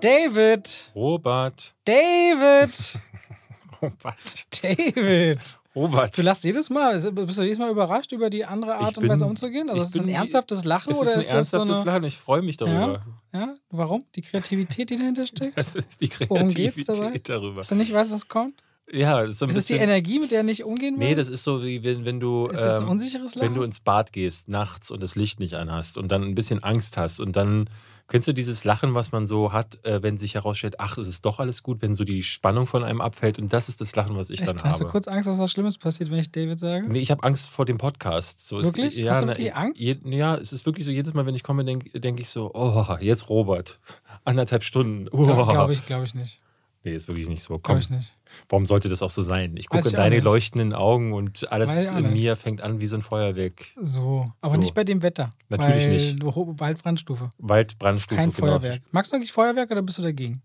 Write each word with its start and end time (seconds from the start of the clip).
David! 0.00 0.90
Robert. 0.94 1.74
David! 1.84 2.70
Robert. 3.82 4.46
David! 4.62 5.38
Robert. 5.74 6.16
Du 6.18 6.22
lachst 6.22 6.44
jedes 6.44 6.70
Mal. 6.70 6.98
Bist 7.12 7.38
du 7.38 7.42
jedes 7.42 7.58
Mal 7.58 7.70
überrascht 7.70 8.10
über 8.12 8.30
die 8.30 8.44
andere 8.44 8.76
Art 8.76 8.92
Ich 8.92 8.98
und 8.98 9.08
Weise 9.08 9.20
bin- 9.20 9.28
umzugehen? 9.30 9.70
Also 9.70 9.82
ist 9.82 9.94
das 9.94 10.02
ein 10.02 10.06
bin- 10.06 10.14
ernsthaftes 10.14 10.64
Lachen 10.64 10.92
Es 10.92 10.98
oder 10.98 11.10
ist 11.10 11.14
ein 11.16 11.20
ist 11.20 11.28
das 11.32 11.50
so 11.50 11.56
ernsthaftes 11.58 11.82
eine. 11.82 11.90
Lachen. 11.92 12.04
Ich 12.04 12.16
freue 12.16 12.42
mich 12.42 12.56
darüber. 12.56 13.02
Ja? 13.32 13.54
Warum? 13.70 14.04
Die 14.16 14.22
Kreativität, 14.22 14.90
die 14.90 14.96
dahinter 14.96 15.26
steckt? 15.26 15.56
Das 15.56 15.74
ist 15.74 16.00
die 16.00 16.10
Worum 16.28 16.48
Kreativität 16.48 16.74
geht's 16.74 16.86
dabei? 16.98 17.18
darüber. 17.22 17.56
Dass 17.56 17.68
du 17.68 17.74
nicht 17.74 17.92
weißt, 17.92 18.10
was 18.10 18.28
kommt? 18.28 18.54
Ja, 18.90 19.20
das 19.22 19.32
ist 19.34 19.38
so 19.40 19.44
ein 19.46 19.50
Ist 19.50 19.56
es 19.56 19.66
die 19.66 19.74
bisschen. 19.74 19.88
Energie, 19.90 20.18
mit 20.18 20.30
der 20.30 20.38
er 20.38 20.44
nicht 20.44 20.64
umgehen 20.64 20.98
will? 20.98 21.08
Nee, 21.08 21.14
das 21.14 21.28
ist 21.28 21.44
so 21.44 21.62
wie 21.62 21.84
wenn, 21.84 22.04
wenn 22.06 22.20
du. 22.20 22.46
ist 22.46 22.60
das 22.62 22.80
ein 22.82 22.90
ähm, 22.90 23.40
wenn 23.42 23.54
du 23.54 23.62
ins 23.62 23.80
Bad 23.80 24.12
gehst 24.12 24.48
nachts 24.48 24.90
und 24.90 25.02
das 25.02 25.14
Licht 25.14 25.40
nicht 25.40 25.54
anhast 25.54 25.98
und 25.98 26.08
dann 26.08 26.22
ein 26.22 26.34
bisschen 26.34 26.62
Angst 26.64 26.96
hast 26.96 27.20
und 27.20 27.36
dann 27.36 27.68
kennst 28.08 28.26
du 28.26 28.32
dieses 28.32 28.64
Lachen, 28.64 28.94
was 28.94 29.12
man 29.12 29.26
so 29.26 29.52
hat, 29.52 29.84
äh, 29.84 30.02
wenn 30.02 30.18
sich 30.18 30.34
herausstellt, 30.34 30.80
ach, 30.80 30.98
es 30.98 31.08
ist 31.08 31.24
doch 31.24 31.38
alles 31.38 31.62
gut, 31.62 31.82
wenn 31.82 31.94
so 31.94 32.04
die 32.04 32.22
Spannung 32.22 32.66
von 32.66 32.82
einem 32.82 33.00
abfällt 33.00 33.38
und 33.38 33.52
das 33.52 33.68
ist 33.68 33.80
das 33.80 33.94
Lachen, 33.94 34.16
was 34.16 34.30
ich 34.30 34.40
Echt? 34.40 34.50
dann 34.50 34.62
Hast 34.62 34.80
du 34.80 34.84
habe. 34.84 34.92
kurz 34.92 35.06
Angst, 35.08 35.28
dass 35.28 35.38
was 35.38 35.52
Schlimmes 35.52 35.78
passiert, 35.78 36.10
wenn 36.10 36.18
ich 36.18 36.32
David 36.32 36.58
sage? 36.58 36.88
Nee, 36.88 37.00
ich 37.00 37.10
habe 37.10 37.22
Angst 37.22 37.48
vor 37.48 37.66
dem 37.66 37.78
Podcast. 37.78 38.46
So, 38.46 38.62
Wirklich? 38.62 38.94
Es, 38.94 38.96
ja, 38.96 39.12
Hast 39.12 39.22
du 39.22 39.26
na, 39.26 39.32
wirklich 39.32 39.54
Angst? 39.54 39.80
Je, 39.80 39.96
ja, 40.04 40.36
es 40.36 40.52
ist 40.52 40.66
wirklich 40.66 40.86
so, 40.86 40.90
jedes 40.90 41.14
Mal, 41.14 41.26
wenn 41.26 41.34
ich 41.34 41.42
komme, 41.42 41.64
denke 41.64 42.00
denk 42.00 42.18
ich 42.20 42.30
so, 42.30 42.50
oh, 42.54 42.96
jetzt 43.00 43.28
Robert. 43.28 43.78
Anderthalb 44.24 44.64
Stunden. 44.64 45.08
Oh. 45.10 45.24
Glaube 45.24 45.52
glaub 45.52 45.70
ich, 45.70 45.86
glaube 45.86 46.04
ich 46.04 46.14
nicht. 46.14 46.40
Nee, 46.88 46.96
ist 46.96 47.08
wirklich 47.08 47.28
nicht 47.28 47.42
so. 47.42 47.58
Komm, 47.58 47.78
nicht. 47.78 48.12
warum 48.48 48.66
sollte 48.66 48.88
das 48.88 49.02
auch 49.02 49.10
so 49.10 49.22
sein? 49.22 49.56
Ich 49.56 49.68
gucke 49.68 49.88
in 49.88 49.94
deine 49.94 50.16
nicht. 50.16 50.24
leuchtenden 50.24 50.72
Augen 50.72 51.12
und 51.12 51.50
alles 51.52 51.90
in 51.90 52.10
mir 52.12 52.36
fängt 52.36 52.60
an 52.60 52.80
wie 52.80 52.86
so 52.86 52.96
ein 52.96 53.02
Feuerwerk. 53.02 53.66
So, 53.80 54.24
aber 54.40 54.52
So. 54.52 54.56
nicht 54.58 54.74
bei 54.74 54.84
dem 54.84 55.02
Wetter. 55.02 55.30
Natürlich 55.48 55.84
weil 55.84 56.12
nicht. 56.14 56.60
Waldbrandstufe. 56.60 57.30
Waldbrandstufe. 57.38 58.16
Kein 58.20 58.30
genau. 58.32 58.58
Feuerwerk. 58.58 58.80
Magst 58.90 59.12
du 59.12 59.16
eigentlich 59.16 59.32
Feuerwerk 59.32 59.70
oder 59.70 59.82
bist 59.82 59.98
du 59.98 60.02
dagegen? 60.02 60.42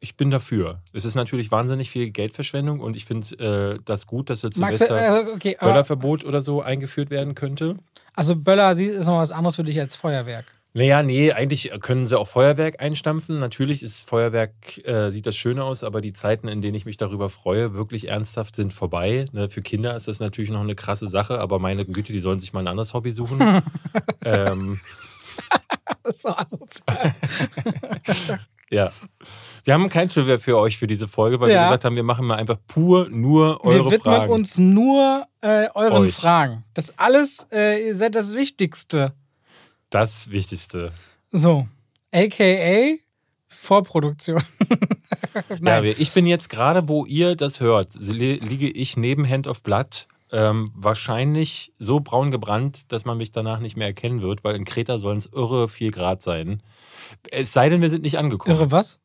Ich 0.00 0.16
bin 0.16 0.30
dafür. 0.30 0.82
Es 0.92 1.04
ist 1.04 1.14
natürlich 1.14 1.50
wahnsinnig 1.50 1.90
viel 1.90 2.10
Geldverschwendung 2.10 2.80
und 2.80 2.96
ich 2.96 3.06
finde 3.06 3.76
äh, 3.76 3.78
das 3.84 4.06
gut, 4.06 4.28
dass 4.30 4.42
jetzt 4.42 4.56
Silvester 4.56 5.26
äh, 5.26 5.30
okay, 5.32 5.56
Böllerverbot 5.58 6.24
oder 6.24 6.42
so 6.42 6.60
eingeführt 6.62 7.10
werden 7.10 7.34
könnte. 7.34 7.76
also 8.14 8.36
Böller 8.36 8.72
ist 8.72 9.06
noch 9.06 9.18
was 9.18 9.32
anderes 9.32 9.56
für 9.56 9.64
dich 9.64 9.80
als 9.80 9.96
Feuerwerk. 9.96 10.44
Naja, 10.76 11.02
nee, 11.02 11.32
eigentlich 11.32 11.70
können 11.80 12.04
sie 12.04 12.18
auch 12.18 12.28
Feuerwerk 12.28 12.82
einstampfen. 12.82 13.38
Natürlich 13.38 13.82
ist 13.82 14.06
Feuerwerk, 14.06 14.52
äh, 14.86 15.10
sieht 15.10 15.24
das 15.26 15.34
schön 15.34 15.58
aus, 15.58 15.82
aber 15.82 16.02
die 16.02 16.12
Zeiten, 16.12 16.48
in 16.48 16.60
denen 16.60 16.74
ich 16.74 16.84
mich 16.84 16.98
darüber 16.98 17.30
freue, 17.30 17.72
wirklich 17.72 18.08
ernsthaft 18.08 18.54
sind 18.56 18.74
vorbei. 18.74 19.24
Ne, 19.32 19.48
für 19.48 19.62
Kinder 19.62 19.96
ist 19.96 20.06
das 20.06 20.20
natürlich 20.20 20.50
noch 20.50 20.60
eine 20.60 20.74
krasse 20.74 21.08
Sache, 21.08 21.40
aber 21.40 21.58
meine 21.58 21.86
Güte, 21.86 22.12
die 22.12 22.20
sollen 22.20 22.40
sich 22.40 22.52
mal 22.52 22.60
ein 22.60 22.68
anderes 22.68 22.92
Hobby 22.92 23.10
suchen. 23.12 23.40
ähm, 24.26 24.80
Das 26.02 26.16
ist 26.16 26.22
so 26.22 26.28
asozial. 26.28 27.14
ja. 28.70 28.92
Wir 29.64 29.72
haben 29.74 29.88
kein 29.88 30.10
Trivia 30.10 30.38
für 30.38 30.58
euch 30.58 30.76
für 30.76 30.86
diese 30.86 31.08
Folge, 31.08 31.40
weil 31.40 31.50
Ja. 31.50 31.60
wir 31.62 31.64
gesagt 31.68 31.84
haben, 31.86 31.96
wir 31.96 32.02
machen 32.02 32.26
mal 32.26 32.36
einfach 32.36 32.58
pur 32.68 33.08
nur 33.08 33.64
eure 33.64 33.86
Wir 33.86 33.90
widmen 33.92 34.14
Fragen. 34.14 34.32
uns 34.32 34.58
nur 34.58 35.26
äh, 35.40 35.68
euren 35.74 36.02
Euch. 36.04 36.14
Fragen. 36.14 36.64
Das 36.74 36.98
alles, 36.98 37.46
äh, 37.50 37.86
ihr 37.88 37.96
seid 37.96 38.14
das 38.14 38.34
Wichtigste. 38.34 39.14
Das 39.90 40.30
Wichtigste. 40.30 40.92
So, 41.32 41.68
aka 42.12 42.94
Vorproduktion. 43.48 44.42
Ja, 45.60 45.82
ich 45.82 46.12
bin 46.12 46.24
jetzt 46.26 46.48
gerade, 46.48 46.88
wo 46.88 47.04
ihr 47.04 47.36
das 47.36 47.60
hört, 47.60 47.94
li- 47.96 48.36
liege 48.42 48.70
ich 48.70 48.96
neben 48.96 49.28
Hand 49.28 49.46
of 49.46 49.62
Blood. 49.62 50.08
Ähm, 50.32 50.70
wahrscheinlich 50.74 51.72
so 51.78 52.00
braun 52.00 52.30
gebrannt, 52.30 52.90
dass 52.90 53.04
man 53.04 53.18
mich 53.18 53.32
danach 53.32 53.60
nicht 53.60 53.76
mehr 53.76 53.86
erkennen 53.88 54.22
wird, 54.22 54.44
weil 54.44 54.56
in 54.56 54.64
Kreta 54.64 54.96
sollen 54.96 55.18
es 55.18 55.26
irre 55.26 55.68
4 55.68 55.90
Grad 55.90 56.22
sein. 56.22 56.62
Es 57.30 57.52
sei 57.52 57.68
denn, 57.68 57.82
wir 57.82 57.90
sind 57.90 58.02
nicht 58.02 58.16
angekommen. 58.18 58.56
Irre 58.56 58.70
was? 58.70 58.98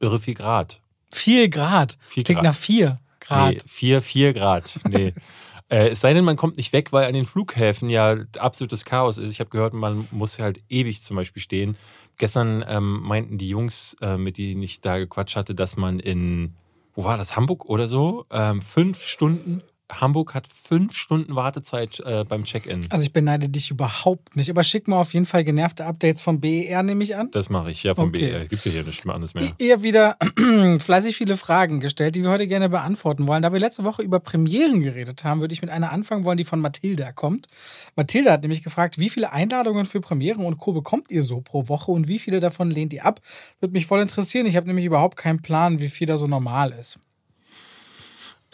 Irre 0.00 0.20
4 0.20 0.34
Grad. 0.34 0.80
4 1.12 1.48
Grad. 1.48 1.98
Vier 2.06 2.22
klingt 2.22 2.38
Grad. 2.42 2.44
nach 2.44 2.56
4 2.58 3.00
Grad. 3.20 3.52
Nee, 3.54 3.60
4, 3.66 4.02
4 4.02 4.34
Grad. 4.34 4.80
Nee. 4.88 5.14
äh, 5.68 5.88
es 5.88 6.00
sei 6.00 6.14
denn, 6.14 6.24
man 6.24 6.36
kommt 6.36 6.56
nicht 6.56 6.72
weg, 6.72 6.92
weil 6.92 7.06
an 7.06 7.14
den 7.14 7.24
Flughäfen 7.24 7.90
ja 7.90 8.16
absolutes 8.38 8.84
Chaos 8.84 9.18
ist. 9.18 9.32
Ich 9.32 9.40
habe 9.40 9.50
gehört, 9.50 9.74
man 9.74 10.06
muss 10.12 10.38
halt 10.38 10.60
ewig 10.68 11.02
zum 11.02 11.16
Beispiel 11.16 11.42
stehen. 11.42 11.76
Gestern 12.18 12.64
ähm, 12.66 13.00
meinten 13.02 13.36
die 13.38 13.48
Jungs, 13.48 13.96
äh, 14.00 14.16
mit 14.16 14.38
denen 14.38 14.62
ich 14.62 14.80
da 14.80 14.98
gequatscht 14.98 15.36
hatte, 15.36 15.54
dass 15.54 15.76
man 15.76 15.98
in, 16.00 16.54
wo 16.94 17.04
war 17.04 17.18
das, 17.18 17.36
Hamburg 17.36 17.66
oder 17.66 17.88
so, 17.88 18.26
ähm, 18.30 18.62
fünf 18.62 19.02
Stunden, 19.02 19.62
Hamburg 19.92 20.34
hat 20.34 20.46
fünf 20.48 20.94
Stunden 20.94 21.36
Wartezeit 21.36 22.00
äh, 22.00 22.24
beim 22.24 22.44
Check-in. 22.44 22.86
Also 22.90 23.04
ich 23.04 23.12
beneide 23.12 23.48
dich 23.48 23.70
überhaupt 23.70 24.34
nicht. 24.36 24.50
Aber 24.50 24.62
schick 24.62 24.88
mal 24.88 25.00
auf 25.00 25.14
jeden 25.14 25.26
Fall 25.26 25.44
genervte 25.44 25.86
Updates 25.86 26.20
vom 26.20 26.40
BER, 26.40 26.82
nehme 26.82 27.04
ich 27.04 27.16
an. 27.16 27.30
Das 27.30 27.50
mache 27.50 27.70
ich, 27.70 27.82
ja, 27.82 27.94
vom 27.94 28.08
Okay. 28.08 28.30
BR. 28.30 28.46
Gibt 28.46 28.64
ja 28.64 28.72
hier 28.72 28.84
nichts 28.84 29.04
mehr 29.04 29.14
anderes 29.14 29.34
mehr. 29.34 29.52
Ihr 29.58 29.82
wieder 29.82 30.16
fleißig 30.78 31.16
viele 31.16 31.36
Fragen 31.36 31.80
gestellt, 31.80 32.16
die 32.16 32.22
wir 32.22 32.30
heute 32.30 32.48
gerne 32.48 32.68
beantworten 32.68 33.28
wollen. 33.28 33.42
Da 33.42 33.52
wir 33.52 33.60
letzte 33.60 33.84
Woche 33.84 34.02
über 34.02 34.20
Premieren 34.20 34.80
geredet 34.80 35.24
haben, 35.24 35.40
würde 35.40 35.54
ich 35.54 35.62
mit 35.62 35.70
einer 35.70 35.92
anfangen 35.92 36.24
wollen, 36.24 36.36
die 36.38 36.44
von 36.44 36.60
Mathilda 36.60 37.12
kommt. 37.12 37.46
Mathilda 37.94 38.32
hat 38.32 38.42
nämlich 38.42 38.62
gefragt, 38.62 38.98
wie 38.98 39.08
viele 39.08 39.32
Einladungen 39.32 39.86
für 39.86 40.00
Premieren 40.00 40.44
und 40.44 40.58
Co. 40.58 40.72
bekommt 40.72 41.10
ihr 41.10 41.22
so 41.22 41.40
pro 41.40 41.68
Woche 41.68 41.90
und 41.92 42.08
wie 42.08 42.18
viele 42.18 42.40
davon 42.40 42.70
lehnt 42.70 42.92
ihr 42.92 43.04
ab? 43.06 43.20
Würde 43.60 43.72
mich 43.72 43.86
voll 43.86 44.00
interessieren. 44.00 44.46
Ich 44.46 44.56
habe 44.56 44.66
nämlich 44.66 44.84
überhaupt 44.84 45.16
keinen 45.16 45.42
Plan, 45.42 45.80
wie 45.80 45.88
viel 45.88 46.06
da 46.06 46.16
so 46.16 46.26
normal 46.26 46.72
ist. 46.72 46.98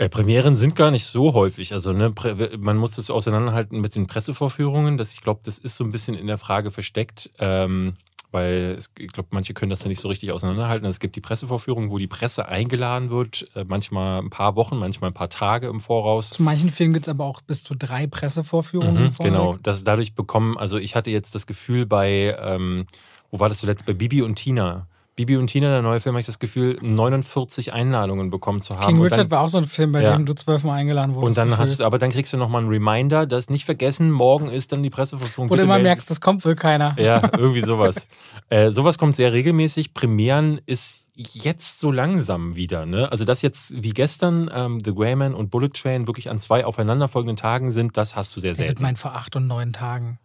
Äh, 0.02 0.08
Premieren 0.08 0.56
sind 0.56 0.74
gar 0.74 0.90
nicht 0.90 1.06
so 1.06 1.32
häufig. 1.32 1.72
Also 1.72 1.92
ne, 1.92 2.12
man 2.58 2.76
muss 2.76 2.92
das 2.92 3.08
auseinanderhalten 3.08 3.80
mit 3.80 3.94
den 3.94 4.08
Pressevorführungen. 4.08 4.98
Das, 4.98 5.14
ich 5.14 5.20
glaube, 5.20 5.42
das 5.44 5.60
ist 5.60 5.76
so 5.76 5.84
ein 5.84 5.90
bisschen 5.90 6.16
in 6.16 6.26
der 6.26 6.38
Frage 6.38 6.72
versteckt. 6.72 7.30
Ähm, 7.38 7.94
weil 8.32 8.74
es, 8.78 8.90
ich 8.98 9.12
glaube, 9.12 9.28
manche 9.30 9.54
können 9.54 9.70
das 9.70 9.82
ja 9.82 9.88
nicht 9.88 10.00
so 10.00 10.08
richtig 10.08 10.32
auseinanderhalten. 10.32 10.88
Es 10.88 10.98
gibt 10.98 11.14
die 11.14 11.20
Pressevorführung, 11.20 11.90
wo 11.90 11.98
die 11.98 12.08
Presse 12.08 12.48
eingeladen 12.48 13.10
wird, 13.10 13.46
äh, 13.54 13.64
manchmal 13.64 14.22
ein 14.22 14.30
paar 14.30 14.56
Wochen, 14.56 14.76
manchmal 14.78 15.10
ein 15.10 15.14
paar 15.14 15.28
Tage 15.28 15.68
im 15.68 15.80
Voraus. 15.80 16.30
Zu 16.30 16.42
manchen 16.42 16.70
Filmen 16.70 16.94
gibt 16.94 17.06
es 17.06 17.10
aber 17.10 17.24
auch 17.24 17.40
bis 17.42 17.62
zu 17.62 17.74
drei 17.76 18.08
Pressevorführungen. 18.08 19.04
Mhm, 19.04 19.14
genau, 19.22 19.56
das 19.62 19.84
dadurch 19.84 20.14
bekommen, 20.14 20.56
also 20.56 20.78
ich 20.78 20.96
hatte 20.96 21.10
jetzt 21.10 21.34
das 21.34 21.46
Gefühl 21.46 21.86
bei, 21.86 22.34
ähm, 22.40 22.86
wo 23.30 23.38
war 23.38 23.50
das 23.50 23.58
zuletzt, 23.58 23.84
bei 23.84 23.92
Bibi 23.92 24.22
und 24.22 24.34
Tina. 24.34 24.88
Bibi 25.14 25.36
und 25.36 25.48
Tina, 25.48 25.68
der 25.68 25.82
neue 25.82 26.00
Film, 26.00 26.14
habe 26.14 26.20
ich 26.20 26.26
das 26.26 26.38
Gefühl, 26.38 26.78
49 26.80 27.74
Einladungen 27.74 28.30
bekommen 28.30 28.62
zu 28.62 28.76
haben. 28.76 28.86
King 28.86 28.96
Und 28.96 29.02
Richard 29.04 29.20
dann- 29.20 29.30
war 29.30 29.40
auch 29.42 29.48
so 29.48 29.58
ein 29.58 29.66
Film, 29.66 29.92
bei 29.92 30.02
Ja. 30.02 30.16
dem 30.16 30.24
du 30.24 30.32
zwölfmal 30.34 30.80
eingeladen 30.80 31.14
wurdest. 31.14 31.36
Und 31.38 31.50
dann 31.50 31.58
hast 31.58 31.80
du, 31.80 31.84
aber 31.84 31.98
dann 31.98 32.08
kriegst 32.10 32.32
du 32.32 32.38
nochmal 32.38 32.62
einen 32.62 32.70
Reminder, 32.70 33.26
das 33.26 33.50
nicht 33.50 33.66
vergessen, 33.66 34.10
morgen 34.10 34.48
ist 34.48 34.72
dann 34.72 34.82
die. 34.82 34.90
Wo 34.90 34.96
du 35.44 35.48
Bitte 35.48 35.62
immer 35.62 35.78
merkst, 35.78 36.08
das 36.10 36.22
kommt 36.22 36.44
wohl 36.46 36.54
keiner. 36.54 36.96
Ja, 36.98 37.20
irgendwie 37.36 37.60
sowas. 37.60 38.06
äh, 38.48 38.70
sowas 38.70 38.96
kommt 38.96 39.16
sehr 39.16 39.34
regelmäßig. 39.34 39.92
Premieren 39.92 40.60
ist 40.64 41.10
jetzt 41.14 41.78
so 41.78 41.90
langsam 41.90 42.56
wieder. 42.56 42.86
Ne? 42.86 43.12
Also, 43.12 43.26
dass 43.26 43.42
jetzt 43.42 43.82
wie 43.82 43.90
gestern 43.90 44.50
ähm, 44.54 44.80
The 44.82 44.94
Greyman 44.94 45.34
und 45.34 45.50
Bullet 45.50 45.68
Train 45.74 46.06
wirklich 46.06 46.30
an 46.30 46.38
zwei 46.38 46.64
aufeinanderfolgenden 46.64 47.36
Tagen 47.36 47.70
sind, 47.70 47.98
das 47.98 48.16
hast 48.16 48.34
du 48.34 48.40
sehr 48.40 48.54
selten. 48.54 48.80
mein 48.82 48.96
vor 48.96 49.12
acht 49.14 49.36
und 49.36 49.46
neun 49.46 49.74
Tagen. 49.74 50.18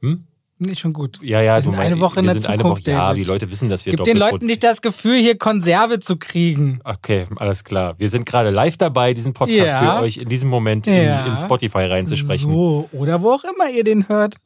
Hm? 0.00 0.26
Nicht 0.62 0.80
schon 0.80 0.92
gut. 0.92 1.18
Ja, 1.22 1.40
ja, 1.40 1.54
Wir 1.54 1.56
du 1.56 1.62
sind 1.62 1.72
meinst- 1.76 1.92
eine 1.92 2.00
Woche 2.00 2.20
in 2.20 2.26
der 2.26 2.34
sind 2.40 2.46
eine 2.50 2.62
Zukunft, 2.62 2.82
Woche, 2.86 2.90
Ja, 2.92 3.14
die 3.14 3.24
Leute 3.24 3.50
wissen, 3.50 3.68
dass 3.68 3.84
wir 3.86 3.92
Gib 3.94 4.04
den 4.04 4.16
Leuten 4.16 4.46
nicht 4.46 4.62
das 4.64 4.80
Gefühl, 4.82 5.18
hier 5.18 5.36
Konserve 5.36 5.98
zu 6.00 6.16
kriegen. 6.16 6.80
Okay, 6.84 7.26
alles 7.36 7.64
klar. 7.64 7.94
Wir 7.98 8.08
sind 8.08 8.26
gerade 8.26 8.50
live 8.50 8.76
dabei, 8.76 9.12
diesen 9.14 9.32
Podcast 9.34 9.58
Ja. 9.58 9.96
für 9.96 10.02
euch 10.02 10.16
in 10.18 10.28
diesem 10.28 10.48
Moment 10.50 10.86
Ja. 10.86 11.24
in, 11.26 11.32
in 11.32 11.36
Spotify 11.38 11.84
reinzusprechen. 11.86 12.50
So, 12.52 12.88
oder 12.92 13.22
wo 13.22 13.32
auch 13.32 13.44
immer 13.44 13.68
ihr 13.70 13.84
den 13.84 14.08
hört. 14.08 14.36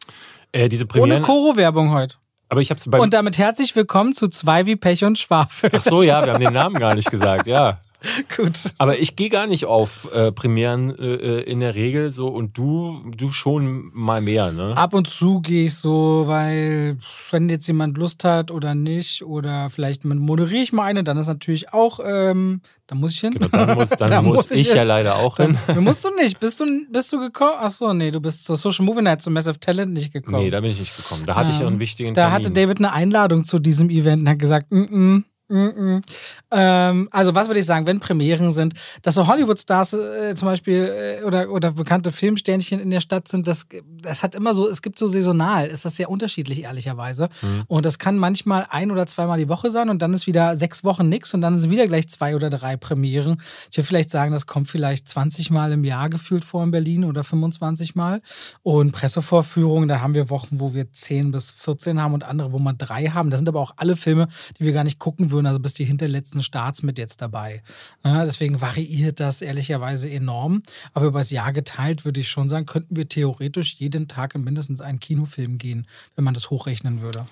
Äh, 0.53 0.69
diese 0.69 0.84
Ohne 0.84 0.88
Premieren, 0.88 1.22
Koro-Werbung 1.22 1.91
heute. 1.91 2.16
aber 2.48 2.60
ich 2.60 2.71
habe 2.71 2.78
es 2.78 2.88
beim 2.88 3.00
Und 3.00 3.12
damit 3.12 3.37
herzlich 3.38 3.75
willkommen 3.77 4.12
zu 4.12 4.28
zwei 4.28 4.65
wie 4.66 4.77
Pech 4.77 5.04
und 5.04 5.19
Schwafel. 5.19 5.71
Ach 5.75 5.83
so, 5.83 6.03
ja, 6.03 6.25
wir 6.25 6.33
haben 6.34 6.43
den 6.43 6.53
Namen 6.54 6.77
gar 6.77 6.94
nicht 6.94 7.10
gesagt, 7.10 7.47
ja. 7.47 7.81
Gut. 8.37 8.72
Aber 8.78 8.99
ich 8.99 9.17
gehe 9.17 9.28
gar 9.28 9.47
nicht 9.47 9.65
auf 9.66 10.09
äh, 10.13 10.33
Premieren 10.33 10.97
äh, 10.98 11.41
in 11.41 11.60
der 11.60 11.75
Regel 11.75 12.10
so 12.13 12.28
und 12.28 12.57
du, 12.59 13.03
du 13.16 13.31
schon 13.31 13.91
mal 13.95 14.21
mehr, 14.21 14.53
ne? 14.53 14.77
Ab 14.77 14.95
und 14.95 15.09
zu 15.09 15.41
gehe 15.41 15.66
ich 15.66 15.75
so, 15.75 16.25
weil 16.27 16.97
wenn 17.31 17.48
jetzt 17.48 17.66
jemand 17.66 17.97
Lust 17.98 18.25
hat 18.25 18.51
oder 18.51 18.75
nicht, 18.75 19.25
oder 19.25 19.71
vielleicht 19.71 20.04
moderiere 20.04 20.63
ich 20.63 20.72
mal 20.72 20.84
eine, 20.84 21.04
dann 21.04 21.16
ist 21.19 21.27
natürlich 21.28 21.72
auch, 21.72 22.01
ähm, 22.04 22.60
da 22.86 22.95
muss 22.95 23.13
ich 23.13 23.21
hin. 23.21 23.33
Genau, 23.33 23.48
dann 23.48 23.75
muss, 23.77 23.89
dann 23.98 24.09
Da 24.09 24.22
muss 24.22 24.36
muss 24.36 24.51
ich 24.53 24.60
ich 24.60 24.69
hin. 24.69 24.77
ja 24.77 24.83
leider 24.84 25.16
auch 25.16 25.36
hin. 25.39 25.57
Du 25.75 25.81
musst 25.81 26.04
du 26.04 26.09
nicht. 26.15 26.39
Bist 26.39 26.60
du, 26.60 26.65
bist 26.91 27.13
du 27.13 27.19
gekommen? 27.19 27.54
Ach 27.59 27.71
so, 27.71 27.92
nee, 27.92 28.10
du 28.10 28.21
bist 28.21 28.45
zur 28.45 28.57
Social 28.57 28.84
Movie 28.84 29.03
Night, 29.03 29.22
zum 29.22 29.33
Massive 29.33 29.59
Talent 29.59 29.92
nicht 29.92 30.13
gekommen. 30.13 30.39
Nee, 30.45 30.51
da 30.51 30.60
bin 30.60 30.71
ich 30.71 30.78
nicht 30.81 30.97
gekommen. 30.97 31.25
Da 31.27 31.34
hatte 31.34 31.51
ich 31.51 31.59
ja 31.60 31.66
einen 31.66 31.81
wichtigen 31.81 32.15
Da 32.15 32.22
Termin. 32.28 32.34
hatte 32.34 32.51
David 32.53 32.78
eine 32.78 32.92
Einladung 32.92 33.45
zu 33.45 33.59
diesem 33.59 33.91
Event 33.91 34.22
und 34.22 34.28
hat 34.28 34.39
gesagt, 34.39 34.71
mm 34.71 34.83
-mm, 34.83 35.22
Mm 35.48 35.57
-mm. 35.57 36.03
Ähm, 36.51 37.09
also, 37.10 37.34
was 37.34 37.48
würde 37.48 37.60
ich 37.60 37.66
sagen, 37.66 37.87
wenn 37.87 38.01
Premieren 38.01 38.51
sind, 38.53 38.75
dass 39.03 39.15
so 39.15 39.27
Hollywood-Stars 39.27 39.93
äh, 39.93 40.34
zum 40.34 40.47
Beispiel 40.47 41.19
äh, 41.21 41.25
oder, 41.25 41.51
oder 41.51 41.72
bekannte 41.72 42.13
Filmsternchen 42.13 42.81
in 42.81 42.91
der 42.91 43.01
Stadt 43.01 43.28
sind, 43.28 43.47
das, 43.47 43.66
das 44.03 44.22
hat 44.22 44.34
immer 44.34 44.54
so, 44.54 44.69
es 44.69 44.83
gibt 44.83 44.98
so 44.98 45.07
saisonal, 45.07 45.69
ist 45.69 45.84
das 45.84 45.97
sehr 45.97 46.10
unterschiedlich, 46.10 46.63
ehrlicherweise. 46.63 47.28
Mhm. 47.43 47.65
Und 47.66 47.87
das 47.87 47.98
kann 47.98 48.19
manchmal 48.19 48.66
ein 48.71 48.91
oder 48.91 49.07
zweimal 49.07 49.39
die 49.39 49.48
Woche 49.48 49.71
sein 49.71 49.89
und 49.89 50.03
dann 50.03 50.15
ist 50.15 50.27
wieder 50.27 50.57
sechs 50.57 50.84
Wochen 50.84 51.09
nichts 51.09 51.34
und 51.34 51.43
dann 51.43 51.59
sind 51.59 51.71
wieder 51.71 51.87
gleich 51.87 52.09
zwei 52.09 52.34
oder 52.34 52.51
drei 52.51 52.77
Premieren. 52.77 53.41
Ich 53.71 53.77
würde 53.77 53.87
vielleicht 53.87 54.10
sagen, 54.10 54.33
das 54.33 54.47
kommt 54.47 54.69
vielleicht 54.69 55.09
20 55.09 55.51
Mal 55.51 55.72
im 55.72 55.84
Jahr 55.84 56.09
gefühlt 56.09 56.45
vor 56.45 56.65
in 56.65 56.71
Berlin 56.71 57.04
oder 57.04 57.25
25 57.25 57.95
Mal. 57.95 58.22
Und 58.63 58.93
Pressevorführungen, 58.93 59.89
da 59.89 60.01
haben 60.01 60.15
wir 60.15 60.31
Wochen, 60.31 60.60
wo 60.60 60.75
wir 60.75 60.91
10 60.91 61.33
bis 61.33 61.53
14 61.53 62.01
haben 62.01 62.15
und 62.15 62.25
andere, 62.25 62.53
wo 62.53 62.59
man 62.59 62.78
drei 62.78 63.07
haben. 63.07 63.31
Das 63.31 63.41
sind 63.41 63.48
aber 63.48 63.60
auch 63.60 63.75
alle 63.77 63.97
Filme, 63.97 64.28
die 64.59 64.65
wir 64.65 64.72
gar 64.72 64.84
nicht 64.84 64.98
gucken 64.98 65.31
würden, 65.31 65.35
also 65.44 65.60
bis 65.60 65.74
die 65.74 65.84
hinterletzten 65.84 66.42
Starts 66.42 66.83
mit 66.83 66.98
jetzt 66.98 67.21
dabei. 67.21 67.62
Ja, 68.04 68.24
deswegen 68.24 68.60
variiert 68.60 69.21
das 69.21 69.42
ehrlicherweise 69.42 70.09
enorm. 70.09 70.62
Aber 70.94 71.06
über 71.06 71.18
das 71.18 71.30
Jahr 71.30 71.53
geteilt 71.53 72.04
würde 72.04 72.21
ich 72.21 72.30
schon 72.30 72.48
sagen, 72.48 72.65
könnten 72.65 72.97
wir 72.97 73.09
theoretisch 73.09 73.74
jeden 73.74 74.09
Tag 74.09 74.34
in 74.34 74.44
mindestens 74.44 74.80
einen 74.80 75.00
Kinofilm 75.00 75.59
gehen, 75.59 75.86
wenn 76.15 76.24
man 76.24 76.34
das 76.34 76.48
hochrechnen 76.48 77.03
würde. 77.03 77.27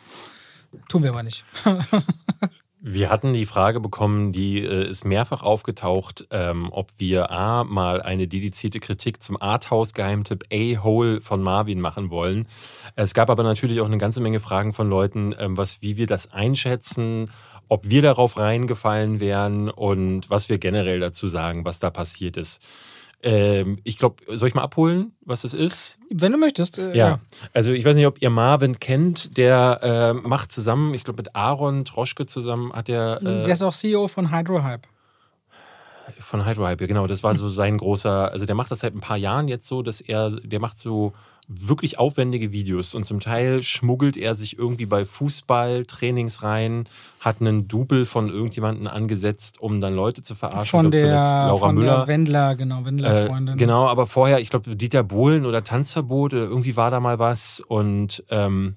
Tun 0.89 1.03
wir 1.03 1.11
aber 1.11 1.23
nicht. 1.23 1.45
Wir 2.87 3.09
hatten 3.09 3.33
die 3.33 3.47
Frage 3.47 3.81
bekommen, 3.81 4.33
die 4.33 4.63
äh, 4.63 4.87
ist 4.87 5.07
mehrfach 5.07 5.43
aufgetaucht, 5.43 6.27
ähm, 6.31 6.69
ob 6.71 6.91
wir 6.99 7.31
A, 7.31 7.65
mal 7.65 8.03
eine 8.03 8.29
dedizierte 8.29 8.79
Kritik 8.79 9.23
zum 9.23 9.41
Arthouse-Geheimtipp 9.41 10.45
A-Hole 10.53 11.23
von 11.23 11.43
Marvin 11.43 11.81
machen 11.81 12.11
wollen. 12.11 12.47
Es 12.95 13.15
gab 13.15 13.31
aber 13.31 13.43
natürlich 13.43 13.81
auch 13.81 13.87
eine 13.87 13.97
ganze 13.97 14.21
Menge 14.21 14.39
Fragen 14.39 14.75
von 14.75 14.91
Leuten, 14.91 15.35
ähm, 15.39 15.57
was, 15.57 15.81
wie 15.81 15.97
wir 15.97 16.07
das 16.07 16.31
einschätzen, 16.35 17.31
ob 17.69 17.89
wir 17.89 18.03
darauf 18.03 18.37
reingefallen 18.37 19.21
wären 19.21 19.71
und 19.71 20.31
was 20.31 20.49
wir 20.49 20.59
generell 20.59 21.01
dazu 21.01 21.29
sagen, 21.29 21.65
was 21.65 21.81
da 21.81 21.91
passiert 21.91 22.37
ist. 22.37 22.63
Ähm, 23.25 23.79
ich 23.85 23.97
glaube, 23.97 24.23
soll 24.37 24.49
ich 24.49 24.55
mal 24.55 24.63
abholen, 24.63 25.13
was 25.23 25.43
das 25.43 25.55
ist? 25.55 25.99
Wenn 26.11 26.33
du 26.33 26.39
möchtest. 26.39 26.79
Äh, 26.79 26.89
ja. 26.89 27.09
ja. 27.09 27.21
Also 27.55 27.73
ich 27.73 27.85
weiß 27.85 27.97
nicht, 27.97 28.07
ob 28.07 28.21
ihr 28.21 28.29
Marvin 28.29 28.79
kennt, 28.79 29.39
der 29.39 29.81
äh, 29.83 30.13
macht 30.13 30.53
zusammen, 30.53 30.93
ich 30.93 31.05
glaube 31.05 31.23
mit 31.23 31.35
Aaron 31.35 31.87
Troschke 31.87 32.27
zusammen 32.27 32.73
hat 32.75 32.91
er. 32.91 33.23
Äh, 33.23 33.43
der 33.45 33.49
ist 33.49 33.63
auch 33.63 33.73
CEO 33.73 34.09
von 34.09 34.31
Hydrohype. 34.31 34.87
Von 36.19 36.47
Hydrohype, 36.47 36.85
ja 36.85 36.87
genau. 36.87 37.07
Das 37.07 37.23
war 37.23 37.35
so 37.35 37.49
sein 37.49 37.79
großer, 37.79 38.31
also 38.31 38.45
der 38.45 38.55
macht 38.55 38.71
das 38.71 38.81
seit 38.81 38.95
ein 38.95 39.01
paar 39.01 39.17
Jahren 39.17 39.49
jetzt 39.49 39.67
so, 39.67 39.83
dass 39.83 40.03
er, 40.03 40.31
der 40.31 40.61
macht 40.61 40.77
so 40.77 41.15
wirklich 41.49 41.99
aufwendige 41.99 42.53
Videos 42.53 42.95
und 42.95 43.05
zum 43.05 43.21
Teil 43.21 43.63
schmuggelt 43.63 44.17
er 44.17 44.35
sich 44.35 44.59
irgendwie 44.59 44.87
bei 44.87 45.05
Fußballtrainings 45.05 46.43
rein, 46.43 46.87
hat 47.21 47.41
einen 47.41 47.69
Double 47.69 48.07
von 48.07 48.29
irgendjemandem 48.29 48.87
angesetzt, 48.87 49.61
um 49.61 49.81
dann 49.81 49.95
Leute 49.95 50.23
zu 50.23 50.35
verarschen. 50.35 50.71
Von 50.71 50.91
der, 50.91 51.13
Laura 51.13 51.67
von 51.67 51.75
Müller. 51.75 51.99
Der 51.99 52.07
Wendler, 52.07 52.55
genau, 52.57 52.85
Wendler-Freundin. 52.85 53.55
Äh, 53.55 53.59
genau, 53.59 53.87
aber 53.87 54.07
vorher, 54.07 54.41
ich 54.41 54.51
glaube, 54.51 54.77
Dieter 54.77 55.03
Bohlen 55.03 55.47
oder 55.47 55.65
Tanzverbot, 55.65 56.33
irgendwie 56.33 56.77
war 56.77 56.91
da 56.91 57.01
mal 57.01 57.19
was 57.19 57.61
und 57.61 58.25
ähm, 58.31 58.77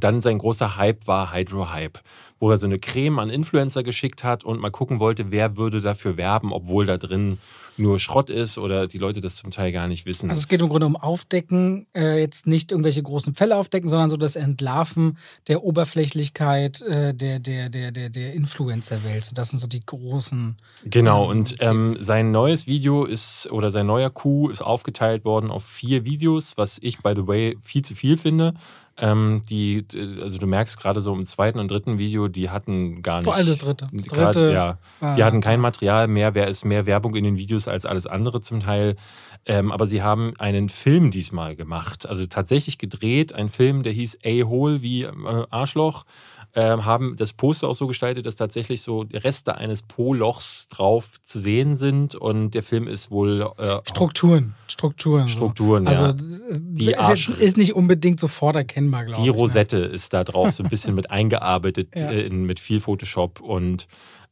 dann 0.00 0.20
sein 0.20 0.38
großer 0.38 0.76
Hype 0.76 1.06
war 1.06 1.32
Hydro-Hype, 1.32 2.00
wo 2.38 2.50
er 2.50 2.56
so 2.56 2.66
eine 2.66 2.78
Creme 2.78 3.18
an 3.18 3.30
Influencer 3.30 3.82
geschickt 3.82 4.24
hat 4.24 4.44
und 4.44 4.60
mal 4.60 4.70
gucken 4.70 5.00
wollte, 5.00 5.30
wer 5.30 5.56
würde 5.56 5.80
dafür 5.80 6.16
werben, 6.16 6.52
obwohl 6.52 6.86
da 6.86 6.96
drin 6.98 7.38
nur 7.78 7.98
Schrott 7.98 8.30
ist 8.30 8.58
oder 8.58 8.86
die 8.86 8.98
Leute 8.98 9.20
das 9.20 9.36
zum 9.36 9.50
Teil 9.50 9.72
gar 9.72 9.88
nicht 9.88 10.06
wissen. 10.06 10.30
Also 10.30 10.40
es 10.40 10.48
geht 10.48 10.60
im 10.60 10.68
Grunde 10.68 10.86
um 10.86 10.96
Aufdecken, 10.96 11.86
äh, 11.94 12.18
jetzt 12.20 12.46
nicht 12.46 12.72
irgendwelche 12.72 13.02
großen 13.02 13.34
Fälle 13.34 13.56
aufdecken, 13.56 13.88
sondern 13.88 14.10
so 14.10 14.16
das 14.16 14.36
Entlarven 14.36 15.18
der 15.48 15.62
Oberflächlichkeit 15.62 16.80
äh, 16.82 17.14
der, 17.14 17.38
der, 17.38 17.68
der, 17.68 17.92
der, 17.92 18.10
der 18.10 18.32
Influencer-Welt. 18.34 19.30
Das 19.34 19.50
sind 19.50 19.58
so 19.58 19.66
die 19.66 19.84
großen. 19.84 20.56
Genau, 20.84 21.24
ähm, 21.24 21.30
und 21.30 21.56
ähm, 21.60 21.96
sein 22.00 22.30
neues 22.30 22.66
Video 22.66 23.04
ist, 23.04 23.50
oder 23.50 23.70
sein 23.70 23.86
neuer 23.86 24.10
Coup 24.10 24.50
ist 24.50 24.62
aufgeteilt 24.62 25.24
worden 25.24 25.50
auf 25.50 25.64
vier 25.64 26.04
Videos, 26.04 26.56
was 26.56 26.78
ich, 26.80 26.98
by 26.98 27.12
the 27.14 27.26
way, 27.26 27.56
viel 27.62 27.82
zu 27.82 27.94
viel 27.94 28.16
finde. 28.16 28.54
Ähm, 28.98 29.42
die, 29.50 29.84
also 30.22 30.38
du 30.38 30.46
merkst 30.46 30.80
gerade 30.80 31.02
so 31.02 31.14
im 31.14 31.24
zweiten 31.24 31.58
und 31.58 31.70
dritten 31.70 31.98
Video, 31.98 32.28
die 32.28 32.48
hatten 32.48 33.02
gar 33.02 33.16
nicht. 33.16 33.24
Vor 33.24 33.34
allem 33.34 33.46
das 33.46 33.58
dritte. 33.58 33.88
Das 33.92 34.06
grad, 34.06 34.34
dritte 34.34 34.52
ja, 34.52 34.78
ah, 35.00 35.14
die 35.14 35.22
hatten 35.22 35.40
kein 35.42 35.60
Material 35.60 36.08
mehr, 36.08 36.34
wer 36.34 36.48
ist 36.48 36.64
mehr 36.64 36.86
Werbung 36.86 37.14
in 37.14 37.24
den 37.24 37.36
Videos 37.36 37.68
als 37.68 37.84
alles 37.84 38.06
andere 38.06 38.40
zum 38.40 38.60
Teil. 38.60 38.96
Ähm, 39.44 39.70
aber 39.70 39.86
sie 39.86 40.02
haben 40.02 40.34
einen 40.38 40.68
Film 40.68 41.10
diesmal 41.10 41.54
gemacht. 41.54 42.06
Also 42.06 42.26
tatsächlich 42.26 42.78
gedreht, 42.78 43.32
ein 43.32 43.48
Film, 43.48 43.82
der 43.82 43.92
hieß 43.92 44.18
A-Hole 44.24 44.82
wie 44.82 45.02
äh, 45.02 45.12
Arschloch 45.50 46.04
äh, 46.04 46.35
haben 46.60 47.16
das 47.16 47.32
Poster 47.32 47.68
auch 47.68 47.74
so 47.74 47.86
gestaltet, 47.86 48.24
dass 48.24 48.36
tatsächlich 48.36 48.80
so 48.80 49.04
Reste 49.12 49.56
eines 49.56 49.82
Po-Lochs 49.82 50.68
drauf 50.68 51.20
zu 51.22 51.38
sehen 51.38 51.76
sind 51.76 52.14
und 52.14 52.52
der 52.52 52.62
Film 52.62 52.88
ist 52.88 53.10
wohl 53.10 53.50
äh, 53.58 53.78
Strukturen, 53.84 54.54
Strukturen, 54.66 55.28
Strukturen, 55.28 55.86
so. 55.86 55.92
ja. 55.92 56.00
Also 56.00 56.24
die 56.50 56.92
ist, 56.92 57.28
ist, 57.28 57.56
nicht 57.56 57.74
unbedingt 57.74 58.18
sofort 58.20 58.56
erkennbar, 58.56 59.04
glaube 59.04 59.20
ich. 59.20 59.24
Die 59.24 59.30
ne? 59.30 59.36
Rosette 59.36 59.78
ne? 59.80 59.84
ist 59.84 60.12
da 60.12 60.24
drauf 60.24 60.54
so 60.54 60.62
ein 60.62 60.70
bisschen 60.70 60.94
mit 60.94 61.10
eingearbeitet 61.10 61.88
ja. 61.94 62.10
äh, 62.10 62.26
in, 62.26 62.44
mit 62.44 62.58
viel 62.58 62.80
Photoshop 62.80 63.40
und 63.40 63.86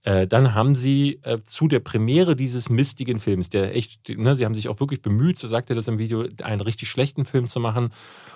äh, 0.04 0.26
dann 0.26 0.54
haben 0.54 0.76
sie 0.76 1.18
äh, 1.22 1.38
zu 1.44 1.66
der 1.66 1.80
Premiere 1.80 2.36
dieses 2.36 2.68
mistigen 2.68 3.18
Films, 3.18 3.48
der 3.48 3.74
echt, 3.74 4.10
ne, 4.10 4.36
sie 4.36 4.44
haben 4.44 4.54
sich 4.54 4.68
auch 4.68 4.78
wirklich 4.78 5.00
bemüht, 5.00 5.38
so 5.38 5.48
sagt 5.48 5.70
er 5.70 5.76
das 5.76 5.88
im 5.88 5.98
Video, 5.98 6.26
einen 6.42 6.60
richtig 6.60 6.90
schlechten 6.90 7.24
Film 7.24 7.48
zu 7.48 7.58
machen. 7.58 7.90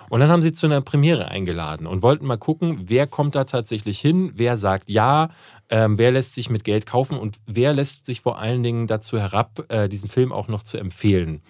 Und 0.09 0.19
dann 0.19 0.31
haben 0.31 0.41
sie 0.41 0.51
zu 0.51 0.65
einer 0.65 0.81
Premiere 0.81 1.27
eingeladen 1.27 1.85
und 1.85 2.01
wollten 2.01 2.25
mal 2.25 2.39
gucken, 2.39 2.85
wer 2.85 3.05
kommt 3.05 3.35
da 3.35 3.43
tatsächlich 3.43 3.99
hin, 3.99 4.31
wer 4.33 4.57
sagt 4.57 4.89
ja, 4.89 5.29
ähm, 5.69 5.99
wer 5.99 6.11
lässt 6.11 6.33
sich 6.33 6.49
mit 6.49 6.63
Geld 6.63 6.87
kaufen 6.87 7.19
und 7.19 7.37
wer 7.45 7.73
lässt 7.73 8.07
sich 8.07 8.21
vor 8.21 8.39
allen 8.39 8.63
Dingen 8.63 8.87
dazu 8.87 9.19
herab, 9.19 9.63
äh, 9.69 9.87
diesen 9.87 10.09
Film 10.09 10.31
auch 10.31 10.47
noch 10.47 10.63
zu 10.63 10.79
empfehlen. 10.79 11.43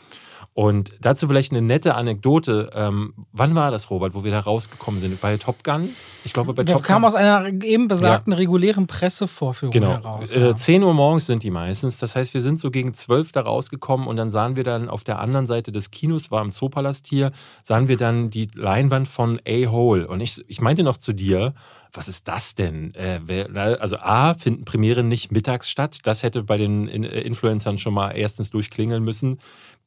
Und 0.59 0.91
dazu 0.99 1.29
vielleicht 1.29 1.53
eine 1.53 1.61
nette 1.61 1.95
Anekdote. 1.95 2.69
Ähm, 2.73 3.13
wann 3.31 3.55
war 3.55 3.71
das, 3.71 3.89
Robert, 3.89 4.13
wo 4.13 4.25
wir 4.25 4.31
da 4.31 4.41
rausgekommen 4.41 4.99
sind? 4.99 5.21
Bei 5.21 5.37
Top 5.37 5.63
Gun? 5.63 5.91
Ich 6.25 6.33
glaube, 6.33 6.53
bei 6.53 6.67
wir 6.67 6.73
Top 6.73 6.83
kamen 6.83 7.05
aus 7.05 7.15
einer 7.15 7.47
eben 7.63 7.87
besagten 7.87 8.33
ja. 8.33 8.39
regulären 8.39 8.85
Pressevorführung 8.85 9.71
genau. 9.71 9.91
heraus. 9.91 10.33
Äh, 10.33 10.41
ja. 10.41 10.49
Äh, 10.49 10.55
10 10.57 10.83
Uhr 10.83 10.93
morgens 10.93 11.27
sind 11.27 11.43
die 11.43 11.49
meistens. 11.49 11.99
Das 11.99 12.13
heißt, 12.13 12.33
wir 12.33 12.41
sind 12.41 12.59
so 12.59 12.71
gegen 12.71 12.93
12 12.93 13.31
da 13.31 13.43
rausgekommen 13.43 14.05
und 14.05 14.17
dann 14.17 14.31
sahen 14.31 14.57
wir 14.57 14.65
dann 14.65 14.89
auf 14.89 15.05
der 15.05 15.19
anderen 15.19 15.47
Seite 15.47 15.71
des 15.71 15.91
Kinos, 15.91 16.29
war 16.29 16.41
im 16.41 16.51
Zoopalast 16.51 17.07
hier, 17.07 17.31
sahen 17.63 17.87
wir 17.87 17.95
dann 17.95 18.29
die 18.29 18.49
Leinwand 18.53 19.07
von 19.07 19.39
A-Hole. 19.47 20.09
Und 20.09 20.19
ich, 20.19 20.43
ich 20.49 20.59
meinte 20.59 20.83
noch 20.83 20.97
zu 20.97 21.13
dir, 21.13 21.53
was 21.93 22.07
ist 22.07 22.27
das 22.27 22.55
denn? 22.55 22.93
Äh, 22.95 23.45
also 23.79 23.97
A, 23.97 24.33
finden 24.35 24.65
Premieren 24.65 25.07
nicht 25.07 25.31
mittags 25.31 25.69
statt. 25.69 25.99
Das 26.03 26.21
hätte 26.23 26.43
bei 26.43 26.57
den 26.57 26.87
Influencern 26.87 27.77
schon 27.77 27.93
mal 27.93 28.11
erstens 28.11 28.51
durchklingeln 28.51 29.03
müssen. 29.03 29.39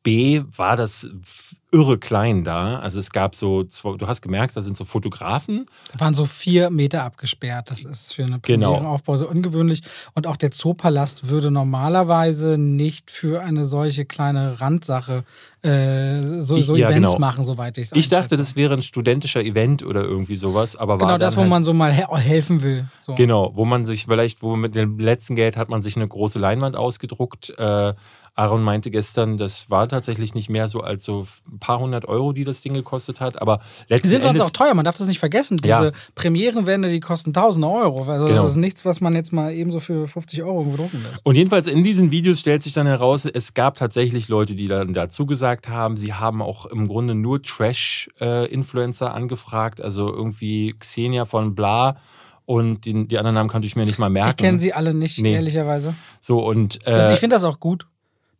B 0.02 0.43
war 0.56 0.76
das 0.76 1.08
irre 1.72 1.99
klein 1.99 2.44
da. 2.44 2.78
Also 2.81 2.99
es 2.99 3.10
gab 3.10 3.34
so, 3.34 3.62
du 3.62 4.06
hast 4.06 4.20
gemerkt, 4.20 4.56
da 4.56 4.60
sind 4.60 4.76
so 4.76 4.84
Fotografen. 4.84 5.66
Da 5.93 6.00
waren 6.00 6.14
so 6.14 6.26
vier 6.26 6.69
Meter 6.69 7.02
abgesperrt. 7.02 7.70
Das 7.70 7.84
ist 7.84 8.12
für 8.12 8.25
eine 8.25 8.38
Premierenaufbau 8.38 9.14
genau. 9.14 9.25
so 9.25 9.31
ungewöhnlich. 9.31 9.82
Und 10.14 10.26
auch 10.26 10.37
der 10.37 10.50
Zoopalast 10.50 11.28
würde 11.28 11.50
normalerweise 11.50 12.58
nicht 12.58 13.10
für 13.10 13.43
eine 13.43 13.64
solche 13.64 14.04
kleine 14.04 14.61
Randsache 14.61 15.25
äh, 15.62 16.40
so, 16.40 16.59
so 16.59 16.76
ja, 16.76 16.90
Events 16.90 17.12
genau. 17.12 17.18
machen, 17.18 17.44
soweit 17.44 17.78
ich 17.78 17.87
es 17.87 17.92
Ich 17.92 18.09
dachte, 18.11 18.37
das 18.37 18.54
wäre 18.54 18.75
ein 18.75 18.82
studentischer 18.82 19.42
Event 19.42 19.82
oder 19.82 20.02
irgendwie 20.02 20.37
sowas. 20.37 20.76
Aber 20.76 20.99
genau 20.99 21.12
war 21.12 21.18
das, 21.18 21.37
wo 21.37 21.40
halt, 21.40 21.50
man 21.50 21.64
so 21.64 21.73
mal 21.73 21.92
he 21.92 22.04
helfen 22.16 22.62
will. 22.62 22.87
So. 23.00 23.14
Genau, 23.14 23.52
wo 23.54 23.64
man 23.64 23.87
sich 23.87 24.04
vielleicht, 24.04 24.42
wo 24.42 24.56
mit 24.56 24.75
dem 24.75 24.99
letzten 24.99 25.37
Geld 25.37 25.56
hat 25.56 25.71
man 25.71 25.80
sich 25.80 25.97
eine 25.97 26.06
große 26.06 26.38
Leinwand 26.38 26.76
ausgedruckt. 26.76 27.50
Äh, 27.59 27.94
Aaron 28.34 28.62
meinte 28.62 28.90
gestern, 28.90 29.36
das 29.36 29.68
war 29.68 29.88
tatsächlich 29.88 30.34
nicht 30.34 30.48
mehr 30.48 30.66
so 30.66 30.80
als 30.80 31.04
so 31.04 31.26
ein 31.50 31.58
paar 31.58 31.78
hundert 31.80 32.06
Euro, 32.06 32.32
die 32.32 32.44
das 32.44 32.62
Ding 32.62 32.72
gekostet 32.72 33.20
hat. 33.20 33.40
Aber 33.42 33.60
letzten 33.88 34.08
Die 34.08 34.12
sind 34.12 34.22
sonst 34.22 34.40
auch 34.40 34.50
teuer, 34.50 34.72
man 34.72 34.86
darf 34.86 34.96
das 34.96 35.06
nicht 35.06 35.18
vergessen. 35.18 35.58
Diese 35.58 35.68
ja. 35.84 35.90
Premierenwände, 36.14 36.88
die 36.88 37.00
kosten 37.00 37.34
tausende 37.34 37.68
Euro. 37.68 38.04
Also 38.10 38.26
genau. 38.26 38.42
das 38.42 38.52
ist 38.52 38.56
nichts, 38.56 38.86
was 38.86 39.02
man 39.02 39.14
jetzt 39.14 39.34
mal 39.34 39.52
ebenso 39.52 39.80
für 39.80 40.08
50 40.08 40.42
Euro 40.42 40.60
irgendwo 40.60 40.78
drucken 40.78 41.02
lässt. 41.02 41.26
Und 41.26 41.34
jedenfalls 41.34 41.66
in 41.66 41.84
diesen 41.84 42.10
Videos 42.10 42.40
stellt 42.40 42.62
sich 42.62 42.72
dann 42.72 42.86
heraus, 42.86 43.26
es 43.26 43.52
gab 43.52 43.76
tatsächlich 43.76 44.28
Leute, 44.28 44.54
die 44.54 44.66
dann 44.66 44.94
dazu 44.94 45.26
gesagt 45.26 45.68
haben, 45.68 45.98
sie 45.98 46.14
haben 46.14 46.40
auch 46.40 46.64
im 46.64 46.88
Grunde 46.88 47.14
nur 47.14 47.42
Trash-Influencer 47.42 49.06
äh, 49.06 49.10
angefragt, 49.10 49.82
also 49.82 50.10
irgendwie 50.12 50.74
Xenia 50.78 51.26
von 51.26 51.54
Bla 51.54 51.96
und 52.44 52.86
die, 52.86 53.06
die, 53.06 53.18
anderen 53.18 53.34
Namen 53.34 53.48
konnte 53.48 53.66
ich 53.66 53.76
mir 53.76 53.84
nicht 53.84 53.98
mal 53.98 54.10
merken. 54.10 54.30
Ich 54.30 54.36
kenne 54.36 54.58
sie 54.58 54.72
alle 54.72 54.94
nicht, 54.94 55.18
nee. 55.20 55.34
ehrlicherweise. 55.34 55.94
So 56.18 56.44
und 56.44 56.84
äh, 56.86 56.90
also 56.90 57.14
ich 57.14 57.20
finde 57.20 57.36
das 57.36 57.44
auch 57.44 57.60
gut 57.60 57.86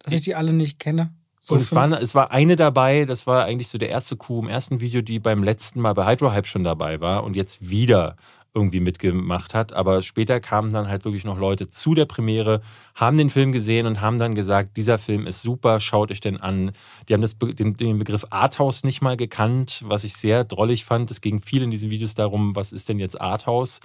dass 0.03 0.13
ich 0.13 0.21
die 0.23 0.35
alle 0.35 0.53
nicht 0.53 0.79
kenne. 0.79 1.13
So 1.41 1.55
und 1.55 1.61
es 1.61 1.75
war, 1.75 1.91
es 2.01 2.15
war 2.15 2.31
eine 2.31 2.55
dabei, 2.55 3.05
das 3.05 3.27
war 3.27 3.45
eigentlich 3.45 3.67
so 3.67 3.77
der 3.77 3.89
erste 3.89 4.17
Coup 4.17 4.43
im 4.43 4.49
ersten 4.49 4.81
Video, 4.81 5.03
die 5.03 5.19
beim 5.19 5.43
letzten 5.43 5.81
Mal 5.81 5.93
bei 5.93 6.07
Hydrohype 6.07 6.47
schon 6.47 6.63
dabei 6.63 7.01
war 7.01 7.25
und 7.25 7.35
jetzt 7.35 7.69
wieder 7.69 8.17
irgendwie 8.55 8.81
mitgemacht 8.81 9.55
hat. 9.55 9.73
Aber 9.73 10.03
später 10.03 10.39
kamen 10.39 10.73
dann 10.73 10.89
halt 10.89 11.05
wirklich 11.05 11.25
noch 11.25 11.39
Leute 11.39 11.69
zu 11.69 11.95
der 11.95 12.05
Premiere, 12.05 12.61
haben 12.95 13.19
den 13.19 13.31
Film 13.31 13.53
gesehen 13.53 13.87
und 13.87 14.01
haben 14.01 14.19
dann 14.19 14.35
gesagt, 14.35 14.77
dieser 14.77 14.99
Film 14.99 15.27
ist 15.27 15.43
super, 15.43 15.81
schaut 15.81 16.11
euch 16.11 16.21
den 16.21 16.41
an. 16.41 16.73
Die 17.09 17.15
haben 17.15 17.23
das, 17.23 17.37
den, 17.39 17.77
den 17.77 17.99
Begriff 17.99 18.27
Arthouse 18.31 18.85
nicht 18.85 19.01
mal 19.03 19.17
gekannt, 19.17 19.83
was 19.87 20.05
ich 20.05 20.15
sehr 20.15 20.45
drollig 20.45 20.85
fand. 20.85 21.11
Es 21.11 21.21
ging 21.21 21.41
viel 21.41 21.63
in 21.63 21.71
diesen 21.71 21.91
Videos 21.91 22.15
darum, 22.15 22.55
was 22.55 22.73
ist 22.73 22.89
denn 22.89 22.99
jetzt 22.99 23.21
Arthouse? 23.21 23.81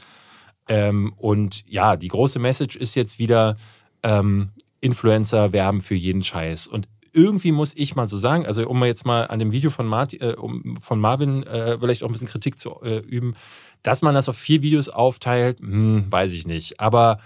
Ähm, 0.68 1.14
und 1.16 1.66
ja, 1.68 1.96
die 1.96 2.10
große 2.10 2.40
Message 2.40 2.76
ist 2.76 2.96
jetzt 2.96 3.20
wieder, 3.20 3.56
ähm, 4.04 4.50
Influencer 4.82 5.54
werben 5.54 5.82
für 5.82 5.96
jeden 5.96 6.24
Scheiß. 6.24 6.68
Und 6.68 6.88
irgendwie 7.14 7.52
muss 7.52 7.74
ich 7.76 7.96
mal 7.96 8.08
so 8.08 8.18
sagen, 8.18 8.46
also 8.46 8.68
um 8.68 8.84
jetzt 8.84 9.06
mal 9.06 9.26
an 9.28 9.40
dem 9.40 9.52
Video 9.52 9.70
von, 9.72 9.88
Martin, 9.88 10.22
äh, 10.22 10.34
um, 10.34 10.78
von 10.78 11.00
Marvin 11.00 11.44
äh, 11.44 11.78
vielleicht 11.80 12.04
auch 12.04 12.08
ein 12.08 12.12
bisschen 12.12 12.28
Kritik 12.28 12.60
zu 12.60 12.82
äh, 12.84 13.00
üben, 13.00 13.36
dass 13.82 14.02
man 14.02 14.14
das 14.14 14.30
auf 14.30 14.38
vier 14.38 14.62
Videos 14.62 14.90
aufteilt, 14.90 15.60
hm, 15.60 16.06
weiß 16.10 16.32
ich 16.32 16.46
nicht. 16.46 16.80
Aber 16.80 17.20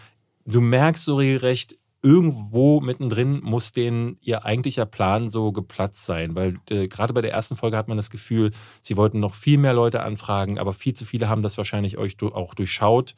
du 0.46 0.62
merkst 0.62 1.04
so 1.04 1.18
regelrecht, 1.18 1.78
irgendwo 2.04 2.80
mittendrin 2.82 3.42
muss 3.44 3.74
denen 3.74 4.18
ihr 4.22 4.46
eigentlicher 4.46 4.86
Plan 4.86 5.30
so 5.30 5.52
geplatzt 5.52 6.06
sein, 6.06 6.36
weil 6.36 6.58
äh, 6.70 6.88
gerade 6.88 7.14
bei 7.14 7.22
der 7.22 7.32
ersten 7.32 7.56
Folge 7.56 7.78
hat 7.78 7.88
man 7.88 7.98
das 7.98 8.10
Gefühl, 8.10 8.52
sie 8.82 8.98
wollten 8.98 9.20
noch 9.20 9.36
viel 9.36 9.58
mehr 9.58 9.74
Leute 9.74 10.02
anfragen, 10.04 10.58
aber 10.58 10.74
viel 10.74 10.94
zu 10.94 11.06
viele 11.06 11.30
haben 11.30 11.44
das 11.44 11.58
wahrscheinlich 11.58 11.98
euch 11.98 12.16
auch 12.22 12.56
durchschaut. 12.56 13.16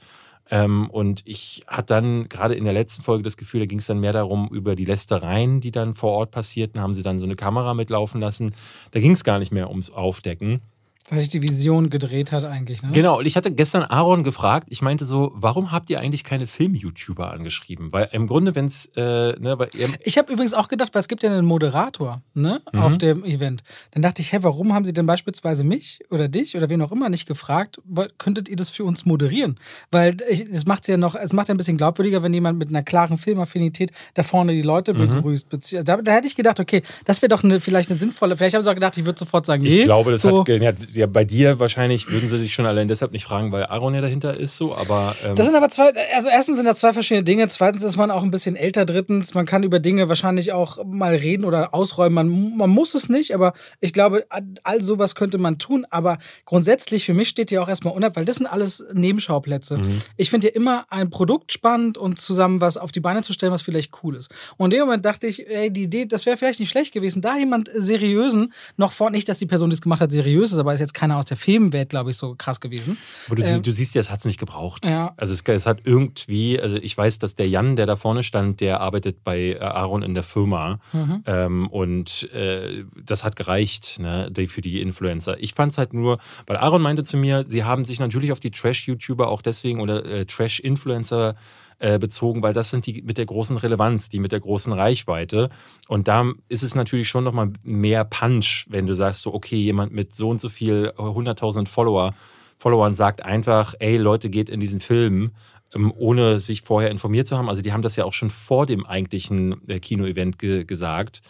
Ähm, 0.49 0.89
und 0.89 1.21
ich 1.25 1.63
hatte 1.67 1.93
dann 1.93 2.27
gerade 2.29 2.55
in 2.55 2.65
der 2.65 2.73
letzten 2.73 3.01
Folge 3.01 3.23
das 3.23 3.37
Gefühl, 3.37 3.61
da 3.61 3.65
ging 3.65 3.79
es 3.79 3.87
dann 3.87 3.99
mehr 3.99 4.13
darum, 4.13 4.49
über 4.51 4.75
die 4.75 4.85
Lästereien, 4.85 5.61
die 5.61 5.71
dann 5.71 5.93
vor 5.93 6.11
Ort 6.11 6.31
passierten, 6.31 6.81
haben 6.81 6.93
sie 6.93 7.03
dann 7.03 7.19
so 7.19 7.25
eine 7.25 7.35
Kamera 7.35 7.73
mitlaufen 7.73 8.19
lassen. 8.19 8.53
Da 8.91 8.99
ging 8.99 9.11
es 9.11 9.23
gar 9.23 9.39
nicht 9.39 9.51
mehr 9.51 9.69
ums 9.69 9.89
Aufdecken. 9.89 10.61
Dass 11.09 11.19
sich 11.19 11.27
die 11.27 11.41
Vision 11.41 11.89
gedreht 11.89 12.31
hat 12.31 12.45
eigentlich, 12.45 12.81
ne? 12.81 12.91
Genau, 12.93 13.19
und 13.19 13.25
ich 13.25 13.35
hatte 13.35 13.51
gestern 13.51 13.83
Aaron 13.83 14.23
gefragt, 14.23 14.67
ich 14.69 14.81
meinte 14.81 15.03
so, 15.03 15.31
warum 15.35 15.73
habt 15.73 15.89
ihr 15.89 15.99
eigentlich 15.99 16.23
keine 16.23 16.47
Film-YouTuber 16.47 17.29
angeschrieben? 17.29 17.91
Weil 17.91 18.07
im 18.13 18.25
Grunde, 18.25 18.55
wenn 18.55 18.65
es, 18.65 18.85
äh, 18.95 19.37
ne, 19.37 19.57
Ich 20.03 20.17
habe 20.17 20.31
übrigens 20.31 20.53
auch 20.53 20.69
gedacht, 20.69 20.95
weil 20.95 21.01
es 21.01 21.09
gibt 21.09 21.21
ja 21.23 21.29
einen 21.29 21.45
Moderator, 21.45 22.21
ne, 22.33 22.61
mhm. 22.71 22.79
auf 22.79 22.97
dem 22.97 23.25
Event. 23.25 23.63
Dann 23.91 24.01
dachte 24.01 24.21
ich, 24.21 24.31
hä, 24.31 24.39
warum 24.41 24.73
haben 24.73 24.85
sie 24.85 24.93
denn 24.93 25.05
beispielsweise 25.05 25.65
mich 25.65 25.99
oder 26.09 26.29
dich 26.29 26.55
oder 26.55 26.69
wen 26.69 26.81
auch 26.81 26.93
immer 26.93 27.09
nicht 27.09 27.27
gefragt, 27.27 27.81
könntet 28.17 28.47
ihr 28.47 28.55
das 28.55 28.69
für 28.69 28.85
uns 28.85 29.05
moderieren? 29.05 29.59
Weil 29.91 30.15
es 30.25 30.65
macht 30.65 30.87
ja 30.87 30.95
noch, 30.95 31.15
es 31.15 31.33
macht 31.33 31.49
ja 31.49 31.53
ein 31.53 31.57
bisschen 31.57 31.77
glaubwürdiger, 31.77 32.23
wenn 32.23 32.33
jemand 32.33 32.57
mit 32.57 32.69
einer 32.69 32.81
klaren 32.83 33.17
Filmaffinität 33.17 33.91
da 34.13 34.23
vorne 34.23 34.53
die 34.53 34.61
Leute 34.61 34.93
mhm. 34.93 35.15
begrüßt. 35.15 35.47
Da, 35.83 35.97
da, 35.97 36.11
hätte 36.13 36.27
ich 36.27 36.35
gedacht, 36.35 36.61
okay, 36.61 36.81
das 37.03 37.21
wäre 37.21 37.27
doch 37.29 37.43
eine, 37.43 37.59
vielleicht 37.59 37.89
eine 37.89 37.99
sinnvolle, 37.99 38.37
vielleicht 38.37 38.55
haben 38.55 38.63
sie 38.63 38.69
auch 38.69 38.75
gedacht, 38.75 38.97
ich 38.97 39.03
würde 39.03 39.19
sofort 39.19 39.45
sagen, 39.45 39.63
nee. 39.63 39.79
Ich 39.79 39.83
glaube, 39.83 40.11
das 40.11 40.21
so. 40.21 40.39
hat, 40.39 40.47
ja, 40.47 40.71
ja, 40.93 41.07
bei 41.07 41.25
dir 41.25 41.59
wahrscheinlich 41.59 42.09
würden 42.09 42.29
sie 42.29 42.37
sich 42.37 42.53
schon 42.53 42.65
allein 42.65 42.87
deshalb 42.87 43.11
nicht 43.11 43.25
fragen, 43.25 43.51
weil 43.51 43.65
Aaron 43.65 43.93
ja 43.95 44.01
dahinter 44.01 44.37
ist, 44.37 44.57
so, 44.57 44.75
aber. 44.75 45.15
Ähm 45.25 45.35
das 45.35 45.45
sind 45.45 45.55
aber 45.55 45.69
zwei, 45.69 45.91
also 46.13 46.29
erstens 46.29 46.57
sind 46.57 46.65
das 46.65 46.79
zwei 46.79 46.93
verschiedene 46.93 47.23
Dinge, 47.23 47.47
zweitens 47.47 47.83
ist 47.83 47.97
man 47.97 48.11
auch 48.11 48.23
ein 48.23 48.31
bisschen 48.31 48.55
älter, 48.55 48.85
drittens, 48.85 49.33
man 49.33 49.45
kann 49.45 49.63
über 49.63 49.79
Dinge 49.79 50.09
wahrscheinlich 50.09 50.53
auch 50.53 50.83
mal 50.85 51.15
reden 51.15 51.45
oder 51.45 51.73
ausräumen. 51.73 52.13
Man, 52.13 52.57
man 52.57 52.69
muss 52.69 52.93
es 52.93 53.09
nicht, 53.09 53.33
aber 53.33 53.53
ich 53.79 53.93
glaube, 53.93 54.25
all 54.63 54.81
sowas 54.81 55.15
könnte 55.15 55.37
man 55.37 55.57
tun. 55.57 55.85
Aber 55.89 56.17
grundsätzlich, 56.45 57.05
für 57.05 57.13
mich 57.13 57.29
steht 57.29 57.49
hier 57.49 57.61
auch 57.61 57.69
erstmal 57.69 57.93
unab, 57.93 58.15
weil 58.15 58.25
das 58.25 58.37
sind 58.37 58.47
alles 58.47 58.83
Nebenschauplätze. 58.93 59.77
Mhm. 59.77 60.01
Ich 60.17 60.29
finde 60.29 60.47
ja 60.47 60.53
immer 60.53 60.85
ein 60.89 61.09
Produkt 61.09 61.51
spannend 61.51 61.97
und 61.97 62.19
zusammen 62.19 62.61
was 62.61 62.77
auf 62.77 62.91
die 62.91 62.99
Beine 62.99 63.23
zu 63.23 63.33
stellen, 63.33 63.51
was 63.51 63.61
vielleicht 63.61 63.91
cool 64.03 64.15
ist. 64.15 64.29
Und 64.57 64.73
in 64.73 64.79
dem 64.79 64.85
Moment 64.85 65.05
dachte 65.05 65.27
ich, 65.27 65.47
ey, 65.49 65.71
die 65.71 65.83
Idee, 65.83 66.05
das 66.05 66.25
wäre 66.25 66.37
vielleicht 66.37 66.59
nicht 66.59 66.69
schlecht 66.69 66.93
gewesen, 66.93 67.21
da 67.21 67.37
jemand 67.37 67.69
seriösen 67.75 68.53
noch 68.77 68.91
vor, 68.91 69.09
nicht, 69.09 69.29
dass 69.29 69.39
die 69.39 69.45
Person, 69.45 69.69
die 69.69 69.75
es 69.75 69.81
gemacht 69.81 70.01
hat, 70.01 70.11
seriös 70.11 70.51
ist, 70.51 70.57
aber 70.57 70.73
ist 70.73 70.79
jetzt 70.83 70.93
keiner 70.93 71.17
aus 71.17 71.25
der 71.25 71.37
Filmwelt, 71.37 71.89
glaube 71.89 72.11
ich, 72.11 72.17
so 72.17 72.35
krass 72.37 72.59
gewesen. 72.59 72.97
Aber 73.27 73.35
du, 73.35 73.43
ähm, 73.43 73.61
du 73.61 73.71
siehst 73.71 73.95
ja, 73.95 74.01
es 74.01 74.11
hat 74.11 74.19
es 74.19 74.25
nicht 74.25 74.39
gebraucht. 74.39 74.85
Ja. 74.85 75.13
Also 75.17 75.33
es, 75.33 75.41
es, 75.41 75.65
hat 75.65 75.79
irgendwie, 75.83 76.59
also 76.59 76.77
ich 76.77 76.97
weiß, 76.97 77.19
dass 77.19 77.35
der 77.35 77.49
Jan, 77.49 77.75
der 77.75 77.85
da 77.85 77.95
vorne 77.95 78.23
stand, 78.23 78.61
der 78.61 78.81
arbeitet 78.81 79.23
bei 79.23 79.53
äh, 79.53 79.59
Aaron 79.59 80.03
in 80.03 80.13
der 80.13 80.23
Firma. 80.23 80.79
Mhm. 80.91 81.23
Ähm, 81.25 81.67
und 81.67 82.31
äh, 82.33 82.83
das 83.03 83.23
hat 83.23 83.35
gereicht 83.35 83.99
ne, 83.99 84.31
für 84.47 84.61
die 84.61 84.81
Influencer. 84.81 85.37
Ich 85.39 85.53
fand 85.53 85.71
es 85.71 85.77
halt 85.77 85.93
nur, 85.93 86.19
weil 86.47 86.57
Aaron 86.57 86.81
meinte 86.81 87.03
zu 87.03 87.17
mir, 87.17 87.45
sie 87.47 87.63
haben 87.63 87.85
sich 87.85 87.99
natürlich 87.99 88.31
auf 88.31 88.39
die 88.39 88.51
Trash-YouTuber 88.51 89.27
auch 89.27 89.41
deswegen 89.41 89.79
oder 89.79 90.05
äh, 90.05 90.25
Trash-Influencer 90.25 91.35
äh, 91.83 91.99
bezogen, 91.99 92.41
weil 92.41 92.53
das 92.53 92.69
sind 92.69 92.85
die 92.85 93.01
mit 93.01 93.17
der 93.17 93.25
großen 93.25 93.57
Relevanz, 93.57 94.07
die 94.07 94.21
mit 94.21 94.31
der 94.31 94.39
großen 94.39 94.71
Reichweite. 94.71 95.49
Und 95.89 96.07
da 96.07 96.31
ist 96.47 96.63
es 96.63 96.75
natürlich 96.75 97.09
schon 97.09 97.25
nochmal 97.25 97.51
mehr 97.61 98.05
Punch, 98.05 98.67
wenn 98.69 98.87
du 98.87 98.95
sagst, 98.95 99.21
so, 99.21 99.33
okay, 99.33 99.57
jemand 99.57 99.91
mit 99.91 100.15
so 100.15 100.29
und 100.29 100.39
so 100.39 100.47
viel 100.47 100.93
100.000 100.95 101.63
äh, 101.63 101.65
Follower, 101.65 102.13
Followern 102.57 102.95
sagt 102.95 103.25
einfach, 103.25 103.75
ey, 103.79 103.97
Leute, 103.97 104.29
geht 104.29 104.47
in 104.47 104.61
diesen 104.61 104.79
Film, 104.79 105.31
ähm, 105.75 105.91
ohne 105.93 106.39
sich 106.39 106.61
vorher 106.61 106.89
informiert 106.89 107.27
zu 107.27 107.37
haben. 107.37 107.49
Also 107.49 107.61
die 107.61 107.73
haben 107.73 107.81
das 107.81 107.97
ja 107.97 108.05
auch 108.05 108.13
schon 108.13 108.29
vor 108.29 108.65
dem 108.65 108.85
eigentlichen 108.85 109.67
äh, 109.67 109.81
Kino-Event 109.81 110.39
ge 110.39 110.63
gesagt. 110.63 111.21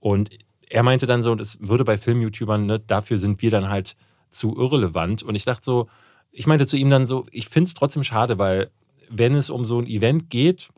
Und 0.00 0.30
er 0.70 0.84
meinte 0.84 1.04
dann 1.04 1.22
so, 1.22 1.34
das 1.34 1.58
würde 1.60 1.84
bei 1.84 1.98
Film-YouTubern, 1.98 2.64
ne, 2.64 2.78
dafür 2.78 3.18
sind 3.18 3.42
wir 3.42 3.50
dann 3.50 3.68
halt 3.68 3.94
zu 4.30 4.56
irrelevant. 4.56 5.22
Und 5.22 5.34
ich 5.34 5.44
dachte 5.44 5.64
so, 5.64 5.88
ich 6.32 6.46
meinte 6.46 6.64
zu 6.64 6.78
ihm 6.78 6.88
dann 6.88 7.06
so, 7.06 7.26
ich 7.30 7.50
finde 7.50 7.68
es 7.68 7.74
trotzdem 7.74 8.04
schade, 8.04 8.38
weil 8.38 8.70
wenn 9.10 9.34
es 9.34 9.50
um 9.50 9.64
so 9.64 9.80
ein 9.80 9.86
Event 9.86 10.30
geht, 10.30 10.70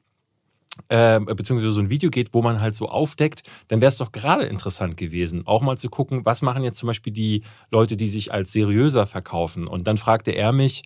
äh, 0.88 1.20
beziehungsweise 1.20 1.72
so 1.72 1.80
ein 1.80 1.90
Video 1.90 2.10
geht, 2.10 2.32
wo 2.32 2.42
man 2.42 2.60
halt 2.60 2.75
so 2.75 2.88
aufdeckt, 2.88 3.42
dann 3.68 3.80
wäre 3.80 3.88
es 3.88 3.96
doch 3.96 4.12
gerade 4.12 4.44
interessant 4.44 4.96
gewesen, 4.96 5.46
auch 5.46 5.62
mal 5.62 5.76
zu 5.76 5.90
gucken, 5.90 6.25
was 6.25 6.42
machen 6.42 6.64
jetzt 6.64 6.78
zum 6.78 6.87
Beispiel 6.87 7.12
die 7.12 7.42
Leute, 7.70 7.96
die 7.96 8.08
sich 8.08 8.32
als 8.32 8.52
seriöser 8.52 9.06
verkaufen. 9.06 9.66
Und 9.66 9.87
dann 9.87 9.99
fragte 9.99 10.30
er 10.30 10.52
mich, 10.52 10.84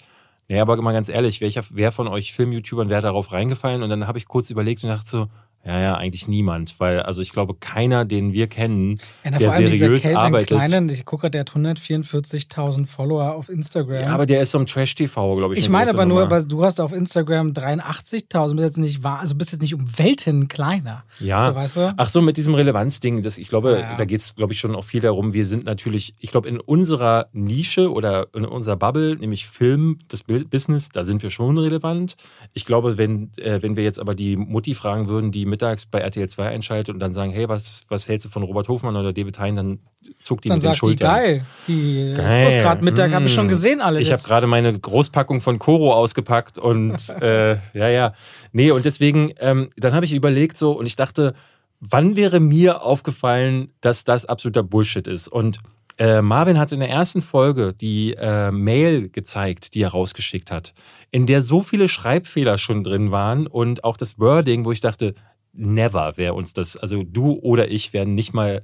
naja, 0.49 0.63
aber 0.63 0.81
mal 0.81 0.93
ganz 0.93 1.09
ehrlich, 1.09 1.41
welcher, 1.41 1.65
wer 1.71 1.93
von 1.93 2.09
euch 2.09 2.33
Film-YouTubern 2.35 2.91
wäre 2.91 3.01
darauf 3.01 3.33
reingefallen? 3.33 3.83
Und 3.83 3.89
dann 3.91 4.07
habe 4.07 4.19
ich 4.19 4.27
kurz 4.27 4.51
überlegt 4.51 4.85
und 4.85 4.91
dachte 4.91 5.09
so, 5.09 5.29
ja, 5.67 5.81
ja, 5.81 5.97
eigentlich 5.97 6.29
niemand, 6.29 6.75
weil 6.79 7.01
also 7.01 7.23
ich 7.23 7.33
glaube 7.33 7.55
keiner, 7.55 8.05
den 8.05 8.35
wir 8.35 8.49
kennen, 8.49 8.99
ja, 9.25 9.31
der 9.31 9.51
seriös 9.51 10.03
Calvin 10.03 10.17
arbeitet. 10.17 10.49
Kleinen, 10.49 10.89
ich 10.91 11.05
gucke, 11.07 11.31
der 11.31 11.41
hat 11.41 11.53
144.000 11.53 12.87
Follower 12.87 13.35
auf 13.35 13.49
Instagram. 13.49 14.03
Ja, 14.03 14.09
aber 14.09 14.27
der 14.27 14.43
ist 14.43 14.51
so 14.51 14.59
ein 14.59 14.67
Trash 14.67 14.95
TV, 14.95 15.37
glaube 15.37 15.55
ich. 15.55 15.61
Ich 15.61 15.71
meine 15.71 15.91
aber 15.91 16.05
nur, 16.05 16.23
aber 16.23 16.43
du 16.43 16.65
hast 16.65 16.83
auf 16.83 16.93
Instagram 16.93 17.53
83.000, 17.53 18.57
bist 18.57 18.65
jetzt 18.65 18.79
nicht 18.79 19.03
wahr, 19.03 19.21
also 19.21 19.35
bist 19.37 19.53
jetzt 19.53 19.63
nicht 19.63 19.75
um 19.75 19.87
Welten 19.97 20.49
kleiner. 20.49 21.05
Ja. 21.19 21.49
So, 21.49 21.55
weißt 21.55 21.77
du? 21.79 21.95
Ach 21.97 22.09
so, 22.11 22.21
mit 22.21 22.37
diesem 22.37 22.55
Relevanzding, 22.55 23.23
das 23.23 23.39
ich 23.39 23.49
glaube, 23.49 23.79
ja, 23.81 23.97
da 23.97 24.05
geht 24.05 24.21
es 24.21 24.35
glaube 24.35 24.53
ich 24.53 24.61
schon 24.61 24.75
auch 24.75 24.85
viel 24.85 25.01
darum. 25.01 25.33
Wir 25.33 25.47
sind 25.47 25.65
natürlich, 25.65 26.15
ich 26.21 26.31
glaube 26.31 26.49
in 26.49 26.61
unserer 26.61 27.29
Nische 27.33 27.91
oder 27.91 28.27
in 28.35 28.45
unserer 28.45 28.77
Bubble, 28.77 29.17
nämlich 29.17 29.47
Film, 29.47 29.99
das 30.09 30.25
Business, 30.25 30.91
da 30.91 31.05
sind 31.05 31.23
wir 31.23 31.31
schon 31.31 31.57
relevant. 31.57 32.17
Ich 32.53 32.67
glaube, 32.67 32.99
wenn 32.99 33.31
äh, 33.37 33.63
wenn 33.63 33.77
wir 33.77 33.85
jetzt 33.85 33.99
aber 33.99 34.15
die 34.15 34.37
Mutti 34.37 34.75
fragen 34.75 35.09
würden, 35.09 35.33
die 35.33 35.54
mittags 35.55 35.87
bei 35.87 36.01
RTL 36.01 36.29
2 36.29 36.49
einschaltet 36.49 36.93
und 36.93 37.01
dann 37.01 37.13
sagen, 37.13 37.31
hey, 37.31 37.49
was, 37.49 37.85
was 37.89 38.09
hältst 38.09 38.27
du 38.27 38.29
von 38.29 38.43
Robert 38.43 38.69
Hofmann 38.69 38.97
oder 38.97 39.13
David 39.13 39.39
Hein, 39.39 39.57
dann 39.57 39.79
zuckt 40.21 40.45
die 40.45 40.49
dann 40.49 40.59
mit 40.59 40.65
den 40.65 40.75
Schultern. 40.75 41.15
Die, 41.15 41.21
geil, 41.21 41.47
die 41.69 42.15
geil. 42.17 42.63
gerade 42.63 42.85
Mittag 42.85 43.11
mm. 43.11 43.15
habe 43.15 43.27
ich 43.27 43.35
schon 43.35 43.49
gesehen 43.49 43.81
alles. 43.81 44.03
Ich 44.03 44.13
habe 44.13 44.23
gerade 44.23 44.47
meine 44.47 44.77
Großpackung 44.77 45.41
von 45.41 45.59
Koro 45.59 45.95
ausgepackt 45.95 46.59
und 46.59 47.09
äh, 47.21 47.53
ja, 47.73 47.89
ja. 47.89 48.15
Nee, 48.53 48.73
und 48.73 48.85
deswegen, 48.85 49.33
ähm, 49.39 49.71
dann 49.77 49.95
habe 49.95 50.05
ich 50.05 50.13
überlegt 50.13 50.59
so 50.59 50.73
und 50.73 50.87
ich 50.87 50.97
dachte, 50.97 51.35
wann 51.81 52.17
wäre 52.17 52.41
mir 52.41 52.83
aufgefallen, 52.83 53.71
dass 53.81 54.05
das 54.05 54.27
absoluter 54.27 54.63
Bullshit 54.63 55.07
ist? 55.07 55.29
Und 55.29 55.61
äh, 55.97 56.23
Marvin 56.23 56.59
hat 56.59 56.73
in 56.73 56.81
der 56.81 56.91
ersten 56.91 57.23
Folge 57.23 57.73
die 57.73 58.15
äh, 58.15 58.51
Mail 58.51 59.09
gezeigt, 59.11 59.75
die 59.75 59.83
er 59.83 59.91
rausgeschickt 59.91 60.51
hat, 60.51 60.75
in 61.13 61.27
der 61.27 61.43
so 61.43 61.63
viele 61.63 61.89
Schreibfehler 61.89 62.59
schon 62.59 62.83
drin 62.83 63.13
waren 63.13 63.47
und 63.47 63.85
auch 63.85 63.97
das 63.97 64.19
Wording, 64.19 64.65
wo 64.65 64.73
ich 64.73 64.81
dachte, 64.81 65.15
never 65.55 66.17
wäre 66.17 66.35
uns 66.35 66.53
das, 66.53 66.77
also 66.77 67.03
du 67.03 67.39
oder 67.41 67.71
ich 67.71 67.93
wären 67.93 68.15
nicht 68.15 68.35
mal, 68.35 68.63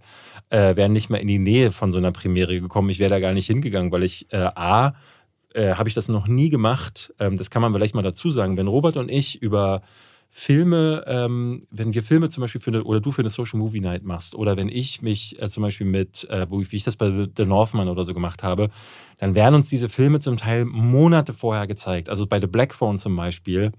äh, 0.51 0.77
wären 0.77 0.93
nicht 0.93 1.11
mal 1.11 1.19
in 1.19 1.29
die 1.29 1.39
Nähe 1.39 1.73
von 1.73 1.93
so 1.93 1.99
einer 1.99 2.13
Premiere 2.13 2.61
gekommen. 2.61 2.91
Ich 2.91 2.99
wäre 2.99 3.11
da 3.11 3.21
gar 3.21 3.33
nicht 3.33 3.47
hingegangen, 3.47 3.93
weil 3.93 4.03
ich 4.03 4.33
äh, 4.33 4.49
A, 4.55 4.95
äh, 5.55 5.75
habe 5.75 5.89
ich 5.89 5.95
das 5.95 6.09
noch 6.09 6.27
nie 6.27 6.51
gemacht. 6.51 7.13
Ähm, 7.19 7.37
das 7.37 7.51
kann 7.51 7.63
man 7.63 7.73
vielleicht 7.73 7.95
mal 7.95 8.03
dazu 8.03 8.31
sagen. 8.31 8.57
Wenn 8.57 8.69
Robert 8.69 8.97
und 8.97 9.11
ich 9.11 9.41
über 9.43 9.83
Filme, 10.33 11.03
ähm, 11.09 11.63
wenn 11.73 11.93
wir 11.93 12.05
Filme 12.05 12.29
zum 12.29 12.43
Beispiel 12.43 12.61
für 12.61 12.71
eine, 12.71 12.85
oder 12.85 13.01
du 13.01 13.11
für 13.11 13.23
eine 13.23 13.31
Social 13.31 13.59
Movie 13.59 13.81
Night 13.81 14.05
machst, 14.05 14.37
oder 14.37 14.57
wenn 14.57 14.69
ich 14.69 15.03
mich 15.03 15.41
äh, 15.43 15.49
zum 15.49 15.65
Beispiel 15.65 15.87
mit, 15.87 16.29
äh, 16.31 16.47
wo, 16.49 16.61
wie 16.61 16.77
ich 16.77 16.85
das 16.85 16.95
bei 16.95 17.29
The 17.37 17.45
Northman 17.45 17.89
oder 17.89 18.05
so 18.05 18.15
gemacht 18.15 18.45
habe, 18.45 18.71
dann 19.19 19.35
werden 19.35 19.57
uns 19.57 19.69
diese 19.69 19.89
Filme 19.89 20.21
zum 20.21 20.37
Teil 20.37 20.65
Monate 20.67 21.33
vorher 21.33 21.67
gezeigt. 21.67 22.09
Also 22.09 22.29
bei 22.29 22.39
The 22.39 22.47
Black 22.47 22.75
Phone 22.75 22.97
zum 22.97 23.17
Beispiel 23.17 23.73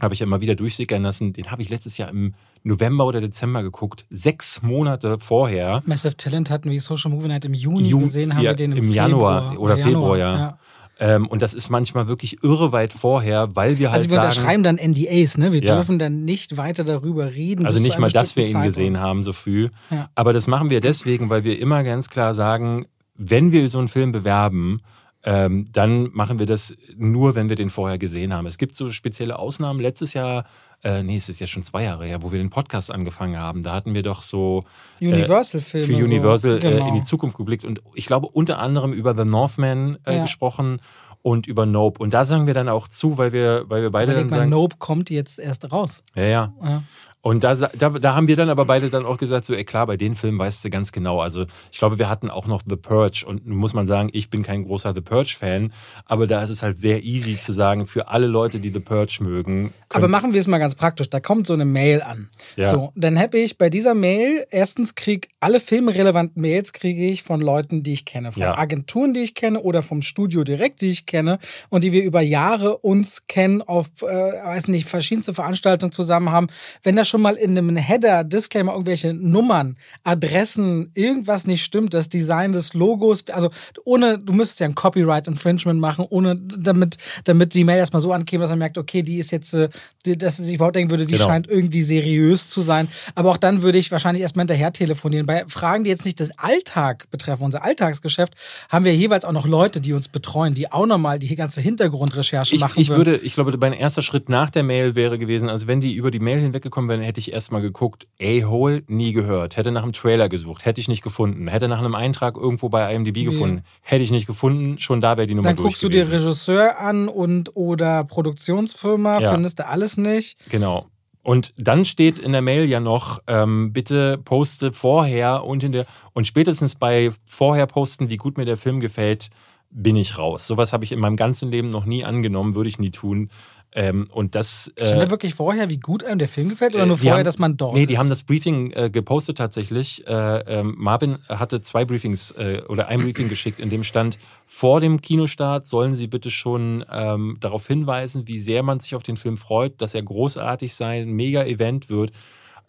habe 0.00 0.14
ich 0.14 0.20
ja 0.20 0.26
immer 0.26 0.40
wieder 0.40 0.54
durchsickern 0.54 1.02
lassen. 1.02 1.32
Den 1.32 1.50
habe 1.50 1.62
ich 1.62 1.70
letztes 1.70 1.98
Jahr 1.98 2.10
im 2.10 2.34
November 2.62 3.06
oder 3.06 3.20
Dezember 3.20 3.62
geguckt, 3.62 4.06
sechs 4.10 4.62
Monate 4.62 5.18
vorher. 5.18 5.82
Massive 5.86 6.16
Talent 6.16 6.50
hatten 6.50 6.70
wir 6.70 6.80
Social 6.80 7.10
Movie 7.10 7.28
Night 7.28 7.44
im 7.44 7.54
Juni 7.54 7.88
Ju 7.88 8.00
gesehen, 8.00 8.34
haben 8.34 8.42
ja, 8.42 8.50
wir 8.50 8.56
den 8.56 8.72
im, 8.72 8.78
im 8.78 8.90
Januar 8.92 9.58
oder 9.58 9.76
Februar, 9.76 10.16
Januar, 10.16 10.18
ja. 10.18 10.38
ja. 10.38 10.58
Ähm, 11.00 11.28
und 11.28 11.42
das 11.42 11.54
ist 11.54 11.68
manchmal 11.68 12.08
wirklich 12.08 12.42
irre 12.42 12.72
weit 12.72 12.92
vorher, 12.92 13.54
weil 13.54 13.78
wir 13.78 13.92
halt. 13.92 14.02
Also 14.02 14.10
wir 14.10 14.16
sagen, 14.16 14.28
unterschreiben 14.28 14.62
dann 14.64 14.76
NDAs, 14.76 15.38
ne? 15.38 15.52
Wir 15.52 15.62
ja. 15.62 15.76
dürfen 15.76 15.98
dann 15.98 16.24
nicht 16.24 16.56
weiter 16.56 16.82
darüber 16.82 17.32
reden. 17.34 17.66
Also 17.66 17.80
nicht 17.80 17.98
mal, 17.98 18.10
dass 18.10 18.34
wir 18.34 18.46
ihn 18.46 18.62
gesehen 18.62 18.98
haben, 18.98 19.22
so 19.22 19.32
früh. 19.32 19.68
Ja. 19.90 20.10
Aber 20.16 20.32
das 20.32 20.48
machen 20.48 20.70
wir 20.70 20.80
deswegen, 20.80 21.30
weil 21.30 21.44
wir 21.44 21.60
immer 21.60 21.84
ganz 21.84 22.08
klar 22.08 22.34
sagen, 22.34 22.86
wenn 23.14 23.52
wir 23.52 23.68
so 23.68 23.78
einen 23.78 23.88
Film 23.88 24.10
bewerben, 24.10 24.80
ähm, 25.28 25.66
dann 25.72 26.08
machen 26.14 26.38
wir 26.38 26.46
das 26.46 26.74
nur, 26.96 27.34
wenn 27.34 27.50
wir 27.50 27.56
den 27.56 27.68
vorher 27.68 27.98
gesehen 27.98 28.32
haben. 28.32 28.46
Es 28.46 28.56
gibt 28.56 28.74
so 28.74 28.90
spezielle 28.90 29.38
Ausnahmen. 29.38 29.78
Letztes 29.78 30.14
Jahr 30.14 30.46
äh, 30.82 31.02
nee, 31.02 31.16
es 31.16 31.28
ist 31.28 31.40
ja 31.40 31.46
schon 31.46 31.64
zwei 31.64 31.82
Jahre 31.82 32.06
her, 32.06 32.22
wo 32.22 32.30
wir 32.30 32.38
den 32.38 32.50
Podcast 32.50 32.90
angefangen 32.90 33.38
haben. 33.38 33.62
Da 33.62 33.74
hatten 33.74 33.94
wir 33.94 34.02
doch 34.02 34.22
so 34.22 34.64
Universal-Filme. 35.00 35.86
Äh, 35.86 35.98
für 35.98 36.04
Universal 36.04 36.62
so. 36.62 36.68
genau. 36.68 36.86
äh, 36.86 36.88
in 36.88 36.94
die 36.94 37.02
Zukunft 37.02 37.36
geblickt 37.36 37.64
und 37.64 37.82
ich 37.94 38.06
glaube 38.06 38.28
unter 38.28 38.58
anderem 38.58 38.92
über 38.92 39.14
The 39.14 39.24
Northman 39.24 39.98
äh, 40.04 40.16
ja. 40.16 40.22
gesprochen. 40.22 40.80
und 41.20 41.48
über 41.48 41.66
Nope. 41.66 42.00
Und 42.00 42.14
da 42.14 42.24
sagen 42.24 42.46
wir 42.46 42.54
dann 42.54 42.68
auch 42.68 42.86
zu, 42.86 43.18
weil 43.18 43.32
wir, 43.32 43.64
weil 43.68 43.82
wir 43.82 43.90
beide 43.90 44.12
Überleg 44.12 44.28
dann 44.28 44.30
mal, 44.30 44.42
sagen. 44.44 44.50
Nope 44.50 44.76
kommt 44.78 45.10
jetzt 45.10 45.40
erst 45.40 45.70
raus. 45.70 46.02
Ja, 46.14 46.22
ja. 46.22 46.54
Ja. 46.62 46.82
Und 47.20 47.42
da, 47.42 47.54
da, 47.56 47.90
da 47.90 48.14
haben 48.14 48.28
wir 48.28 48.36
dann 48.36 48.48
aber 48.48 48.64
beide 48.64 48.90
dann 48.90 49.04
auch 49.04 49.18
gesagt, 49.18 49.44
so, 49.44 49.52
ey 49.52 49.64
klar, 49.64 49.86
bei 49.86 49.96
den 49.96 50.14
Filmen 50.14 50.38
weißt 50.38 50.64
du 50.64 50.70
ganz 50.70 50.92
genau. 50.92 51.20
Also 51.20 51.46
ich 51.72 51.78
glaube, 51.78 51.98
wir 51.98 52.08
hatten 52.08 52.30
auch 52.30 52.46
noch 52.46 52.62
The 52.66 52.76
Purge 52.76 53.24
und 53.26 53.44
muss 53.46 53.74
man 53.74 53.86
sagen, 53.88 54.08
ich 54.12 54.30
bin 54.30 54.42
kein 54.42 54.64
großer 54.64 54.94
The 54.94 55.00
Purge-Fan, 55.00 55.72
aber 56.04 56.28
da 56.28 56.42
ist 56.42 56.50
es 56.50 56.62
halt 56.62 56.78
sehr 56.78 57.02
easy 57.02 57.38
zu 57.38 57.50
sagen, 57.50 57.86
für 57.86 58.08
alle 58.08 58.28
Leute, 58.28 58.60
die 58.60 58.70
The 58.70 58.78
Purge 58.78 59.18
mögen. 59.20 59.72
Aber 59.88 60.06
machen 60.06 60.32
wir 60.32 60.40
es 60.40 60.46
mal 60.46 60.58
ganz 60.58 60.76
praktisch. 60.76 61.10
Da 61.10 61.18
kommt 61.18 61.48
so 61.48 61.54
eine 61.54 61.64
Mail 61.64 62.02
an. 62.02 62.28
Ja. 62.56 62.70
So, 62.70 62.92
dann 62.94 63.18
habe 63.18 63.38
ich 63.38 63.58
bei 63.58 63.68
dieser 63.68 63.94
Mail, 63.94 64.46
erstens 64.50 64.94
krieg 64.94 65.28
alle 65.40 65.60
filmrelevanten 65.60 66.40
Mails 66.40 66.72
kriege 66.72 67.04
ich 67.06 67.24
von 67.24 67.40
Leuten, 67.40 67.82
die 67.82 67.94
ich 67.94 68.04
kenne, 68.04 68.30
von 68.32 68.42
Ja. 68.42 68.56
Agenturen, 68.56 69.12
die 69.12 69.20
ich 69.20 69.34
kenne 69.34 69.60
oder 69.60 69.82
vom 69.82 70.02
Studio 70.02 70.44
direkt, 70.44 70.82
die 70.82 70.90
ich 70.90 71.06
kenne 71.06 71.38
und 71.68 71.82
die 71.82 71.92
wir 71.92 72.04
über 72.04 72.20
Jahre 72.20 72.78
uns 72.78 73.26
kennen, 73.26 73.60
auf, 73.62 73.86
äh, 74.02 74.06
weiß 74.06 74.68
nicht, 74.68 74.86
verschiedenste 74.88 75.34
Veranstaltungen 75.34 75.92
zusammen 75.92 76.30
haben. 76.30 76.46
Wenn 76.82 76.94
da 76.94 77.04
schon 77.08 77.20
mal 77.22 77.34
in 77.34 77.56
einem 77.56 77.76
Header, 77.76 78.24
Disclaimer, 78.24 78.72
irgendwelche 78.72 79.12
Nummern, 79.14 79.76
Adressen, 80.04 80.90
irgendwas 80.94 81.46
nicht 81.46 81.62
stimmt, 81.62 81.94
das 81.94 82.08
Design 82.08 82.52
des 82.52 82.74
Logos, 82.74 83.24
also 83.28 83.50
ohne, 83.84 84.18
du 84.18 84.32
müsstest 84.32 84.60
ja 84.60 84.66
ein 84.66 84.74
Copyright 84.74 85.26
Infringement 85.26 85.80
machen, 85.80 86.06
ohne, 86.08 86.36
damit, 86.36 86.96
damit 87.24 87.54
die 87.54 87.64
Mail 87.64 87.78
erstmal 87.78 88.02
so 88.02 88.12
ankäme, 88.12 88.42
dass 88.42 88.50
man 88.50 88.58
merkt, 88.58 88.78
okay, 88.78 89.02
die 89.02 89.18
ist 89.18 89.32
jetzt, 89.32 89.54
äh, 89.54 89.68
die, 90.06 90.16
dass 90.16 90.38
ich 90.38 90.54
überhaupt 90.54 90.76
denken 90.76 90.90
würde, 90.90 91.06
die 91.06 91.14
Genau. 91.14 91.26
scheint 91.28 91.48
irgendwie 91.48 91.82
seriös 91.82 92.48
zu 92.48 92.60
sein. 92.60 92.88
Aber 93.14 93.30
auch 93.30 93.36
dann 93.36 93.62
würde 93.62 93.78
ich 93.78 93.90
wahrscheinlich 93.90 94.22
erstmal 94.22 94.44
hinterher 94.44 94.72
telefonieren. 94.72 95.26
Bei 95.26 95.44
Fragen, 95.48 95.84
die 95.84 95.90
jetzt 95.90 96.04
nicht 96.04 96.20
das 96.20 96.30
Alltag 96.38 97.10
betreffen, 97.10 97.42
unser 97.42 97.64
Alltagsgeschäft, 97.64 98.34
haben 98.68 98.84
wir 98.84 98.94
jeweils 98.94 99.24
auch 99.24 99.32
noch 99.32 99.46
Leute, 99.46 99.80
die 99.80 99.92
uns 99.92 100.08
betreuen, 100.08 100.54
die 100.54 100.70
auch 100.70 100.86
nochmal 100.86 101.18
die 101.18 101.34
ganze 101.34 101.60
Hintergrundrecherche 101.60 102.54
ich, 102.54 102.60
machen 102.60 102.80
ich 102.80 102.88
würden. 102.88 103.06
würde, 103.06 103.16
ich 103.24 103.34
glaube, 103.34 103.56
mein 103.58 103.72
erster 103.72 104.02
Schritt 104.02 104.28
nach 104.28 104.50
der 104.50 104.62
Mail 104.62 104.94
wäre 104.94 105.18
gewesen, 105.18 105.48
also 105.48 105.66
wenn 105.66 105.80
die 105.80 105.94
über 105.94 106.10
die 106.10 106.20
Mail 106.20 106.40
hinweggekommen 106.40 106.88
wären, 106.88 106.97
hätte 107.00 107.20
ich 107.20 107.32
erstmal 107.32 107.60
geguckt, 107.60 108.06
A-Hole, 108.20 108.82
nie 108.86 109.12
gehört. 109.12 109.56
Hätte 109.56 109.70
nach 109.72 109.82
einem 109.82 109.92
Trailer 109.92 110.28
gesucht, 110.28 110.64
hätte 110.64 110.80
ich 110.80 110.88
nicht 110.88 111.02
gefunden. 111.02 111.48
Hätte 111.48 111.68
nach 111.68 111.78
einem 111.78 111.94
Eintrag 111.94 112.36
irgendwo 112.36 112.68
bei 112.68 112.92
IMDb 112.94 113.24
gefunden, 113.24 113.62
hätte 113.82 114.02
ich 114.02 114.10
nicht 114.10 114.26
gefunden. 114.26 114.78
Schon 114.78 115.00
da 115.00 115.16
wäre 115.16 115.26
die 115.26 115.34
Nummer 115.34 115.48
dann 115.48 115.56
guckst 115.56 115.82
du 115.82 115.88
dir. 115.88 116.10
Regisseur 116.10 116.78
an 116.80 117.08
und 117.08 117.56
oder 117.56 118.04
Produktionsfirma, 118.04 119.20
Ja. 119.20 119.32
findest 119.32 119.58
du 119.58 119.66
alles 119.66 119.96
nicht. 119.96 120.38
Genau. 120.50 120.86
Und 121.22 121.52
dann 121.58 121.84
steht 121.84 122.18
in 122.18 122.32
der 122.32 122.40
Mail 122.42 122.64
ja 122.64 122.80
noch, 122.80 123.20
ähm, 123.26 123.72
bitte 123.72 124.16
poste 124.18 124.72
vorher 124.72 125.44
und 125.44 125.62
in 125.62 125.72
der 125.72 125.86
und 126.14 126.26
spätestens 126.26 126.74
bei 126.74 127.12
vorher 127.26 127.66
posten, 127.66 128.08
wie 128.08 128.16
gut 128.16 128.38
mir 128.38 128.46
der 128.46 128.56
Film 128.56 128.80
gefällt, 128.80 129.28
bin 129.70 129.96
ich 129.96 130.16
raus. 130.16 130.46
Sowas 130.46 130.72
habe 130.72 130.84
ich 130.84 130.92
in 130.92 131.00
meinem 131.00 131.16
ganzen 131.16 131.50
Leben 131.50 131.68
noch 131.68 131.84
nie 131.84 132.02
angenommen, 132.02 132.54
würde 132.54 132.70
ich 132.70 132.78
nie 132.78 132.90
tun. 132.90 133.28
Ähm, 133.72 134.08
und 134.10 134.34
das 134.34 134.72
Stand 134.78 134.92
äh, 134.94 135.04
da 135.04 135.10
wirklich 135.10 135.34
vorher, 135.34 135.68
wie 135.68 135.78
gut 135.78 136.02
einem 136.02 136.18
der 136.18 136.28
Film 136.28 136.48
gefällt 136.48 136.74
oder 136.74 136.84
äh, 136.84 136.86
nur 136.86 136.96
die 136.96 137.02
vorher, 137.02 137.18
haben- 137.18 137.24
dass 137.24 137.38
man 137.38 137.56
dort 137.58 137.74
Nee, 137.74 137.82
ist? 137.82 137.90
die 137.90 137.98
haben 137.98 138.08
das 138.08 138.22
Briefing 138.22 138.70
äh, 138.72 138.88
gepostet 138.90 139.36
tatsächlich. 139.36 140.06
Äh, 140.06 140.12
ähm, 140.60 140.74
Marvin 140.78 141.18
hatte 141.28 141.60
zwei 141.60 141.84
Briefings 141.84 142.30
äh, 142.32 142.62
oder 142.68 142.88
ein 142.88 143.00
Briefing 143.00 143.28
geschickt, 143.28 143.60
in 143.60 143.68
dem 143.68 143.84
stand, 143.84 144.16
vor 144.46 144.80
dem 144.80 145.02
Kinostart 145.02 145.66
sollen 145.66 145.94
Sie 145.94 146.06
bitte 146.06 146.30
schon 146.30 146.82
ähm, 146.90 147.36
darauf 147.40 147.66
hinweisen, 147.66 148.26
wie 148.26 148.40
sehr 148.40 148.62
man 148.62 148.80
sich 148.80 148.94
auf 148.94 149.02
den 149.02 149.16
Film 149.18 149.36
freut, 149.36 149.80
dass 149.82 149.94
er 149.94 150.02
großartig 150.02 150.74
sei, 150.74 151.02
ein 151.02 151.10
Mega-Event 151.12 151.90
wird. 151.90 152.12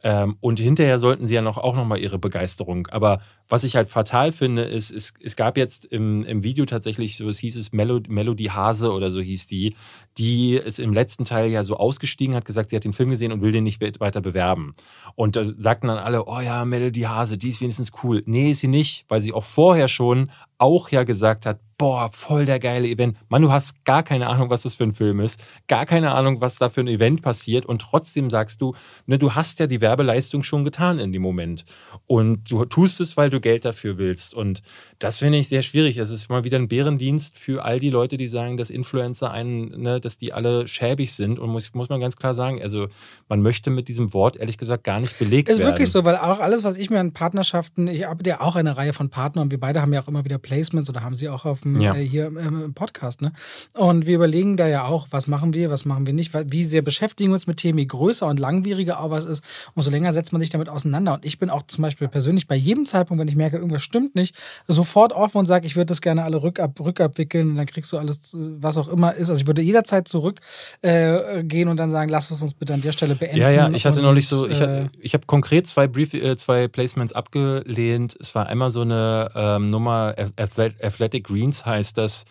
Ähm, 0.02 0.38
und 0.40 0.62
hinterher 0.62 0.98
sollten 0.98 1.28
sie 1.28 1.36
ja 1.36 1.42
noch, 1.42 1.58
auch 1.58 1.76
nochmal 1.76 2.00
ihre 2.00 2.18
Begeisterung. 2.20 2.88
Aber 2.88 3.20
was 3.50 3.66
ich 3.66 3.76
halt 3.76 3.90
fatal 3.90 4.32
finde, 4.32 4.62
ist, 4.62 4.92
es, 4.92 5.14
es 5.22 5.36
gab 5.36 5.58
jetzt 5.58 5.84
im, 5.84 6.24
im 6.24 6.42
Video 6.42 6.66
tatsächlich 6.66 7.18
so, 7.18 7.28
es 7.28 7.40
hieß 7.40 7.58
es 7.58 7.74
Melo, 7.74 8.00
Melody 8.08 8.46
Hase 8.46 8.94
oder 8.94 9.12
so 9.12 9.20
hieß 9.20 9.48
die, 9.48 9.76
die 10.20 10.56
ist 10.56 10.80
im 10.80 10.94
letzten 10.94 11.24
Teil 11.24 11.50
ja 11.50 11.64
so 11.64 11.78
ausgestiegen, 11.78 12.36
hat 12.36 12.44
gesagt, 12.44 12.70
sie 12.70 12.76
hat 12.76 12.84
den 12.84 12.94
Film 12.94 13.10
gesehen 13.10 13.32
und 13.32 13.42
will 13.42 13.54
den 13.54 13.64
nicht 13.64 13.82
weiter 13.82 14.20
bewerben. 14.20 14.76
Und 15.16 15.38
da 15.38 15.46
sagten 15.46 15.88
dann 15.88 15.98
alle, 15.98 16.26
oh 16.28 16.42
ja, 16.42 16.66
Melody 16.66 17.02
Hase, 17.02 17.38
die 17.38 17.50
ist 17.50 17.62
wenigstens 17.62 17.94
cool. 18.04 18.22
Nee, 18.26 18.52
ist 18.52 18.60
sie 18.60 18.68
nicht, 18.68 19.06
weil 19.08 19.22
sie 19.22 19.32
auch 19.32 19.46
vorher 19.46 19.88
schon 19.88 20.30
auch 20.58 20.90
ja 20.90 21.04
gesagt 21.04 21.46
hat, 21.46 21.62
boah, 21.78 22.10
voll 22.12 22.46
der 22.46 22.60
geile 22.60 22.90
Event. 22.90 23.18
Mann, 23.30 23.42
du 23.42 23.52
hast 23.52 23.86
gar 23.86 24.04
keine 24.04 24.28
Ahnung, 24.28 24.50
was 24.50 24.64
das 24.64 24.76
für 24.76 24.84
ein 24.84 24.92
Film 24.92 25.22
ist, 25.22 25.42
gar 25.68 25.86
keine 25.86 26.12
Ahnung, 26.12 26.42
was 26.42 26.58
da 26.58 26.70
für 26.70 26.82
ein 26.82 26.90
Event 26.90 27.22
passiert 27.22 27.66
und 27.66 27.82
trotzdem 27.82 28.30
sagst 28.30 28.62
du, 28.62 28.76
ne, 29.06 29.18
du 29.18 29.34
hast 29.34 29.60
ja 29.60 29.68
die 29.68 29.80
Werbeleistung 29.80 30.44
schon 30.44 30.66
getan 30.66 31.00
in 31.00 31.14
dem 31.14 31.22
Moment 31.22 31.64
und 32.06 32.52
du 32.52 32.66
tust 32.66 33.00
es, 33.00 33.16
weil 33.16 33.30
du 33.30 33.40
Geld 33.40 33.64
dafür 33.64 33.98
willst 33.98 34.34
und 34.34 34.62
das 35.00 35.20
finde 35.20 35.38
ich 35.38 35.48
sehr 35.48 35.64
schwierig. 35.64 35.98
Es 35.98 36.10
ist 36.12 36.28
mal 36.28 36.44
wieder 36.44 36.58
ein 36.58 36.68
Bärendienst 36.68 37.38
für 37.38 37.64
all 37.64 37.80
die 37.80 37.90
Leute, 37.90 38.18
die 38.18 38.28
sagen, 38.28 38.58
dass 38.58 38.70
Influencer 38.70 39.32
einen, 39.32 39.82
ne, 39.82 40.02
dass 40.10 40.18
die 40.18 40.34
alle 40.34 40.68
schäbig 40.68 41.14
sind 41.14 41.38
und 41.38 41.52
muss, 41.52 41.72
muss 41.76 41.88
man 41.90 42.00
ganz 42.02 42.16
klar 42.16 42.34
sagen, 42.34 42.60
also 42.64 42.88
man 43.28 43.42
möchte 43.44 43.70
mit 43.70 43.88
diesem 43.88 44.12
Wort 44.14 44.38
ehrlich 44.38 44.58
gesagt 44.58 44.84
gar 44.84 45.00
nicht 45.00 45.20
belegt 45.20 45.50
Ist 45.50 45.60
werden. 45.60 45.70
wirklich 45.70 45.92
so, 45.92 46.04
weil 46.04 46.18
auch 46.18 46.40
alles, 46.40 46.64
was 46.64 46.78
ich 46.78 46.90
mir 46.90 47.00
an 47.00 47.14
Partnerschaften, 47.14 47.88
ich 47.88 48.06
habe 48.06 48.28
ja 48.28 48.42
auch 48.42 48.56
eine 48.56 48.76
Reihe 48.76 48.92
von 48.92 49.10
Partnern 49.10 49.44
und 49.44 49.52
wir 49.52 49.60
beide 49.60 49.84
haben 49.84 49.94
ja 49.94 50.02
auch 50.02 50.08
immer 50.08 50.26
wieder 50.26 50.40
Placements 50.40 50.90
oder 50.90 51.04
haben 51.04 51.14
sie 51.14 51.30
auch 51.30 51.46
auf 51.46 51.62
dem, 51.62 51.80
Ja. 51.80 51.94
äh, 51.94 52.04
hier 52.04 52.26
im, 52.26 52.38
im 52.38 52.74
Podcast, 52.74 53.22
ne? 53.22 53.34
Und 53.78 54.08
wir 54.08 54.16
überlegen 54.16 54.58
da 54.58 54.68
ja 54.68 54.86
auch, 54.86 55.08
was 55.12 55.28
machen 55.28 55.54
wir, 55.54 55.70
was 55.70 55.86
machen 55.86 56.08
wir 56.08 56.14
nicht, 56.14 56.34
wie 56.52 56.64
sehr 56.64 56.82
beschäftigen 56.82 57.30
wir 57.30 57.36
uns 57.36 57.46
mit 57.46 57.58
Themen, 57.58 57.78
je 57.78 57.86
größer 57.86 58.26
und 58.26 58.40
langwieriger 58.40 58.98
aber 58.98 59.18
es 59.18 59.26
ist, 59.26 59.44
umso 59.76 59.92
länger 59.92 60.12
setzt 60.12 60.32
man 60.32 60.42
sich 60.42 60.50
damit 60.50 60.70
auseinander. 60.70 61.14
Und 61.14 61.26
ich 61.26 61.38
bin 61.38 61.50
auch 61.52 61.62
zum 61.68 61.84
Beispiel 61.84 62.08
persönlich 62.08 62.48
bei 62.48 62.56
jedem 62.56 62.86
Zeitpunkt, 62.86 63.22
wenn 63.22 63.28
ich 63.28 63.36
merke, 63.36 63.58
irgendwas 63.58 63.84
stimmt 63.84 64.16
nicht, 64.16 64.36
sofort 64.68 65.14
offen 65.14 65.38
und 65.38 65.46
sage, 65.46 65.68
ich 65.68 65.76
würde 65.76 65.86
das 65.88 66.02
gerne 66.02 66.24
alle 66.24 66.42
rückab, 66.42 66.80
rückabwickeln 66.80 67.52
und 67.52 67.56
dann 67.58 67.66
kriegst 67.68 67.92
du 67.94 67.98
alles, 67.98 68.36
was 68.60 68.78
auch 68.78 68.88
immer 68.88 69.14
ist. 69.14 69.30
Also 69.30 69.42
ich 69.42 69.48
würde 69.48 69.62
jederzeit 69.62 69.89
zurück 70.08 70.40
äh, 70.82 71.44
gehen 71.44 71.68
und 71.68 71.78
dann 71.78 71.92
sagen, 71.92 72.10
lass 72.10 72.32
es 72.32 72.42
uns 72.42 72.54
bitte 72.54 72.74
an 72.74 72.82
der 72.82 72.92
Stelle 72.92 73.16
beenden. 73.16 73.38
Ja, 73.38 73.50
ja, 73.50 73.70
ich 73.70 73.86
hatte 73.86 74.00
und, 74.00 74.06
neulich 74.06 74.28
so, 74.28 74.48
ich, 74.48 74.60
äh, 74.60 74.88
ich 75.00 75.14
habe 75.14 75.26
konkret 75.26 75.68
zwei, 75.68 75.88
Brief, 75.88 76.14
äh, 76.14 76.38
zwei 76.38 76.68
Placements 76.68 77.14
abgelehnt. 77.14 78.16
Es 78.20 78.34
war 78.36 78.48
einmal 78.48 78.72
so 78.72 78.82
eine 78.82 79.30
ähm, 79.36 79.70
Nummer, 79.70 80.16
Athlet- 80.38 80.84
Athletic 80.84 81.26
Greens 81.26 81.66
heißt 81.66 81.98
das. 81.98 82.26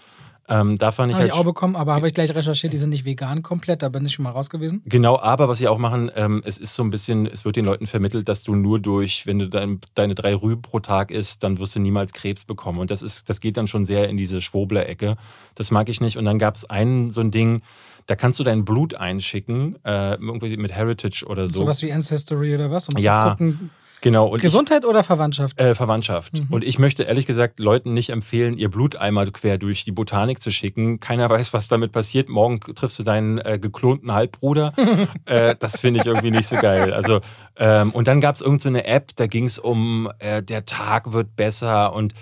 Ähm, 0.49 0.79
da 0.79 0.93
fand 0.93 1.11
ich 1.11 1.15
Habe 1.15 1.25
halt 1.25 1.33
ich 1.35 1.39
auch 1.39 1.45
bekommen, 1.45 1.77
aber 1.77 1.95
habe 1.95 2.07
ich 2.07 2.15
gleich 2.15 2.35
recherchiert, 2.35 2.73
die 2.73 2.79
sind 2.79 2.91
nicht 2.91 3.05
vegan 3.05 3.43
komplett, 3.43 3.83
da 3.83 3.91
bin 3.91 4.05
ich 4.07 4.13
schon 4.13 4.23
mal 4.23 4.31
raus 4.31 4.49
gewesen. 4.49 4.83
Genau, 4.87 5.19
aber 5.19 5.49
was 5.49 5.59
sie 5.59 5.69
auch 5.69 5.77
machen, 5.77 6.11
ähm, 6.17 6.43
es 6.45 6.59
ist 6.59 6.75
so 6.75 6.83
ein 6.83 6.91
bisschen, 6.91 7.27
es 7.27 7.45
wird 7.45 7.57
den 7.57 7.67
Leuten 7.67 7.87
vermittelt, 7.87 8.29
dass 8.29 8.45
du 8.45 8.55
nur 8.55 8.81
durch, 8.81 9.27
wenn 9.27 9.39
du 9.39 9.49
dein, 9.49 9.81
deine 9.95 10.15
drei 10.15 10.35
Rüben 10.35 10.63
pro 10.63 10.81
Tag 10.81 11.11
isst, 11.11 11.43
dann 11.45 11.59
wirst 11.59 11.77
du 11.77 11.81
niemals 11.81 12.15
Krebs 12.15 12.47
bekommen. 12.47 12.79
Und 12.79 12.91
das 12.91 13.03
ist, 13.03 13.29
das 13.29 13.41
geht 13.41 13.59
dann 13.59 13.67
schon 13.67 13.85
sehr 13.85 14.09
in 14.09 14.17
diese 14.17 14.41
Schwobler-Ecke. 14.41 15.17
Das 15.55 15.71
mag 15.71 15.89
ich 15.91 16.01
nicht. 16.01 16.17
Und 16.17 16.25
dann 16.25 16.39
gab 16.39 16.57
es 16.57 16.65
einen 16.65 17.11
so 17.11 17.21
ein 17.21 17.31
Ding, 17.31 17.61
da 18.07 18.17
kannst 18.17 18.41
du 18.41 18.45
dein 18.45 18.65
Blut 18.65 18.95
einschicken, 18.95 19.77
äh, 19.85 20.15
irgendwie 20.15 20.57
mit 20.57 20.73
Heritage 20.73 21.27
oder 21.27 21.47
so. 21.47 21.59
Sowas 21.59 21.83
wie 21.83 21.93
Ancestry 21.93 22.55
oder 22.55 22.71
was, 22.71 22.89
um 22.89 22.99
Ja, 22.99 23.37
zu 23.37 23.45
gucken. 23.45 23.71
Genau. 24.01 24.27
Und 24.29 24.39
ich- 24.39 24.43
Gesundheit 24.43 24.85
oder 24.85 25.05
Verwandtschaft? 25.05 25.61
äh, 25.61 25.75
Verwandtschaft. 25.75 26.39
Mhm. 26.39 26.47
Und 26.51 26.65
ich 26.65 26.79
möchte 26.79 27.05
ehrlich 27.05 27.27
gesagt 27.27 27.59
Leuten 27.61 27.95
nicht 27.95 28.11
empfehlen, 28.11 28.57
ihr 28.57 28.71
Blut 28.71 28.97
einmal 28.97 29.31
quer 29.31 29.59
durch 29.59 29.85
die 29.85 29.93
Botanik 29.93 30.41
zu 30.43 30.51
schicken. 30.51 31.01
Keiner 31.01 31.29
weiß, 31.31 31.53
was 31.53 31.69
damit 31.69 31.93
passiert. 31.93 32.29
Morgen 32.29 32.61
triffst 32.61 32.99
du 32.99 33.03
deinen 33.03 33.39
äh, 33.39 33.59
geklonten 33.61 34.13
Halbbruder. 34.13 34.73
äh, 35.25 35.55
das 35.59 35.81
finde 35.81 36.01
ich 36.01 36.07
irgendwie 36.07 36.31
nicht 36.31 36.47
so 36.49 36.57
geil. 36.57 36.93
Also 36.93 37.21
ähm, 37.57 37.91
und 37.91 38.09
dann 38.09 38.21
gab 38.21 38.35
es 38.35 38.41
irgendeine 38.41 38.59
so 38.59 38.69
eine 38.69 38.87
App, 38.87 39.11
da 39.17 39.27
ging 39.27 39.45
es 39.45 39.59
um, 39.59 40.11
äh, 40.19 40.43
der 40.43 40.65
Tag 40.67 41.13
wird 41.13 41.37
besser 41.37 41.93
und 41.93 42.15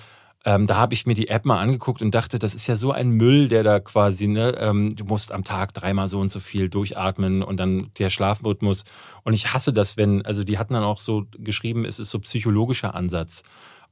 ähm, 0.46 0.68
da 0.68 0.76
habe 0.76 0.94
ich 0.94 1.06
mir 1.06 1.14
die 1.14 1.26
App 1.26 1.44
mal 1.44 1.58
angeguckt 1.58 2.02
und 2.02 2.14
dachte, 2.14 2.38
das 2.38 2.54
ist 2.54 2.68
ja 2.68 2.76
so 2.76 2.92
ein 2.92 3.10
Müll, 3.10 3.48
der 3.48 3.64
da 3.64 3.80
quasi, 3.80 4.28
ne, 4.28 4.56
ähm, 4.60 4.94
du 4.94 5.04
musst 5.04 5.32
am 5.32 5.42
Tag 5.42 5.74
dreimal 5.74 6.08
so 6.08 6.20
und 6.20 6.30
so 6.30 6.38
viel 6.38 6.68
durchatmen 6.68 7.42
und 7.42 7.58
dann 7.58 7.90
der 7.98 8.10
Schlafrhythmus. 8.10 8.84
Und 9.24 9.32
ich 9.32 9.52
hasse 9.52 9.72
das, 9.72 9.96
wenn, 9.96 10.24
also 10.24 10.44
die 10.44 10.56
hatten 10.56 10.74
dann 10.74 10.84
auch 10.84 11.00
so 11.00 11.26
geschrieben, 11.36 11.84
es 11.84 11.98
ist 11.98 12.10
so 12.10 12.20
psychologischer 12.20 12.94
Ansatz. 12.94 13.42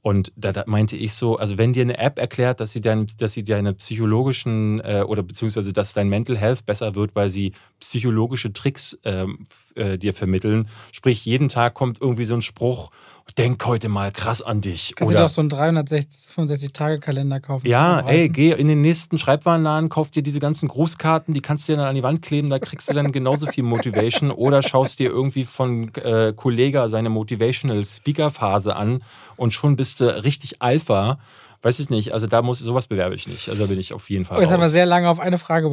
Und 0.00 0.32
da, 0.36 0.52
da 0.52 0.62
meinte 0.66 0.96
ich 0.96 1.14
so, 1.14 1.38
also 1.38 1.58
wenn 1.58 1.72
dir 1.72 1.82
eine 1.82 1.98
App 1.98 2.20
erklärt, 2.20 2.60
dass 2.60 2.70
sie, 2.70 2.80
dein, 2.80 3.08
dass 3.16 3.32
sie 3.32 3.42
deine 3.42 3.74
psychologischen 3.74 4.78
äh, 4.80 5.02
oder 5.04 5.24
beziehungsweise 5.24 5.72
dass 5.72 5.92
dein 5.92 6.08
Mental 6.08 6.36
Health 6.36 6.66
besser 6.66 6.94
wird, 6.94 7.16
weil 7.16 7.30
sie 7.30 7.52
psychologische 7.80 8.52
Tricks 8.52 8.96
ähm, 9.02 9.46
äh, 9.74 9.98
dir 9.98 10.14
vermitteln, 10.14 10.68
sprich 10.92 11.24
jeden 11.24 11.48
Tag 11.48 11.74
kommt 11.74 12.00
irgendwie 12.00 12.24
so 12.24 12.34
ein 12.34 12.42
Spruch, 12.42 12.90
denk 13.38 13.64
heute 13.66 13.88
mal 13.88 14.12
krass 14.12 14.42
an 14.42 14.60
dich. 14.60 14.92
Kannst 14.94 15.14
du 15.14 15.18
doch 15.18 15.28
so 15.28 15.40
einen 15.40 15.50
365-Tage-Kalender 15.50 17.40
kaufen. 17.40 17.66
ja, 17.66 18.00
ey, 18.00 18.28
geh 18.28 18.52
in 18.52 18.68
den 18.68 18.80
nächsten 18.80 19.18
Schreibwarenladen, 19.18 19.88
kauf 19.88 20.10
dir 20.10 20.22
diese 20.22 20.38
ganzen 20.38 20.68
Grußkarten, 20.68 21.34
die 21.34 21.40
kannst 21.40 21.66
du 21.66 21.72
dir 21.72 21.78
dann 21.78 21.88
an 21.88 21.96
die 21.96 22.02
Wand 22.02 22.22
kleben, 22.22 22.50
da 22.50 22.58
kriegst 22.58 22.88
du 22.88 22.94
dann 22.94 23.10
genauso 23.10 23.46
viel 23.46 23.64
Motivation 23.64 24.30
oder 24.30 24.62
schaust 24.62 24.98
dir 25.00 25.10
irgendwie 25.10 25.44
von 25.44 25.92
äh, 25.94 26.32
Kollega 26.36 26.88
seine 26.88 27.10
Motivational 27.10 27.84
Speaker 27.86 28.30
Phase 28.30 28.76
an 28.76 29.02
und 29.36 29.52
schon 29.52 29.74
bist 29.74 29.98
du 30.00 30.22
richtig 30.22 30.62
Alpha, 30.62 31.18
weiß 31.64 31.78
ich 31.80 31.88
nicht. 31.90 32.12
Also 32.12 32.26
da 32.26 32.42
muss 32.42 32.58
sowas 32.58 32.86
bewerbe 32.86 33.14
ich 33.14 33.26
nicht. 33.26 33.48
Also 33.48 33.62
da 33.62 33.66
bin 33.66 33.78
ich 33.80 33.92
auf 33.94 34.10
jeden 34.10 34.24
Fall. 34.24 34.38
Oh, 34.38 34.40
jetzt 34.42 34.52
haben 34.52 34.60
wir 34.60 34.66
raus. 34.66 34.72
sehr 34.72 34.86
lange 34.86 35.08
auf 35.08 35.18
eine 35.18 35.38
Frage 35.38 35.70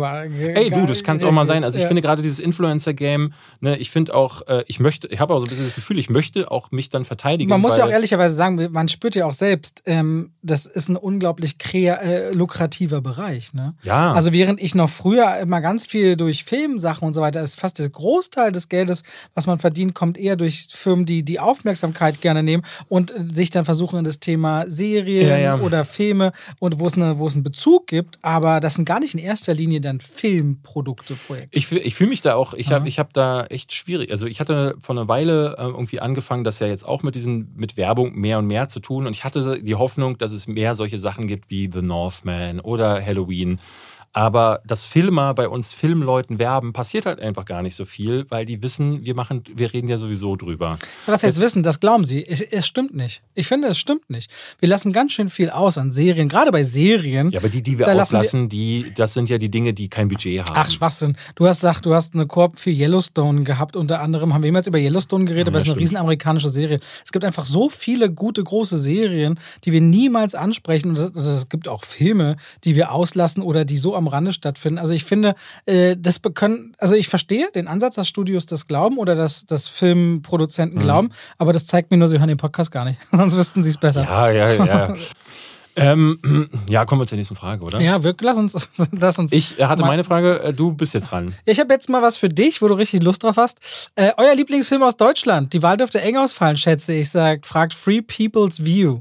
Ey, 0.56 0.70
du, 0.70 0.86
das 0.86 1.04
kann 1.04 1.18
es 1.18 1.24
auch 1.24 1.32
mal 1.32 1.46
sein. 1.46 1.64
Also 1.64 1.78
ich 1.78 1.84
Ja. 1.84 1.88
finde 1.90 2.02
gerade 2.02 2.22
dieses 2.22 2.40
Influencer-Game, 2.40 3.34
ne, 3.60 3.78
ich 3.78 3.92
finde 3.92 4.16
auch, 4.16 4.48
äh, 4.48 4.64
ich 4.68 4.80
möchte, 4.80 5.08
ich 5.10 5.20
habe 5.20 5.34
auch 5.34 5.40
so 5.40 5.46
ein 5.46 5.50
bisschen 5.50 5.66
das 5.66 5.76
Gefühl, 5.76 6.00
ich 6.00 6.10
möchte 6.10 6.50
auch 6.50 6.72
mich 6.72 6.90
dann 6.90 7.04
verteidigen. 7.06 7.50
Man 7.50 7.60
muss 7.62 7.76
ja 7.78 7.86
auch 7.86 7.90
ehrlicherweise 7.90 8.36
sagen, 8.36 8.70
man 8.72 8.88
spürt 8.88 9.16
ja 9.16 9.26
auch 9.26 9.34
selbst, 9.34 9.84
ähm, 9.86 10.32
das 10.42 10.66
ist 10.66 10.88
ein 10.90 10.96
unglaublich 10.96 11.58
äh, 11.74 12.32
lukrativer 12.34 13.02
Bereich. 13.02 13.54
Ne? 13.54 13.76
Ja. 13.84 14.14
Also 14.14 14.32
während 14.32 14.62
ich 14.62 14.76
noch 14.76 14.90
früher 14.90 15.38
immer 15.40 15.60
ganz 15.60 15.86
viel 15.86 16.16
durch 16.16 16.46
Filmsachen 16.46 17.06
und 17.08 17.14
so 17.14 17.22
weiter, 17.22 17.42
ist 17.42 17.60
fast 17.60 17.80
der 17.80 17.90
Großteil 17.90 18.52
des 18.52 18.70
Geldes, 18.70 19.04
was 19.34 19.46
man 19.46 19.60
verdient, 19.60 19.94
kommt 19.94 20.18
eher 20.18 20.36
durch 20.38 20.68
Firmen, 20.72 21.06
die 21.06 21.24
die 21.24 21.40
Aufmerksamkeit 21.40 22.22
gerne 22.22 22.44
nehmen 22.44 22.64
und 22.88 23.12
äh, 23.12 23.26
sich 23.34 23.50
dann 23.52 23.66
versuchen 23.66 24.00
in 24.00 24.06
das 24.06 24.20
Thema 24.20 24.66
Serien 24.70 25.28
Ja, 25.28 25.38
ja. 25.38 25.60
oder 25.60 25.81
Filme 25.86 26.32
und 26.60 26.80
wo 26.80 26.86
es, 26.88 26.94
eine, 26.94 27.18
wo 27.20 27.28
es 27.28 27.34
einen 27.34 27.44
Bezug 27.44 27.88
gibt, 27.88 28.20
aber 28.22 28.60
das 28.60 28.76
sind 28.76 28.86
gar 28.86 29.00
nicht 29.00 29.14
in 29.14 29.20
erster 29.20 29.54
Linie 29.54 29.82
dann 29.82 30.00
Filmprodukte, 30.02 31.16
Projekte. 31.28 31.58
Ich, 31.58 31.68
fühl- 31.68 31.82
ich 31.84 31.96
fühle 31.96 32.10
mich 32.10 32.22
da 32.22 32.36
auch, 32.36 32.54
ich 32.54 32.72
habe 32.72 32.88
ich 32.88 33.00
hab 33.00 33.14
da 33.14 33.46
echt 33.46 33.74
schwierig. 33.74 34.12
Also 34.12 34.26
ich 34.26 34.40
hatte 34.40 34.76
vor 34.82 34.96
einer 34.96 35.08
Weile 35.08 35.56
äh, 35.58 35.64
irgendwie 35.64 36.00
angefangen, 36.00 36.44
das 36.44 36.60
ja 36.60 36.68
jetzt 36.68 36.86
auch 36.86 37.04
mit 37.04 37.16
diesen, 37.16 37.54
mit 37.56 37.78
Werbung 37.78 38.16
mehr 38.16 38.40
und 38.40 38.48
mehr 38.48 38.70
zu 38.70 38.80
tun. 38.80 39.08
Und 39.08 39.16
ich 39.16 39.24
hatte 39.24 39.62
die 39.62 39.76
Hoffnung, 39.76 40.18
dass 40.18 40.32
es 40.32 40.48
mehr 40.48 40.76
solche 40.76 41.00
Sachen 41.00 41.28
gibt 41.28 41.50
wie 41.50 41.70
The 41.72 41.82
Northman 41.82 42.60
oder 42.60 43.04
Halloween. 43.06 43.60
Aber 44.14 44.62
dass 44.66 44.86
Filmer 44.86 45.34
bei 45.34 45.48
uns 45.48 45.74
Filmleuten 45.74 46.38
werben, 46.38 46.74
passiert 46.74 47.06
halt 47.06 47.22
einfach 47.22 47.46
gar 47.46 47.62
nicht 47.62 47.76
so 47.76 47.86
viel, 47.86 48.26
weil 48.30 48.46
die 48.46 48.62
wissen, 48.62 49.06
wir 49.06 49.16
machen, 49.16 49.44
wir 49.56 49.72
reden 49.72 49.88
ja 49.88 49.98
sowieso 49.98 50.36
drüber. 50.36 50.78
Was 51.06 51.22
jetzt 51.22 51.40
wissen, 51.40 51.64
das 51.64 51.80
glauben 51.80 52.04
sie. 52.04 52.26
Es, 52.26 52.42
es 52.42 52.68
stimmt 52.68 52.94
nicht. 52.94 53.22
Ich 53.36 53.48
finde, 53.48 53.70
es 53.70 53.78
stimmt 53.78 54.10
nicht. 54.10 54.30
Wir 54.60 54.68
lassen 54.68 54.92
ganz 54.92 55.14
schön 55.14 55.30
viel 55.30 55.50
aus 55.50 55.78
an 55.78 55.92
Serien, 55.92 56.28
gerade 56.28 56.52
bei 56.52 56.64
Serien. 56.66 57.32
Ja, 57.32 57.40
aber 57.40 57.48
die, 57.48 57.62
die 57.62 57.78
wir 57.80 57.86
Da 57.86 57.94
lassen 57.94 58.12
wir- 58.14 58.20
auslassen, 58.20 58.50
die, 58.50 58.92
das 58.94 59.14
sind 59.14 59.30
ja 59.30 59.38
die 59.38 59.50
Dinge, 59.50 59.74
die 59.74 59.88
kein 59.88 60.10
Budget 60.10 60.42
haben. 60.42 60.56
Ach, 60.56 60.70
Schwachsinn. 60.70 61.16
Du 61.36 61.48
hast 61.48 61.62
gesagt, 61.62 61.86
du 61.86 61.94
hast 61.96 62.14
eine 62.14 62.28
Koop 62.28 62.60
für 62.60 62.70
Yellowstone 62.72 63.44
gehabt. 63.44 63.78
Unter 63.78 64.02
anderem 64.02 64.34
haben 64.34 64.42
wir 64.44 64.48
jemals 64.48 64.68
über 64.68 64.78
Yellowstone 64.80 65.24
geredet, 65.24 65.48
aber 65.48 65.60
Ja, 65.60 65.62
es 65.62 65.68
ist 65.68 65.72
eine 65.74 65.80
riesen 65.82 65.96
amerikanische 65.98 66.50
Serie. 66.50 66.82
Es 67.06 67.14
gibt 67.14 67.24
einfach 67.24 67.46
so 67.46 67.70
viele 67.70 68.12
gute, 68.12 68.44
große 68.44 68.78
Serien, 68.78 69.40
die 69.64 69.72
wir 69.72 69.80
niemals 69.82 70.36
ansprechen. 70.36 70.90
Und 70.90 71.00
es, 71.00 71.16
es 71.16 71.48
gibt 71.48 71.70
auch 71.70 71.86
Filme, 71.86 72.36
die 72.66 72.76
wir 72.76 72.92
auslassen 72.92 73.42
oder 73.42 73.64
die 73.64 73.78
so 73.78 73.96
am 74.02 74.08
Rande 74.08 74.34
stattfinden. 74.34 74.80
Also 74.80 74.94
ich 74.94 75.06
finde, 75.06 75.36
äh, 75.66 75.96
das 75.98 76.20
können, 76.34 76.76
also 76.80 76.96
ich 76.96 77.08
verstehe 77.08 77.48
den 77.56 77.68
Ansatz, 77.68 77.96
dass 77.96 78.08
Studios 78.08 78.46
das 78.46 78.68
glauben 78.68 78.98
oder 78.98 79.16
dass, 79.16 79.46
dass 79.46 79.68
Filmproduzenten 79.68 80.80
Mhm. 80.80 80.84
glauben, 80.84 81.10
aber 81.38 81.54
das 81.54 81.66
zeigt 81.68 81.92
mir 81.92 81.98
nur, 81.98 82.08
sie 82.08 82.20
hören 82.20 82.28
den 82.28 82.38
Podcast 82.38 82.72
gar 82.72 82.86
nicht. 82.86 83.00
Sonst 83.12 83.36
wüssten 83.38 83.64
sie 83.64 83.70
es 83.70 83.78
besser. 83.78 84.04
Ja, 84.04 84.30
ja, 84.32 84.66
ja. 84.66 84.96
ähm, 85.76 86.50
ja, 86.70 86.84
kommen 86.86 87.02
wir 87.02 87.08
zur 87.08 87.18
nächsten 87.18 87.36
Frage, 87.36 87.64
oder? 87.64 87.80
Ja, 87.80 88.04
wirklich, 88.04 88.26
lass 88.26 88.38
uns, 88.38 88.70
lass 88.92 89.18
uns. 89.20 89.32
Ich 89.32 89.58
hatte 89.60 89.82
mal- 89.84 89.88
meine 89.90 90.04
Frage, 90.04 90.40
äh, 90.42 90.54
du 90.54 90.74
bist 90.74 90.94
jetzt 90.94 91.12
dran. 91.12 91.34
Ich 91.46 91.60
habe 91.60 91.74
jetzt 91.74 91.90
mal 91.90 92.02
was 92.02 92.18
für 92.18 92.30
dich, 92.30 92.62
wo 92.62 92.68
du 92.68 92.74
richtig 92.74 93.04
Lust 93.04 93.24
drauf 93.24 93.38
hast. 93.38 93.90
Äh, 93.96 94.12
euer 94.18 94.36
Lieblingsfilm 94.36 94.84
aus 94.84 94.98
Deutschland. 94.98 95.54
Die 95.54 95.64
Wahl 95.64 95.78
dürfte 95.78 96.02
eng 96.02 96.18
ausfallen, 96.18 96.58
schätze 96.58 96.94
ich. 96.94 97.10
Sagt, 97.10 97.46
fragt 97.46 97.74
Free 97.74 98.02
People's 98.02 98.64
View. 98.64 99.00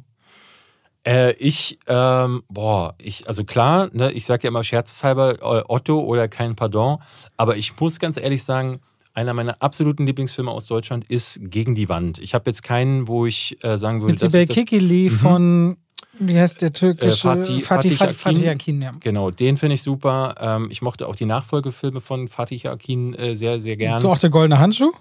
Äh, 1.06 1.32
ich, 1.32 1.78
ähm, 1.86 2.42
boah, 2.48 2.94
ich, 2.98 3.26
also 3.26 3.44
klar, 3.44 3.88
ne, 3.92 4.12
ich 4.12 4.26
sage 4.26 4.44
ja 4.44 4.48
immer 4.48 4.62
scherzeshalber 4.64 5.36
äh, 5.40 5.64
Otto 5.66 6.00
oder 6.00 6.28
kein 6.28 6.56
Pardon, 6.56 6.98
aber 7.38 7.56
ich 7.56 7.78
muss 7.80 7.98
ganz 7.98 8.18
ehrlich 8.18 8.44
sagen, 8.44 8.80
einer 9.14 9.32
meiner 9.34 9.56
absoluten 9.60 10.06
Lieblingsfilme 10.06 10.50
aus 10.50 10.66
Deutschland 10.66 11.04
ist 11.08 11.40
Gegen 11.42 11.74
die 11.74 11.88
Wand. 11.88 12.18
Ich 12.18 12.34
habe 12.34 12.48
jetzt 12.50 12.62
keinen, 12.62 13.08
wo 13.08 13.26
ich 13.26 13.56
äh, 13.64 13.76
sagen 13.78 14.00
würde, 14.02 14.12
Mit 14.12 14.22
das 14.22 14.30
Sibel 14.30 14.42
ist 14.42 14.50
das, 14.50 14.56
Kikili 14.56 15.10
von, 15.10 15.78
wie 16.18 16.38
heißt 16.38 16.60
der 16.62 16.72
türkische? 16.72 17.28
Äh, 17.28 17.32
Fatih- 17.32 17.62
Fatih, 17.62 17.90
Fatih 17.96 18.14
Fatih, 18.14 18.48
Akin. 18.50 18.82
Ja. 18.82 18.92
Genau, 19.00 19.30
den 19.30 19.56
finde 19.56 19.74
ich 19.74 19.82
super. 19.82 20.34
Ähm, 20.38 20.68
ich 20.70 20.80
mochte 20.82 21.08
auch 21.08 21.16
die 21.16 21.26
Nachfolgefilme 21.26 22.00
von 22.00 22.28
Fatih 22.28 22.68
Akin 22.68 23.14
äh, 23.14 23.34
sehr, 23.36 23.60
sehr 23.60 23.76
gern. 23.76 24.00
So 24.02 24.12
auch 24.12 24.18
der 24.18 24.30
goldene 24.30 24.58
Handschuh. 24.60 24.92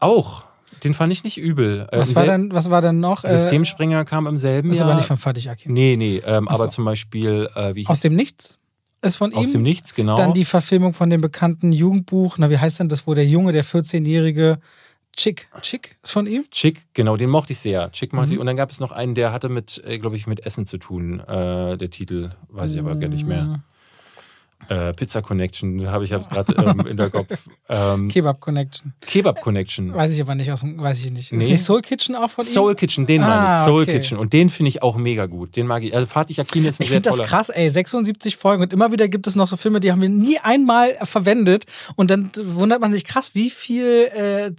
Auch, 0.00 0.42
den 0.84 0.94
fand 0.94 1.12
ich 1.12 1.24
nicht 1.24 1.38
übel. 1.38 1.86
Äh, 1.92 1.98
Was 1.98 2.14
war, 2.14 2.24
denn, 2.26 2.52
was 2.52 2.70
war 2.70 2.82
denn 2.82 3.00
noch? 3.00 3.24
Äh, 3.24 3.28
Systemspringer 3.28 4.04
kam 4.04 4.26
im 4.26 4.38
selben 4.38 4.70
ist 4.70 4.78
Jahr. 4.78 4.88
aber 4.88 4.96
nicht 4.98 5.06
von 5.06 5.16
Fatih 5.16 5.48
Akin. 5.50 5.72
Nee, 5.72 5.96
nee, 5.96 6.22
ähm, 6.24 6.48
aber 6.48 6.68
zum 6.68 6.84
Beispiel, 6.84 7.48
äh, 7.54 7.74
wie 7.74 7.86
Aus 7.86 8.00
dem 8.00 8.14
Nichts 8.16 8.58
ist 9.02 9.16
von 9.16 9.34
aus 9.34 9.48
ihm. 9.48 9.52
dem 9.54 9.62
Nichts, 9.62 9.94
genau. 9.94 10.16
Dann 10.16 10.32
die 10.34 10.44
Verfilmung 10.44 10.94
von 10.94 11.10
dem 11.10 11.20
bekannten 11.20 11.72
Jugendbuch. 11.72 12.36
Na, 12.38 12.50
wie 12.50 12.58
heißt 12.58 12.78
denn 12.80 12.88
das, 12.88 13.06
wo 13.06 13.14
der 13.14 13.26
Junge, 13.26 13.52
der 13.52 13.64
14-jährige 13.64 14.58
Chick, 15.16 15.48
Chick 15.60 15.96
ist 16.02 16.10
von 16.10 16.26
ihm? 16.26 16.44
Chick, 16.50 16.80
genau, 16.94 17.16
den 17.18 17.28
mochte 17.28 17.52
ich 17.52 17.58
sehr. 17.58 17.90
Chick 17.92 18.12
mochte 18.12 18.28
Mhm. 18.28 18.32
ich. 18.34 18.38
Und 18.38 18.46
dann 18.46 18.56
gab 18.56 18.70
es 18.70 18.80
noch 18.80 18.92
einen, 18.92 19.14
der 19.14 19.32
hatte 19.32 19.48
mit, 19.50 19.82
äh, 19.86 19.98
glaube 19.98 20.16
ich, 20.16 20.26
mit 20.26 20.46
Essen 20.46 20.66
zu 20.66 20.78
tun. 20.78 21.20
Äh, 21.20 21.76
der 21.76 21.90
Titel, 21.90 22.30
weiß 22.48 22.72
ich 22.74 22.78
aber 22.80 22.94
gar 22.96 23.08
nicht 23.08 23.26
mehr. 23.26 23.62
Äh, 24.68 24.92
Pizza 24.94 25.22
Connection, 25.22 25.90
habe 25.90 26.04
ich 26.04 26.10
gerade 26.10 26.54
ähm, 26.56 26.86
in 26.86 26.96
der 26.96 27.10
Kopf. 27.10 27.28
Ähm, 27.68 28.08
Kebab 28.08 28.40
Connection. 28.40 28.92
Kebab 29.00 29.40
Connection. 29.40 29.92
Weiß 29.92 30.12
ich 30.14 30.20
aber 30.20 30.34
nicht, 30.34 30.50
aus, 30.52 30.60
dem- 30.60 30.80
weiß 30.80 31.04
ich 31.04 31.10
nicht. 31.10 31.32
Ist 31.32 31.44
Nee. 31.44 31.52
nicht 31.52 31.64
Soul 31.64 31.82
Kitchen 31.82 32.14
auch 32.14 32.30
von 32.30 32.44
ihm? 32.44 32.48
Soul 32.50 32.74
Kitchen, 32.74 33.06
den 33.06 33.20
meine 33.22 33.32
Ah, 33.34 33.60
ich. 33.60 33.64
Soul 33.66 33.82
okay. 33.82 33.92
Kitchen. 33.94 34.18
Und 34.18 34.32
den 34.32 34.48
finde 34.48 34.68
ich 34.70 34.82
auch 34.82 34.96
mega 34.96 35.26
gut. 35.26 35.56
Den 35.56 35.66
mag 35.66 35.82
ich. 35.82 35.94
Also 35.94 36.06
Fatih 36.06 36.40
Akin 36.40 36.64
ist 36.64 36.80
ein 36.80 36.84
Ich 36.84 36.90
finde 36.90 37.10
das 37.10 37.18
krass, 37.18 37.48
ey. 37.50 37.68
76 37.68 38.36
Folgen 38.36 38.62
und 38.62 38.72
immer 38.72 38.92
wieder 38.92 39.08
gibt 39.08 39.26
es 39.26 39.34
noch 39.36 39.48
so 39.48 39.56
Filme, 39.56 39.80
die 39.80 39.90
haben 39.90 40.00
wir 40.00 40.08
nie 40.08 40.38
einmal 40.38 40.96
verwendet. 41.02 41.66
Und 41.96 42.10
dann 42.10 42.30
wundert 42.44 42.80
man 42.80 42.92
sich 42.92 43.04
krass, 43.04 43.34
wie 43.34 43.50
viel 43.50 43.84
äh, 44.14 44.52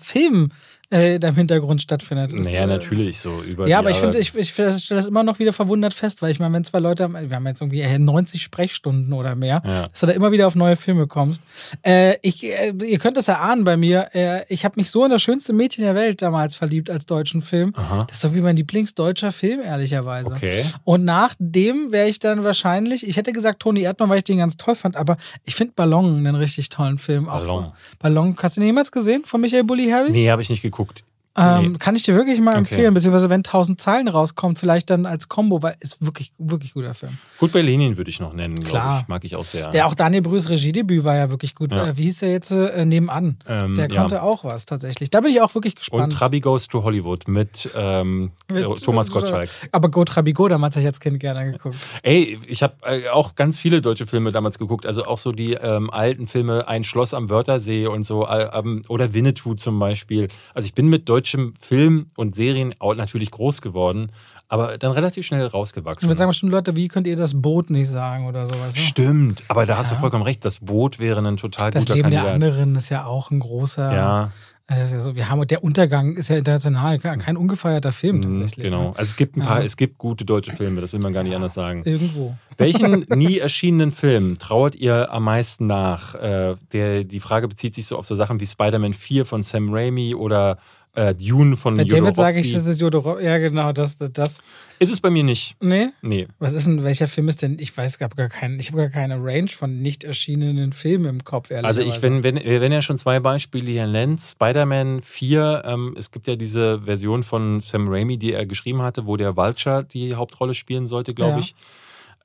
Film 0.00 0.52
äh, 0.90 1.16
im 1.16 1.34
Hintergrund 1.34 1.82
stattfindet. 1.82 2.32
Das, 2.32 2.44
Naja, 2.46 2.62
äh, 2.64 2.66
natürlich 2.66 3.18
so 3.18 3.42
über 3.42 3.66
Ja, 3.68 3.78
aber 3.78 3.90
ich 3.90 3.96
finde, 3.98 4.18
ich, 4.18 4.34
ich 4.34 4.50
stelle 4.50 4.70
das 4.88 5.06
immer 5.06 5.22
noch 5.22 5.38
wieder 5.38 5.52
verwundert 5.52 5.94
fest, 5.94 6.22
weil 6.22 6.30
ich 6.30 6.38
meine, 6.40 6.54
wenn 6.54 6.64
zwei 6.64 6.78
Leute 6.80 7.08
wir 7.12 7.36
haben 7.36 7.46
jetzt 7.46 7.60
irgendwie 7.60 7.80
äh, 7.80 7.98
90 7.98 8.42
Sprechstunden 8.42 9.12
oder 9.12 9.34
mehr, 9.36 9.62
Ja. 9.64 9.88
dass 9.88 10.00
du 10.00 10.06
da 10.06 10.12
immer 10.12 10.32
wieder 10.32 10.46
auf 10.46 10.54
neue 10.54 10.76
Filme 10.76 11.06
kommst. 11.06 11.40
Äh, 11.82 12.16
ich, 12.22 12.44
äh, 12.44 12.72
ihr 12.84 12.98
könnt 12.98 13.16
es 13.16 13.28
erahnen 13.28 13.64
bei 13.64 13.76
mir, 13.76 14.08
äh, 14.14 14.44
ich 14.48 14.64
habe 14.64 14.74
mich 14.76 14.90
so 14.90 15.04
in 15.04 15.10
das 15.10 15.22
schönste 15.22 15.52
Mädchen 15.52 15.84
der 15.84 15.94
Welt 15.94 16.22
damals 16.22 16.54
verliebt 16.54 16.90
als 16.90 17.06
deutschen 17.06 17.42
Film. 17.42 17.72
Aha. 17.76 18.04
Das 18.08 18.16
ist 18.16 18.24
doch 18.24 18.34
wie 18.34 18.40
mein 18.40 18.56
Lieblingsdeutscher 18.56 19.32
Film, 19.32 19.60
ehrlicherweise. 19.62 20.32
Okay. 20.34 20.64
Und 20.84 21.04
nach 21.04 21.34
dem 21.38 21.92
wäre 21.92 22.08
ich 22.08 22.18
dann 22.18 22.42
wahrscheinlich, 22.44 23.06
ich 23.06 23.16
hätte 23.16 23.32
gesagt 23.32 23.60
Toni 23.60 23.82
Erdmann, 23.82 24.08
weil 24.10 24.18
ich 24.18 24.24
den 24.24 24.38
ganz 24.38 24.56
toll 24.56 24.74
fand, 24.74 24.96
aber 24.96 25.16
ich 25.44 25.54
finde 25.54 25.74
Ballon 25.76 26.16
einen 26.16 26.34
richtig 26.34 26.68
tollen 26.68 26.98
Film. 26.98 27.28
Auch 27.28 27.40
Ballon. 27.40 27.62
von- 27.64 27.72
Ballon, 27.98 28.36
hast 28.42 28.56
du 28.56 28.60
den 28.60 28.66
jemals 28.66 28.90
gesehen 28.90 29.22
von 29.24 29.40
Michael 29.40 29.64
Bulli 29.64 29.86
Herbig? 29.86 30.12
Nee, 30.12 30.30
habe 30.30 30.42
ich 30.42 30.50
nicht 30.50 30.62
geguckt 30.62 30.79
anguckt, 30.80 31.04
ähm, 31.36 31.72
Nee. 31.72 31.78
Kann 31.78 31.94
ich 31.94 32.02
dir 32.02 32.16
wirklich 32.16 32.40
mal 32.40 32.50
Okay. 32.50 32.58
empfehlen, 32.58 32.92
beziehungsweise 32.92 33.30
wenn 33.30 33.44
1000 33.44 33.80
Zeilen 33.80 34.08
rauskommt, 34.08 34.58
vielleicht 34.58 34.90
dann 34.90 35.06
als 35.06 35.28
Combo, 35.28 35.62
weil 35.62 35.76
ist 35.78 36.04
wirklich, 36.04 36.32
wirklich 36.38 36.74
guter 36.74 36.92
Film. 36.92 37.18
Gut, 37.38 37.52
bei 37.52 37.62
Lenin 37.62 37.96
würde 37.96 38.10
ich 38.10 38.18
noch 38.18 38.32
nennen, 38.32 38.56
glaube 38.56 38.68
Klar. 38.70 39.00
ich. 39.02 39.08
Mag 39.08 39.24
ich 39.24 39.36
auch 39.36 39.44
sehr. 39.44 39.70
Der 39.70 39.86
auch 39.86 39.94
Daniel 39.94 40.22
Brühs 40.22 40.48
Regiedebüt 40.48 41.04
war 41.04 41.14
ja 41.14 41.30
wirklich 41.30 41.54
gut. 41.54 41.72
Ja. 41.72 41.86
Äh, 41.86 41.96
Wie 41.96 42.02
hieß 42.02 42.18
der 42.18 42.32
jetzt 42.32 42.50
äh, 42.50 42.84
nebenan? 42.84 43.36
Ähm, 43.46 43.76
der 43.76 43.88
ja. 43.88 44.00
konnte 44.00 44.22
auch 44.24 44.42
was 44.44 44.66
tatsächlich. 44.66 45.10
Da 45.10 45.20
bin 45.20 45.30
ich 45.30 45.40
auch 45.40 45.54
wirklich 45.54 45.74
Und 45.74 45.78
gespannt. 45.78 46.12
Trabi 46.14 46.40
Goes 46.40 46.66
to 46.66 46.82
Hollywood 46.82 47.28
mit, 47.28 47.70
ähm, 47.76 48.32
Mit- 48.52 48.64
Thomas 48.82 49.10
Gottschalk. 49.10 49.48
Aber 49.70 49.88
Go 49.88 50.04
Trabigo, 50.04 50.48
damals 50.48 50.74
habe 50.74 50.82
ich 50.82 50.88
als 50.88 50.98
Kind 50.98 51.20
gerne 51.20 51.52
geguckt. 51.52 51.76
Ey, 52.02 52.40
ich 52.48 52.62
habe 52.64 52.74
äh, 52.84 53.08
auch 53.10 53.36
ganz 53.36 53.56
viele 53.58 53.80
deutsche 53.80 54.06
Filme 54.06 54.32
damals 54.32 54.58
geguckt. 54.58 54.84
Also 54.84 55.04
auch 55.04 55.18
so 55.18 55.30
die 55.30 55.52
ähm, 55.54 55.90
alten 55.90 56.26
Filme, 56.26 56.66
Ein 56.66 56.82
Schloss 56.82 57.14
am 57.14 57.30
Wörthersee 57.30 57.86
und 57.86 58.02
so. 58.02 58.26
Äh, 58.26 58.48
ähm, 58.52 58.82
oder 58.88 59.14
Winnetou 59.14 59.54
zum 59.54 59.78
Beispiel. 59.78 60.26
Also 60.54 60.66
ich 60.66 60.74
bin 60.74 60.88
mit 60.88 61.08
deutschem 61.20 61.52
Film 61.60 62.06
und 62.16 62.34
Serien 62.34 62.74
natürlich 62.96 63.30
groß 63.30 63.60
geworden, 63.60 64.10
aber 64.48 64.78
dann 64.78 64.92
relativ 64.92 65.26
schnell 65.26 65.46
Ich 65.46 65.54
rausgewachsen. 65.54 66.08
würde 66.08 66.18
sagen 66.18 66.30
bestimmt 66.30 66.50
Leute, 66.52 66.74
wie 66.76 66.88
könnt 66.88 67.06
ihr 67.06 67.16
das 67.16 67.40
Boot 67.40 67.68
nicht 67.70 67.88
sagen 67.88 68.26
oder 68.26 68.46
sowas? 68.46 68.74
Ne? 68.74 68.80
Stimmt, 68.80 69.42
aber 69.48 69.66
da 69.66 69.76
hast 69.76 69.92
du 69.92 69.96
vollkommen 69.96 70.24
recht. 70.24 70.44
Das 70.44 70.58
Boot 70.60 70.98
wäre 70.98 71.20
ein 71.26 71.36
total 71.36 71.70
Das 71.70 71.84
guter 71.84 71.94
Leben 71.96 72.10
der 72.10 72.22
Kandidat. 72.22 72.50
anderen 72.50 72.76
ist 72.76 72.88
ja 72.88 73.04
auch 73.04 73.30
ein 73.30 73.40
großer. 73.40 73.92
Ja, 73.94 74.32
Äh, 74.66 74.74
also 74.92 75.14
wir 75.16 75.28
haben 75.28 75.44
der 75.48 75.62
Untergang 75.64 76.14
ist 76.16 76.28
ja 76.28 76.36
international 76.36 76.98
kein 77.00 77.36
ungefeierter 77.36 77.90
Film 77.92 78.16
mhm, 78.18 78.22
tatsächlich. 78.22 78.64
genau. 78.66 78.82
Ne? 78.82 78.88
Also 78.90 79.02
es 79.02 79.16
gibt 79.16 79.36
ein 79.36 79.42
paar, 79.42 79.58
Ja. 79.60 79.64
es 79.66 79.76
gibt 79.76 79.98
gute 79.98 80.24
deutsche 80.24 80.52
Filme, 80.52 80.80
das 80.80 80.92
will 80.92 81.00
man 81.00 81.12
gar 81.12 81.22
nicht 81.24 81.34
anders 81.34 81.54
sagen. 81.54 81.82
Irgendwo. 81.84 82.36
Welchen 82.56 83.04
nie 83.16 83.38
erschienenen 83.38 83.90
Film 83.90 84.38
trauert 84.38 84.74
ihr 84.76 85.12
am 85.12 85.24
meisten 85.24 85.66
nach? 85.66 86.14
Äh, 86.14 86.56
der, 86.72 87.02
die 87.04 87.20
Frage 87.20 87.46
bezieht 87.48 87.74
sich 87.74 87.86
so 87.86 87.96
auf 87.98 88.06
so 88.06 88.14
Sachen 88.14 88.38
wie 88.40 88.46
Spider-Man 88.46 88.94
4 88.94 89.26
von 89.26 89.42
Sam 89.42 89.72
Raimi 89.74 90.14
oder 90.14 90.58
äh, 90.94 91.14
Dune 91.14 91.56
von 91.56 91.76
Bei 91.76 91.84
David 91.84 92.16
sage 92.16 92.40
ich, 92.40 92.52
das 92.52 92.66
ist 92.66 92.80
Jodorowsky. 92.80 93.24
Ja, 93.24 93.38
genau, 93.38 93.72
das, 93.72 93.96
das. 93.96 94.40
Ist 94.80 94.90
es 94.92 95.00
bei 95.00 95.10
mir 95.10 95.22
nicht. 95.22 95.56
Nee? 95.60 95.88
Nee. 96.02 96.26
Was 96.38 96.52
ist 96.52 96.66
denn, 96.66 96.82
welcher 96.82 97.06
Film 97.06 97.28
ist 97.28 97.42
denn? 97.42 97.58
Ich 97.60 97.76
weiß, 97.76 97.96
ich 97.96 98.02
habe 98.02 98.16
gar 98.16 98.28
keinen, 98.28 98.58
ich 98.58 98.68
habe 98.72 98.78
gar 98.78 98.88
keine 98.88 99.22
Range 99.22 99.48
von 99.48 99.80
nicht 99.82 100.02
erschienenen 100.04 100.72
Filmen 100.72 101.06
im 101.06 101.24
Kopf, 101.24 101.50
ehrlich 101.50 101.66
Also 101.66 101.80
ich, 101.82 102.02
wenn, 102.02 102.22
wenn, 102.24 102.36
wenn 102.36 102.72
er 102.72 102.82
schon 102.82 102.98
zwei 102.98 103.20
Beispiele 103.20 103.70
hier 103.70 103.86
nennt, 103.86 104.20
Spider-Man 104.20 105.02
4, 105.02 105.62
ähm, 105.64 105.94
es 105.98 106.10
gibt 106.10 106.26
ja 106.26 106.34
diese 106.36 106.80
Version 106.80 107.22
von 107.22 107.60
Sam 107.60 107.86
Raimi, 107.88 108.18
die 108.18 108.32
er 108.32 108.46
geschrieben 108.46 108.82
hatte, 108.82 109.06
wo 109.06 109.16
der 109.16 109.36
Vulture 109.36 109.84
die 109.84 110.14
Hauptrolle 110.16 110.54
spielen 110.54 110.86
sollte, 110.86 111.14
glaube 111.14 111.32
Ja. 111.34 111.38
ich. 111.38 111.54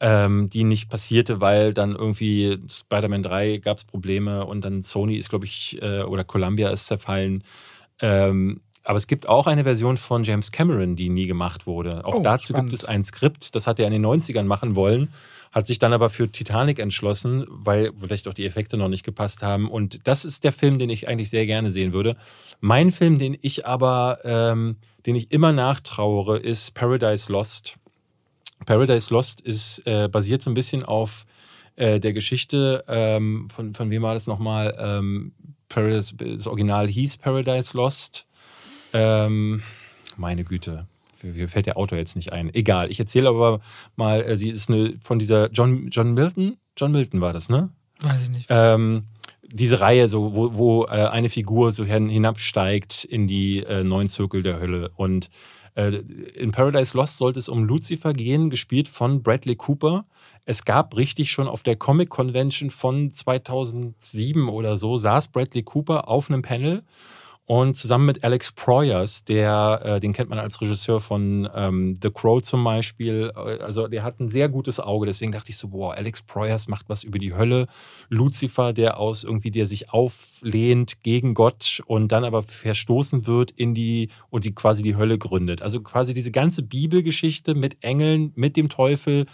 Ähm, 0.01 0.49
die 0.49 0.65
nicht 0.65 0.89
passierte, 0.89 1.39
weil 1.39 1.73
dann 1.73 1.95
irgendwie 1.95 2.57
Spider-Man 2.69 3.23
3 3.23 3.57
gab 3.59 3.77
es 3.77 3.85
Probleme 3.85 4.45
und 4.45 4.65
dann 4.65 4.81
Sony 4.81 5.15
ist, 5.15 5.29
glaube 5.29 5.45
ich, 5.45 5.79
äh, 5.81 6.01
oder 6.01 6.25
Columbia 6.25 6.69
ist 6.69 6.87
zerfallen. 6.87 7.43
Ähm, 8.01 8.61
aber 8.83 8.97
es 8.97 9.07
gibt 9.07 9.27
auch 9.27 9.47
eine 9.47 9.63
Version 9.63 9.97
von 9.97 10.23
James 10.23 10.51
Cameron, 10.51 10.95
die 10.95 11.09
nie 11.09 11.25
gemacht 11.25 11.65
wurde. 11.65 12.05
Auch 12.05 12.15
Oh, 12.15 12.21
dazu 12.21 12.49
spannend. 12.53 12.69
gibt 12.69 12.81
es 12.83 12.85
ein 12.85 13.03
Skript, 13.03 13.55
das 13.55 13.65
hat 13.65 13.79
er 13.79 13.87
in 13.87 13.93
den 13.93 14.05
90ern 14.05 14.43
machen 14.43 14.75
wollen, 14.75 15.09
hat 15.51 15.65
sich 15.65 15.79
dann 15.79 15.91
aber 15.91 16.11
für 16.11 16.31
Titanic 16.31 16.77
entschlossen, 16.77 17.45
weil 17.49 17.91
vielleicht 17.97 18.27
auch 18.27 18.33
die 18.35 18.45
Effekte 18.45 18.77
noch 18.77 18.89
nicht 18.89 19.03
gepasst 19.03 19.41
haben. 19.41 19.69
Und 19.71 20.07
das 20.07 20.23
ist 20.23 20.43
der 20.43 20.51
Film, 20.51 20.77
den 20.77 20.91
ich 20.91 21.07
eigentlich 21.07 21.31
sehr 21.31 21.47
gerne 21.47 21.71
sehen 21.71 21.93
würde. 21.93 22.15
Mein 22.59 22.91
Film, 22.91 23.17
den 23.17 23.35
ich 23.41 23.65
aber, 23.65 24.19
ähm, 24.23 24.75
den 25.07 25.15
ich 25.15 25.31
immer 25.31 25.51
nachtrauere, 25.51 26.37
ist 26.37 26.75
Paradise 26.75 27.31
Lost. 27.31 27.77
Paradise 28.67 29.11
Lost 29.13 29.41
ist 29.41 29.79
äh, 29.87 30.07
basiert 30.09 30.41
so 30.43 30.51
ein 30.51 30.55
bisschen 30.55 30.83
auf 30.83 31.25
äh, 31.75 31.99
der 31.99 32.13
Geschichte 32.13 32.83
ähm, 32.87 33.47
von, 33.49 33.73
von 33.73 33.89
wem 33.89 34.03
war 34.03 34.13
das 34.13 34.27
nochmal? 34.27 34.75
Ähm, 34.79 35.33
Paradise, 35.69 36.15
das 36.15 36.47
Original 36.47 36.87
hieß 36.87 37.17
Paradise 37.17 37.75
Lost. 37.75 38.25
Ähm, 38.93 39.63
meine 40.17 40.43
Güte, 40.43 40.87
mir 41.23 41.49
fällt 41.49 41.65
der 41.65 41.77
Autor 41.77 41.97
jetzt 41.97 42.15
nicht 42.15 42.33
ein. 42.33 42.53
Egal, 42.53 42.91
ich 42.91 42.99
erzähle 42.99 43.29
aber 43.29 43.61
mal, 43.95 44.21
äh, 44.23 44.37
sie 44.37 44.49
ist 44.49 44.69
eine 44.69 44.97
von 44.99 45.19
dieser 45.19 45.49
John, 45.51 45.89
John 45.89 46.13
Milton. 46.13 46.57
John 46.77 46.91
Milton 46.91 47.21
war 47.21 47.33
das, 47.33 47.49
ne? 47.49 47.69
Weiß 48.01 48.23
ich 48.23 48.29
nicht. 48.29 48.47
ähm, 48.49 49.05
diese 49.43 49.79
Reihe, 49.79 50.09
so, 50.09 50.35
wo, 50.35 50.55
wo 50.55 50.85
äh, 50.85 51.07
eine 51.07 51.29
Figur 51.29 51.71
so 51.71 51.85
hin, 51.85 52.09
hinabsteigt 52.09 53.05
in 53.05 53.27
die 53.27 53.59
äh, 53.63 53.83
neuen 53.83 54.07
Zirkel 54.07 54.43
der 54.43 54.59
Hölle. 54.59 54.91
Und 54.95 55.29
äh, 55.75 55.97
in 56.35 56.51
Paradise 56.51 56.95
Lost 56.97 57.17
sollte 57.17 57.39
es 57.39 57.49
um 57.49 57.63
Lucifer 57.63 58.13
gehen, 58.13 58.49
gespielt 58.49 58.87
von 58.87 59.23
Bradley 59.23 59.55
Cooper. 59.55 60.05
Es 60.45 60.63
gab 60.63 60.95
richtig 60.95 61.31
schon 61.31 61.47
auf 61.47 61.63
der 61.63 61.75
Comic 61.75 62.09
Convention 62.09 62.69
von 62.69 63.09
2007 63.09 64.47
oder 64.47 64.77
so, 64.77 64.97
saß 64.97 65.29
Bradley 65.29 65.63
Cooper 65.63 66.07
auf 66.07 66.29
einem 66.29 66.43
Panel 66.43 66.83
und 67.47 67.75
zusammen 67.75 68.07
mit 68.07 68.23
Alex 68.23 68.51
Proyas, 68.51 69.23
der, 69.23 69.81
äh, 69.83 69.99
den 69.99 70.13
kennt 70.13 70.31
man 70.31 70.39
als 70.39 70.59
Regisseur 70.61 70.99
von 70.99 71.47
ähm, 71.53 71.95
The 72.01 72.09
Crow 72.09 72.41
zum 72.41 72.63
Beispiel, 72.63 73.31
äh, 73.35 73.59
also 73.59 73.87
der 73.87 74.03
hat 74.03 74.19
ein 74.19 74.29
sehr 74.29 74.49
gutes 74.49 74.79
Auge, 74.79 75.05
deswegen 75.05 75.31
dachte 75.31 75.51
ich 75.51 75.57
so, 75.57 75.67
boah, 75.67 75.93
Alex 75.93 76.23
Proyas 76.23 76.67
macht 76.67 76.89
was 76.89 77.03
über 77.03 77.19
die 77.19 77.35
Hölle. 77.35 77.67
Lucifer, 78.09 78.73
der 78.73 78.99
aus 78.99 79.23
irgendwie, 79.23 79.51
der 79.51 79.67
sich 79.67 79.91
auflehnt 79.91 81.03
gegen 81.03 81.35
Gott 81.35 81.83
und 81.85 82.11
dann 82.11 82.23
aber 82.23 82.41
verstoßen 82.41 83.27
wird 83.27 83.51
in 83.51 83.75
die 83.75 84.09
und 84.31 84.43
die 84.43 84.55
quasi 84.55 84.81
die 84.81 84.95
Hölle 84.95 85.19
gründet. 85.19 85.61
Also 85.61 85.81
quasi 85.81 86.15
diese 86.15 86.31
ganze 86.31 86.63
Bibelgeschichte 86.63 87.53
mit 87.53 87.83
Engeln, 87.83 88.31
mit 88.35 88.57
dem 88.57 88.69
Teufel, 88.69 89.27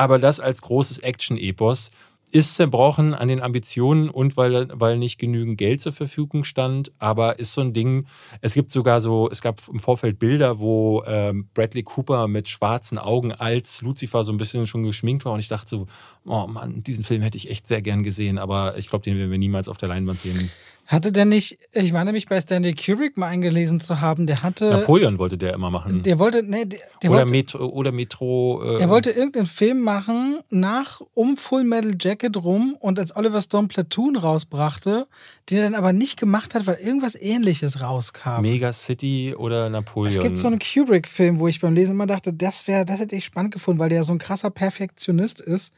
aber 0.00 0.18
das 0.18 0.40
als 0.40 0.62
großes 0.62 1.00
Action-Epos 1.00 1.90
ist 2.32 2.54
zerbrochen 2.54 3.12
an 3.12 3.28
den 3.28 3.42
Ambitionen 3.42 4.08
und 4.08 4.38
weil, 4.38 4.68
weil 4.72 4.96
nicht 4.96 5.18
genügend 5.18 5.58
Geld 5.58 5.82
zur 5.82 5.92
Verfügung 5.92 6.44
stand, 6.44 6.90
aber 6.98 7.38
ist 7.38 7.52
so 7.52 7.60
ein 7.60 7.74
Ding, 7.74 8.06
es 8.40 8.54
gibt 8.54 8.70
sogar 8.70 9.02
so, 9.02 9.28
es 9.30 9.42
gab 9.42 9.60
im 9.68 9.78
Vorfeld 9.78 10.18
Bilder, 10.18 10.58
wo 10.58 11.04
ähm, 11.06 11.50
Bradley 11.52 11.82
Cooper 11.82 12.28
mit 12.28 12.48
schwarzen 12.48 12.96
Augen 12.96 13.32
als 13.32 13.82
Lucifer 13.82 14.24
so 14.24 14.32
ein 14.32 14.38
bisschen 14.38 14.66
schon 14.66 14.84
geschminkt 14.84 15.26
war. 15.26 15.34
Und 15.34 15.40
ich 15.40 15.48
dachte 15.48 15.68
so, 15.68 15.86
oh 16.24 16.46
Mann, 16.46 16.82
diesen 16.82 17.04
Film 17.04 17.20
hätte 17.20 17.36
ich 17.36 17.50
echt 17.50 17.68
sehr 17.68 17.82
gern 17.82 18.02
gesehen, 18.02 18.38
aber 18.38 18.78
ich 18.78 18.88
glaube, 18.88 19.04
den 19.04 19.18
werden 19.18 19.30
wir 19.30 19.38
niemals 19.38 19.68
auf 19.68 19.76
der 19.76 19.90
Leinwand 19.90 20.20
sehen. 20.20 20.50
Hatte 20.90 21.12
der 21.12 21.24
nicht, 21.24 21.56
ich 21.72 21.92
meine 21.92 22.10
mich 22.10 22.26
bei 22.26 22.40
Stanley 22.40 22.74
Kubrick 22.74 23.16
mal 23.16 23.28
eingelesen 23.28 23.78
zu 23.78 24.00
haben, 24.00 24.26
der 24.26 24.42
hatte. 24.42 24.70
Napoleon 24.70 25.18
wollte 25.18 25.38
der 25.38 25.54
immer 25.54 25.70
machen. 25.70 26.02
Der 26.02 26.18
wollte, 26.18 26.42
nee, 26.42 26.64
der, 26.64 26.80
der 27.00 27.10
oder, 27.12 27.20
wollte, 27.20 27.30
Metro, 27.30 27.64
oder 27.66 27.92
Metro. 27.92 28.60
Äh, 28.64 28.80
er 28.80 28.88
wollte 28.88 29.10
irgendeinen 29.12 29.46
Film 29.46 29.82
machen 29.82 30.40
nach 30.50 31.00
um 31.14 31.36
Full 31.36 31.62
Metal 31.62 31.92
Jacket 31.96 32.36
rum 32.38 32.76
und 32.80 32.98
als 32.98 33.14
Oliver 33.14 33.40
Stone 33.40 33.68
Platoon 33.68 34.16
rausbrachte, 34.16 35.06
den 35.48 35.58
er 35.58 35.62
dann 35.62 35.76
aber 35.76 35.92
nicht 35.92 36.18
gemacht 36.18 36.54
hat, 36.54 36.66
weil 36.66 36.78
irgendwas 36.82 37.14
ähnliches 37.14 37.80
rauskam. 37.80 38.40
Mega 38.40 38.72
City 38.72 39.36
oder 39.38 39.70
Napoleon. 39.70 40.16
Es 40.16 40.20
gibt 40.20 40.38
so 40.38 40.48
einen 40.48 40.58
Kubrick-Film, 40.58 41.38
wo 41.38 41.46
ich 41.46 41.60
beim 41.60 41.74
Lesen 41.76 41.92
immer 41.92 42.08
dachte, 42.08 42.32
das 42.32 42.66
wäre, 42.66 42.84
das 42.84 42.98
hätte 42.98 43.14
ich 43.14 43.24
spannend 43.24 43.54
gefunden, 43.54 43.78
weil 43.78 43.90
der 43.90 44.02
so 44.02 44.12
ein 44.12 44.18
krasser 44.18 44.50
Perfektionist 44.50 45.40
ist. 45.40 45.72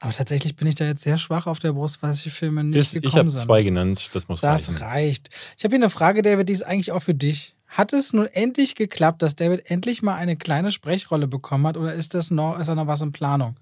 Aber 0.00 0.12
tatsächlich 0.14 0.56
bin 0.56 0.68
ich 0.68 0.74
da 0.74 0.86
jetzt 0.86 1.02
sehr 1.02 1.18
schwach 1.18 1.46
auf 1.46 1.58
der 1.58 1.74
Brust, 1.74 2.02
weil 2.02 2.14
die 2.14 2.30
Filme 2.30 2.64
nicht 2.64 2.78
Ist, 2.78 2.94
ich 2.94 3.02
gekommen 3.02 3.18
habe 3.18 3.28
sind. 3.28 3.42
zwei 3.42 3.62
genannt, 3.62 4.08
das 4.14 4.26
muss 4.26 4.40
Das 4.40 4.53
reichen. 4.54 4.76
reicht. 4.76 5.30
Ich 5.56 5.64
habe 5.64 5.74
hier 5.74 5.84
eine 5.84 5.90
Frage, 5.90 6.22
David, 6.22 6.48
die 6.48 6.52
ist 6.52 6.62
eigentlich 6.62 6.92
auch 6.92 7.02
für 7.02 7.14
dich. 7.14 7.54
Hat 7.66 7.92
es 7.92 8.12
nun 8.12 8.26
endlich 8.26 8.76
geklappt, 8.76 9.22
dass 9.22 9.34
David 9.34 9.68
endlich 9.70 10.02
mal 10.02 10.14
eine 10.14 10.36
kleine 10.36 10.70
Sprechrolle 10.70 11.26
bekommen 11.26 11.66
hat 11.66 11.76
oder 11.76 11.92
ist 11.92 12.14
das 12.14 12.30
noch, 12.30 12.58
ist 12.58 12.68
da 12.68 12.74
noch 12.74 12.86
was 12.86 13.02
in 13.02 13.12
Planung? 13.12 13.56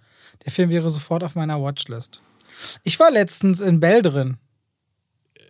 Der 0.45 0.53
Film 0.53 0.71
wäre 0.71 0.91
sofort 0.91 1.25
auf 1.25 1.35
meiner 1.35 1.63
Watchlist. 1.63 2.21
Ich 2.83 3.01
war 3.01 3.11
letztens 3.11 3.61
in 3.61 3.81
Bell 3.81 4.03
drin. 4.03 4.37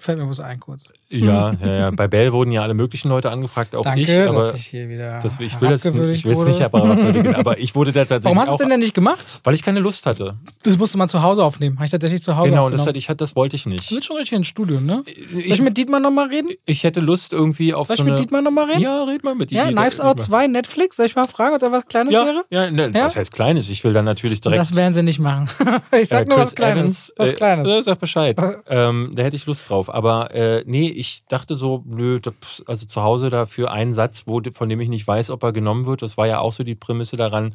Fällt 0.02 0.18
mir 0.18 0.28
was 0.28 0.40
ein 0.40 0.58
kurz. 0.58 0.84
Ja, 1.10 1.52
ja, 1.64 1.72
ja. 1.74 1.90
Bei 1.92 2.08
Bell 2.08 2.32
wurden 2.32 2.50
ja 2.50 2.62
alle 2.62 2.74
möglichen 2.74 3.08
Leute 3.08 3.30
angefragt, 3.30 3.76
auch 3.76 3.84
Danke, 3.84 4.00
ich. 4.00 4.28
Aber 4.28 4.40
dass 4.40 4.54
ich 4.56 4.66
hier 4.66 4.88
wieder 4.88 5.20
das, 5.20 5.38
ich 5.38 5.60
will 5.60 5.70
ich 6.10 6.24
es 6.26 6.44
nicht 6.44 6.58
herabwürdigen, 6.58 7.34
aber 7.36 7.56
ich 7.60 7.76
wurde 7.76 7.92
da 7.92 8.00
tatsächlich 8.00 8.24
Warum 8.24 8.40
hast 8.40 8.48
du 8.48 8.54
es 8.54 8.58
denn 8.58 8.70
denn 8.70 8.80
nicht 8.80 8.94
gemacht? 8.94 9.40
weil 9.44 9.54
ich 9.54 9.62
keine 9.62 9.78
Lust 9.78 10.04
hatte. 10.06 10.34
Das 10.64 10.76
musste 10.76 10.98
man 10.98 11.08
zu 11.08 11.22
Hause 11.22 11.44
aufnehmen. 11.44 11.76
Habe 11.76 11.84
ich 11.84 11.92
tatsächlich 11.92 12.20
zu 12.20 12.36
Hause 12.36 12.50
Genau, 12.50 12.66
und 12.66 12.72
das, 12.72 12.84
hatte 12.84 12.98
ich, 12.98 13.06
das 13.06 13.36
wollte 13.36 13.54
ich 13.54 13.62
du 13.62 13.68
nicht. 13.68 13.92
willst 13.92 14.06
schon 14.08 14.16
richtig 14.16 14.36
ins 14.38 14.48
Studio, 14.48 14.80
ne? 14.80 15.04
Soll 15.06 15.40
ich 15.40 15.50
Ich, 15.50 15.62
mit 15.62 15.76
Dietmar 15.78 16.00
nochmal 16.00 16.26
reden? 16.26 16.48
ich 16.66 16.82
hätte 16.82 16.98
Lust 16.98 17.32
irgendwie 17.32 17.74
auf 17.74 17.86
Soll 17.86 17.94
ich 17.94 17.98
so 17.98 18.04
mit 18.04 18.14
eine... 18.14 18.20
Dietmar 18.22 18.42
nochmal 18.42 18.64
reden? 18.70 18.80
Ja, 18.80 19.04
red 19.04 19.22
mal 19.22 19.36
mit 19.36 19.52
Ja, 19.52 19.66
Dietmar. 19.66 19.84
Knives 19.84 20.00
Out 20.00 20.20
2, 20.20 20.48
Netflix. 20.48 20.96
Soll 20.96 21.06
ich 21.06 21.14
mal 21.14 21.28
fragen, 21.28 21.54
ob 21.54 21.60
da 21.60 21.70
was 21.70 21.86
Kleines 21.86 22.12
Ja, 22.12 22.24
wäre? 22.26 22.42
ja, 22.50 22.68
ne, 22.72 22.90
Ja? 22.92 23.04
was 23.04 23.14
heißt 23.14 23.32
Kleines? 23.32 23.68
Ich 23.68 23.84
will 23.84 23.92
dann 23.92 24.04
natürlich 24.04 24.40
direkt... 24.40 24.60
Das 24.60 24.74
werden 24.74 24.94
sie 24.94 25.04
nicht 25.04 25.20
machen. 25.20 25.48
ich 26.00 26.08
sag 26.08 26.26
äh, 26.26 26.28
nur 26.28 26.38
was 26.38 26.56
Kleines. 26.56 26.80
Evans, 26.80 27.12
was 27.16 27.28
äh, 27.28 27.32
Kleines. 27.34 27.68
Äh, 27.68 27.82
sag 27.82 28.00
Bescheid. 28.00 28.36
ähm, 28.68 29.12
da 29.14 29.22
hätte 29.22 29.36
ich 29.36 29.46
Lust 29.46 29.68
drauf. 29.68 29.91
Aber 29.92 30.34
äh, 30.34 30.64
nee, 30.66 30.88
ich 30.88 31.26
dachte 31.28 31.54
so, 31.54 31.82
nö, 31.86 32.18
das, 32.18 32.34
also 32.66 32.86
zu 32.86 33.02
Hause 33.02 33.28
dafür 33.28 33.70
einen 33.70 33.92
Satz, 33.92 34.22
wo, 34.26 34.40
von 34.54 34.68
dem 34.68 34.80
ich 34.80 34.88
nicht 34.88 35.06
weiß, 35.06 35.30
ob 35.30 35.42
er 35.42 35.52
genommen 35.52 35.86
wird. 35.86 36.02
Das 36.02 36.16
war 36.16 36.26
ja 36.26 36.38
auch 36.38 36.52
so 36.52 36.64
die 36.64 36.74
Prämisse 36.74 37.16
daran. 37.16 37.54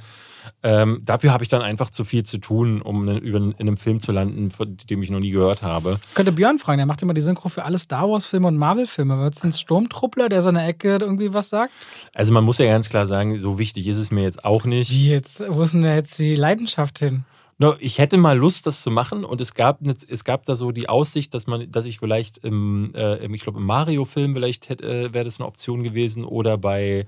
Ähm, 0.63 1.01
dafür 1.03 1.33
habe 1.33 1.43
ich 1.43 1.49
dann 1.49 1.61
einfach 1.61 1.89
zu 1.89 2.05
viel 2.05 2.23
zu 2.23 2.37
tun, 2.37 2.81
um 2.81 3.05
ne, 3.05 3.17
über, 3.17 3.37
in 3.37 3.55
einem 3.59 3.77
Film 3.77 3.99
zu 3.99 4.11
landen, 4.11 4.51
von 4.51 4.77
dem 4.89 5.01
ich 5.03 5.09
noch 5.09 5.19
nie 5.19 5.31
gehört 5.31 5.61
habe. 5.61 5.99
Könnte 6.13 6.31
Björn 6.31 6.59
fragen, 6.59 6.77
der 6.77 6.85
macht 6.85 7.01
immer 7.01 7.13
die 7.13 7.21
Synchro 7.21 7.49
für 7.49 7.65
alle 7.65 7.77
Star 7.77 8.09
Wars-Filme 8.09 8.47
und 8.47 8.55
Marvel-Filme. 8.55 9.19
Wird 9.19 9.35
es 9.35 9.43
ein 9.43 9.53
Sturmtruppler, 9.53 10.29
der 10.29 10.41
so 10.41 10.49
eine 10.49 10.65
Ecke 10.65 10.97
irgendwie 11.01 11.33
was 11.33 11.49
sagt? 11.49 11.73
Also 12.13 12.31
man 12.33 12.43
muss 12.43 12.59
ja 12.59 12.65
ganz 12.65 12.87
klar 12.87 13.07
sagen, 13.07 13.37
so 13.39 13.57
wichtig 13.57 13.87
ist 13.87 13.97
es 13.97 14.11
mir 14.11 14.21
jetzt 14.21 14.45
auch 14.45 14.63
nicht. 14.63 14.91
Wie 14.91 15.09
jetzt? 15.09 15.43
Wo 15.49 15.63
ist 15.63 15.73
denn 15.73 15.81
da 15.81 15.95
jetzt 15.95 16.17
die 16.19 16.35
Leidenschaft 16.35 16.99
hin? 16.99 17.25
No, 17.59 17.75
ich 17.79 17.97
hätte 17.97 18.17
mal 18.17 18.37
Lust, 18.37 18.67
das 18.67 18.81
zu 18.81 18.91
machen. 18.91 19.25
Und 19.25 19.41
es 19.41 19.55
gab, 19.55 19.79
es 19.85 20.23
gab 20.23 20.45
da 20.45 20.55
so 20.55 20.71
die 20.71 20.89
Aussicht, 20.89 21.33
dass 21.33 21.47
man, 21.47 21.71
dass 21.71 21.85
ich 21.85 21.97
vielleicht 21.99 22.37
im, 22.39 22.93
äh, 22.93 23.15
im 23.15 23.33
ich 23.33 23.41
glaube 23.41 23.57
im 23.59 23.65
Mario-Film 23.65 24.33
vielleicht 24.33 24.69
hätte, 24.69 24.83
äh, 24.83 25.13
wäre 25.13 25.25
das 25.25 25.39
eine 25.39 25.47
Option 25.47 25.81
gewesen 25.81 26.23
oder 26.23 26.57
bei 26.57 27.07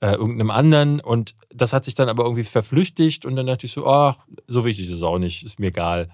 äh, 0.00 0.12
irgendeinem 0.12 0.50
anderen 0.50 1.00
und 1.00 1.34
das 1.52 1.72
hat 1.72 1.84
sich 1.84 1.94
dann 1.96 2.08
aber 2.08 2.22
irgendwie 2.24 2.44
verflüchtigt 2.44 3.24
und 3.24 3.34
dann 3.34 3.46
dachte 3.46 3.66
ich 3.66 3.72
so, 3.72 3.86
ach, 3.86 4.16
so 4.46 4.64
wichtig 4.64 4.86
ist 4.86 4.92
es 4.92 5.02
auch 5.02 5.18
nicht, 5.18 5.42
ist 5.44 5.58
mir 5.58 5.68
egal. 5.68 6.08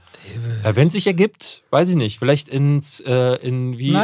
Äh, 0.63 0.75
Wenn 0.75 0.87
es 0.87 0.95
sich 0.95 1.07
ergibt, 1.07 1.63
weiß 1.71 1.91
ich 1.91 1.97
nicht, 1.97 2.19
vielleicht 2.19 2.49
ins, 2.49 3.01
äh, 3.01 3.35
in 3.47 3.77
wie 3.77 3.95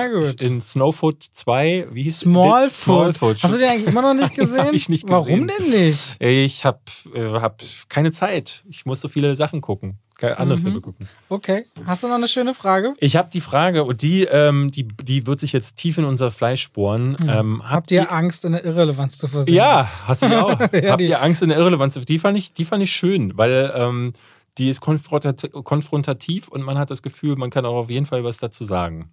in 0.40 0.60
Snowfoot 0.60 1.22
2, 1.22 1.86
wie 1.92 2.02
hieß 2.02 2.20
Smallfoot. 2.20 2.74
Smallfoot. 3.16 3.42
Hast 3.42 3.54
du 3.54 3.58
den 3.58 3.68
eigentlich 3.68 3.86
immer 3.88 4.02
noch 4.02 4.14
nicht 4.14 4.34
gesehen? 4.34 4.66
hab 4.66 4.72
ich 4.74 4.88
nicht 4.90 5.08
Warum 5.08 5.46
gesehen. 5.46 5.70
denn 5.70 5.86
nicht? 5.86 6.16
Ich 6.20 6.64
habe 6.64 6.80
äh, 7.14 7.40
hab 7.40 7.62
keine 7.88 8.12
Zeit. 8.12 8.62
Ich 8.68 8.84
muss 8.84 9.00
so 9.00 9.08
viele 9.08 9.34
Sachen 9.36 9.60
gucken, 9.62 9.98
andere 10.22 10.59
Mhm. 10.59 10.62
Filme 10.62 10.80
gucken. 10.80 11.09
Okay. 11.28 11.64
Hast 11.87 12.02
du 12.02 12.09
noch 12.09 12.14
eine 12.16 12.28
schöne 12.28 12.54
Frage? 12.54 12.94
Ich 12.98 13.16
habe 13.16 13.30
die 13.33 13.40
Frage, 13.40 13.85
und 13.85 14.02
die, 14.02 14.24
ähm, 14.24 14.70
die, 14.70 14.87
die 14.88 15.26
wird 15.26 15.40
sich 15.40 15.52
jetzt 15.52 15.76
tief 15.76 15.98
in 15.98 16.04
unser 16.04 16.30
Fleisch 16.30 16.70
bohren. 16.70 17.16
Ähm, 17.28 17.62
Habt 17.68 17.90
ihr 17.90 18.12
Angst, 18.12 18.44
in 18.44 18.52
der 18.52 18.64
Irrelevanz 18.64 19.18
zu 19.18 19.28
versinken? 19.28 19.56
Ja, 19.56 19.88
hast 20.06 20.22
du 20.22 20.26
ja 20.26 20.44
auch. 20.44 20.61
Ja, 20.72 20.90
Habt 20.92 21.00
die- 21.00 21.06
ihr 21.09 21.22
Angst 21.22 21.42
in 21.42 21.48
der 21.48 21.59
Irrelevanz? 21.59 21.94
Die 21.94 22.18
fand 22.18 22.37
ich, 22.38 22.52
die 22.54 22.64
fand 22.64 22.83
ich 22.83 22.92
schön, 22.92 23.37
weil 23.37 23.72
ähm, 23.74 24.12
die 24.59 24.68
ist 24.68 24.80
konfrontat 24.80 25.50
konfrontativ 25.64 26.48
und 26.48 26.62
man 26.62 26.76
hat 26.78 26.90
das 26.90 27.02
Gefühl, 27.02 27.37
man 27.37 27.50
kann 27.50 27.64
auch 27.64 27.76
auf 27.76 27.90
jeden 27.90 28.06
Fall 28.06 28.24
was 28.24 28.38
dazu 28.38 28.64
sagen. 28.64 29.11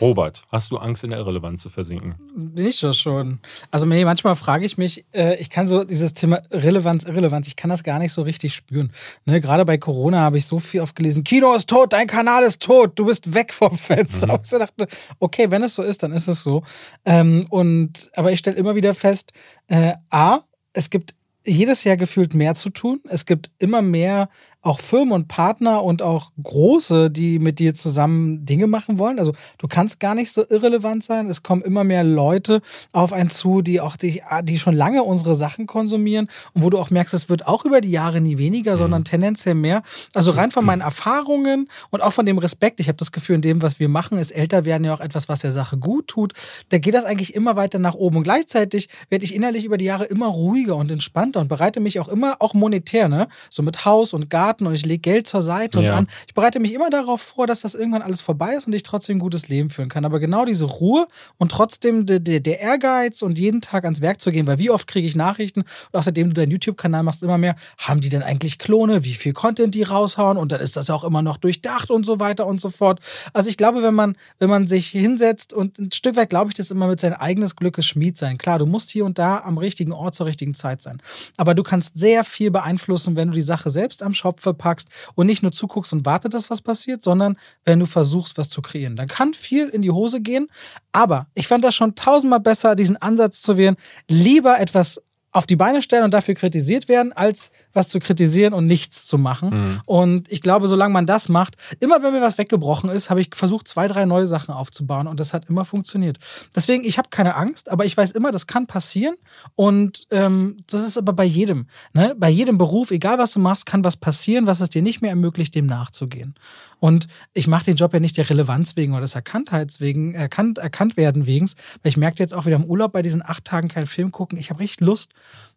Robert, 0.00 0.44
hast 0.50 0.70
du 0.70 0.78
Angst 0.78 1.04
in 1.04 1.10
der 1.10 1.18
Irrelevanz 1.20 1.62
zu 1.62 1.70
versinken? 1.70 2.16
Bin 2.34 2.66
ich 2.66 2.80
das 2.80 2.98
schon. 2.98 3.40
Also 3.70 3.86
manchmal 3.86 4.36
frage 4.36 4.64
ich 4.64 4.78
mich, 4.78 5.04
äh, 5.12 5.36
ich 5.36 5.50
kann 5.50 5.68
so 5.68 5.84
dieses 5.84 6.14
Thema 6.14 6.42
Relevanz, 6.50 7.04
Irrelevanz, 7.04 7.46
ich 7.48 7.56
kann 7.56 7.70
das 7.70 7.82
gar 7.82 7.98
nicht 7.98 8.12
so 8.12 8.22
richtig 8.22 8.54
spüren. 8.54 8.92
Ne, 9.24 9.40
Gerade 9.40 9.64
bei 9.64 9.78
Corona 9.78 10.20
habe 10.20 10.38
ich 10.38 10.46
so 10.46 10.58
viel 10.58 10.80
oft 10.80 10.96
gelesen, 10.96 11.24
Kino 11.24 11.54
ist 11.54 11.68
tot, 11.68 11.92
dein 11.92 12.06
Kanal 12.06 12.42
ist 12.42 12.62
tot, 12.62 12.98
du 12.98 13.06
bist 13.06 13.34
weg 13.34 13.52
vom 13.52 13.78
Fenster. 13.78 14.32
Und 14.32 14.40
ich 14.52 14.58
dachte, 14.58 14.86
okay, 15.18 15.50
wenn 15.50 15.62
es 15.62 15.74
so 15.74 15.82
ist, 15.82 16.02
dann 16.02 16.12
ist 16.12 16.28
es 16.28 16.42
so. 16.42 16.62
Ähm, 17.04 17.46
und 17.50 18.10
aber 18.16 18.32
ich 18.32 18.38
stelle 18.38 18.56
immer 18.56 18.74
wieder 18.74 18.94
fest, 18.94 19.32
äh, 19.68 19.94
A, 20.10 20.40
es 20.72 20.90
gibt 20.90 21.14
jedes 21.46 21.84
Jahr 21.84 21.96
gefühlt 21.96 22.34
mehr 22.34 22.54
zu 22.54 22.70
tun. 22.70 23.00
Es 23.08 23.24
gibt 23.24 23.50
immer 23.58 23.82
mehr 23.82 24.28
auch 24.66 24.80
Firmen 24.80 25.12
und 25.12 25.28
Partner 25.28 25.82
und 25.84 26.02
auch 26.02 26.32
große, 26.42 27.10
die 27.10 27.38
mit 27.38 27.60
dir 27.60 27.74
zusammen 27.74 28.44
Dinge 28.44 28.66
machen 28.66 28.98
wollen. 28.98 29.18
Also 29.18 29.32
du 29.58 29.68
kannst 29.68 30.00
gar 30.00 30.14
nicht 30.14 30.32
so 30.32 30.44
irrelevant 30.48 31.04
sein. 31.04 31.28
Es 31.28 31.42
kommen 31.44 31.62
immer 31.62 31.84
mehr 31.84 32.02
Leute 32.02 32.60
auf 32.92 33.12
einen 33.12 33.30
zu, 33.30 33.62
die 33.62 33.80
auch 33.80 33.96
die, 33.96 34.22
die 34.42 34.58
schon 34.58 34.74
lange 34.74 35.04
unsere 35.04 35.36
Sachen 35.36 35.66
konsumieren 35.66 36.28
und 36.52 36.64
wo 36.64 36.70
du 36.70 36.78
auch 36.78 36.90
merkst, 36.90 37.14
es 37.14 37.28
wird 37.28 37.46
auch 37.46 37.64
über 37.64 37.80
die 37.80 37.92
Jahre 37.92 38.20
nie 38.20 38.38
weniger, 38.38 38.72
mhm. 38.72 38.78
sondern 38.78 39.04
tendenziell 39.04 39.54
mehr. 39.54 39.82
Also 40.14 40.32
rein 40.32 40.50
von 40.50 40.64
meinen 40.64 40.80
Erfahrungen 40.80 41.68
und 41.90 42.02
auch 42.02 42.12
von 42.12 42.26
dem 42.26 42.38
Respekt, 42.38 42.80
ich 42.80 42.88
habe 42.88 42.98
das 42.98 43.12
Gefühl, 43.12 43.36
in 43.36 43.42
dem, 43.42 43.62
was 43.62 43.78
wir 43.78 43.88
machen, 43.88 44.18
ist 44.18 44.32
älter 44.32 44.64
werden 44.64 44.84
ja 44.84 44.94
auch 44.94 45.00
etwas, 45.00 45.28
was 45.28 45.40
der 45.40 45.52
Sache 45.52 45.76
gut 45.76 46.08
tut. 46.08 46.32
Da 46.70 46.78
geht 46.78 46.94
das 46.94 47.04
eigentlich 47.04 47.34
immer 47.34 47.54
weiter 47.54 47.78
nach 47.78 47.94
oben. 47.94 48.16
Und 48.16 48.22
gleichzeitig 48.24 48.88
werde 49.10 49.24
ich 49.24 49.34
innerlich 49.34 49.64
über 49.64 49.78
die 49.78 49.84
Jahre 49.84 50.06
immer 50.06 50.26
ruhiger 50.26 50.74
und 50.74 50.90
entspannter 50.90 51.40
und 51.40 51.48
bereite 51.48 51.78
mich 51.78 52.00
auch 52.00 52.08
immer, 52.08 52.36
auch 52.40 52.54
monetär, 52.54 53.08
ne? 53.08 53.28
So 53.48 53.62
mit 53.62 53.84
Haus 53.84 54.12
und 54.12 54.28
Garten 54.28 54.55
und 54.64 54.74
ich 54.74 54.86
lege 54.86 55.00
Geld 55.00 55.26
zur 55.26 55.42
Seite 55.42 55.78
und 55.78 55.84
ja. 55.84 55.96
an. 55.96 56.06
Ich 56.28 56.34
bereite 56.34 56.60
mich 56.60 56.72
immer 56.72 56.88
darauf 56.88 57.20
vor, 57.20 57.48
dass 57.48 57.60
das 57.60 57.74
irgendwann 57.74 58.02
alles 58.02 58.20
vorbei 58.20 58.54
ist 58.54 58.68
und 58.68 58.72
ich 58.74 58.84
trotzdem 58.84 59.16
ein 59.16 59.20
gutes 59.20 59.48
Leben 59.48 59.70
führen 59.70 59.88
kann. 59.88 60.04
Aber 60.04 60.20
genau 60.20 60.44
diese 60.44 60.66
Ruhe 60.66 61.08
und 61.38 61.50
trotzdem 61.50 62.06
der, 62.06 62.20
der, 62.20 62.38
der 62.38 62.60
Ehrgeiz 62.60 63.22
und 63.22 63.38
jeden 63.38 63.60
Tag 63.60 63.84
ans 63.84 64.00
Werk 64.00 64.20
zu 64.20 64.30
gehen, 64.30 64.46
weil 64.46 64.58
wie 64.58 64.70
oft 64.70 64.86
kriege 64.86 65.06
ich 65.06 65.16
Nachrichten 65.16 65.62
und 65.62 65.98
außerdem 65.98 66.28
du 66.28 66.34
deinen 66.34 66.52
YouTube-Kanal 66.52 67.02
machst 67.02 67.22
immer 67.22 67.38
mehr, 67.38 67.56
haben 67.78 68.00
die 68.00 68.08
denn 68.08 68.22
eigentlich 68.22 68.58
Klone? 68.58 69.02
Wie 69.02 69.14
viel 69.14 69.32
Content 69.32 69.74
die 69.74 69.82
raushauen? 69.82 70.36
Und 70.36 70.52
dann 70.52 70.60
ist 70.60 70.76
das 70.76 70.88
ja 70.88 70.94
auch 70.94 71.04
immer 71.04 71.22
noch 71.22 71.38
durchdacht 71.38 71.90
und 71.90 72.06
so 72.06 72.20
weiter 72.20 72.46
und 72.46 72.60
so 72.60 72.70
fort. 72.70 73.00
Also 73.32 73.50
ich 73.50 73.56
glaube, 73.56 73.82
wenn 73.82 73.94
man, 73.94 74.16
wenn 74.38 74.48
man 74.48 74.68
sich 74.68 74.88
hinsetzt 74.88 75.52
und 75.52 75.78
ein 75.78 75.92
Stück 75.92 76.16
weit 76.16 76.30
glaube 76.36 76.50
ich, 76.50 76.54
das 76.54 76.70
immer 76.70 76.86
mit 76.86 77.00
sein 77.00 77.14
eigenes 77.14 77.56
Glückes 77.56 77.86
Schmied 77.86 78.18
sein. 78.18 78.38
Klar, 78.38 78.58
du 78.58 78.66
musst 78.66 78.90
hier 78.90 79.04
und 79.04 79.18
da 79.18 79.38
am 79.40 79.58
richtigen 79.58 79.92
Ort 79.92 80.14
zur 80.14 80.26
richtigen 80.26 80.54
Zeit 80.54 80.82
sein. 80.82 81.00
Aber 81.36 81.54
du 81.54 81.62
kannst 81.62 81.98
sehr 81.98 82.24
viel 82.24 82.50
beeinflussen, 82.50 83.16
wenn 83.16 83.28
du 83.28 83.34
die 83.34 83.42
Sache 83.42 83.70
selbst 83.70 84.02
am 84.02 84.14
Schopfe 84.14 84.45
packst 84.54 84.88
und 85.14 85.26
nicht 85.26 85.42
nur 85.42 85.52
zuguckst 85.52 85.92
und 85.92 86.06
wartet, 86.06 86.34
dass 86.34 86.50
was 86.50 86.62
passiert, 86.62 87.02
sondern 87.02 87.36
wenn 87.64 87.80
du 87.80 87.86
versuchst, 87.86 88.38
was 88.38 88.48
zu 88.48 88.62
kreieren. 88.62 88.96
Dann 88.96 89.08
kann 89.08 89.34
viel 89.34 89.68
in 89.68 89.82
die 89.82 89.90
Hose 89.90 90.20
gehen. 90.20 90.48
Aber 90.92 91.26
ich 91.34 91.48
fand 91.48 91.64
das 91.64 91.74
schon 91.74 91.94
tausendmal 91.94 92.40
besser, 92.40 92.74
diesen 92.74 92.96
Ansatz 92.96 93.42
zu 93.42 93.56
wählen. 93.56 93.76
Lieber 94.08 94.58
etwas 94.58 95.02
auf 95.36 95.46
die 95.46 95.56
Beine 95.56 95.82
stellen 95.82 96.02
und 96.02 96.14
dafür 96.14 96.34
kritisiert 96.34 96.88
werden, 96.88 97.12
als 97.12 97.50
was 97.74 97.90
zu 97.90 97.98
kritisieren 97.98 98.54
und 98.54 98.64
nichts 98.64 99.06
zu 99.06 99.18
machen. 99.18 99.50
Mhm. 99.50 99.80
Und 99.84 100.32
ich 100.32 100.40
glaube, 100.40 100.66
solange 100.66 100.94
man 100.94 101.04
das 101.04 101.28
macht, 101.28 101.58
immer 101.78 102.02
wenn 102.02 102.14
mir 102.14 102.22
was 102.22 102.38
weggebrochen 102.38 102.88
ist, 102.88 103.10
habe 103.10 103.20
ich 103.20 103.28
versucht, 103.34 103.68
zwei, 103.68 103.86
drei 103.86 104.06
neue 104.06 104.26
Sachen 104.26 104.54
aufzubauen 104.54 105.06
und 105.06 105.20
das 105.20 105.34
hat 105.34 105.50
immer 105.50 105.66
funktioniert. 105.66 106.18
Deswegen, 106.54 106.84
ich 106.84 106.96
habe 106.96 107.10
keine 107.10 107.36
Angst, 107.36 107.68
aber 107.68 107.84
ich 107.84 107.94
weiß 107.94 108.12
immer, 108.12 108.32
das 108.32 108.46
kann 108.46 108.66
passieren 108.66 109.16
und 109.56 110.06
ähm, 110.10 110.56
das 110.70 110.82
ist 110.82 110.96
aber 110.96 111.12
bei 111.12 111.24
jedem. 111.24 111.66
Ne? 111.92 112.14
Bei 112.16 112.30
jedem 112.30 112.56
Beruf, 112.56 112.90
egal 112.90 113.18
was 113.18 113.32
du 113.32 113.38
machst, 113.38 113.66
kann 113.66 113.84
was 113.84 113.98
passieren, 113.98 114.46
was 114.46 114.60
es 114.60 114.70
dir 114.70 114.80
nicht 114.80 115.02
mehr 115.02 115.10
ermöglicht, 115.10 115.54
dem 115.54 115.66
nachzugehen. 115.66 116.34
Und 116.78 117.08
ich 117.32 117.46
mache 117.46 117.64
den 117.64 117.76
Job 117.76 117.92
ja 117.94 118.00
nicht 118.00 118.16
der 118.16 118.28
Relevanz 118.28 118.76
wegen 118.76 118.92
oder 118.92 119.00
des 119.00 119.14
Erkanntheits 119.14 119.80
wegen, 119.80 120.14
erkannt, 120.14 120.58
erkannt 120.58 120.96
werden 120.96 121.26
wegen, 121.26 121.46
weil 121.82 121.90
ich 121.90 121.96
merke 121.96 122.18
jetzt 122.18 122.34
auch 122.34 122.46
wieder 122.46 122.56
im 122.56 122.64
Urlaub 122.64 122.92
bei 122.92 123.02
diesen 123.02 123.22
acht 123.22 123.44
Tagen 123.44 123.68
keinen 123.68 123.86
Film 123.86 124.12
gucken. 124.12 124.38
Ich 124.38 124.50
habe 124.50 124.60
richtig 124.60 124.80
Lust, 124.80 125.12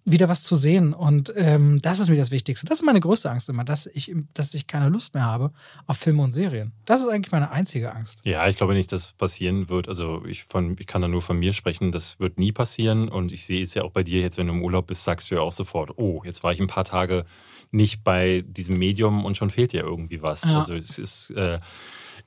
wieder 0.05 0.29
was 0.29 0.43
zu 0.43 0.55
sehen. 0.55 0.93
Und 0.93 1.34
ähm, 1.36 1.82
das 1.82 1.99
ist 1.99 2.10
mir 2.10 2.15
das 2.15 2.32
Wichtigste. 2.32 2.65
Das 2.65 2.79
ist 2.79 2.86
meine 2.86 2.99
größte 2.99 3.29
Angst 3.29 3.49
immer, 3.49 3.63
dass 3.63 3.86
ich, 3.88 4.13
dass 4.34 4.53
ich 4.53 4.67
keine 4.67 4.89
Lust 4.89 5.13
mehr 5.13 5.23
habe 5.23 5.51
auf 5.88 5.97
Filme 5.97 6.23
und 6.23 6.32
Serien. 6.32 6.71
Das 6.86 7.01
ist 7.01 7.08
eigentlich 7.08 7.32
meine 7.32 7.51
einzige 7.51 7.93
Angst. 7.93 8.21
Ja, 8.23 8.47
ich 8.47 8.58
glaube 8.58 8.73
nicht, 8.73 8.91
dass 8.91 9.03
es 9.03 9.12
passieren 9.13 9.69
wird. 9.69 9.88
Also 9.88 10.23
ich, 10.25 10.45
von, 10.45 10.75
ich 10.79 10.88
kann 10.88 11.01
da 11.01 11.08
nur 11.08 11.21
von 11.21 11.38
mir 11.38 11.53
sprechen, 11.53 11.91
das 11.91 12.19
wird 12.19 12.39
nie 12.39 12.51
passieren. 12.51 13.10
Und 13.10 13.32
ich 13.32 13.45
sehe 13.45 13.63
es 13.63 13.73
ja 13.73 13.84
auch 13.84 13.91
bei 13.91 14.03
dir 14.03 14.21
jetzt, 14.21 14.38
wenn 14.38 14.47
du 14.47 14.53
im 14.53 14.63
Urlaub 14.63 14.88
bist, 14.88 15.03
sagst 15.03 15.29
du 15.29 15.36
ja 15.36 15.41
auch 15.41 15.51
sofort, 15.51 15.97
oh, 15.97 16.21
jetzt 16.25 16.43
war 16.43 16.53
ich 16.53 16.60
ein 16.60 16.67
paar 16.67 16.86
Tage 16.86 17.25
nicht 17.71 18.03
bei 18.03 18.43
diesem 18.47 18.77
Medium 18.77 19.25
und 19.25 19.38
schon 19.38 19.49
fehlt 19.49 19.73
ja 19.73 19.84
irgendwie 19.84 20.21
was. 20.21 20.49
Ja. 20.49 20.58
Also 20.60 20.73
es 20.75 20.99
ist. 20.99 21.32
Äh, 21.32 21.60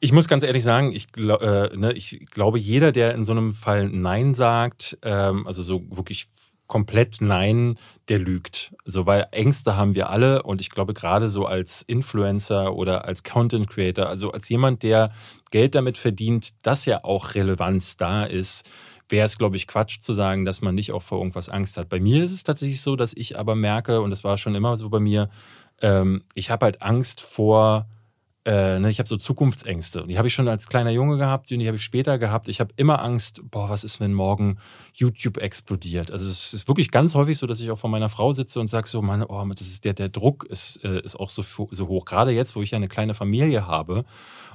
ich 0.00 0.10
muss 0.10 0.26
ganz 0.26 0.42
ehrlich 0.42 0.64
sagen, 0.64 0.90
ich, 0.92 1.06
äh, 1.16 1.76
ne, 1.76 1.92
ich, 1.92 2.26
glaube, 2.28 2.58
jeder, 2.58 2.90
der 2.90 3.14
in 3.14 3.24
so 3.24 3.30
einem 3.30 3.54
Fall 3.54 3.88
Nein 3.88 4.34
sagt, 4.34 4.98
ähm, 5.02 5.46
also 5.46 5.62
so 5.62 5.84
wirklich 5.90 6.26
komplett 6.66 7.20
Nein, 7.20 7.78
der 8.08 8.18
lügt. 8.18 8.74
So, 8.84 9.06
weil 9.06 9.26
Ängste 9.30 9.76
haben 9.76 9.94
wir 9.94 10.10
alle 10.10 10.42
und 10.42 10.60
ich 10.60 10.70
glaube, 10.70 10.94
gerade 10.94 11.28
so 11.28 11.44
als 11.46 11.82
Influencer 11.82 12.74
oder 12.74 13.04
als 13.04 13.22
Content 13.22 13.68
Creator, 13.68 14.06
also 14.06 14.32
als 14.32 14.48
jemand, 14.48 14.82
der 14.82 15.12
Geld 15.50 15.74
damit 15.74 15.98
verdient, 15.98 16.54
dass 16.62 16.86
ja 16.86 17.04
auch 17.04 17.34
Relevanz 17.34 17.96
da 17.96 18.24
ist, 18.24 18.68
wäre 19.12 19.26
es, 19.26 19.38
glaube 19.38 19.56
ich, 19.56 19.68
Quatsch 19.68 20.00
zu 20.00 20.12
sagen, 20.12 20.44
dass 20.44 20.62
man 20.62 20.74
nicht 20.74 20.90
auch 20.90 21.02
vor 21.02 21.18
irgendwas 21.18 21.48
Angst 21.48 21.76
hat. 21.76 21.88
Bei 21.88 22.00
mir 22.00 22.24
ist 22.24 22.32
es 22.32 22.42
tatsächlich 22.42 22.80
so, 22.80 22.96
dass 22.96 23.12
ich 23.12 23.38
aber 23.38 23.54
merke, 23.54 24.00
und 24.00 24.10
das 24.10 24.24
war 24.24 24.38
schon 24.38 24.56
immer 24.56 24.76
so 24.76 24.88
bei 24.88 24.98
mir, 24.98 25.28
ähm, 25.80 26.24
ich 26.34 26.50
habe 26.50 26.64
halt 26.64 26.82
Angst 26.82 27.20
vor, 27.20 27.86
äh, 28.44 28.80
ne, 28.80 28.90
ich 28.90 28.98
habe 28.98 29.08
so 29.08 29.16
Zukunftsängste. 29.16 30.02
Und 30.02 30.08
die 30.08 30.18
habe 30.18 30.26
ich 30.26 30.34
schon 30.34 30.48
als 30.48 30.66
kleiner 30.66 30.90
Junge 30.90 31.18
gehabt, 31.18 31.52
und 31.52 31.58
die 31.60 31.66
habe 31.66 31.76
ich 31.76 31.84
später 31.84 32.18
gehabt. 32.18 32.48
Ich 32.48 32.58
habe 32.58 32.72
immer 32.76 33.02
Angst, 33.02 33.42
boah, 33.50 33.68
was 33.68 33.84
ist, 33.84 34.00
wenn 34.00 34.14
morgen 34.14 34.58
YouTube 34.94 35.36
explodiert? 35.36 36.10
Also 36.10 36.28
es 36.28 36.54
ist 36.54 36.66
wirklich 36.66 36.90
ganz 36.90 37.14
häufig 37.14 37.38
so, 37.38 37.46
dass 37.46 37.60
ich 37.60 37.70
auch 37.70 37.78
vor 37.78 37.90
meiner 37.90 38.08
Frau 38.08 38.32
sitze 38.32 38.58
und 38.58 38.68
sage 38.68 38.88
so, 38.88 39.02
meine, 39.02 39.28
oh, 39.28 39.44
das 39.50 39.68
ist 39.68 39.84
der, 39.84 39.92
der 39.92 40.08
Druck 40.08 40.44
ist, 40.44 40.82
äh, 40.84 41.00
ist 41.02 41.16
auch 41.16 41.30
so, 41.30 41.44
so 41.70 41.88
hoch. 41.88 42.04
Gerade 42.04 42.32
jetzt, 42.32 42.56
wo 42.56 42.62
ich 42.62 42.74
eine 42.74 42.88
kleine 42.88 43.14
Familie 43.14 43.66
habe 43.66 44.04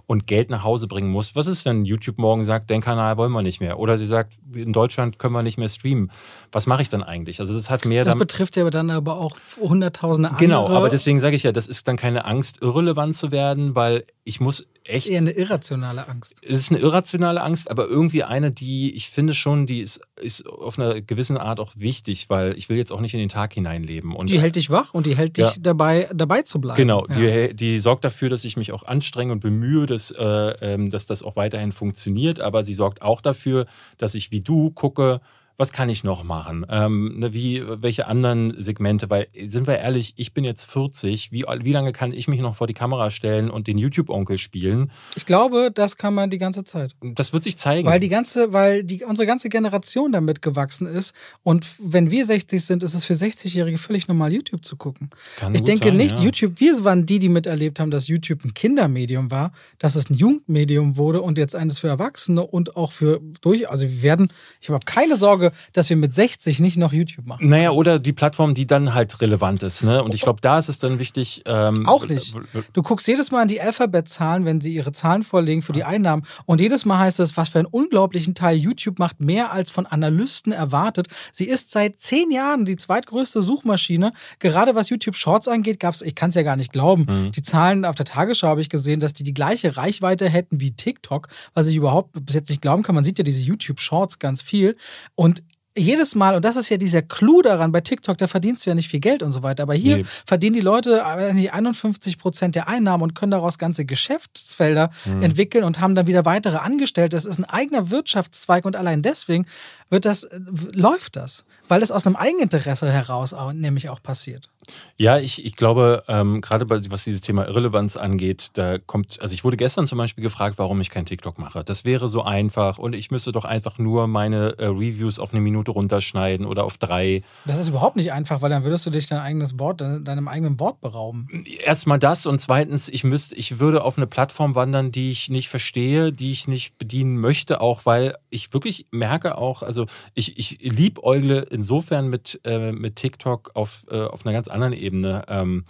und 0.07 0.25
Geld 0.25 0.49
nach 0.49 0.63
Hause 0.63 0.87
bringen 0.87 1.11
muss. 1.11 1.35
Was 1.35 1.47
ist, 1.47 1.65
wenn 1.65 1.83
YouTube 1.83 2.17
morgen 2.17 2.45
sagt, 2.45 2.69
den 2.69 2.81
Kanal 2.81 3.17
wollen 3.17 3.31
wir 3.33 3.41
nicht 3.41 3.59
mehr? 3.59 3.77
Oder 3.77 3.97
sie 3.97 4.05
sagt, 4.05 4.37
in 4.53 4.71
Deutschland 4.71 5.19
können 5.19 5.33
wir 5.33 5.43
nicht 5.43 5.57
mehr 5.57 5.67
streamen. 5.67 6.11
Was 6.51 6.65
mache 6.65 6.81
ich 6.81 6.89
dann 6.89 7.03
eigentlich? 7.03 7.41
Also 7.41 7.53
das 7.53 7.69
hat 7.69 7.85
mehr. 7.85 8.05
Das 8.05 8.15
betrifft 8.15 8.55
ja 8.55 8.67
dann 8.69 8.89
aber 8.89 9.17
auch 9.19 9.35
hunderttausende 9.59 10.29
genau, 10.29 10.59
andere. 10.59 10.67
Genau, 10.69 10.77
aber 10.77 10.89
deswegen 10.89 11.19
sage 11.19 11.35
ich 11.35 11.43
ja, 11.43 11.51
das 11.51 11.67
ist 11.67 11.89
dann 11.89 11.97
keine 11.97 12.23
Angst, 12.23 12.61
irrelevant 12.61 13.15
zu 13.15 13.31
werden, 13.31 13.75
weil 13.75 14.05
ich 14.27 14.41
muss 14.41 14.67
echt. 14.83 14.87
Das 14.87 15.05
ist 15.05 15.11
eher 15.11 15.21
eine 15.21 15.31
irrationale 15.31 16.07
Angst. 16.07 16.41
Es 16.41 16.57
ist 16.57 16.71
eine 16.71 16.79
irrationale 16.79 17.41
Angst, 17.41 17.71
aber 17.71 17.87
irgendwie 17.87 18.23
eine, 18.23 18.51
die 18.51 18.95
ich 18.95 19.09
finde 19.09 19.33
schon, 19.33 19.65
die 19.65 19.81
ist, 19.81 20.01
ist 20.19 20.45
auf 20.47 20.77
einer 20.77 21.01
gewissen 21.01 21.37
Art 21.37 21.59
auch 21.59 21.71
wichtig, 21.75 22.29
weil 22.29 22.57
ich 22.57 22.67
will 22.67 22.77
jetzt 22.77 22.91
auch 22.91 22.99
nicht 22.99 23.13
in 23.13 23.19
den 23.19 23.29
Tag 23.29 23.53
hineinleben. 23.53 24.13
Und 24.13 24.29
die 24.29 24.41
hält 24.41 24.57
dich 24.57 24.69
wach 24.69 24.93
und 24.93 25.05
die 25.05 25.15
hält 25.15 25.37
dich 25.37 25.55
dabei, 25.59 26.09
dabei 26.13 26.41
zu 26.41 26.59
bleiben. 26.59 26.77
Genau, 26.77 27.07
ja. 27.07 27.47
die, 27.47 27.55
die 27.55 27.79
sorgt 27.79 28.03
dafür, 28.03 28.29
dass 28.29 28.43
ich 28.43 28.57
mich 28.57 28.73
auch 28.73 28.83
anstrenge 28.83 29.31
und 29.31 29.39
bemühe, 29.39 29.85
dass, 29.85 30.11
äh, 30.11 30.23
ähm, 30.23 30.89
dass 30.89 31.05
das 31.05 31.23
auch 31.23 31.37
weiterhin 31.37 31.71
funktioniert, 31.71 32.41
aber 32.41 32.65
sie 32.65 32.73
sorgt 32.73 33.01
auch 33.01 33.21
dafür, 33.21 33.65
dass 33.97 34.13
ich 34.13 34.31
wie 34.31 34.41
du 34.41 34.71
gucke, 34.71 35.21
was 35.57 35.71
kann 35.71 35.89
ich 35.89 36.03
noch 36.03 36.23
machen? 36.23 36.65
Ähm, 36.69 37.17
ne, 37.17 37.33
wie, 37.33 37.63
welche 37.65 38.05
anderen 38.05 38.53
Segmente? 38.61 39.09
Weil, 39.09 39.27
sind 39.47 39.65
wir 39.65 39.79
ehrlich, 39.79 40.13
ich 40.15 40.31
bin 40.33 40.43
jetzt 40.43 40.65
40. 40.65 41.31
Wie, 41.31 41.45
wie 41.61 41.71
lange 41.71 41.93
kann 41.93 42.13
ich 42.13 42.27
mich 42.27 42.39
noch 42.41 42.55
vor 42.55 42.67
die 42.67 42.75
Kamera 42.75 43.09
stellen 43.09 43.49
und 43.49 43.65
den 43.65 43.79
YouTube-Onkel 43.79 44.37
spielen? 44.37 44.91
Ich 45.15 45.25
glaube, 45.25 45.71
das 45.73 45.97
kann 45.97 46.13
man 46.13 46.29
die 46.29 46.37
ganze 46.37 46.63
Zeit. 46.63 46.95
Das 47.01 47.33
wird 47.33 47.43
sich 47.43 47.57
zeigen. 47.57 47.87
Weil 47.87 47.99
die 47.99 48.09
ganze, 48.09 48.53
weil 48.53 48.83
die, 48.83 49.03
unsere 49.03 49.25
ganze 49.25 49.49
Generation 49.49 50.11
damit 50.11 50.43
gewachsen 50.43 50.85
ist. 50.85 51.15
Und 51.41 51.65
wenn 51.79 52.11
wir 52.11 52.27
60 52.27 52.63
sind, 52.63 52.83
ist 52.83 52.93
es 52.93 53.05
für 53.05 53.13
60-Jährige 53.13 53.79
völlig 53.79 54.07
normal, 54.07 54.31
YouTube 54.33 54.63
zu 54.63 54.75
gucken. 54.75 55.09
Kann 55.37 55.55
ich 55.55 55.63
denke 55.63 55.87
sein, 55.87 55.97
nicht, 55.97 56.17
ja. 56.17 56.23
YouTube, 56.23 56.59
wir 56.59 56.83
waren 56.83 57.07
die, 57.07 57.17
die 57.17 57.29
miterlebt 57.29 57.79
haben, 57.79 57.89
dass 57.89 58.07
YouTube 58.07 58.45
ein 58.45 58.53
Kindermedium 58.53 59.31
war, 59.31 59.51
dass 59.79 59.95
es 59.95 60.11
ein 60.11 60.13
Jugendmedium 60.13 60.97
wurde 60.97 61.23
und 61.23 61.39
jetzt 61.39 61.55
eines 61.55 61.79
für 61.79 61.87
Erwachsene 61.87 62.45
und 62.45 62.75
auch 62.75 62.91
für 62.91 63.19
durch. 63.41 63.67
Also 63.67 63.87
wir 63.87 64.03
werden, 64.03 64.31
ich 64.61 64.69
habe 64.69 64.85
keine 64.85 65.15
Sorge, 65.15 65.46
Sorge, 65.47 65.57
dass 65.73 65.89
wir 65.89 65.97
mit 65.97 66.13
60 66.13 66.59
nicht 66.59 66.77
noch 66.77 66.93
YouTube 66.93 67.25
machen. 67.25 67.47
Naja, 67.49 67.71
oder 67.71 67.99
die 67.99 68.13
Plattform, 68.13 68.53
die 68.53 68.67
dann 68.67 68.93
halt 68.93 69.21
relevant 69.21 69.63
ist. 69.63 69.83
Ne? 69.83 70.03
Und 70.03 70.13
ich 70.13 70.21
glaube, 70.21 70.41
da 70.41 70.59
ist 70.59 70.69
es 70.69 70.79
dann 70.79 70.99
wichtig. 70.99 71.43
Ähm, 71.45 71.87
Auch 71.87 72.07
nicht. 72.07 72.35
Du 72.73 72.81
guckst 72.81 73.07
jedes 73.07 73.31
Mal 73.31 73.41
an 73.43 73.47
die 73.47 73.61
Alphabet-Zahlen, 73.61 74.45
wenn 74.45 74.61
sie 74.61 74.73
ihre 74.73 74.91
Zahlen 74.91 75.23
vorlegen 75.23 75.61
für 75.61 75.73
die 75.73 75.83
Einnahmen. 75.83 76.23
Und 76.45 76.61
jedes 76.61 76.85
Mal 76.85 76.99
heißt 76.99 77.19
es, 77.19 77.37
was 77.37 77.49
für 77.49 77.59
einen 77.59 77.67
unglaublichen 77.67 78.35
Teil 78.35 78.57
YouTube 78.57 78.99
macht, 78.99 79.19
mehr 79.19 79.51
als 79.51 79.71
von 79.71 79.85
Analysten 79.85 80.51
erwartet. 80.51 81.07
Sie 81.31 81.45
ist 81.45 81.71
seit 81.71 81.99
zehn 81.99 82.31
Jahren 82.31 82.65
die 82.65 82.77
zweitgrößte 82.77 83.41
Suchmaschine. 83.41 84.13
Gerade 84.39 84.75
was 84.75 84.89
YouTube 84.89 85.15
Shorts 85.15 85.47
angeht, 85.47 85.79
gab 85.79 85.93
es, 85.93 86.01
ich 86.01 86.15
kann 86.15 86.29
es 86.29 86.35
ja 86.35 86.43
gar 86.43 86.55
nicht 86.55 86.71
glauben, 86.71 87.05
mhm. 87.07 87.31
die 87.31 87.41
Zahlen 87.41 87.85
auf 87.85 87.95
der 87.95 88.05
Tagesschau 88.05 88.47
habe 88.47 88.61
ich 88.61 88.69
gesehen, 88.69 88.99
dass 88.99 89.13
die 89.13 89.23
die 89.23 89.33
gleiche 89.33 89.77
Reichweite 89.77 90.29
hätten 90.29 90.59
wie 90.59 90.71
TikTok, 90.71 91.27
was 91.53 91.67
ich 91.67 91.75
überhaupt 91.75 92.13
bis 92.25 92.35
jetzt 92.35 92.49
nicht 92.49 92.61
glauben 92.61 92.83
kann. 92.83 92.95
Man 92.95 93.03
sieht 93.03 93.17
ja 93.17 93.23
diese 93.23 93.41
YouTube 93.41 93.79
Shorts 93.79 94.19
ganz 94.19 94.41
viel. 94.41 94.75
Und 95.15 95.36
jedes 95.77 96.15
Mal, 96.15 96.35
und 96.35 96.43
das 96.43 96.55
ist 96.55 96.69
ja 96.69 96.77
dieser 96.77 97.01
Clou 97.01 97.41
daran, 97.41 97.71
bei 97.71 97.81
TikTok, 97.81 98.17
da 98.17 98.27
verdienst 98.27 98.65
du 98.65 98.69
ja 98.69 98.75
nicht 98.75 98.89
viel 98.89 98.99
Geld 98.99 99.23
und 99.23 99.31
so 99.31 99.43
weiter. 99.43 99.63
Aber 99.63 99.73
hier 99.73 99.97
nee. 99.97 100.05
verdienen 100.25 100.55
die 100.55 100.61
Leute 100.61 101.03
nicht 101.33 101.53
51 101.53 102.17
Prozent 102.17 102.55
der 102.55 102.67
Einnahmen 102.67 103.03
und 103.03 103.15
können 103.15 103.31
daraus 103.31 103.57
ganze 103.57 103.85
Geschäftsfelder 103.85 104.91
mhm. 105.05 105.23
entwickeln 105.23 105.63
und 105.63 105.79
haben 105.79 105.95
dann 105.95 106.07
wieder 106.07 106.25
weitere 106.25 106.57
Angestellte. 106.57 107.15
Das 107.15 107.25
ist 107.25 107.37
ein 107.37 107.45
eigener 107.45 107.89
Wirtschaftszweig 107.89 108.65
und 108.65 108.75
allein 108.75 109.01
deswegen 109.01 109.45
wird 109.89 110.05
das, 110.05 110.23
äh, 110.23 110.39
läuft 110.73 111.15
das. 111.15 111.45
Weil 111.67 111.79
das 111.79 111.91
aus 111.91 112.05
einem 112.05 112.15
Eigeninteresse 112.15 112.91
heraus 112.91 113.33
auch, 113.33 113.51
nämlich 113.53 113.89
auch 113.89 114.01
passiert. 114.01 114.49
Ja, 114.97 115.17
ich, 115.19 115.45
ich 115.45 115.55
glaube, 115.55 116.03
ähm, 116.07 116.41
gerade 116.41 116.69
was 116.69 117.03
dieses 117.03 117.21
Thema 117.21 117.47
Irrelevanz 117.47 117.97
angeht, 117.97 118.49
da 118.53 118.77
kommt, 118.77 119.21
also 119.21 119.33
ich 119.33 119.43
wurde 119.43 119.57
gestern 119.57 119.87
zum 119.87 119.97
Beispiel 119.97 120.23
gefragt, 120.23 120.57
warum 120.57 120.81
ich 120.81 120.89
kein 120.89 121.05
TikTok 121.05 121.37
mache. 121.37 121.63
Das 121.63 121.85
wäre 121.85 122.09
so 122.09 122.23
einfach 122.23 122.77
und 122.77 122.93
ich 122.93 123.11
müsste 123.11 123.31
doch 123.31 123.45
einfach 123.45 123.77
nur 123.77 124.07
meine 124.07 124.57
äh, 124.57 124.65
Reviews 124.65 125.19
auf 125.19 125.33
eine 125.33 125.41
Minute 125.41 125.71
runterschneiden 125.71 126.45
oder 126.45 126.63
auf 126.63 126.77
drei. 126.77 127.23
Das 127.45 127.59
ist 127.59 127.69
überhaupt 127.69 127.95
nicht 127.95 128.11
einfach, 128.11 128.41
weil 128.41 128.49
dann 128.49 128.63
würdest 128.65 128.85
du 128.85 128.89
dich 128.89 129.07
dein 129.07 129.19
eigenes 129.19 129.59
Wort, 129.59 129.81
deinem 129.81 130.27
eigenen 130.27 130.59
Wort 130.59 130.81
berauben. 130.81 131.45
Erstmal 131.63 131.99
das 131.99 132.25
und 132.25 132.39
zweitens, 132.39 132.89
ich 132.89 133.03
müsste, 133.03 133.35
ich 133.35 133.59
würde 133.59 133.83
auf 133.83 133.97
eine 133.97 134.07
Plattform 134.07 134.55
wandern, 134.55 134.91
die 134.91 135.11
ich 135.11 135.29
nicht 135.29 135.49
verstehe, 135.49 136.11
die 136.11 136.31
ich 136.31 136.47
nicht 136.47 136.77
bedienen 136.77 137.17
möchte, 137.17 137.61
auch 137.61 137.85
weil 137.85 138.15
ich 138.29 138.53
wirklich 138.53 138.87
merke 138.91 139.37
auch, 139.37 139.63
also 139.63 139.76
ich, 140.13 140.37
ich 140.39 140.59
liebäugle 140.61 141.45
insofern 141.51 142.09
mit, 142.09 142.39
äh, 142.43 142.71
mit 142.71 142.95
TikTok 142.95 143.51
auf, 143.53 143.85
äh, 143.89 144.01
auf 144.01 144.25
einer 144.25 144.33
ganz 144.33 144.47
anderen 144.47 144.73
Ebene. 144.73 145.23
Ähm, 145.27 145.65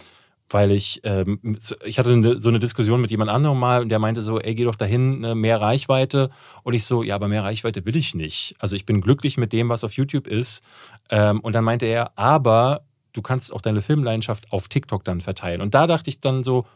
weil 0.50 0.70
ich, 0.70 1.00
ähm, 1.04 1.58
ich 1.84 1.98
hatte 1.98 2.10
eine, 2.10 2.40
so 2.40 2.48
eine 2.48 2.58
Diskussion 2.58 3.00
mit 3.00 3.10
jemand 3.10 3.30
anderem 3.30 3.58
mal 3.58 3.82
und 3.82 3.90
der 3.90 3.98
meinte 3.98 4.22
so, 4.22 4.40
ey, 4.40 4.54
geh 4.54 4.64
doch 4.64 4.76
dahin, 4.76 5.20
ne, 5.20 5.34
mehr 5.34 5.60
Reichweite. 5.60 6.30
Und 6.62 6.74
ich 6.74 6.84
so, 6.84 7.02
ja, 7.02 7.14
aber 7.14 7.28
mehr 7.28 7.44
Reichweite 7.44 7.84
will 7.84 7.96
ich 7.96 8.14
nicht. 8.14 8.54
Also 8.58 8.74
ich 8.74 8.86
bin 8.86 9.00
glücklich 9.00 9.36
mit 9.36 9.52
dem, 9.52 9.68
was 9.68 9.84
auf 9.84 9.92
YouTube 9.92 10.26
ist. 10.26 10.64
Ähm, 11.10 11.40
und 11.40 11.52
dann 11.52 11.64
meinte 11.64 11.86
er, 11.86 12.12
aber 12.18 12.82
du 13.12 13.22
kannst 13.22 13.52
auch 13.52 13.60
deine 13.60 13.82
Filmleidenschaft 13.82 14.50
auf 14.50 14.68
TikTok 14.68 15.04
dann 15.04 15.20
verteilen. 15.20 15.60
Und 15.60 15.74
da 15.74 15.86
dachte 15.86 16.08
ich 16.08 16.20
dann 16.20 16.42
so, 16.42 16.66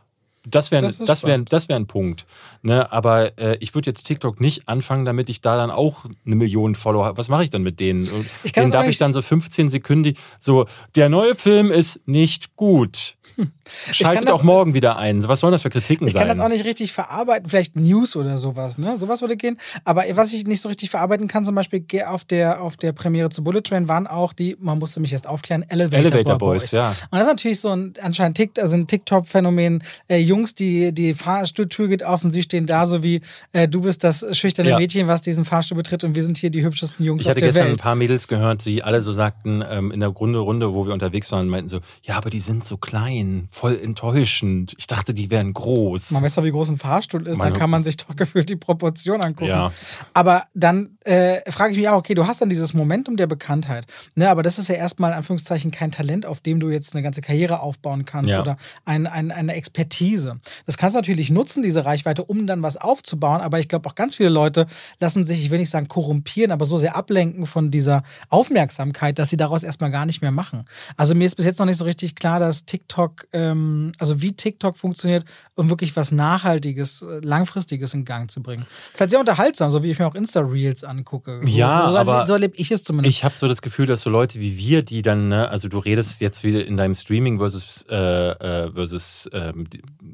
das 0.45 0.71
wäre 0.71 0.83
das, 0.83 0.99
das 0.99 1.25
wär, 1.25 1.39
das 1.39 1.69
wär 1.69 1.77
ein 1.77 1.87
Punkt. 1.87 2.27
Ne? 2.63 2.91
Aber 2.93 3.39
äh, 3.39 3.57
ich 3.61 3.75
würde 3.75 3.91
jetzt 3.91 4.05
TikTok 4.05 4.41
nicht 4.41 4.69
anfangen, 4.69 5.05
damit 5.05 5.29
ich 5.29 5.41
da 5.41 5.57
dann 5.57 5.71
auch 5.71 6.05
eine 6.27 6.35
Million 6.35 6.75
Follower 6.75 7.05
habe. 7.05 7.19
Was 7.19 7.29
mache 7.29 7.45
ich 7.45 7.51
dann 7.51 7.63
mit 7.63 7.81
denen? 7.81 8.09
Ich 8.43 8.53
denen 8.53 8.73
darf 8.73 8.87
ich 8.89 8.99
dann 8.99 9.13
so 9.13 9.23
15 9.23 9.71
Sekunden 9.71 10.15
so, 10.39 10.67
der 10.97 11.09
neue 11.09 11.35
Film 11.35 11.71
ist 11.71 12.01
nicht 12.07 12.57
gut. 12.57 13.17
Schaltet 13.91 14.29
das, 14.29 14.35
auch 14.35 14.43
morgen 14.43 14.75
wieder 14.75 14.97
ein. 14.97 15.27
Was 15.27 15.41
sollen 15.41 15.53
das 15.53 15.63
für 15.63 15.71
Kritiken 15.71 16.07
ich 16.07 16.13
sein? 16.13 16.23
Ich 16.23 16.29
kann 16.29 16.37
das 16.37 16.45
auch 16.45 16.51
nicht 16.51 16.65
richtig 16.65 16.93
verarbeiten. 16.93 17.49
Vielleicht 17.49 17.77
News 17.77 18.17
oder 18.17 18.39
sowas, 18.39 18.79
ne? 18.79 18.97
Sowas 18.97 19.21
würde 19.21 19.37
gehen. 19.37 19.59
Aber 19.85 20.05
was 20.13 20.33
ich 20.33 20.47
nicht 20.47 20.61
so 20.61 20.69
richtig 20.69 20.91
verarbeiten 20.91 21.29
kann, 21.29 21.45
zum 21.45 21.55
Beispiel 21.55 21.85
auf 22.07 22.25
der, 22.25 22.61
auf 22.61 22.77
der 22.77 22.93
Premiere 22.93 23.31
zu 23.31 23.43
Bullet 23.45 23.63
Train 23.63 23.89
waren 23.89 24.07
auch 24.07 24.33
die, 24.33 24.57
man 24.61 24.79
musste 24.79 25.01
mich 25.01 25.13
erst 25.13 25.27
aufklären, 25.27 25.65
Elevator, 25.69 25.99
Elevator 25.99 26.39
Boys, 26.39 26.63
Boys. 26.63 26.71
ja. 26.73 26.89
Und 26.89 27.13
das 27.13 27.23
ist 27.23 27.29
natürlich 27.29 27.61
so 27.61 27.71
ein 27.71 27.95
anscheinend 28.03 28.37
Tick, 28.37 28.59
also 28.59 28.75
ein 28.75 28.87
TikTok-Phänomen. 28.87 29.83
Äh, 30.09 30.19
Jungs, 30.19 30.55
die 30.55 30.93
die 30.93 31.15
Fahrstuhltür 31.15 31.89
geht 31.89 32.05
auf 32.05 32.25
und 32.25 32.33
sie 32.33 32.43
stehen 32.43 32.67
da 32.67 32.87
so 32.87 33.03
wie, 33.03 33.21
äh, 33.53 33.69
du 33.69 33.83
bist 33.83 34.05
das 34.05 34.25
schüchterne 34.37 34.71
ja. 34.71 34.79
Mädchen, 34.79 35.07
was 35.07 35.23
diesen 35.23 35.45
Fahrstuhl 35.45 35.77
betritt 35.77 36.05
und 36.05 36.15
wir 36.15 36.23
sind 36.23 36.39
hier 36.39 36.51
die 36.51 36.63
hübschesten 36.65 37.05
Jungs 37.05 37.23
ich 37.23 37.29
auf 37.29 37.35
der 37.35 37.43
Welt. 37.43 37.55
Ich 37.55 37.61
hatte 37.61 37.69
gestern 37.69 37.79
ein 37.79 37.83
paar 37.83 37.95
Mädels 37.95 38.29
gehört, 38.29 38.65
die 38.65 38.83
alle 38.83 39.03
so 39.03 39.13
sagten, 39.13 39.65
ähm, 39.69 39.91
in 39.91 40.01
der 40.01 40.09
Runde, 40.11 40.39
Runde, 40.39 40.75
wo 40.75 40.87
wir 40.87 40.93
unterwegs 40.93 41.31
waren, 41.33 41.49
meinten 41.49 41.69
so, 41.69 41.81
ja, 42.03 42.17
aber 42.17 42.31
die 42.31 42.41
sind 42.41 42.65
so 42.65 42.77
klein, 42.77 43.22
voll 43.51 43.79
enttäuschend. 43.83 44.75
Ich 44.79 44.87
dachte, 44.87 45.15
die 45.15 45.31
wären 45.31 45.53
groß. 45.53 46.13
Man 46.13 46.23
weiß 46.23 46.35
doch, 46.35 46.45
wie 46.45 46.51
groß 46.51 46.71
ein 46.71 46.79
Fahrstuhl 46.79 47.27
ist, 47.27 47.39
Meine 47.39 47.51
dann 47.51 47.61
kann 47.61 47.71
man 47.71 47.85
sich 47.85 47.97
doch 47.97 48.15
gefühlt 48.17 48.49
die 48.49 48.57
Proportion 48.57 49.21
angucken. 49.23 49.51
Ja. 49.51 49.73
Aber 50.15 50.45
dann 50.55 50.99
äh, 51.05 51.51
frage 51.51 51.73
ich 51.73 51.79
mich 51.79 51.89
auch, 51.89 51.97
okay, 51.97 52.15
du 52.15 52.27
hast 52.27 52.41
dann 52.41 52.49
dieses 52.49 52.75
Momentum 52.75 53.17
der 53.17 53.27
Bekanntheit, 53.27 53.87
ne, 54.15 54.31
aber 54.31 54.43
das 54.43 54.59
ist 54.59 54.69
ja 54.69 54.77
erstmal 54.77 55.11
in 55.13 55.17
Anführungszeichen 55.19 55.71
kein 55.71 55.91
Talent, 55.91 56.27
auf 56.27 56.41
dem 56.41 56.61
du 56.61 56.71
jetzt 56.71 56.95
eine 56.95 57.03
ganze 57.03 57.21
Karriere 57.23 57.61
aufbauen 57.61 58.05
kannst 58.05 58.31
ja. 58.31 58.41
oder 58.41 58.57
ein, 58.85 59.07
ein, 59.07 59.31
eine 59.31 59.55
Expertise. 59.55 60.41
Das 60.67 60.77
kannst 60.77 60.95
du 60.95 60.99
natürlich 60.99 61.31
nutzen, 61.31 61.63
diese 61.63 61.85
Reichweite, 61.85 62.25
um 62.25 62.47
dann 62.47 62.63
was 62.63 62.77
aufzubauen, 62.77 63.41
aber 63.41 63.59
ich 63.59 63.69
glaube 63.69 63.89
auch 63.89 63.95
ganz 63.95 64.17
viele 64.17 64.29
Leute 64.29 64.67
lassen 65.01 65.25
sich, 65.25 65.45
ich 65.45 65.51
will 65.51 65.59
nicht 65.59 65.71
sagen 65.71 65.89
korrumpieren, 65.89 66.53
aber 66.53 66.65
so 66.65 66.77
sehr 66.77 66.97
ablenken 66.97 67.47
von 67.47 67.71
dieser 67.71 68.03
Aufmerksamkeit, 68.29 69.19
dass 69.19 69.31
sie 69.31 69.37
daraus 69.37 69.63
erstmal 69.63 69.91
gar 69.91 70.07
nicht 70.07 70.23
mehr 70.23 70.31
machen. 70.31 70.65
Also 70.97 71.15
mir 71.15 71.25
ist 71.25 71.37
bis 71.37 71.47
jetzt 71.47 71.59
noch 71.59 71.67
nicht 71.67 71.79
so 71.79 71.85
richtig 71.85 72.15
klar, 72.15 72.41
dass 72.41 72.65
TikTok, 72.65 73.12
ähm, 73.33 73.93
also 73.99 74.23
wie 74.23 74.33
TikTok 74.33 74.77
funktioniert, 74.77 75.25
um 75.55 75.69
wirklich 75.69 75.95
was 75.97 76.13
Nachhaltiges, 76.13 77.03
äh, 77.03 77.21
Langfristiges 77.21 77.95
in 77.95 78.05
Gang 78.05 78.31
zu 78.31 78.43
bringen. 78.43 78.67
Es 78.89 78.95
ist 78.95 79.01
halt 79.01 79.11
sehr 79.11 79.21
unterhaltsam, 79.21 79.71
so 79.71 79.83
wie 79.83 79.91
ich 79.91 79.99
mir 79.99 80.07
auch 80.07 80.15
Insta-Reels 80.15 80.85
angucke. 80.85 81.41
Ja, 81.47 81.87
so, 81.87 81.93
so, 81.93 81.99
aber 81.99 82.27
so 82.27 82.33
erlebe 82.35 82.55
ich 82.57 82.71
es 82.71 82.85
zumindest. 82.85 83.17
Ich 83.17 83.25
habe 83.25 83.35
so 83.37 83.49
das 83.49 83.63
Gefühl, 83.63 83.87
dass 83.87 84.03
so 84.03 84.11
Leute 84.11 84.41
wie 84.41 84.57
wir, 84.57 84.83
die 84.83 85.03
dann, 85.03 85.29
ne, 85.29 85.49
also 85.49 85.69
du 85.69 85.79
redest 85.79 86.21
jetzt 86.21 86.45
wieder 86.45 86.65
in 86.65 86.77
deinem 86.77 86.95
Streaming 86.95 87.39
versus, 87.39 87.87
äh, 87.89 87.97
äh 87.97 88.73
versus 88.73 89.27
äh, 89.27 89.53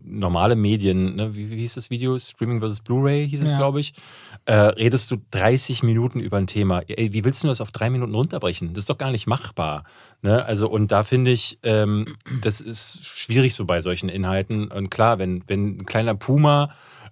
normale 0.04 0.56
Medien, 0.56 1.16
ne? 1.16 1.34
wie, 1.34 1.50
wie 1.50 1.58
hieß 1.58 1.74
das 1.74 1.90
Video? 1.90 2.18
Streaming 2.18 2.60
versus 2.60 2.80
Blu-ray 2.80 3.28
hieß 3.28 3.42
es, 3.42 3.50
ja. 3.50 3.58
glaube 3.58 3.80
ich. 3.80 3.94
Äh, 4.44 4.54
redest 4.54 5.10
du 5.10 5.16
30 5.30 5.82
Minuten 5.82 6.20
über 6.20 6.38
ein 6.38 6.46
Thema. 6.46 6.80
Ey, 6.88 7.12
wie 7.12 7.24
willst 7.24 7.42
du 7.42 7.48
das 7.48 7.60
auf 7.60 7.70
drei 7.70 7.90
Minuten 7.90 8.14
runterbrechen? 8.14 8.72
Das 8.72 8.82
ist 8.82 8.90
doch 8.90 8.98
gar 8.98 9.10
nicht 9.10 9.26
machbar. 9.26 9.84
Ne? 10.22 10.44
Also, 10.44 10.68
und 10.68 10.90
da 10.90 11.02
finde 11.02 11.30
ich, 11.30 11.58
ähm, 11.62 12.16
das 12.40 12.60
ist 12.60 12.87
schwierig 12.94 13.54
so 13.54 13.64
bei 13.64 13.80
solchen 13.80 14.08
Inhalten. 14.08 14.68
Und 14.68 14.90
klar, 14.90 15.18
wenn, 15.18 15.42
wenn 15.46 15.78
ein 15.78 15.86
kleiner 15.86 16.14
Puma 16.14 16.70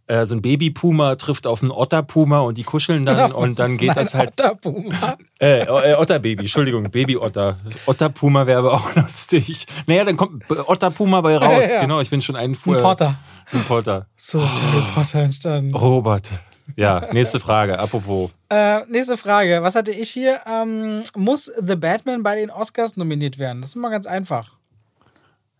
äh, 0.08 0.24
so 0.24 0.36
ein 0.36 0.42
Baby-Puma 0.42 1.16
trifft 1.16 1.46
auf 1.46 1.62
einen 1.62 1.72
Otter-Puma 1.72 2.40
und 2.40 2.58
die 2.58 2.62
kuscheln 2.62 3.04
dann 3.04 3.18
ja, 3.30 3.34
und 3.34 3.58
dann 3.58 3.76
geht 3.76 3.96
das 3.96 4.14
halt. 4.14 4.30
Otter-Puma? 4.40 5.18
Äh, 5.38 5.64
äh, 5.64 5.94
Otter-Baby, 5.96 6.44
Entschuldigung, 6.44 6.90
Baby-Otter. 6.90 7.58
Otter-Puma 7.84 8.46
wäre 8.46 8.60
aber 8.60 8.72
auch 8.72 8.94
lustig. 8.94 9.66
Naja, 9.86 10.04
dann 10.04 10.16
kommt 10.16 10.44
Otter-Puma 10.48 11.20
bei 11.20 11.36
raus. 11.36 11.64
Ja, 11.66 11.74
ja, 11.74 11.80
genau, 11.82 12.00
ich 12.00 12.08
bin 12.08 12.22
schon 12.22 12.36
ein, 12.36 12.52
ein 12.52 12.56
Potter. 12.56 13.18
Ein 13.52 13.62
Potter. 13.64 14.06
So 14.16 14.38
ist 14.38 14.46
ein 14.46 14.94
Potter 14.94 15.18
entstanden. 15.18 15.74
Robert. 15.74 16.30
Ja, 16.74 17.06
nächste 17.12 17.38
Frage, 17.38 17.78
apropos. 17.78 18.30
Äh, 18.48 18.80
nächste 18.86 19.18
Frage. 19.18 19.58
Was 19.62 19.74
hatte 19.74 19.90
ich 19.92 20.10
hier? 20.10 20.40
Ähm, 20.46 21.02
muss 21.14 21.52
The 21.54 21.76
Batman 21.76 22.22
bei 22.22 22.36
den 22.36 22.50
Oscars 22.50 22.96
nominiert 22.96 23.38
werden? 23.38 23.60
Das 23.60 23.70
ist 23.70 23.76
mal 23.76 23.90
ganz 23.90 24.06
einfach. 24.06 24.55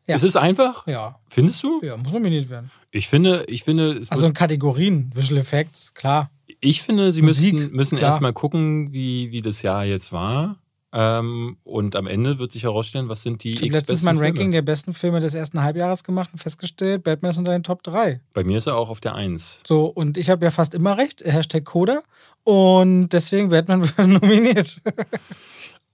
Ja. 0.07 0.14
Ist 0.14 0.22
es 0.22 0.36
einfach? 0.36 0.86
Ja. 0.86 1.18
Findest 1.28 1.62
du? 1.62 1.80
Ja, 1.82 1.96
muss 1.96 2.12
nominiert 2.12 2.48
werden. 2.48 2.70
Ich 2.90 3.09
finde, 3.09 3.44
ich 3.48 3.64
finde. 3.64 4.00
also 4.09 4.26
in 4.26 4.34
Kategorien, 4.34 5.11
Visual 5.14 5.40
Effects, 5.40 5.94
klar. 5.94 6.30
Ich 6.61 6.82
finde, 6.82 7.12
sie 7.12 7.22
Musik, 7.22 7.54
müssen, 7.54 7.72
müssen 7.72 7.98
erstmal 7.98 8.32
gucken, 8.32 8.92
wie, 8.92 9.32
wie 9.32 9.42
das 9.42 9.62
Jahr 9.62 9.84
jetzt 9.84 10.12
war. 10.12 10.57
Ähm, 10.92 11.59
und 11.64 11.96
am 11.96 12.07
Ende 12.07 12.38
wird 12.38 12.52
sich 12.52 12.62
herausstellen, 12.62 13.09
was 13.09 13.20
sind 13.20 13.42
die 13.44 13.54
Ich 13.54 13.61
habe 13.61 13.72
letztens 13.72 14.02
mein 14.02 14.16
Ranking 14.16 14.36
Filme. 14.36 14.52
der 14.52 14.62
besten 14.62 14.94
Filme 14.94 15.20
des 15.20 15.34
ersten 15.34 15.62
Halbjahres 15.62 16.04
gemacht 16.04 16.30
und 16.32 16.38
festgestellt, 16.38 17.02
Batman 17.02 17.32
ist 17.32 17.38
unter 17.38 17.52
den 17.52 17.64
Top 17.64 17.82
3. 17.82 18.20
Bei 18.32 18.44
mir 18.44 18.57
ist 18.57 18.66
er 18.66 18.76
auch 18.76 18.88
auf 18.88 19.00
der 19.00 19.14
1. 19.14 19.62
So, 19.66 19.86
und 19.86 20.16
ich 20.16 20.30
habe 20.30 20.44
ja 20.44 20.50
fast 20.50 20.74
immer 20.74 20.96
recht, 20.96 21.22
Hashtag 21.24 21.64
Coda. 21.64 22.02
Und 22.44 23.09
deswegen 23.09 23.48
Batman 23.50 23.82
wird 23.96 24.09
nominiert. 24.09 24.80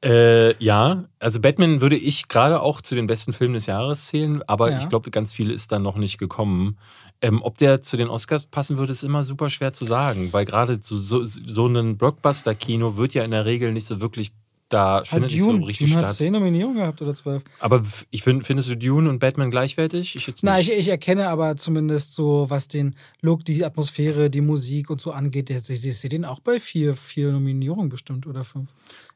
Äh, 0.05 0.57
ja, 0.63 1.05
also 1.21 1.41
Batman 1.41 1.81
würde 1.81 1.97
ich 1.97 2.29
gerade 2.29 2.61
auch 2.61 2.81
zu 2.81 2.95
den 2.95 3.07
besten 3.07 3.33
Filmen 3.33 3.55
des 3.55 3.67
Jahres 3.67 4.07
zählen, 4.07 4.43
aber 4.49 4.73
ja. 4.73 4.79
ich 4.79 4.89
glaube, 4.89 5.11
ganz 5.11 5.33
viele 5.33 5.53
ist 5.53 5.71
dann 5.71 5.83
noch 5.83 5.97
nicht 5.97 6.19
gekommen. 6.19 6.77
Ähm, 7.21 7.41
ob 7.43 7.57
der 7.59 7.83
zu 7.83 7.97
den 7.97 8.09
Oscars 8.09 8.47
passen 8.47 8.79
würde, 8.79 8.91
ist 8.91 9.05
immer 9.05 9.23
super 9.23 9.49
schwer 9.49 9.73
zu 9.73 9.85
sagen, 9.85 10.33
weil 10.33 10.45
gerade 10.45 10.81
so, 10.83 10.99
so, 10.99 11.25
so 11.25 11.67
ein 11.69 11.97
Blockbuster-Kino 11.97 12.97
wird 12.97 13.15
ja 13.15 13.23
in 13.23 13.31
der 13.31 13.45
Regel 13.45 13.73
nicht 13.73 13.87
so 13.87 14.01
wirklich 14.01 14.33
da 14.73 14.97
hat 14.97 15.09
findet 15.09 15.33
Dune, 15.33 15.41
nicht 15.41 15.61
so 15.61 15.67
richtig 15.67 15.89
Dune 15.91 16.01
statt. 16.01 16.11
hat 16.11 16.17
zehn 16.17 16.33
Nominierungen 16.33 16.79
gehabt 16.79 17.03
oder 17.03 17.15
zwölf. 17.15 17.45
Aber 17.61 17.83
ich 18.11 18.23
find, 18.23 18.47
findest 18.47 18.71
du 18.71 18.77
Dune 18.77 19.09
und 19.09 19.19
Batman 19.19 19.51
gleichwertig? 19.51 20.17
Ich 20.17 20.27
jetzt 20.27 20.43
Nein, 20.43 20.63
ich, 20.63 20.73
ich, 20.73 20.89
erkenne 20.89 21.29
aber 21.29 21.57
zumindest 21.57 22.15
so, 22.15 22.47
was 22.49 22.69
den 22.69 22.97
Look, 23.21 23.45
die 23.45 23.65
Atmosphäre, 23.65 24.31
die 24.31 24.41
Musik 24.41 24.91
und 24.91 25.01
so 25.01 25.13
angeht, 25.13 25.51
ich, 25.51 25.69
ich 25.69 25.99
sehe 25.99 26.11
den 26.11 26.25
auch 26.25 26.41
bei 26.41 26.59
vier, 26.59 26.97
vier 26.97 27.33
Nominierungen 27.33 27.89
bestimmt 27.89 28.27
oder 28.27 28.45
fünf. 28.45 28.71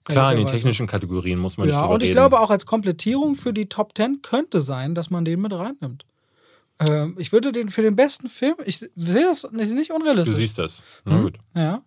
Klar, 0.07 0.33
in 0.33 0.39
den 0.39 0.47
technischen 0.47 0.87
Kategorien 0.87 1.39
muss 1.39 1.57
man 1.57 1.69
ja, 1.69 1.75
nicht 1.75 1.83
drüber 1.83 1.95
und 1.95 2.03
ich 2.03 2.09
reden. 2.09 2.17
glaube 2.17 2.41
auch 2.41 2.51
als 2.51 2.65
Komplettierung 2.65 3.35
für 3.35 3.53
die 3.53 3.69
Top 3.69 3.95
Ten 3.95 4.23
könnte 4.23 4.61
sein, 4.61 4.95
dass 4.95 5.11
man 5.11 5.25
den 5.25 5.41
mit 5.41 5.53
reinnimmt. 5.53 6.05
Ähm, 6.79 7.17
ich 7.19 7.33
würde 7.33 7.53
den 7.53 7.71
für 7.71 7.83
den 7.83 7.97
besten 7.97 8.29
Film, 8.29 8.55
ich 8.65 8.79
sehe 8.79 9.23
das 9.23 9.51
nicht 9.53 9.91
unrealistisch. 9.91 10.35
Du 10.35 10.41
siehst 10.41 10.59
das. 10.59 10.83
Na 11.05 11.17
mhm. 11.17 11.23
gut. 11.23 11.39
Ja. 11.55 11.83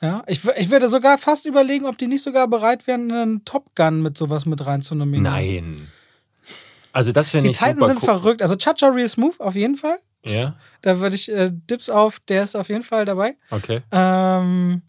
Ja, 0.00 0.24
ich, 0.26 0.44
ich 0.56 0.68
würde 0.70 0.88
sogar 0.88 1.16
fast 1.16 1.46
überlegen, 1.46 1.86
ob 1.86 1.96
die 1.96 2.08
nicht 2.08 2.22
sogar 2.22 2.48
bereit 2.48 2.88
wären, 2.88 3.12
einen 3.12 3.44
Top 3.44 3.76
Gun 3.76 4.02
mit 4.02 4.18
sowas 4.18 4.46
mit 4.46 4.66
reinzunominieren. 4.66 5.22
Nein. 5.22 5.88
Also 6.92 7.12
das 7.12 7.32
wäre 7.32 7.42
nicht 7.42 7.54
Die 7.54 7.58
Zeiten 7.58 7.84
sind 7.84 8.00
verrückt. 8.00 8.42
Also 8.42 8.56
Chacha 8.56 8.88
Real 8.88 9.08
Smooth 9.08 9.38
auf 9.40 9.54
jeden 9.54 9.76
Fall. 9.76 9.98
Ja. 10.24 10.56
Da 10.82 10.98
würde 10.98 11.14
ich 11.14 11.30
äh, 11.30 11.50
Dips 11.52 11.88
auf, 11.88 12.18
der 12.28 12.42
ist 12.42 12.56
auf 12.56 12.68
jeden 12.68 12.82
Fall 12.82 13.04
dabei. 13.04 13.36
Okay. 13.50 13.82
Ähm, 13.92 14.82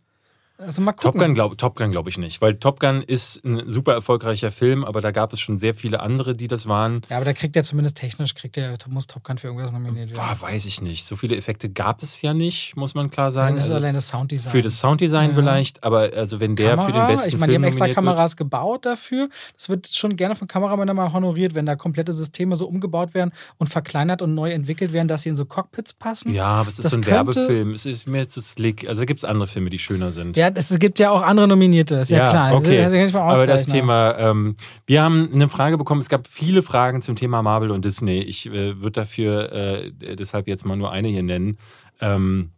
also 0.57 0.81
mal 0.81 0.91
gucken. 0.93 1.19
Top 1.19 1.75
Gun 1.75 1.91
glaube 1.91 1.91
glaub 1.91 2.07
ich 2.07 2.17
nicht, 2.17 2.41
weil 2.41 2.55
Top 2.55 2.79
Gun 2.79 3.01
ist 3.01 3.43
ein 3.43 3.69
super 3.69 3.93
erfolgreicher 3.93 4.51
Film, 4.51 4.83
aber 4.83 5.01
da 5.01 5.11
gab 5.11 5.33
es 5.33 5.39
schon 5.39 5.57
sehr 5.57 5.73
viele 5.73 5.99
andere, 5.99 6.35
die 6.35 6.47
das 6.47 6.67
waren. 6.67 7.01
Ja, 7.09 7.17
aber 7.17 7.25
da 7.25 7.33
kriegt 7.33 7.55
er 7.55 7.63
zumindest 7.63 7.97
technisch, 7.97 8.35
kriegt 8.35 8.57
er, 8.57 8.77
muss 8.87 9.07
Top 9.07 9.23
Gun 9.23 9.37
für 9.37 9.47
irgendwas 9.47 9.71
nominiert 9.71 10.11
werden. 10.11 10.37
Boah, 10.39 10.47
weiß 10.47 10.65
ich 10.65 10.81
nicht. 10.81 11.05
So 11.05 11.15
viele 11.15 11.35
Effekte 11.35 11.69
gab 11.69 12.03
es 12.03 12.21
ja 12.21 12.33
nicht, 12.33 12.75
muss 12.75 12.93
man 12.93 13.09
klar 13.09 13.31
sagen. 13.31 13.55
Das 13.55 13.65
ist 13.65 13.71
also 13.71 13.83
allein 13.83 13.95
das 13.95 14.07
Sounddesign. 14.09 14.51
Für 14.51 14.61
das 14.61 14.79
Sounddesign 14.79 15.31
ja. 15.31 15.35
vielleicht, 15.35 15.83
aber 15.83 16.11
also 16.15 16.39
wenn 16.39 16.55
der 16.55 16.71
Kamera, 16.71 16.85
für 16.85 16.91
den 16.93 17.07
besten 17.07 17.29
Ich 17.29 17.37
meine, 17.37 17.51
die 17.51 17.55
haben 17.55 17.63
extra 17.63 17.87
Kameras 17.87 18.31
wird. 18.31 18.37
gebaut 18.37 18.85
dafür. 18.85 19.29
Das 19.55 19.69
wird 19.69 19.87
schon 19.87 20.15
gerne 20.15 20.35
von 20.35 20.47
Kameramännern 20.47 20.95
mal 20.95 21.13
honoriert, 21.13 21.55
wenn 21.55 21.65
da 21.65 21.75
komplette 21.75 22.13
Systeme 22.13 22.55
so 22.55 22.67
umgebaut 22.67 23.13
werden 23.13 23.31
und 23.57 23.67
verkleinert 23.67 24.21
und 24.21 24.35
neu 24.35 24.51
entwickelt 24.51 24.93
werden, 24.93 25.07
dass 25.07 25.23
sie 25.23 25.29
in 25.29 25.35
so 25.35 25.45
Cockpits 25.45 25.93
passen. 25.93 26.33
Ja, 26.33 26.45
aber 26.45 26.69
es 26.69 26.79
ist 26.79 26.85
das 26.85 26.91
so 26.93 26.99
ein 26.99 27.05
Werbefilm. 27.05 27.71
Es 27.71 27.85
ist 27.85 28.07
mir 28.07 28.29
zu 28.29 28.41
slick. 28.41 28.87
Also 28.87 29.01
da 29.01 29.05
gibt 29.05 29.21
es 29.21 29.25
andere 29.25 29.47
Filme, 29.47 29.69
die 29.69 29.79
schöner 29.79 30.11
sind. 30.11 30.37
Ja, 30.37 30.42
Ja, 30.43 30.51
es 30.53 30.77
gibt 30.79 30.99
ja 30.99 31.09
auch 31.09 31.21
andere 31.21 31.47
Nominierte, 31.47 31.95
ist 31.95 32.09
ja, 32.09 32.25
ja 32.25 32.29
klar. 32.29 32.55
Okay. 32.55 32.81
Das, 32.81 32.91
das 32.91 33.15
Aber 33.15 33.47
das 33.47 33.65
Thema, 33.65 34.17
ähm, 34.17 34.55
wir 34.85 35.01
haben 35.01 35.29
eine 35.33 35.47
Frage 35.47 35.77
bekommen, 35.77 36.01
es 36.01 36.09
gab 36.09 36.27
viele 36.27 36.63
Fragen 36.63 37.01
zum 37.01 37.15
Thema 37.15 37.41
Marvel 37.41 37.71
und 37.71 37.85
Disney. 37.85 38.19
Ich 38.19 38.47
äh, 38.47 38.79
würde 38.81 38.91
dafür 38.91 39.51
äh, 39.53 39.91
deshalb 40.15 40.47
jetzt 40.47 40.65
mal 40.65 40.75
nur 40.75 40.91
eine 40.91 41.07
hier 41.07 41.23
nennen. 41.23 41.57
Ähm, 42.01 42.51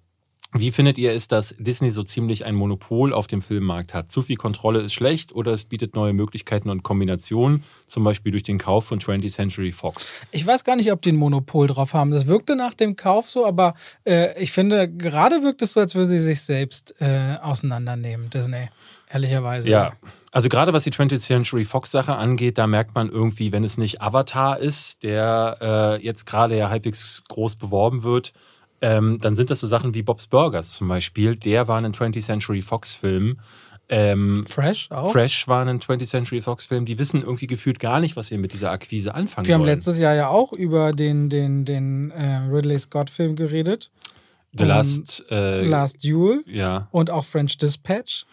wie 0.58 0.72
findet 0.72 0.98
ihr 0.98 1.12
es, 1.12 1.28
dass 1.28 1.54
Disney 1.60 1.92
so 1.92 2.02
ziemlich 2.02 2.46
ein 2.46 2.56
Monopol 2.56 3.14
auf 3.14 3.28
dem 3.28 3.42
Filmmarkt 3.42 3.94
hat? 3.94 4.10
Zu 4.10 4.22
viel 4.22 4.38
Kontrolle 4.38 4.80
ist 4.80 4.94
schlecht 4.94 5.36
oder 5.36 5.52
es 5.52 5.66
bietet 5.66 5.96
neue 5.96 6.14
Möglichkeiten 6.14 6.70
und 6.70 6.82
Kombinationen, 6.82 7.64
zum 7.88 8.04
Beispiel 8.06 8.32
durch 8.32 8.44
den 8.44 8.58
Kauf 8.58 8.86
von 8.86 9.00
20th 9.00 9.34
Century 9.34 9.72
Fox? 9.74 10.14
Ich 10.32 10.48
weiß 10.48 10.64
gar 10.64 10.78
nicht, 10.78 10.92
ob 10.92 11.02
die 11.02 11.12
ein 11.12 11.18
Monopol 11.18 11.68
drauf 11.68 11.94
haben. 11.94 12.12
Das 12.12 12.28
wirkte 12.28 12.56
nach 12.56 12.74
dem 12.74 12.96
Kauf 12.96 13.30
so, 13.30 13.46
aber 13.46 13.76
äh, 14.06 14.42
ich 14.42 14.54
finde, 14.54 14.90
gerade 14.90 15.44
wirkt 15.44 15.62
es 15.62 15.74
so, 15.74 15.82
als 15.82 15.94
würde 15.94 16.08
sie 16.08 16.20
sich 16.20 16.42
selbst 16.42 16.96
äh, 17.00 17.36
auseinandernehmen, 17.42 18.30
Disney. 18.30 18.70
Ehrlicherweise. 19.12 19.70
Ja, 19.70 19.94
also 20.32 20.50
gerade 20.50 20.74
was 20.74 20.84
die 20.84 20.92
20th 20.92 21.20
Century 21.20 21.64
Fox 21.64 21.92
Sache 21.92 22.16
angeht, 22.16 22.58
da 22.58 22.66
merkt 22.66 22.96
man 22.96 23.10
irgendwie, 23.10 23.52
wenn 23.52 23.64
es 23.64 23.78
nicht 23.78 24.02
Avatar 24.02 24.60
ist, 24.60 25.04
der 25.04 25.58
äh, 25.62 26.04
jetzt 26.04 26.26
gerade 26.26 26.58
ja 26.58 26.70
halbwegs 26.70 27.24
groß 27.28 27.56
beworben 27.56 28.04
wird, 28.04 28.34
ähm, 28.86 29.18
dann 29.20 29.36
sind 29.36 29.50
das 29.50 29.60
so 29.60 29.68
Sachen 29.68 29.96
wie 29.96 30.04
Bob's 30.04 30.28
Burgers 30.28 30.74
zum 30.74 30.88
Beispiel. 30.88 31.36
Der 31.36 31.68
war 31.68 31.80
ein 31.80 31.92
20th 31.92 32.22
Century 32.22 32.62
Fox-Film. 32.62 33.40
Ähm, 33.90 34.46
Fresh 34.48 34.92
auch? 34.92 35.12
Fresh 35.12 35.48
war 35.48 35.66
ein 35.66 35.80
20th 35.80 36.08
Century 36.08 36.42
Fox-Film. 36.42 36.86
Die 36.86 37.00
wissen 37.00 37.24
irgendwie 37.24 37.48
gefühlt 37.48 37.80
gar 37.80 38.00
nicht, 38.00 38.16
was 38.16 38.28
sie 38.28 38.38
mit 38.38 38.54
dieser 38.54 38.70
Akquise 38.72 39.16
anfangen 39.16 39.48
Wir 39.48 39.56
haben 39.56 39.66
letztes 39.66 39.98
Jahr 39.98 40.14
ja 40.14 40.28
auch 40.28 40.54
über 40.54 40.94
den, 40.94 41.30
den, 41.30 41.66
den 41.66 42.12
äh, 42.12 42.38
Ridley 42.52 42.78
Scott-Film 42.78 43.36
geredet. 43.36 43.90
The 44.56 44.66
Last, 44.66 45.26
äh, 45.32 45.66
Last 45.66 46.04
Duel. 46.04 46.44
Ja. 46.46 46.88
Und 46.92 47.10
auch 47.10 47.26
French 47.26 47.58
Dispatch 47.58 48.26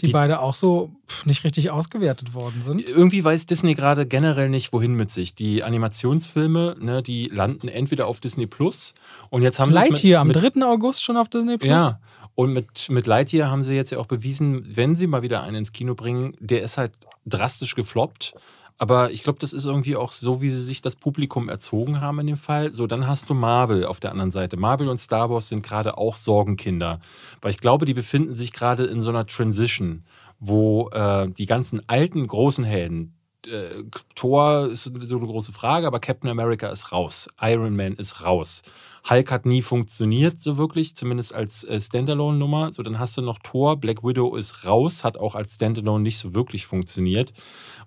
die, 0.00 0.06
die 0.06 0.12
beide 0.12 0.40
auch 0.40 0.54
so 0.54 0.90
nicht 1.24 1.44
richtig 1.44 1.70
ausgewertet 1.70 2.34
worden 2.34 2.62
sind. 2.62 2.88
Irgendwie 2.88 3.22
weiß 3.22 3.46
Disney 3.46 3.74
gerade 3.74 4.06
generell 4.06 4.48
nicht, 4.48 4.72
wohin 4.72 4.94
mit 4.94 5.10
sich. 5.10 5.34
Die 5.34 5.62
Animationsfilme, 5.62 6.76
ne, 6.80 7.02
die 7.02 7.28
landen 7.28 7.68
entweder 7.68 8.06
auf 8.06 8.20
Disney 8.20 8.46
Plus 8.46 8.94
und 9.28 9.42
jetzt 9.42 9.58
haben 9.58 9.72
sie. 9.72 9.78
Lightyear 9.78 10.20
am 10.20 10.32
3. 10.32 10.62
August 10.64 11.02
schon 11.02 11.16
auf 11.16 11.28
Disney 11.28 11.58
Plus. 11.58 11.70
Ja. 11.70 12.00
Und 12.34 12.52
mit, 12.52 12.88
mit 12.88 13.06
Lightyear 13.06 13.50
haben 13.50 13.62
sie 13.62 13.74
jetzt 13.74 13.90
ja 13.90 13.98
auch 13.98 14.06
bewiesen, 14.06 14.64
wenn 14.74 14.96
sie 14.96 15.06
mal 15.06 15.22
wieder 15.22 15.42
einen 15.42 15.56
ins 15.56 15.72
Kino 15.72 15.94
bringen, 15.94 16.34
der 16.40 16.62
ist 16.62 16.78
halt 16.78 16.92
drastisch 17.26 17.74
gefloppt. 17.74 18.34
Aber 18.80 19.10
ich 19.10 19.22
glaube, 19.22 19.38
das 19.38 19.52
ist 19.52 19.66
irgendwie 19.66 19.94
auch 19.94 20.14
so, 20.14 20.40
wie 20.40 20.48
sie 20.48 20.62
sich 20.62 20.80
das 20.80 20.96
Publikum 20.96 21.50
erzogen 21.50 22.00
haben 22.00 22.18
in 22.20 22.28
dem 22.28 22.38
Fall. 22.38 22.72
So, 22.72 22.86
dann 22.86 23.06
hast 23.06 23.28
du 23.28 23.34
Marvel 23.34 23.84
auf 23.84 24.00
der 24.00 24.10
anderen 24.10 24.30
Seite. 24.30 24.56
Marvel 24.56 24.88
und 24.88 24.96
Star 24.96 25.28
Wars 25.28 25.48
sind 25.48 25.62
gerade 25.62 25.98
auch 25.98 26.16
Sorgenkinder. 26.16 26.98
Weil 27.42 27.50
ich 27.50 27.58
glaube, 27.58 27.84
die 27.84 27.92
befinden 27.92 28.34
sich 28.34 28.54
gerade 28.54 28.86
in 28.86 29.02
so 29.02 29.10
einer 29.10 29.26
Transition, 29.26 30.04
wo 30.38 30.88
äh, 30.94 31.28
die 31.28 31.44
ganzen 31.44 31.86
alten 31.90 32.26
großen 32.26 32.64
Helden, 32.64 33.18
äh, 33.46 33.84
Thor 34.14 34.70
ist 34.72 34.84
so 34.84 35.16
eine 35.18 35.26
große 35.26 35.52
Frage, 35.52 35.86
aber 35.86 36.00
Captain 36.00 36.30
America 36.30 36.68
ist 36.68 36.90
raus. 36.90 37.28
Iron 37.38 37.76
Man 37.76 37.96
ist 37.96 38.24
raus. 38.24 38.62
Hulk 39.08 39.30
hat 39.30 39.46
nie 39.46 39.62
funktioniert, 39.62 40.40
so 40.40 40.58
wirklich, 40.58 40.94
zumindest 40.94 41.34
als 41.34 41.64
äh, 41.64 41.80
Standalone-Nummer. 41.80 42.72
So, 42.72 42.82
dann 42.82 42.98
hast 42.98 43.16
du 43.16 43.22
noch 43.22 43.38
Thor, 43.42 43.76
Black 43.76 44.04
Widow 44.04 44.36
ist 44.36 44.66
raus, 44.66 45.04
hat 45.04 45.16
auch 45.16 45.34
als 45.34 45.54
Standalone 45.54 46.02
nicht 46.02 46.18
so 46.18 46.34
wirklich 46.34 46.66
funktioniert. 46.66 47.32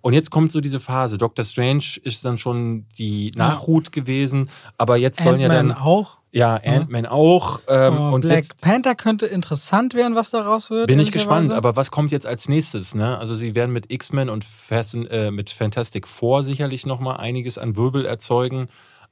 Und 0.01 0.13
jetzt 0.13 0.31
kommt 0.31 0.51
so 0.51 0.59
diese 0.59 0.79
Phase. 0.79 1.17
Doctor 1.17 1.45
Strange 1.45 1.83
ist 2.03 2.25
dann 2.25 2.37
schon 2.37 2.85
die 2.97 3.31
Nachhut 3.35 3.91
gewesen, 3.91 4.49
aber 4.77 4.97
jetzt 4.97 5.21
sollen 5.21 5.39
ja 5.39 5.49
dann. 5.49 5.71
auch. 5.71 6.17
Ja, 6.35 6.55
Ant-Man 6.55 7.05
auch. 7.05 7.61
Ähm, 7.67 7.95
oh, 7.95 8.15
und 8.15 8.21
Black 8.21 8.37
jetzt 8.37 8.59
Panther 8.59 8.95
könnte 8.95 9.27
interessant 9.27 9.93
werden, 9.93 10.15
was 10.15 10.31
daraus 10.31 10.71
wird. 10.71 10.87
Bin 10.87 10.99
ich 10.99 11.11
gespannt, 11.11 11.51
aber 11.51 11.75
was 11.75 11.91
kommt 11.91 12.11
jetzt 12.11 12.25
als 12.25 12.49
nächstes? 12.49 12.95
Ne? 12.95 13.19
Also 13.19 13.35
sie 13.35 13.53
werden 13.53 13.71
mit 13.71 13.91
X-Men 13.91 14.29
und 14.29 14.43
Fast, 14.43 14.95
äh, 14.95 15.29
mit 15.29 15.51
Fantastic 15.51 16.07
Four 16.07 16.43
sicherlich 16.43 16.87
nochmal 16.87 17.17
einiges 17.17 17.59
an 17.59 17.77
Wirbel 17.77 18.05
erzeugen. 18.05 18.67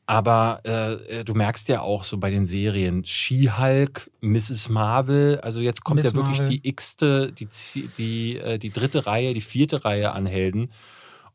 Aber 0.06 0.62
äh, 0.66 1.20
äh, 1.20 1.24
du 1.24 1.34
merkst 1.34 1.70
ja 1.70 1.82
auch 1.82 2.04
so 2.04 2.18
bei 2.18 2.32
den 2.32 2.46
Serien 2.46 3.06
She-Hulk, 3.06 4.12
Mrs. 4.22 4.70
Marvel, 4.70 5.40
also 5.42 5.62
jetzt 5.62 5.84
kommt 5.84 5.98
Miss 5.98 6.08
ja 6.08 6.14
wirklich 6.14 6.40
Marvel. 6.40 6.60
die 6.60 6.68
x-te, 6.68 7.32
die, 7.32 7.48
die, 7.98 8.38
äh, 8.38 8.58
die 8.58 8.72
dritte 8.72 9.06
Reihe, 9.06 9.34
die 9.34 9.42
vierte 9.42 9.86
Reihe 9.86 10.12
an 10.12 10.26
Helden. 10.26 10.72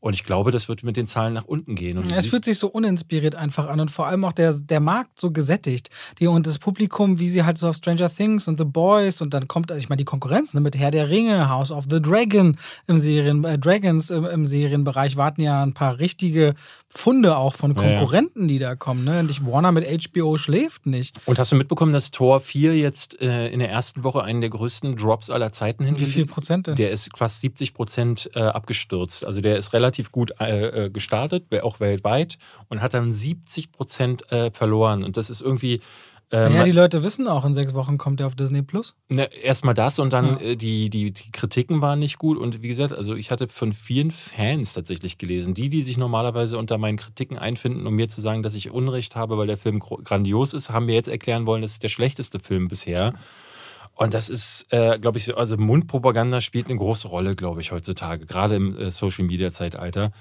Und 0.07 0.15
ich 0.15 0.23
glaube, 0.23 0.53
das 0.53 0.69
wird 0.69 0.85
mit 0.85 0.97
den 0.97 1.09
Zahlen 1.09 1.33
nach 1.33 1.47
unten 1.47 1.75
gehen. 1.75 1.99
Und 1.99 2.13
es 2.13 2.29
fühlt 2.29 2.45
sich 2.45 2.61
so 2.61 2.69
uninspiriert 2.69 3.35
einfach 3.35 3.67
an 3.67 3.81
und 3.81 3.91
vor 3.91 4.07
allem 4.07 4.25
auch 4.25 4.31
der, 4.31 4.53
der 4.53 4.79
Markt 4.79 5.19
so 5.19 5.33
gesättigt. 5.33 5.91
Die, 6.21 6.29
und 6.29 6.47
das 6.47 6.61
Publikum, 6.61 7.19
wie 7.19 7.27
sie 7.27 7.43
halt 7.43 7.59
so 7.59 7.67
auf 7.67 7.75
Stranger 7.75 8.09
Things 8.09 8.47
und 8.47 8.57
The 8.57 8.65
Boys 8.65 9.21
und 9.21 9.35
dann 9.35 9.49
kommt, 9.49 9.73
also 9.73 9.81
ich 9.83 9.89
meine, 9.89 9.97
die 9.97 10.05
Konkurrenz 10.05 10.55
ne, 10.55 10.61
mit 10.61 10.77
Herr 10.79 10.93
der 10.93 11.11
Ringe, 11.11 11.51
House 11.51 11.73
of 11.73 11.87
the 11.91 12.01
Dragon 12.01 12.57
im 12.87 12.99
Serien, 12.99 13.43
äh, 13.43 13.59
Dragons 13.59 14.11
im, 14.11 14.25
im, 14.25 14.47
Serienbereich 14.47 15.17
warten 15.17 15.41
ja 15.41 15.61
ein 15.61 15.75
paar 15.75 15.99
richtige 15.99 16.55
Funde 16.89 17.37
auch 17.37 17.55
von 17.55 17.75
Konkurrenten, 17.75 18.43
ja. 18.43 18.47
die 18.47 18.59
da 18.61 18.77
kommen. 18.77 19.03
Ne? 19.03 19.19
Und 19.19 19.31
ich, 19.33 19.45
Warner 19.45 19.73
mit 19.73 19.87
HBO 19.89 20.37
schläft 20.37 20.87
nicht. 20.87 21.17
Und 21.27 21.41
hast 21.41 21.51
du 21.51 21.57
mitbekommen, 21.57 21.93
dass 21.93 22.13
Tor 22.13 22.39
4 22.39 22.77
jetzt 22.77 23.21
äh, 23.21 23.49
in 23.49 23.59
der 23.59 23.71
ersten 23.71 24.05
Woche 24.05 24.23
einen 24.23 24.41
der 24.41 24.51
größten 24.51 24.95
Drops 24.95 25.31
aller 25.31 25.51
Zeiten 25.51 25.85
hingelegt? 25.85 26.11
Wie 26.11 26.13
viel 26.13 26.27
Prozent 26.27 26.69
denn? 26.69 26.77
Der 26.77 26.93
ist 26.93 27.11
fast 27.17 27.41
70 27.41 27.75
Prozent 27.75 28.31
äh, 28.35 28.39
abgestürzt. 28.39 29.25
Also 29.25 29.41
der 29.41 29.57
ist 29.57 29.73
relativ 29.73 29.96
relativ 29.97 30.13
gut 30.13 30.33
äh, 30.41 30.85
äh 30.85 30.91
gestartet, 30.91 31.45
auch 31.63 31.81
weltweit, 31.81 32.39
und 32.69 32.83
hat 32.83 32.95
dann 32.95 33.13
70 33.13 33.73
Prozent 33.73 34.31
äh, 34.33 34.51
verloren. 34.51 35.05
Und 35.05 35.17
das 35.17 35.31
ist 35.31 35.41
irgendwie. 35.41 35.81
Äh, 36.33 36.53
ja, 36.53 36.65
die 36.65 36.73
Leute 36.73 37.05
wissen 37.05 37.29
auch, 37.29 37.45
in 37.45 37.55
sechs 37.55 37.73
Wochen 37.73 37.99
kommt 37.99 38.21
er 38.21 38.27
auf 38.27 38.35
Disney 38.35 38.61
Plus. 38.61 38.97
Ne, 39.09 39.29
Erstmal 39.45 39.75
das 39.75 40.01
und 40.01 40.13
dann 40.13 40.41
ja. 40.41 40.41
äh, 40.41 40.57
die, 40.57 40.91
die, 40.91 41.13
die 41.13 41.31
Kritiken 41.31 41.81
waren 41.81 42.01
nicht 42.01 42.19
gut. 42.19 42.37
Und 42.37 42.63
wie 42.63 42.69
gesagt, 42.69 42.93
also 42.93 43.15
ich 43.15 43.31
hatte 43.31 43.47
von 43.47 43.73
vielen 43.73 44.11
Fans 44.11 44.73
tatsächlich 44.73 45.19
gelesen, 45.19 45.55
die, 45.55 45.69
die 45.71 45.85
sich 45.85 45.99
normalerweise 45.99 46.59
unter 46.59 46.79
meinen 46.79 46.97
Kritiken 46.97 47.39
einfinden, 47.39 47.87
um 47.87 47.95
mir 47.95 48.09
zu 48.09 48.21
sagen, 48.21 48.43
dass 48.43 48.57
ich 48.57 48.73
Unrecht 48.73 49.15
habe, 49.15 49.39
weil 49.39 49.47
der 49.47 49.57
Film 49.57 49.79
grandios 49.79 50.53
ist, 50.53 50.71
haben 50.71 50.87
mir 50.87 50.97
jetzt 50.97 51.09
erklären 51.09 51.47
wollen, 51.47 51.63
das 51.63 51.73
ist 51.73 51.85
der 51.85 51.91
schlechteste 51.91 52.41
Film 52.41 52.67
bisher. 52.67 53.13
Und 53.97 54.13
das 54.13 54.29
ist, 54.29 54.67
äh, 54.71 54.99
glaube 54.99 55.17
ich, 55.17 55.35
also 55.37 55.57
Mundpropaganda 55.57 56.43
spielt 56.43 56.69
eine 56.69 56.79
große 56.79 57.09
Rolle, 57.09 57.35
glaube 57.35 57.63
ich, 57.63 57.73
heutzutage, 57.73 58.27
gerade 58.27 58.57
im 58.57 58.77
äh, 58.77 58.91
Social-Media-Zeitalter. 58.91 60.13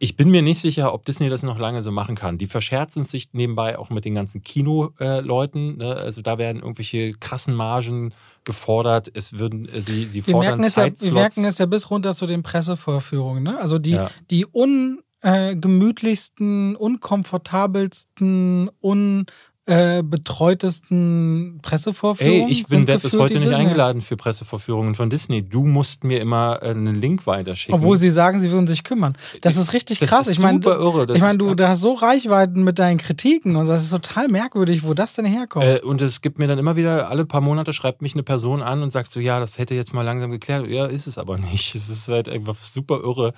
Ich 0.00 0.16
bin 0.16 0.30
mir 0.30 0.42
nicht 0.42 0.58
sicher, 0.58 0.92
ob 0.92 1.04
Disney 1.04 1.28
das 1.28 1.44
noch 1.44 1.58
lange 1.58 1.80
so 1.82 1.92
machen 1.92 2.16
kann. 2.16 2.38
Die 2.38 2.48
verscherzen 2.48 3.04
sich 3.04 3.28
nebenbei 3.32 3.78
auch 3.78 3.88
mit 3.88 4.04
den 4.04 4.16
ganzen 4.16 4.42
Kino-Leuten. 4.42 5.76
Ne? 5.76 5.94
Also 5.94 6.22
da 6.22 6.38
werden 6.38 6.60
irgendwelche 6.60 7.12
krassen 7.12 7.54
Margen 7.54 8.12
gefordert. 8.42 9.08
Es 9.14 9.38
würden, 9.38 9.68
äh, 9.68 9.80
sie, 9.80 10.06
sie 10.06 10.26
wir 10.26 10.34
fordern 10.34 10.58
merken 10.58 10.72
Zeitslots. 10.72 11.02
Ja, 11.02 11.08
wir 11.08 11.14
merken 11.20 11.44
es 11.44 11.58
ja 11.58 11.66
bis 11.66 11.88
runter 11.88 12.16
zu 12.16 12.26
den 12.26 12.42
Pressevorführungen. 12.42 13.44
Ne? 13.44 13.60
Also 13.60 13.78
die, 13.78 13.92
ja. 13.92 14.10
die 14.30 14.44
ungemütlichsten, 14.44 16.74
unkomfortabelsten, 16.74 18.68
un 18.80 19.26
äh, 19.70 20.02
betreutesten 20.02 21.60
Pressevorführungen. 21.62 22.48
Ey, 22.48 22.52
ich 22.52 22.66
bin 22.66 22.86
werde 22.86 23.02
bis 23.02 23.16
heute 23.16 23.38
nicht 23.38 23.52
eingeladen 23.52 24.00
für 24.00 24.16
Pressevorführungen 24.16 24.94
von 24.94 25.10
Disney. 25.10 25.42
Du 25.42 25.64
musst 25.64 26.04
mir 26.04 26.20
immer 26.20 26.58
äh, 26.62 26.70
einen 26.70 26.94
Link 26.94 27.26
weiterschicken. 27.26 27.74
Obwohl 27.74 27.96
sie 27.96 28.10
sagen, 28.10 28.38
sie 28.38 28.50
würden 28.50 28.66
sich 28.66 28.84
kümmern. 28.84 29.16
Das 29.42 29.56
ist 29.56 29.72
richtig 29.72 29.98
das 29.98 30.08
krass. 30.08 30.26
Ist 30.26 30.34
ich 30.34 30.42
meine, 30.42 30.58
super 30.62 30.76
irre. 30.76 31.06
Das 31.06 31.16
ich 31.16 31.22
meine, 31.22 31.38
du, 31.38 31.54
du 31.54 31.68
hast 31.68 31.80
so 31.80 31.94
Reichweiten 31.94 32.64
mit 32.64 32.78
deinen 32.78 32.98
Kritiken 32.98 33.56
und 33.56 33.68
das 33.68 33.82
ist 33.82 33.90
total 33.90 34.28
merkwürdig, 34.28 34.82
wo 34.84 34.94
das 34.94 35.14
denn 35.14 35.24
herkommt. 35.24 35.64
Äh, 35.64 35.80
und 35.80 36.02
es 36.02 36.20
gibt 36.20 36.38
mir 36.38 36.48
dann 36.48 36.58
immer 36.58 36.76
wieder, 36.76 37.08
alle 37.08 37.24
paar 37.24 37.40
Monate 37.40 37.72
schreibt 37.72 38.02
mich 38.02 38.14
eine 38.14 38.22
Person 38.22 38.62
an 38.62 38.82
und 38.82 38.92
sagt 38.92 39.12
so, 39.12 39.20
ja, 39.20 39.40
das 39.40 39.58
hätte 39.58 39.74
jetzt 39.74 39.94
mal 39.94 40.02
langsam 40.02 40.30
geklärt. 40.30 40.66
Ja, 40.66 40.86
ist 40.86 41.06
es 41.06 41.18
aber 41.18 41.38
nicht. 41.38 41.74
Es 41.80 41.88
ist 41.88 42.08
halt 42.08 42.28
einfach 42.28 42.56
super 42.56 43.00
irre. 43.02 43.32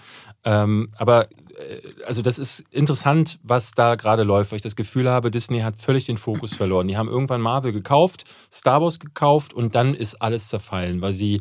Ähm, 0.45 0.89
aber 0.97 1.28
äh, 1.30 1.80
also 2.07 2.22
das 2.22 2.39
ist 2.39 2.64
interessant, 2.70 3.39
was 3.43 3.72
da 3.72 3.95
gerade 3.95 4.22
läuft, 4.22 4.53
weil 4.53 4.57
ich 4.57 4.62
das 4.62 4.76
Gefühl 4.76 5.09
habe, 5.11 5.30
Disney 5.30 5.61
hat 5.61 5.76
völlig 5.76 6.07
den 6.07 6.16
Fokus 6.23 6.55
verloren. 6.55 6.89
Die 6.89 6.97
haben 6.97 7.09
irgendwann 7.09 7.41
Marvel 7.41 7.73
gekauft, 7.73 8.25
Star 8.51 8.81
Wars 8.81 8.99
gekauft 8.99 9.53
und 9.53 9.75
dann 9.75 9.95
ist 9.95 10.23
alles 10.23 10.49
zerfallen, 10.49 11.01
weil 11.03 11.12
sie 11.12 11.41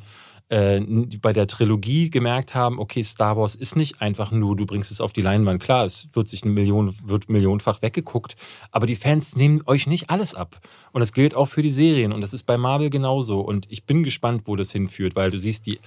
äh, 0.52 0.82
bei 1.22 1.32
der 1.32 1.48
Trilogie 1.48 2.10
gemerkt 2.10 2.54
haben, 2.54 2.78
okay, 2.78 3.04
Star 3.04 3.38
Wars 3.38 3.56
ist 3.56 3.78
nicht 3.78 4.02
einfach 4.02 4.32
nur, 4.32 4.58
du 4.58 4.66
bringst 4.66 4.92
es 4.92 5.00
auf 5.00 5.14
die 5.14 5.22
Leinwand. 5.22 5.64
Klar, 5.64 5.86
es 5.86 6.10
wird 6.14 6.28
sich 6.28 6.44
eine 6.44 6.52
Million, 6.52 6.94
wird 7.04 7.30
millionenfach 7.30 7.82
weggeguckt, 7.82 8.36
aber 8.70 8.86
die 8.86 8.98
Fans 8.98 9.38
nehmen 9.38 9.62
euch 9.66 9.88
nicht 9.88 10.10
alles 10.10 10.36
ab. 10.36 10.60
Und 10.92 11.00
das 11.00 11.14
gilt 11.14 11.36
auch 11.36 11.46
für 11.46 11.62
die 11.62 11.72
Serien 11.72 12.12
und 12.12 12.20
das 12.20 12.34
ist 12.34 12.44
bei 12.44 12.58
Marvel 12.58 12.90
genauso. 12.90 13.40
Und 13.40 13.66
ich 13.70 13.86
bin 13.86 14.04
gespannt, 14.04 14.42
wo 14.46 14.58
das 14.58 14.74
hinführt, 14.74 15.16
weil 15.16 15.32
du 15.32 15.38
siehst, 15.38 15.66
die 15.68 15.80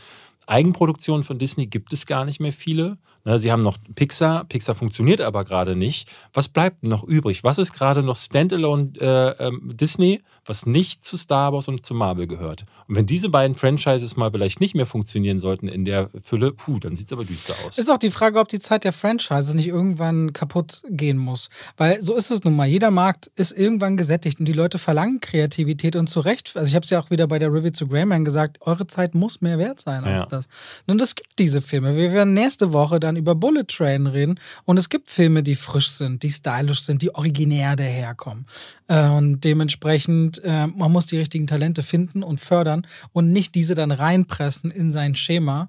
Eigenproduktionen 0.47 1.25
von 1.25 1.39
Disney 1.39 1.67
gibt 1.67 1.93
es 1.93 2.07
gar 2.07 2.25
nicht 2.25 2.41
mehr 2.41 2.53
viele. 2.53 2.97
Ne, 3.27 3.39
sie 3.39 3.51
haben 3.51 3.63
noch 3.63 3.79
Pixar, 3.95 4.45
Pixar 4.45 4.75
funktioniert 4.75 5.23
aber 5.23 5.45
gerade 5.45 5.77
nicht. 5.77 6.11
Was 6.35 6.49
bleibt 6.49 6.87
noch 6.87 7.03
übrig? 7.05 7.43
Was 7.43 7.57
ist 7.57 7.73
gerade 7.73 8.03
noch 8.03 8.17
Standalone 8.17 8.93
äh, 9.01 9.47
ähm, 9.47 9.73
Disney, 9.75 10.21
was 10.45 10.67
nicht 10.67 11.03
zu 11.05 11.17
Star 11.17 11.55
Wars 11.55 11.67
und 11.69 11.87
zu 11.87 11.95
Marvel 11.95 12.27
gehört? 12.27 12.67
Und 12.87 12.97
wenn 12.97 13.07
diese 13.07 13.31
beiden 13.31 13.55
Franchises 13.57 14.17
mal 14.17 14.31
vielleicht 14.31 14.61
nicht 14.61 14.75
mehr 14.75 14.85
funktionieren 14.85 15.41
sollten 15.41 15.69
in 15.69 15.87
der 15.87 16.11
Fülle, 16.23 16.53
puh, 16.53 16.79
dann 16.79 16.97
sieht 16.97 17.07
es 17.07 17.13
aber 17.15 17.25
düster 17.25 17.55
aus. 17.67 17.79
Ist 17.79 17.91
auch 17.91 17.97
die 17.97 18.11
Frage, 18.11 18.39
ob 18.39 18.49
die 18.49 18.61
Zeit 18.61 18.85
der 18.85 18.93
Franchises 18.93 19.55
nicht 19.55 19.69
irgendwann 19.69 20.35
kaputt 20.35 20.83
gehen 20.91 21.17
muss. 21.17 21.49
Weil 21.79 22.03
so 22.03 22.15
ist 22.15 22.31
es 22.31 22.45
nun 22.45 22.55
mal. 22.55 22.67
Jeder 22.67 22.91
Markt 22.91 23.31
ist 23.37 23.53
irgendwann 23.53 23.97
gesättigt 23.97 24.39
und 24.39 24.45
die 24.45 24.53
Leute 24.53 24.79
verlangen 24.79 25.21
Kreativität 25.21 25.97
und 25.97 26.09
zu 26.11 26.21
Recht. 26.21 26.53
Also 26.57 26.69
ich 26.69 26.75
habe 26.75 26.85
es 26.85 26.91
ja 26.91 27.01
auch 27.01 27.09
wieder 27.09 27.27
bei 27.27 27.39
der 27.39 27.51
Review 27.51 27.71
zu 27.71 27.87
Greyman 27.89 28.27
gesagt, 28.27 28.59
eure 28.61 28.87
Zeit 28.87 29.15
muss 29.15 29.41
mehr 29.41 29.57
wert 29.59 29.81
sein 29.81 30.05
als 30.05 30.25
Ja. 30.25 30.27
das. 30.27 30.49
Und 30.87 31.01
es 31.01 31.15
gibt 31.15 31.39
diese 31.39 31.63
Filme. 31.63 31.97
Wir 31.97 32.13
werden 32.13 32.35
nächste 32.35 32.75
Woche 32.75 33.01
dann 33.01 33.14
über 33.17 33.35
Bullet 33.35 33.65
Train 33.65 34.07
reden. 34.07 34.41
Und 34.65 34.79
es 34.79 34.89
gibt 34.89 35.11
Filme, 35.11 35.43
die 35.43 35.55
frisch 35.55 35.91
sind, 35.91 36.23
die 36.23 36.31
stylisch 36.31 36.85
sind, 36.85 37.03
die 37.03 37.15
originär 37.15 37.77
daherkommen. 37.77 38.47
Äh, 38.89 39.09
und 39.09 39.43
dementsprechend, 39.43 40.43
äh, 40.45 40.67
man 40.67 40.93
muss 40.93 41.07
die 41.07 41.19
richtigen 41.19 41.47
Talente 41.47 41.83
finden 41.83 42.23
und 42.23 42.41
fördern 42.41 42.87
und 43.13 43.31
nicht 43.31 43.55
diese 43.55 43.75
dann 43.75 43.91
reinpressen 43.91 44.71
in 44.71 44.91
sein 44.91 45.15
Schema. 45.15 45.69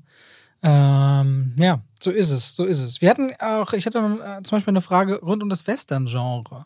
Ähm, 0.63 1.53
ja, 1.57 1.81
so 1.99 2.09
ist 2.09 2.31
es, 2.31 2.55
so 2.55 2.63
ist 2.63 2.81
es. 2.81 3.01
Wir 3.01 3.09
hatten 3.09 3.31
auch, 3.39 3.73
ich 3.73 3.85
hatte 3.85 3.99
äh, 3.99 4.41
zum 4.43 4.57
Beispiel 4.57 4.71
eine 4.71 4.81
Frage 4.81 5.19
rund 5.21 5.43
um 5.43 5.49
das 5.49 5.67
Western-Genre. 5.67 6.65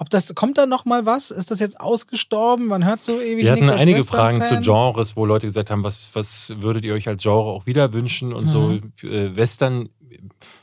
Ob 0.00 0.08
das, 0.08 0.34
kommt 0.34 0.56
da 0.56 0.64
noch 0.64 0.86
mal 0.86 1.04
was? 1.04 1.30
Ist 1.30 1.50
das 1.50 1.60
jetzt 1.60 1.78
ausgestorben? 1.78 2.68
Man 2.68 2.86
hört 2.86 3.04
so 3.04 3.20
ewig 3.20 3.44
Wir 3.44 3.52
hatten 3.52 3.68
einige 3.68 4.02
Fragen 4.02 4.40
zu. 4.40 4.58
Genres, 4.62 5.14
wo 5.14 5.26
Leute 5.26 5.46
gesagt 5.46 5.70
haben, 5.70 5.84
was, 5.84 6.08
was 6.14 6.54
würdet 6.56 6.86
ihr 6.86 6.94
euch 6.94 7.06
als 7.06 7.22
Genre 7.22 7.50
auch 7.50 7.66
wieder 7.66 7.92
wünschen 7.92 8.32
und 8.32 8.46
so. 8.46 8.68
Mhm. 8.68 8.92
Äh, 9.02 9.36
Western, 9.36 9.90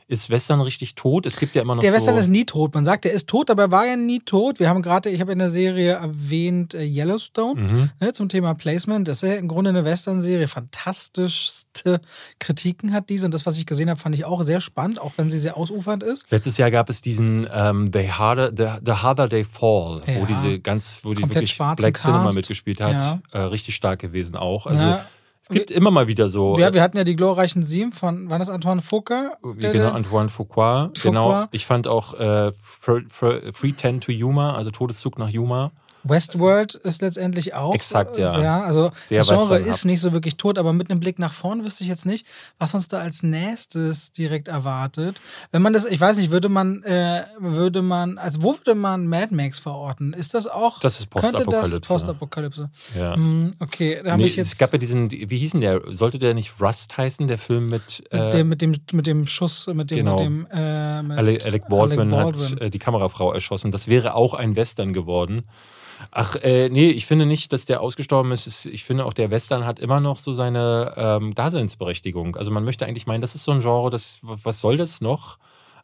ist 0.07 0.29
Western 0.29 0.61
richtig 0.61 0.95
tot? 0.95 1.25
Es 1.25 1.37
gibt 1.37 1.53
ja 1.55 1.61
immer 1.61 1.75
noch 1.75 1.81
Der 1.81 1.91
so... 1.91 1.97
Western 1.97 2.17
ist 2.17 2.27
nie 2.29 2.45
tot. 2.45 2.73
Man 2.73 2.85
sagt, 2.85 3.05
er 3.05 3.11
ist 3.11 3.27
tot, 3.27 3.49
aber 3.49 3.63
er 3.63 3.71
war 3.71 3.85
ja 3.85 3.95
nie 3.95 4.19
tot. 4.19 4.59
Wir 4.59 4.69
haben 4.69 4.81
gerade, 4.81 5.09
ich 5.09 5.19
habe 5.21 5.31
in 5.33 5.39
der 5.39 5.49
Serie 5.49 5.93
erwähnt 5.93 6.73
äh, 6.73 6.83
Yellowstone 6.83 7.61
Mhm. 7.61 7.89
ne, 7.99 8.13
zum 8.13 8.29
Thema 8.29 8.53
Placement. 8.53 9.07
Das 9.07 9.23
ist 9.23 9.29
ja 9.29 9.35
im 9.35 9.47
Grunde 9.47 9.69
eine 9.71 9.83
Western-Serie. 9.85 10.47
Fantastischste 10.47 12.01
Kritiken 12.39 12.93
hat 12.93 13.09
diese. 13.09 13.25
Und 13.25 13.33
das, 13.33 13.45
was 13.45 13.57
ich 13.57 13.65
gesehen 13.65 13.89
habe, 13.89 13.99
fand 13.99 14.15
ich 14.15 14.25
auch 14.25 14.43
sehr 14.43 14.61
spannend, 14.61 14.99
auch 14.99 15.13
wenn 15.17 15.29
sie 15.29 15.39
sehr 15.39 15.57
ausufernd 15.57 16.03
ist. 16.03 16.25
Letztes 16.31 16.57
Jahr 16.57 16.71
gab 16.71 16.89
es 16.89 17.01
diesen 17.01 17.47
ähm, 17.53 17.89
The, 17.91 18.11
Harder, 18.11 18.51
The, 18.55 18.79
The 18.85 18.91
Harder 18.93 19.29
They 19.29 19.43
Fall, 19.43 20.01
Ja. 20.07 20.21
wo 20.21 20.25
diese 20.25 20.59
ganz, 20.59 20.99
wo 21.03 21.13
die 21.13 21.21
Komplett 21.21 21.43
wirklich 21.49 21.57
Black 21.77 21.97
Cinema 21.97 22.23
Cast. 22.25 22.35
mitgespielt 22.35 22.81
hat. 22.81 22.93
Ja. 22.93 23.19
Äh, 23.31 23.39
richtig 23.45 23.75
stark 23.75 23.99
gewesen 23.99 24.35
auch. 24.35 24.65
Also 24.67 24.83
Ja. 24.83 25.05
Es 25.49 25.53
gibt 25.53 25.71
immer 25.71 25.91
mal 25.91 26.07
wieder 26.07 26.29
so. 26.29 26.57
Ja, 26.57 26.73
wir 26.73 26.81
hatten 26.81 26.97
ja 26.97 27.03
die 27.03 27.15
glorreichen 27.15 27.63
Sieben 27.63 27.91
von, 27.91 28.29
war 28.29 28.39
das 28.39 28.49
Antoine 28.49 28.81
Foucault? 28.81 29.31
äh, 29.43 29.59
Der- 29.61 29.71
Genau, 29.71 29.91
Antoine 29.91 30.29
Fuqua. 30.29 30.91
Genau. 31.01 31.25
Fuqua. 31.25 31.47
Ich 31.51 31.65
fand 31.65 31.87
auch 31.87 32.13
äh, 32.15 32.51
Fr 32.51 33.01
Fr 33.07 33.53
Free 33.53 33.71
Ten 33.71 34.01
to 34.01 34.11
Yuma, 34.11 34.55
also 34.55 34.71
Todeszug 34.71 35.17
nach 35.17 35.29
Yuma. 35.29 35.71
Westworld 36.03 36.75
ist 36.75 37.01
letztendlich 37.01 37.53
auch. 37.53 37.73
Exakt, 37.73 38.17
ja. 38.17 38.33
Sehr, 38.33 38.51
also 38.51 38.91
Sehr 39.05 39.19
das 39.19 39.29
Genre 39.29 39.59
ist 39.59 39.85
nicht 39.85 39.99
so 40.01 40.13
wirklich 40.13 40.37
tot, 40.37 40.57
aber 40.57 40.73
mit 40.73 40.89
einem 40.89 40.99
Blick 40.99 41.19
nach 41.19 41.33
vorn 41.33 41.63
wüsste 41.63 41.83
ich 41.83 41.89
jetzt 41.89 42.05
nicht, 42.05 42.25
was 42.59 42.73
uns 42.73 42.87
da 42.87 42.99
als 42.99 43.23
nächstes 43.23 44.11
direkt 44.11 44.47
erwartet. 44.47 45.19
Wenn 45.51 45.61
man 45.61 45.73
das, 45.73 45.85
ich 45.85 45.99
weiß 45.99 46.17
nicht, 46.17 46.31
würde 46.31 46.49
man, 46.49 46.83
äh, 46.83 47.25
würde 47.39 47.81
man, 47.81 48.17
also 48.17 48.43
wo 48.43 48.57
würde 48.57 48.75
man 48.75 49.07
Mad 49.07 49.33
Max 49.33 49.59
verorten? 49.59 50.13
Ist 50.13 50.33
das 50.33 50.47
auch? 50.47 50.79
Das 50.79 50.99
ist 50.99 51.11
Könnte 51.11 51.45
das 51.45 51.45
Postapokalypse. 51.45 51.93
Postapokalypse? 51.93 52.69
Ja. 52.97 53.15
Hm, 53.15 53.53
okay, 53.59 54.01
da 54.03 54.11
habe 54.11 54.21
Nee, 54.21 54.27
ich 54.27 54.35
jetzt 54.35 54.53
es 54.53 54.57
gab 54.57 54.71
ja 54.73 54.77
diesen, 54.77 55.11
wie 55.11 55.37
hieß 55.37 55.51
denn 55.51 55.61
der? 55.61 55.81
Sollte 55.89 56.19
der 56.19 56.33
nicht 56.33 56.61
Rust 56.61 56.97
heißen, 56.97 57.27
der 57.27 57.37
Film 57.37 57.69
mit, 57.69 58.03
mit, 58.11 58.13
äh, 58.13 58.29
dem, 58.31 58.49
mit, 58.49 58.61
dem, 58.61 58.75
mit 58.93 59.07
dem 59.07 59.27
Schuss, 59.27 59.67
mit 59.67 59.91
dem, 59.91 59.97
genau. 59.97 60.13
mit 60.17 60.25
dem 60.25 60.47
äh, 60.51 61.03
mit 61.03 61.17
Alec, 61.17 61.45
Alec 61.45 61.67
Baldwin, 61.67 62.13
Alec 62.13 62.35
Baldwin. 62.35 62.51
hat 62.51 62.61
äh, 62.61 62.69
die 62.69 62.79
Kamerafrau 62.79 63.33
erschossen. 63.33 63.71
Das 63.71 63.87
wäre 63.87 64.15
auch 64.15 64.33
ein 64.33 64.55
Western 64.55 64.93
geworden. 64.93 65.43
Ach, 66.11 66.35
äh, 66.35 66.69
nee, 66.69 66.91
ich 66.91 67.05
finde 67.05 67.25
nicht, 67.25 67.53
dass 67.53 67.65
der 67.65 67.81
ausgestorben 67.81 68.31
ist. 68.31 68.65
Ich 68.65 68.83
finde 68.83 69.05
auch, 69.05 69.13
der 69.13 69.31
Western 69.31 69.65
hat 69.65 69.79
immer 69.79 69.99
noch 69.99 70.17
so 70.17 70.33
seine 70.33 70.93
ähm, 70.95 71.35
Daseinsberechtigung. 71.35 72.35
Also 72.35 72.51
man 72.51 72.63
möchte 72.63 72.85
eigentlich 72.85 73.07
meinen, 73.07 73.21
das 73.21 73.35
ist 73.35 73.43
so 73.43 73.51
ein 73.51 73.61
Genre, 73.61 73.89
das, 73.89 74.19
was 74.21 74.61
soll 74.61 74.77
das 74.77 75.01
noch? 75.01 75.37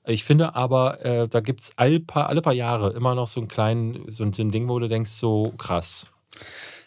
Ich 0.06 0.24
finde 0.24 0.56
aber, 0.56 1.04
äh, 1.06 1.28
da 1.28 1.40
gibt 1.40 1.62
es 1.62 1.72
alle 1.78 2.00
paar, 2.00 2.28
alle 2.28 2.42
paar 2.42 2.54
Jahre 2.54 2.92
immer 2.92 3.16
noch 3.16 3.28
so 3.28 3.40
einen 3.40 3.48
kleinen, 3.48 4.12
so 4.12 4.24
ein 4.24 4.34
so 4.34 4.44
ein 4.44 4.52
Ding, 4.52 4.68
wo 4.68 4.78
du 4.80 4.90
denkst, 4.90 5.12
so 5.12 5.54
krass. 5.58 6.08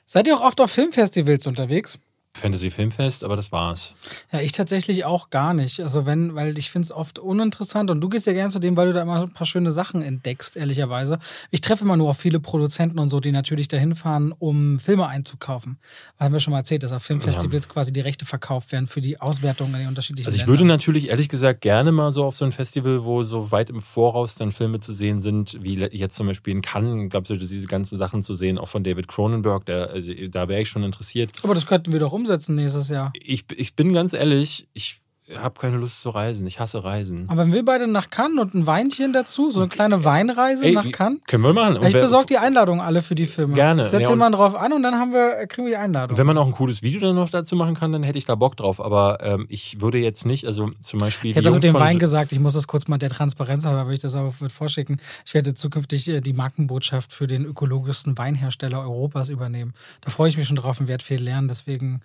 Seid 0.05 0.27
ihr 0.27 0.37
auch 0.37 0.43
oft 0.43 0.61
auf 0.61 0.71
Filmfestivals 0.71 1.47
unterwegs? 1.47 1.99
Fantasy 2.37 2.71
Filmfest, 2.71 3.25
aber 3.25 3.37
das 3.37 3.53
war's. 3.53 3.95
Ja, 4.33 4.41
ich 4.41 4.53
tatsächlich 4.53 5.05
auch 5.05 5.31
gar 5.31 5.55
nicht. 5.55 5.81
Also 5.81 6.07
wenn, 6.07 6.35
weil 6.35 6.57
ich 6.59 6.71
finde 6.71 6.87
es 6.87 6.93
oft 6.93 7.19
uninteressant 7.19 7.91
und 7.91 8.01
du 8.01 8.09
gehst 8.09 8.27
ja 8.27 8.33
gerne 8.33 8.51
zu 8.51 8.59
dem, 8.59 8.77
weil 8.77 8.89
du 8.89 8.93
da 8.93 9.03
immer 9.03 9.23
ein 9.23 9.33
paar 9.33 9.47
schöne 9.47 9.71
Sachen 9.73 10.03
entdeckst, 10.03 10.57
ehrlicherweise. 10.57 11.19
Ich 11.51 11.61
treffe 11.61 11.85
immer 11.85 11.97
nur 11.97 12.11
auf 12.11 12.19
viele 12.19 12.41
Produzenten 12.41 12.99
und 12.99 13.09
so, 13.09 13.21
die 13.21 13.33
natürlich 13.33 13.69
dahin 13.69 13.95
fahren, 13.95 14.33
um 14.39 14.79
Filme 14.79 15.07
einzukaufen. 15.07 15.79
Haben 16.19 16.33
wir 16.35 16.41
schon 16.41 16.53
mal 16.53 16.59
erzählt, 16.59 16.83
dass 16.83 16.93
auf 16.93 17.03
Filmfestivals 17.03 17.69
quasi 17.69 17.93
die 17.93 18.01
Rechte 18.01 18.27
verkauft 18.27 18.73
werden 18.73 18.87
für 18.87 19.01
die 19.01 19.21
Auswertung 19.21 19.69
in 19.73 19.81
den 19.81 19.89
unterschiedlichen 19.89 20.27
Also 20.27 20.37
ich 20.37 20.43
Ländern. 20.43 20.59
würde 20.59 20.69
natürlich 20.69 21.09
ehrlich 21.09 21.29
gesagt 21.29 21.61
gerne 21.61 21.93
mal 21.93 22.13
so 22.13 22.25
auf 22.25 22.37
so 22.37 22.45
ein 22.45 22.53
Festival, 22.53 23.05
wo 23.05 23.23
so 23.23 23.51
weit 23.51 23.71
im 23.71 23.81
Voraus 23.81 24.35
dann 24.35 24.53
Filme 24.53 24.81
zu 24.81 24.93
sehen 24.93 25.21
sind, 25.21 25.59
wie 25.63 25.75
jetzt 25.77 26.17
zum 26.17 26.27
Beispiel 26.27 26.53
in 26.55 26.63
Cannes, 26.63 27.11
glaube 27.11 27.33
ich, 27.35 27.39
diese 27.49 27.67
ganzen 27.67 27.99
Sachen 27.99 28.23
zu 28.23 28.35
sehen, 28.35 28.59
auch 28.59 28.69
von 28.69 28.85
David 28.85 29.09
Cronenberg, 29.09 29.65
der, 29.67 29.91
also, 29.91 30.13
da 30.31 30.49
wäre 30.49 30.61
ich 30.63 30.69
schon 30.69 30.83
interessiert. 30.83 31.31
Aber 31.43 31.55
das 31.55 31.67
könnten 31.67 31.93
wir 31.93 32.01
doch 32.01 32.13
umsetzen 32.27 32.55
nächstes 32.57 32.89
Jahr. 32.89 33.13
Ich, 33.15 33.45
ich 33.57 33.77
bin 33.77 33.93
ganz 33.93 34.13
ehrlich, 34.13 34.69
ich 34.75 35.01
habe 35.35 35.59
keine 35.59 35.77
Lust 35.77 36.01
zu 36.01 36.11
reisen. 36.11 36.47
Ich 36.47 36.61
hasse 36.61 36.85
Reisen. 36.85 37.25
Aber 37.29 37.43
wenn 37.43 37.53
wir 37.53 37.65
beide 37.65 37.89
nach 37.89 38.11
Cannes 38.11 38.39
und 38.39 38.55
ein 38.55 38.67
Weinchen 38.67 39.13
dazu, 39.13 39.51
so 39.51 39.61
eine 39.61 39.69
kleine 39.69 40.05
Weinreise 40.05 40.65
Ey, 40.65 40.73
nach 40.73 40.91
Cannes. 40.93 41.19
Können 41.27 41.43
wir 41.43 41.53
machen. 41.53 41.79
Und 41.79 41.87
Ich 41.87 41.95
besorge 41.95 42.27
die 42.27 42.39
Einladung 42.39 42.81
alle 42.81 43.03
für 43.03 43.17
die 43.17 43.27
Filme. 43.27 43.55
Gerne. 43.55 43.89
Setz 43.89 44.03
Ja, 44.03 44.15
mal 44.15 44.31
drauf 44.31 44.55
an 44.55 44.73
und 44.73 44.83
dann 44.83 44.95
haben 44.95 45.13
wir, 45.13 45.47
kriegen 45.49 45.67
wir 45.67 45.73
die 45.73 45.77
Einladung. 45.77 46.17
Wenn 46.17 46.27
man 46.27 46.39
auch 46.39 46.47
ein 46.47 46.53
cooles 46.53 46.83
Video 46.83 47.01
dann 47.01 47.17
noch 47.17 47.31
dazu 47.31 47.57
machen 47.57 47.75
kann, 47.75 47.93
dann 47.93 48.05
hätte 48.05 48.19
ich 48.19 48.25
da 48.25 48.37
Bock 48.37 48.57
drauf. 48.57 48.81
Aber 48.81 49.19
ähm, 49.21 49.47
ich 49.49 49.81
würde 49.81 49.99
jetzt 49.99 50.27
nicht, 50.27 50.47
also 50.47 50.71
zum 50.81 51.01
Beispiel. 51.01 51.33
Ich 51.33 51.37
die 51.37 51.43
das 51.43 51.55
mit 51.55 51.65
dem 51.65 51.75
Wein 51.75 51.99
gesagt, 51.99 52.31
ich 52.31 52.39
muss 52.39 52.55
das 52.55 52.69
kurz 52.69 52.87
mal 52.87 52.99
der 52.99 53.11
Transparenz 53.11 53.65
halber, 53.65 53.87
würde 53.87 53.95
ich 53.95 54.01
das 54.01 54.15
aber 54.15 54.33
mit 54.39 54.53
vorschicken. 54.53 55.01
Ich 55.25 55.35
werde 55.35 55.55
zukünftig 55.55 56.09
äh, 56.09 56.21
die 56.21 56.35
Markenbotschaft 56.35 57.13
für 57.13 57.27
den 57.27 57.45
ökologischsten 57.45 58.17
Weinhersteller 58.17 58.81
Europas 58.81 59.29
übernehmen. 59.29 59.75
Da 60.03 60.11
freue 60.11 60.29
ich 60.29 60.37
mich 60.37 60.47
schon 60.47 60.57
drauf 60.57 60.79
und 60.79 60.87
werde 60.87 61.05
viel 61.05 61.21
lernen. 61.21 61.49
Deswegen 61.49 62.01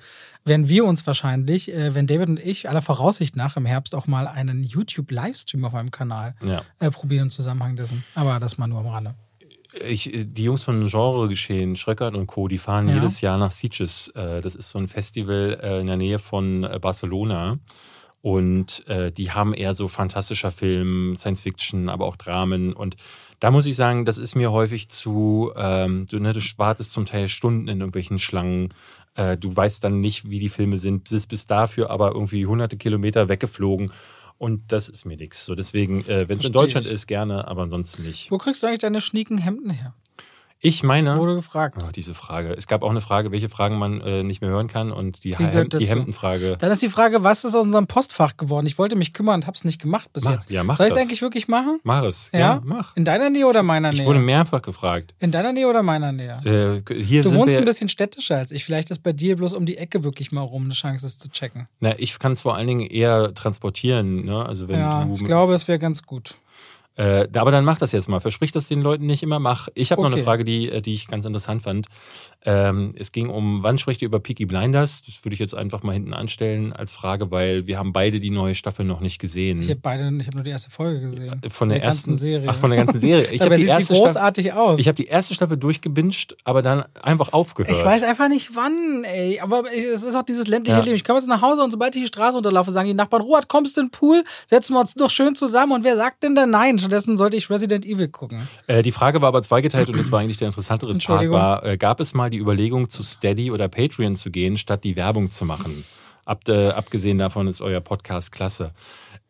werden 0.45 0.67
wir 0.69 0.85
uns 0.85 1.05
wahrscheinlich, 1.05 1.71
äh, 1.73 1.93
wenn 1.93 2.07
David 2.07 2.29
und 2.29 2.39
ich 2.39 2.67
aller 2.69 2.81
Voraussicht 2.81 3.35
nach 3.35 3.57
im 3.57 3.65
Herbst 3.65 3.93
auch 3.95 4.07
mal 4.07 4.27
einen 4.27 4.63
YouTube-Livestream 4.63 5.65
auf 5.65 5.73
meinem 5.73 5.91
Kanal 5.91 6.35
Ja. 6.43 6.63
äh, 6.79 6.89
probieren 6.91 7.23
im 7.25 7.31
Zusammenhang 7.31 7.75
dessen. 7.75 8.03
Aber 8.15 8.39
das 8.39 8.57
mal 8.57 8.67
nur 8.67 8.79
am 8.79 8.87
Rande. 8.87 9.15
Ich, 9.87 10.11
die 10.13 10.43
Jungs 10.43 10.63
von 10.63 10.85
Genre 10.89 11.29
Geschehen, 11.29 11.77
Schröckert 11.77 12.13
und 12.15 12.27
Co., 12.27 12.47
die 12.49 12.57
fahren 12.57 12.89
Ja. 12.89 12.95
jedes 12.95 13.21
Jahr 13.21 13.37
nach 13.37 13.51
Sitges. 13.51 14.09
Äh, 14.09 14.41
Das 14.41 14.55
ist 14.55 14.69
so 14.69 14.79
ein 14.79 14.87
Festival 14.89 15.59
äh, 15.61 15.79
in 15.79 15.87
der 15.87 15.95
Nähe 15.97 16.19
von 16.19 16.63
äh, 16.65 16.77
Barcelona. 16.81 17.59
Und 18.21 18.85
äh, 18.87 19.11
die 19.11 19.31
haben 19.31 19.53
eher 19.53 19.73
so 19.73 19.87
fantastischer 19.87 20.51
Film, 20.51 21.15
Science 21.15 21.41
Fiction, 21.41 21.89
aber 21.89 22.05
auch 22.05 22.17
Dramen. 22.17 22.71
Und 22.73 22.95
da 23.39 23.49
muss 23.49 23.65
ich 23.65 23.75
sagen, 23.75 24.05
das 24.05 24.19
ist 24.19 24.35
mir 24.35 24.51
häufig 24.51 24.89
zu, 24.89 25.51
ähm, 25.55 26.05
du, 26.07 26.19
ne, 26.19 26.31
du 26.33 26.39
wartest 26.57 26.93
zum 26.93 27.07
Teil 27.07 27.27
Stunden 27.29 27.67
in 27.67 27.79
irgendwelchen 27.79 28.19
Schlangen. 28.19 28.73
Äh, 29.15 29.37
du 29.37 29.55
weißt 29.55 29.83
dann 29.83 29.99
nicht, 29.99 30.29
wie 30.29 30.39
die 30.39 30.49
Filme 30.49 30.77
sind, 30.77 31.09
bist 31.09 31.29
bis 31.29 31.47
dafür 31.47 31.89
aber 31.89 32.13
irgendwie 32.13 32.45
hunderte 32.45 32.77
Kilometer 32.77 33.29
weggeflogen. 33.29 33.91
Und 34.37 34.71
das 34.71 34.89
ist 34.89 35.05
mir 35.05 35.17
nichts. 35.17 35.45
So 35.45 35.53
deswegen, 35.53 36.03
äh, 36.07 36.27
wenn 36.27 36.39
es 36.39 36.45
in 36.45 36.53
Deutschland 36.53 36.87
ich. 36.87 36.91
ist, 36.91 37.07
gerne, 37.07 37.47
aber 37.47 37.61
ansonsten 37.61 38.03
nicht. 38.03 38.31
Wo 38.31 38.37
kriegst 38.37 38.63
du 38.63 38.67
eigentlich 38.67 38.79
deine 38.79 38.99
schnieken 38.99 39.37
Hemden 39.37 39.69
her? 39.69 39.93
Ich 40.63 40.83
meine, 40.83 41.17
Wurde 41.17 41.33
gefragt. 41.33 41.75
Oh, 41.79 41.89
diese 41.93 42.13
Frage. 42.13 42.53
Es 42.55 42.67
gab 42.67 42.83
auch 42.83 42.91
eine 42.91 43.01
Frage, 43.01 43.31
welche 43.31 43.49
Fragen 43.49 43.79
man 43.79 43.99
äh, 44.01 44.21
nicht 44.21 44.41
mehr 44.41 44.51
hören 44.51 44.67
kann 44.67 44.91
und 44.91 45.23
die, 45.23 45.29
Die 45.31 45.43
Hem 45.43 45.69
die. 45.69 45.87
Hemdenfrage. 45.87 46.55
Dann 46.59 46.69
ist 46.71 46.83
die 46.83 46.89
Frage, 46.89 47.23
was 47.23 47.43
ist 47.43 47.55
aus 47.55 47.65
unserem 47.65 47.87
Postfach 47.87 48.37
geworden? 48.37 48.67
Ich 48.67 48.77
wollte 48.77 48.95
mich 48.95 49.11
kümmern 49.11 49.35
und 49.41 49.47
habe 49.47 49.55
es 49.57 49.63
nicht 49.63 49.81
gemacht 49.81 50.13
bis 50.13 50.23
Mach- 50.23 50.33
jetzt. 50.33 50.51
ja, 50.51 50.63
mach 50.63 50.77
Soll 50.77 50.85
ich 50.85 50.93
es 50.93 50.99
eigentlich 50.99 51.23
wirklich 51.23 51.47
machen? 51.47 51.79
Mach 51.83 52.03
es. 52.03 52.29
Ja? 52.31 52.39
Ja, 52.39 52.61
mach. 52.63 52.95
In 52.95 53.05
deiner 53.05 53.31
Nähe 53.31 53.47
oder 53.47 53.63
meiner 53.63 53.91
Nähe? 53.91 54.01
Ich 54.01 54.05
wurde 54.05 54.19
mehrfach 54.19 54.61
gefragt. 54.61 55.15
In 55.19 55.31
deiner 55.31 55.51
Nähe 55.51 55.67
oder 55.67 55.81
meiner 55.81 56.11
Nähe? 56.11 56.83
Äh, 56.87 56.93
hier 56.93 57.23
Du 57.23 57.33
wohnst 57.33 57.55
ein 57.57 57.65
bisschen 57.65 57.89
städtischer 57.89 58.37
als 58.37 58.51
ich. 58.51 58.63
Vielleicht 58.63 58.91
ist 58.91 59.01
bei 59.01 59.13
dir 59.13 59.37
bloß 59.37 59.53
um 59.53 59.65
die 59.65 59.77
Ecke 59.77 60.03
wirklich 60.03 60.31
mal 60.31 60.41
rum 60.41 60.65
eine 60.65 60.73
Chance, 60.75 61.07
es 61.07 61.17
zu 61.17 61.29
checken. 61.31 61.67
na, 61.79 61.97
ich 61.97 62.19
kann 62.19 62.33
es 62.33 62.41
vor 62.41 62.55
allen 62.55 62.67
Dingen 62.67 62.85
eher 62.85 63.33
transportieren. 63.33 64.25
Ne? 64.25 64.45
Also 64.45 64.67
wenn 64.67 64.79
ja, 64.79 65.05
du, 65.05 65.15
ich 65.15 65.23
glaube, 65.23 65.55
es 65.55 65.67
wäre 65.67 65.79
ganz 65.79 66.03
gut. 66.03 66.35
Äh, 67.01 67.27
aber 67.33 67.49
dann 67.49 67.65
mach 67.65 67.79
das 67.79 67.93
jetzt 67.93 68.07
mal. 68.07 68.19
Versprich 68.19 68.51
das 68.51 68.67
den 68.67 68.81
Leuten 68.81 69.07
nicht 69.07 69.23
immer. 69.23 69.39
Mach. 69.39 69.69
Ich 69.73 69.91
habe 69.91 70.01
okay. 70.01 70.09
noch 70.09 70.15
eine 70.17 70.23
Frage, 70.23 70.45
die, 70.45 70.69
äh, 70.69 70.81
die 70.81 70.93
ich 70.93 71.07
ganz 71.07 71.25
interessant 71.25 71.63
fand. 71.63 71.87
Ähm, 72.43 72.93
es 72.97 73.11
ging 73.11 73.29
um, 73.29 73.61
wann 73.61 73.77
spricht 73.77 74.01
ihr 74.01 74.07
über 74.07 74.19
Peaky 74.19 74.45
Blinders? 74.45 75.03
Das 75.03 75.23
würde 75.23 75.33
ich 75.33 75.39
jetzt 75.39 75.55
einfach 75.55 75.83
mal 75.83 75.93
hinten 75.93 76.13
anstellen 76.13 76.73
als 76.73 76.91
Frage, 76.91 77.29
weil 77.29 77.67
wir 77.67 77.77
haben 77.77 77.93
beide 77.93 78.19
die 78.19 78.31
neue 78.31 78.55
Staffel 78.55 78.83
noch 78.83 78.99
nicht 78.99 79.19
gesehen. 79.19 79.61
Ich 79.61 79.69
habe 79.69 79.79
beide, 79.79 80.11
ich 80.19 80.27
habe 80.27 80.37
nur 80.37 80.43
die 80.43 80.49
erste 80.49 80.71
Folge 80.71 81.01
gesehen. 81.01 81.39
Von 81.49 81.69
der, 81.69 81.79
der 81.79 81.87
ersten 81.87 82.17
Serie. 82.17 82.47
Ach, 82.49 82.55
von 82.55 82.71
der 82.71 82.83
ganzen 82.83 82.99
Serie. 82.99 83.27
Ich 83.31 83.41
habe 83.45 83.57
die 83.57 83.65
erste 83.65 83.93
großartig 83.93 84.47
Staffel, 84.47 84.61
aus. 84.61 84.79
Ich 84.79 84.87
habe 84.87 84.95
die 84.95 85.05
erste 85.05 85.33
Staffel 85.33 85.57
durchgebinged, 85.57 86.35
aber 86.43 86.63
dann 86.63 86.83
einfach 87.01 87.31
aufgehört. 87.33 87.77
Ich 87.77 87.85
weiß 87.85 88.03
einfach 88.03 88.27
nicht 88.27 88.55
wann, 88.55 89.03
ey. 89.03 89.39
Aber 89.39 89.63
es 89.71 90.01
ist 90.01 90.15
auch 90.15 90.23
dieses 90.23 90.47
ländliche 90.47 90.79
ja. 90.79 90.83
Leben. 90.83 90.95
Ich 90.95 91.03
komme 91.03 91.19
jetzt 91.19 91.27
nach 91.27 91.43
Hause 91.43 91.63
und 91.63 91.69
sobald 91.69 91.95
ich 91.95 92.01
die 92.01 92.07
Straße 92.07 92.37
unterlaufe, 92.37 92.71
sagen 92.71 92.87
die 92.87 92.95
Nachbarn, 92.95 93.21
Robert, 93.21 93.47
kommst 93.47 93.77
du 93.77 93.81
in 93.81 93.87
den 93.87 93.91
Pool? 93.91 94.23
Setzen 94.47 94.73
wir 94.73 94.81
uns 94.81 94.95
doch 94.95 95.11
schön 95.11 95.35
zusammen. 95.35 95.73
Und 95.73 95.83
wer 95.83 95.95
sagt 95.95 96.23
denn 96.23 96.33
da 96.33 96.47
nein? 96.47 96.79
Stattdessen 96.91 97.15
sollte 97.15 97.37
ich 97.37 97.49
Resident 97.49 97.85
Evil 97.85 98.09
gucken. 98.09 98.49
Äh, 98.67 98.83
die 98.83 98.91
Frage 98.91 99.21
war 99.21 99.29
aber 99.29 99.41
zweigeteilt 99.41 99.87
und 99.87 99.97
das 99.97 100.11
war 100.11 100.19
eigentlich 100.19 100.35
der 100.35 100.47
interessantere 100.47 100.93
Part. 100.93 101.29
War, 101.29 101.65
äh, 101.65 101.77
gab 101.77 102.01
es 102.01 102.13
mal 102.13 102.29
die 102.29 102.37
Überlegung 102.37 102.89
zu 102.89 103.01
Steady 103.01 103.49
oder 103.49 103.69
Patreon 103.69 104.17
zu 104.17 104.29
gehen, 104.29 104.57
statt 104.57 104.83
die 104.83 104.97
Werbung 104.97 105.31
zu 105.31 105.45
machen. 105.45 105.85
Ab, 106.25 106.41
äh, 106.49 106.67
abgesehen 106.67 107.17
davon 107.17 107.47
ist 107.47 107.61
euer 107.61 107.79
Podcast 107.79 108.33
klasse. 108.33 108.73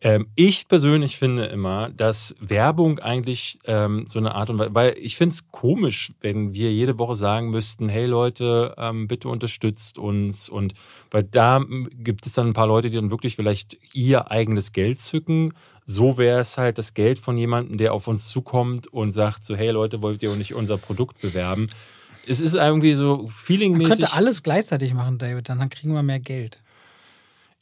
Ähm, 0.01 0.25
ich 0.33 0.67
persönlich 0.67 1.17
finde 1.17 1.45
immer, 1.45 1.89
dass 1.89 2.35
Werbung 2.39 2.97
eigentlich 2.97 3.59
ähm, 3.65 4.07
so 4.07 4.17
eine 4.17 4.33
Art 4.33 4.49
und 4.49 4.57
Weise, 4.57 4.73
weil 4.73 4.95
ich 4.99 5.15
finde 5.15 5.33
es 5.33 5.51
komisch, 5.51 6.13
wenn 6.21 6.55
wir 6.55 6.73
jede 6.73 6.97
Woche 6.97 7.13
sagen 7.13 7.51
müssten, 7.51 7.87
hey 7.87 8.07
Leute, 8.07 8.73
ähm, 8.79 9.07
bitte 9.07 9.29
unterstützt 9.29 9.99
uns 9.99 10.49
und 10.49 10.73
weil 11.11 11.21
da 11.21 11.63
gibt 11.91 12.25
es 12.25 12.33
dann 12.33 12.47
ein 12.47 12.53
paar 12.53 12.65
Leute, 12.65 12.89
die 12.89 12.95
dann 12.95 13.11
wirklich 13.11 13.35
vielleicht 13.35 13.77
ihr 13.93 14.31
eigenes 14.31 14.71
Geld 14.71 14.99
zücken. 14.99 15.53
So 15.85 16.17
wäre 16.17 16.39
es 16.39 16.57
halt 16.57 16.77
das 16.77 16.93
Geld 16.93 17.19
von 17.19 17.37
jemandem, 17.37 17.77
der 17.77 17.93
auf 17.93 18.07
uns 18.07 18.27
zukommt 18.27 18.87
und 18.87 19.11
sagt 19.11 19.43
so, 19.43 19.55
hey 19.55 19.71
Leute, 19.71 20.01
wollt 20.01 20.23
ihr 20.23 20.35
nicht 20.35 20.53
unser 20.53 20.77
Produkt 20.77 21.19
bewerben? 21.21 21.67
es 22.27 22.39
ist 22.39 22.55
irgendwie 22.55 22.93
so 22.93 23.27
feelingmäßig. 23.27 23.89
Man 23.89 23.97
könnte 23.99 24.13
alles 24.13 24.43
gleichzeitig 24.43 24.93
machen, 24.93 25.17
David, 25.17 25.49
dann 25.49 25.69
kriegen 25.69 25.93
wir 25.93 26.03
mehr 26.03 26.19
Geld. 26.19 26.61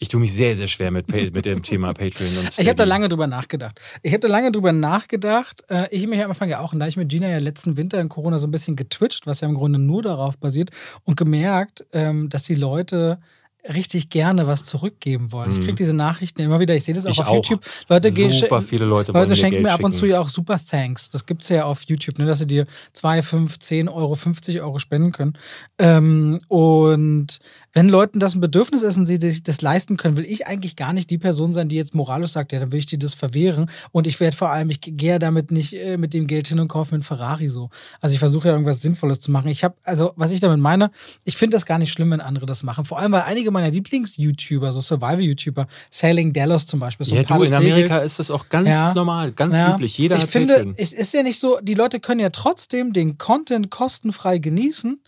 Ich 0.01 0.07
tue 0.07 0.22
mich 0.22 0.34
sehr, 0.34 0.55
sehr 0.55 0.67
schwer 0.67 0.91
mit, 0.91 1.09
mit 1.11 1.43
dem 1.43 1.61
Thema 1.61 1.93
Patreon 1.93 2.30
und 2.38 2.53
Steady. 2.53 2.61
Ich 2.61 2.67
habe 2.70 2.78
da 2.78 2.86
lange 2.86 3.09
drüber 3.09 3.28
nachgedacht. 3.28 3.82
Ich 4.01 4.13
habe 4.13 4.22
da 4.22 4.30
lange 4.30 4.49
drüber 4.51 4.72
nachgedacht. 4.72 5.65
Äh, 5.70 5.88
ich 5.91 6.07
mich 6.07 6.24
am 6.24 6.30
Anfang 6.30 6.47
ja 6.47 6.59
auch, 6.61 6.72
und 6.72 6.80
da 6.80 6.88
ich 6.88 6.95
mit 6.95 7.09
Gina 7.09 7.28
ja 7.28 7.38
letzten 7.38 7.76
Winter 7.76 7.99
in 7.99 8.07
Corona 8.07 8.38
so 8.38 8.47
ein 8.47 8.51
bisschen 8.51 8.78
getwitcht, 8.78 9.28
was 9.28 9.41
ja 9.41 9.49
im 9.49 9.55
Grunde 9.55 9.78
nur 9.78 10.01
darauf 10.01 10.38
basiert, 10.38 10.72
und 11.03 11.17
gemerkt, 11.17 11.86
ähm, 11.91 12.30
dass 12.30 12.43
die 12.43 12.55
Leute 12.55 13.20
richtig 13.68 14.10
gerne 14.10 14.47
was 14.47 14.66
zurückgeben 14.66 15.32
wollen. 15.32 15.51
Mhm. 15.51 15.60
Ich 15.60 15.66
kriege 15.66 15.76
diese 15.76 15.93
Nachrichten 15.93 16.41
immer 16.41 16.60
wieder. 16.60 16.76
Ich 16.76 16.86
sehe 16.86 16.95
das 16.95 17.05
auch 17.05 17.12
ich 17.12 17.20
auf 17.20 17.28
auch. 17.28 17.36
YouTube. 17.36 17.62
Leute, 17.89 18.12
super 18.32 18.62
viele 18.62 18.86
Leute, 18.86 19.12
Leute 19.12 19.36
schenken 19.36 19.62
mir, 19.62 19.70
mir 19.70 19.74
ab 19.74 19.84
und 19.84 19.93
zu 19.93 20.05
ja 20.05 20.20
auch 20.20 20.30
super 20.30 20.60
Thanks. 20.64 21.10
Das 21.10 21.26
gibt 21.26 21.43
es 21.43 21.49
ja 21.49 21.66
auf 21.66 21.84
YouTube, 21.84 22.18
ne, 22.20 22.26
dass 22.26 22.39
sie 22.39 22.47
dir 22.47 22.66
2, 22.93 23.22
5, 23.22 23.60
10 23.60 23.89
Euro, 23.89 24.16
50 24.16 24.62
Euro 24.62 24.80
spenden 24.80 25.12
können. 25.12 25.34
Ähm, 25.78 26.39
und 26.47 27.39
wenn 27.74 27.89
Leuten 27.89 28.20
das 28.20 28.34
ein 28.34 28.41
Bedürfnis 28.41 28.82
ist 28.82 28.97
und 28.97 29.05
sie 29.05 29.18
sich 29.18 29.43
das 29.43 29.62
leisten 29.62 29.97
können, 29.97 30.18
will 30.18 30.26
ich 30.26 30.47
eigentlich 30.47 30.76
gar 30.76 30.91
nicht 30.91 31.10
die 31.10 31.18
Person 31.18 31.53
sein, 31.53 31.70
die 31.70 31.76
jetzt 31.76 31.93
moralisch 31.93 32.32
sagt, 32.32 32.51
ja, 32.51 32.60
dann 32.60 32.72
will 32.72 32.80
ich 32.80 32.88
dir 32.88 32.97
das 32.97 33.14
verwehren. 33.14 33.70
Und 33.91 34.07
ich 34.07 34.20
werde 34.20 34.36
vor 34.36 34.49
allem, 34.49 34.70
ich 34.70 34.82
gehe 34.82 35.20
damit 35.20 35.51
nicht 35.51 35.74
äh, 35.74 35.97
mit 35.97 36.14
dem 36.14 36.26
Geld 36.26 36.47
hin 36.47 36.60
und 36.60 36.68
kaufe 36.68 36.91
mir 36.91 36.95
einen 36.95 37.03
Ferrari 37.03 37.47
so. 37.47 37.70
Also 38.01 38.14
ich 38.14 38.20
versuche 38.20 38.47
ja 38.47 38.53
irgendwas 38.53 38.82
Sinnvolles 38.82 39.20
zu 39.20 39.32
machen. 39.32 39.49
Ich 39.49 39.64
habe, 39.64 39.76
also 39.84 40.14
was 40.16 40.32
ich 40.32 40.39
damit 40.39 40.60
meine, 40.60 40.91
ich 41.26 41.38
finde 41.38 41.55
das 41.55 41.66
gar 41.66 41.78
nicht 41.78 41.91
schlimm, 41.91 42.12
wenn 42.12 42.22
andere 42.22 42.45
das 42.47 42.64
machen. 42.64 42.86
Vor 42.86 42.97
allem, 42.97 43.12
weil 43.12 43.22
einige 43.22 43.48
meiner 43.51 43.71
Lieblings-YouTuber, 43.71 44.71
so 44.71 44.81
Survival-YouTuber, 44.81 45.67
Sailing 45.89 46.33
Dallas 46.33 46.65
zum 46.65 46.79
Beispiel, 46.79 47.05
so 47.05 47.15
ja, 47.15 47.23
du, 47.23 47.43
in 47.43 47.53
Amerika 47.53 47.95
Segel. 47.95 48.05
ist 48.05 48.19
das 48.19 48.31
auch 48.31 48.49
ganz 48.49 48.69
ja, 48.69 48.93
normal, 48.93 49.31
ganz 49.31 49.55
ja. 49.55 49.75
üblich. 49.75 49.97
Jeder 49.97 50.15
ich 50.17 50.23
hat 50.23 50.29
finde, 50.29 50.55
Patreon. 50.55 50.75
es 50.77 50.93
ist 50.93 51.13
ja 51.13 51.23
nicht 51.23 51.39
so, 51.39 51.59
die 51.61 51.73
Leute 51.73 51.99
können 51.99 52.19
ja 52.19 52.29
trotzdem 52.29 52.93
den 52.93 53.17
Content 53.17 53.69
kostenfrei 53.69 54.37
genießen 54.37 54.99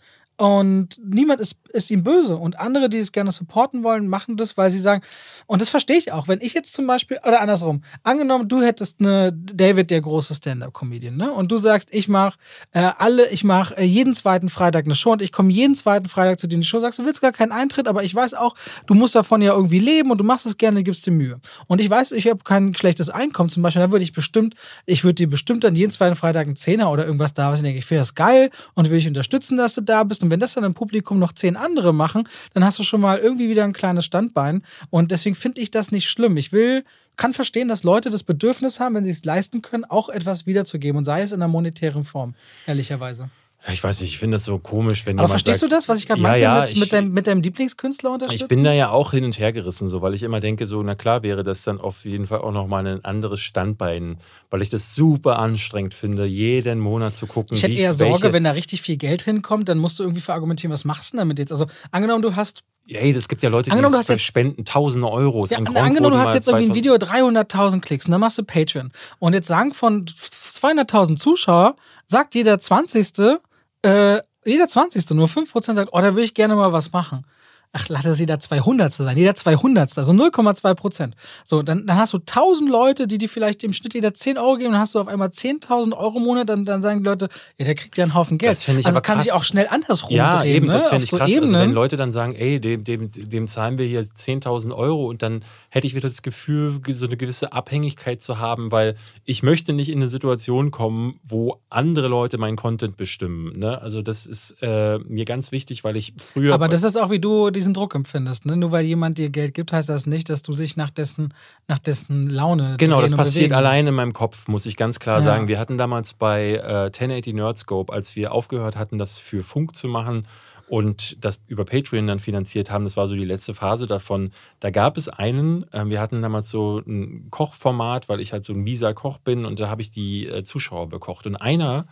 und 0.42 0.98
niemand 1.00 1.40
ist, 1.40 1.54
ist 1.72 1.88
ihm 1.92 2.02
böse. 2.02 2.36
Und 2.36 2.58
andere, 2.58 2.88
die 2.88 2.98
es 2.98 3.12
gerne 3.12 3.30
supporten 3.30 3.84
wollen, 3.84 4.08
machen 4.08 4.36
das, 4.36 4.56
weil 4.56 4.72
sie 4.72 4.80
sagen, 4.80 5.00
und 5.46 5.60
das 5.60 5.68
verstehe 5.68 5.96
ich 5.96 6.10
auch. 6.10 6.26
Wenn 6.26 6.40
ich 6.40 6.52
jetzt 6.52 6.74
zum 6.74 6.88
Beispiel, 6.88 7.18
oder 7.24 7.40
andersrum, 7.40 7.84
angenommen, 8.02 8.48
du 8.48 8.60
hättest 8.60 8.98
eine 8.98 9.32
David, 9.32 9.92
der 9.92 10.00
große 10.00 10.34
Stand-Up-Comedian, 10.34 11.16
ne? 11.16 11.30
Und 11.30 11.52
du 11.52 11.58
sagst, 11.58 11.94
ich 11.94 12.08
mache 12.08 12.40
äh, 12.72 12.90
alle, 12.98 13.30
ich 13.30 13.44
mache 13.44 13.76
äh, 13.76 13.84
jeden 13.84 14.16
zweiten 14.16 14.48
Freitag 14.48 14.86
eine 14.86 14.96
Show 14.96 15.12
und 15.12 15.22
ich 15.22 15.30
komme 15.30 15.52
jeden 15.52 15.76
zweiten 15.76 16.08
Freitag 16.08 16.40
zu 16.40 16.48
dir 16.48 16.56
in 16.56 16.62
die 16.62 16.66
Show, 16.66 16.80
sagst, 16.80 16.98
du 16.98 17.04
willst 17.04 17.20
gar 17.20 17.30
keinen 17.30 17.52
Eintritt, 17.52 17.86
aber 17.86 18.02
ich 18.02 18.12
weiß 18.12 18.34
auch, 18.34 18.56
du 18.86 18.94
musst 18.94 19.14
davon 19.14 19.42
ja 19.42 19.54
irgendwie 19.54 19.78
leben 19.78 20.10
und 20.10 20.18
du 20.18 20.24
machst 20.24 20.46
es 20.46 20.58
gerne, 20.58 20.82
gibst 20.82 21.06
dir 21.06 21.12
Mühe. 21.12 21.40
Und 21.68 21.80
ich 21.80 21.88
weiß, 21.88 22.10
ich 22.10 22.26
habe 22.26 22.42
kein 22.42 22.74
schlechtes 22.74 23.10
Einkommen 23.10 23.48
zum 23.48 23.62
Beispiel, 23.62 23.82
dann 23.82 23.92
würde 23.92 24.02
ich 24.02 24.12
bestimmt, 24.12 24.56
ich 24.86 25.04
würde 25.04 25.14
dir 25.14 25.30
bestimmt 25.30 25.62
dann 25.62 25.76
jeden 25.76 25.92
zweiten 25.92 26.16
Freitag 26.16 26.46
einen 26.46 26.56
Zehner 26.56 26.90
oder 26.90 27.06
irgendwas 27.06 27.32
da 27.32 27.52
was 27.52 27.60
ich 27.60 27.64
denke, 27.64 27.78
ich 27.78 27.84
finde 27.84 28.00
das 28.00 28.16
geil 28.16 28.50
und 28.74 28.90
will 28.90 28.98
ich 28.98 29.06
unterstützen, 29.06 29.56
dass 29.56 29.74
du 29.74 29.82
da 29.82 30.02
bist. 30.02 30.24
Und 30.24 30.31
wenn 30.32 30.40
das 30.40 30.54
dann 30.54 30.64
im 30.64 30.74
Publikum 30.74 31.18
noch 31.18 31.32
zehn 31.32 31.56
andere 31.56 31.94
machen, 31.94 32.28
dann 32.54 32.64
hast 32.64 32.78
du 32.78 32.82
schon 32.82 33.00
mal 33.00 33.18
irgendwie 33.18 33.48
wieder 33.48 33.62
ein 33.64 33.72
kleines 33.72 34.04
Standbein. 34.04 34.64
Und 34.90 35.12
deswegen 35.12 35.36
finde 35.36 35.60
ich 35.60 35.70
das 35.70 35.92
nicht 35.92 36.08
schlimm. 36.08 36.36
Ich 36.36 36.50
will, 36.50 36.84
kann 37.16 37.34
verstehen, 37.34 37.68
dass 37.68 37.84
Leute 37.84 38.10
das 38.10 38.22
Bedürfnis 38.22 38.80
haben, 38.80 38.94
wenn 38.94 39.04
sie 39.04 39.10
es 39.10 39.24
leisten 39.24 39.62
können, 39.62 39.84
auch 39.84 40.08
etwas 40.08 40.46
wiederzugeben 40.46 40.98
und 40.98 41.04
sei 41.04 41.22
es 41.22 41.32
in 41.32 41.42
einer 41.42 41.48
monetären 41.48 42.04
Form, 42.04 42.34
ehrlicherweise. 42.66 43.28
Ich 43.70 43.84
weiß 43.84 44.00
nicht, 44.00 44.10
ich 44.10 44.18
finde 44.18 44.36
das 44.36 44.44
so 44.44 44.58
komisch, 44.58 45.06
wenn 45.06 45.18
Aber 45.20 45.28
verstehst 45.28 45.60
sagt, 45.60 45.70
du 45.70 45.76
das, 45.76 45.88
was 45.88 45.98
ich 45.98 46.08
gerade 46.08 46.20
ja, 46.20 46.28
meinte, 46.28 46.42
ja, 46.42 46.60
mit, 46.62 46.72
ich, 46.72 46.80
mit, 46.80 46.92
deinem, 46.92 47.12
mit 47.12 47.26
deinem 47.28 47.42
Lieblingskünstler 47.42 48.10
unterstützen? 48.10 48.42
Ich 48.42 48.48
bin 48.48 48.64
da 48.64 48.72
ja 48.72 48.90
auch 48.90 49.12
hin 49.12 49.24
und 49.24 49.38
her 49.38 49.52
gerissen, 49.52 49.86
so, 49.88 50.02
weil 50.02 50.14
ich 50.14 50.24
immer 50.24 50.40
denke, 50.40 50.66
so, 50.66 50.82
na 50.82 50.96
klar 50.96 51.22
wäre 51.22 51.44
das 51.44 51.62
dann 51.62 51.80
auf 51.80 52.04
jeden 52.04 52.26
Fall 52.26 52.40
auch 52.40 52.50
nochmal 52.50 52.84
ein 52.86 53.04
anderes 53.04 53.40
Standbein, 53.40 54.18
weil 54.50 54.62
ich 54.62 54.68
das 54.70 54.96
super 54.96 55.38
anstrengend 55.38 55.94
finde, 55.94 56.26
jeden 56.26 56.80
Monat 56.80 57.14
zu 57.14 57.26
gucken. 57.26 57.56
Ich 57.56 57.62
hätte 57.62 57.74
eher 57.74 57.94
Sorge, 57.94 58.32
wenn 58.32 58.42
da 58.42 58.50
richtig 58.50 58.82
viel 58.82 58.96
Geld 58.96 59.22
hinkommt, 59.22 59.68
dann 59.68 59.78
musst 59.78 59.98
du 60.00 60.02
irgendwie 60.02 60.22
verargumentieren, 60.22 60.72
was 60.72 60.84
machst 60.84 61.12
du 61.12 61.18
damit 61.18 61.38
jetzt? 61.38 61.52
Also, 61.52 61.66
angenommen, 61.92 62.22
du 62.22 62.34
hast 62.34 62.64
Ey, 62.88 63.12
das 63.12 63.28
gibt 63.28 63.44
ja 63.44 63.48
Leute, 63.48 63.70
die 63.70 63.70
angenommen, 63.70 64.02
jetzt, 64.06 64.22
spenden 64.22 64.64
tausende 64.64 65.08
Euros. 65.08 65.50
Ja, 65.50 65.58
angenommen, 65.58 66.10
du 66.10 66.18
hast 66.18 66.34
jetzt 66.34 66.48
irgendwie 66.48 66.70
ein 66.70 66.74
Video 66.74 66.94
300.000 66.94 67.80
Klicks 67.80 68.06
und 68.06 68.10
dann 68.10 68.20
machst 68.20 68.38
du 68.38 68.42
Patreon. 68.42 68.90
Und 69.20 69.34
jetzt 69.34 69.46
sagen 69.46 69.72
von 69.72 70.06
200.000 70.06 71.16
Zuschauer, 71.16 71.76
sagt 72.06 72.34
jeder 72.34 72.58
20. 72.58 73.38
Äh, 73.82 74.22
jeder 74.44 74.68
20. 74.68 75.10
nur 75.10 75.28
5% 75.28 75.74
sagt, 75.74 75.90
oh, 75.92 76.00
da 76.00 76.16
will 76.16 76.24
ich 76.24 76.34
gerne 76.34 76.56
mal 76.56 76.72
was 76.72 76.92
machen 76.92 77.24
ach, 77.72 77.88
lass 77.88 78.04
es 78.04 78.20
jeder 78.20 78.38
200. 78.38 78.92
sein, 78.92 79.16
jeder 79.16 79.34
200. 79.34 79.96
Also 79.96 80.12
0,2 80.12 80.74
Prozent. 80.74 81.14
So, 81.44 81.62
dann, 81.62 81.86
dann 81.86 81.96
hast 81.96 82.12
du 82.12 82.18
1000 82.18 82.68
Leute, 82.68 83.06
die 83.06 83.18
dir 83.18 83.28
vielleicht 83.28 83.64
im 83.64 83.72
Schnitt 83.72 83.94
jeder 83.94 84.12
10 84.12 84.36
Euro 84.38 84.56
geben, 84.56 84.72
dann 84.72 84.80
hast 84.80 84.94
du 84.94 85.00
auf 85.00 85.08
einmal 85.08 85.28
10.000 85.28 85.96
Euro 85.96 86.18
im 86.18 86.24
Monat, 86.24 86.48
dann, 86.48 86.64
dann 86.64 86.82
sagen 86.82 87.00
die 87.00 87.04
Leute, 87.04 87.28
ja, 87.58 87.64
der 87.64 87.74
kriegt 87.74 87.96
ja 87.96 88.04
einen 88.04 88.14
Haufen 88.14 88.38
Geld. 88.38 88.52
Das 88.52 88.64
finde 88.64 88.80
ich 88.80 88.86
also 88.86 88.98
aber 88.98 89.02
kann 89.02 89.16
krass. 89.16 89.24
sich 89.24 89.32
auch 89.32 89.44
schnell 89.44 89.66
andersrum 89.70 90.14
ja, 90.14 90.40
drehen. 90.40 90.56
eben, 90.56 90.66
ne? 90.66 90.72
das 90.72 90.88
finde 90.88 91.04
ich 91.04 91.10
so 91.10 91.16
krass. 91.16 91.30
Ebenen. 91.30 91.54
Also 91.54 91.66
wenn 91.66 91.72
Leute 91.72 91.96
dann 91.96 92.12
sagen, 92.12 92.34
ey, 92.34 92.60
dem, 92.60 92.84
dem, 92.84 93.10
dem 93.10 93.48
zahlen 93.48 93.78
wir 93.78 93.86
hier 93.86 94.02
10.000 94.02 94.74
Euro 94.76 95.06
und 95.06 95.22
dann 95.22 95.42
hätte 95.70 95.86
ich 95.86 95.94
wieder 95.94 96.08
das 96.08 96.22
Gefühl, 96.22 96.80
so 96.92 97.06
eine 97.06 97.16
gewisse 97.16 97.52
Abhängigkeit 97.52 98.20
zu 98.20 98.38
haben, 98.38 98.70
weil 98.70 98.96
ich 99.24 99.42
möchte 99.42 99.72
nicht 99.72 99.88
in 99.88 99.98
eine 99.98 100.08
Situation 100.08 100.70
kommen, 100.70 101.18
wo 101.24 101.60
andere 101.70 102.08
Leute 102.08 102.36
meinen 102.36 102.56
Content 102.56 102.96
bestimmen. 102.98 103.58
Ne? 103.58 103.80
Also 103.80 104.02
das 104.02 104.26
ist 104.26 104.56
äh, 104.60 104.98
mir 104.98 105.24
ganz 105.24 105.52
wichtig, 105.52 105.84
weil 105.84 105.96
ich 105.96 106.12
früher... 106.18 106.52
Aber 106.52 106.68
das 106.68 106.82
ist 106.82 106.98
auch, 106.98 107.10
wie 107.10 107.18
du 107.18 107.50
diesen 107.62 107.74
Druck 107.74 107.94
empfindest. 107.94 108.44
Ne? 108.46 108.56
Nur 108.56 108.72
weil 108.72 108.84
jemand 108.84 109.18
dir 109.18 109.30
Geld 109.30 109.54
gibt, 109.54 109.72
heißt 109.72 109.88
das 109.88 110.06
nicht, 110.06 110.28
dass 110.28 110.42
du 110.42 110.54
dich 110.54 110.76
nach 110.76 110.90
dessen, 110.90 111.32
nach 111.68 111.78
dessen 111.78 112.28
Laune 112.28 112.76
Genau, 112.78 113.00
das 113.00 113.12
passiert 113.12 113.52
allein 113.52 113.86
in 113.86 113.94
meinem 113.94 114.12
Kopf, 114.12 114.48
muss 114.48 114.66
ich 114.66 114.76
ganz 114.76 114.98
klar 114.98 115.18
ja. 115.18 115.22
sagen. 115.22 115.48
Wir 115.48 115.58
hatten 115.58 115.78
damals 115.78 116.12
bei 116.12 116.54
äh, 116.54 116.86
1080 116.86 117.34
Nerdscope, 117.34 117.92
als 117.92 118.16
wir 118.16 118.32
aufgehört 118.32 118.76
hatten, 118.76 118.98
das 118.98 119.18
für 119.18 119.44
Funk 119.44 119.76
zu 119.76 119.88
machen, 119.88 120.26
und 120.72 121.22
das 121.22 121.38
über 121.48 121.66
Patreon 121.66 122.06
dann 122.06 122.18
finanziert 122.18 122.70
haben. 122.70 122.84
Das 122.84 122.96
war 122.96 123.06
so 123.06 123.14
die 123.14 123.26
letzte 123.26 123.52
Phase 123.52 123.86
davon. 123.86 124.32
Da 124.58 124.70
gab 124.70 124.96
es 124.96 125.06
einen, 125.06 125.70
äh, 125.70 125.84
wir 125.84 126.00
hatten 126.00 126.22
damals 126.22 126.48
so 126.48 126.78
ein 126.86 127.26
Kochformat, 127.28 128.08
weil 128.08 128.20
ich 128.20 128.32
halt 128.32 128.42
so 128.42 128.54
ein 128.54 128.60
mieser 128.60 128.94
Koch 128.94 129.18
bin 129.18 129.44
und 129.44 129.60
da 129.60 129.68
habe 129.68 129.82
ich 129.82 129.90
die 129.90 130.26
äh, 130.26 130.44
Zuschauer 130.44 130.88
bekocht. 130.88 131.26
Und 131.26 131.36
einer, 131.36 131.84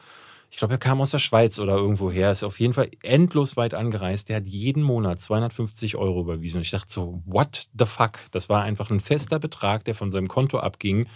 ich 0.51 0.57
glaube, 0.57 0.75
er 0.75 0.79
kam 0.79 1.01
aus 1.01 1.13
der 1.13 1.21
Schweiz 1.21 1.59
oder 1.61 1.77
irgendwo 1.77 2.11
her, 2.11 2.33
ist 2.33 2.43
auf 2.43 2.59
jeden 2.59 2.73
Fall 2.73 2.91
endlos 3.03 3.57
weit 3.57 3.73
angereist. 3.73 4.29
Der 4.29 4.37
hat 4.37 4.47
jeden 4.47 4.83
Monat 4.83 5.21
250 5.21 5.97
Euro 5.97 6.21
überwiesen. 6.21 6.59
Und 6.59 6.63
ich 6.63 6.73
dachte 6.73 6.91
so, 6.91 7.23
what 7.25 7.69
the 7.79 7.87
fuck? 7.87 8.19
Das 8.33 8.49
war 8.49 8.63
einfach 8.63 8.91
ein 8.91 8.99
fester 8.99 9.39
Betrag, 9.39 9.85
der 9.85 9.95
von 9.95 10.11
seinem 10.11 10.27
Konto 10.27 10.59
abging. 10.59 11.07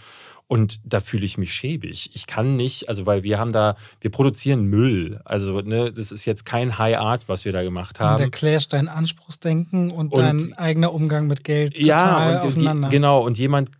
Und 0.47 0.79
da 0.83 0.99
fühle 0.99 1.25
ich 1.25 1.39
mich 1.39 1.51
schäbig. 1.51 2.11
Ich 2.13 2.27
kann 2.27 2.55
nicht, 2.55 2.87
also 2.87 3.07
weil 3.07 3.23
wir 3.23 3.39
haben 3.39 3.51
da, 3.51 3.75
wir 3.99 4.11
produzieren 4.11 4.65
Müll. 4.65 5.19
Also, 5.25 5.61
ne, 5.61 5.91
das 5.91 6.11
ist 6.11 6.25
jetzt 6.25 6.45
kein 6.45 6.77
High 6.77 6.97
Art, 6.97 7.27
was 7.27 7.45
wir 7.45 7.51
da 7.51 7.63
gemacht 7.63 7.99
haben. 7.99 8.15
Und 8.15 8.21
da 8.21 8.37
clasht 8.37 8.71
dein 8.71 8.87
Anspruchsdenken 8.87 9.89
und, 9.89 10.13
und, 10.13 10.21
dein 10.21 10.53
eigener 10.53 10.93
Umgang 10.93 11.25
mit 11.25 11.43
Geld 11.43 11.73
total 11.73 11.87
ja, 11.87 12.39
und 12.39 12.47
aufeinander. 12.47 12.89
Die, 12.89 12.95
genau, 12.95 13.25
und 13.25 13.39
jemand, 13.39 13.71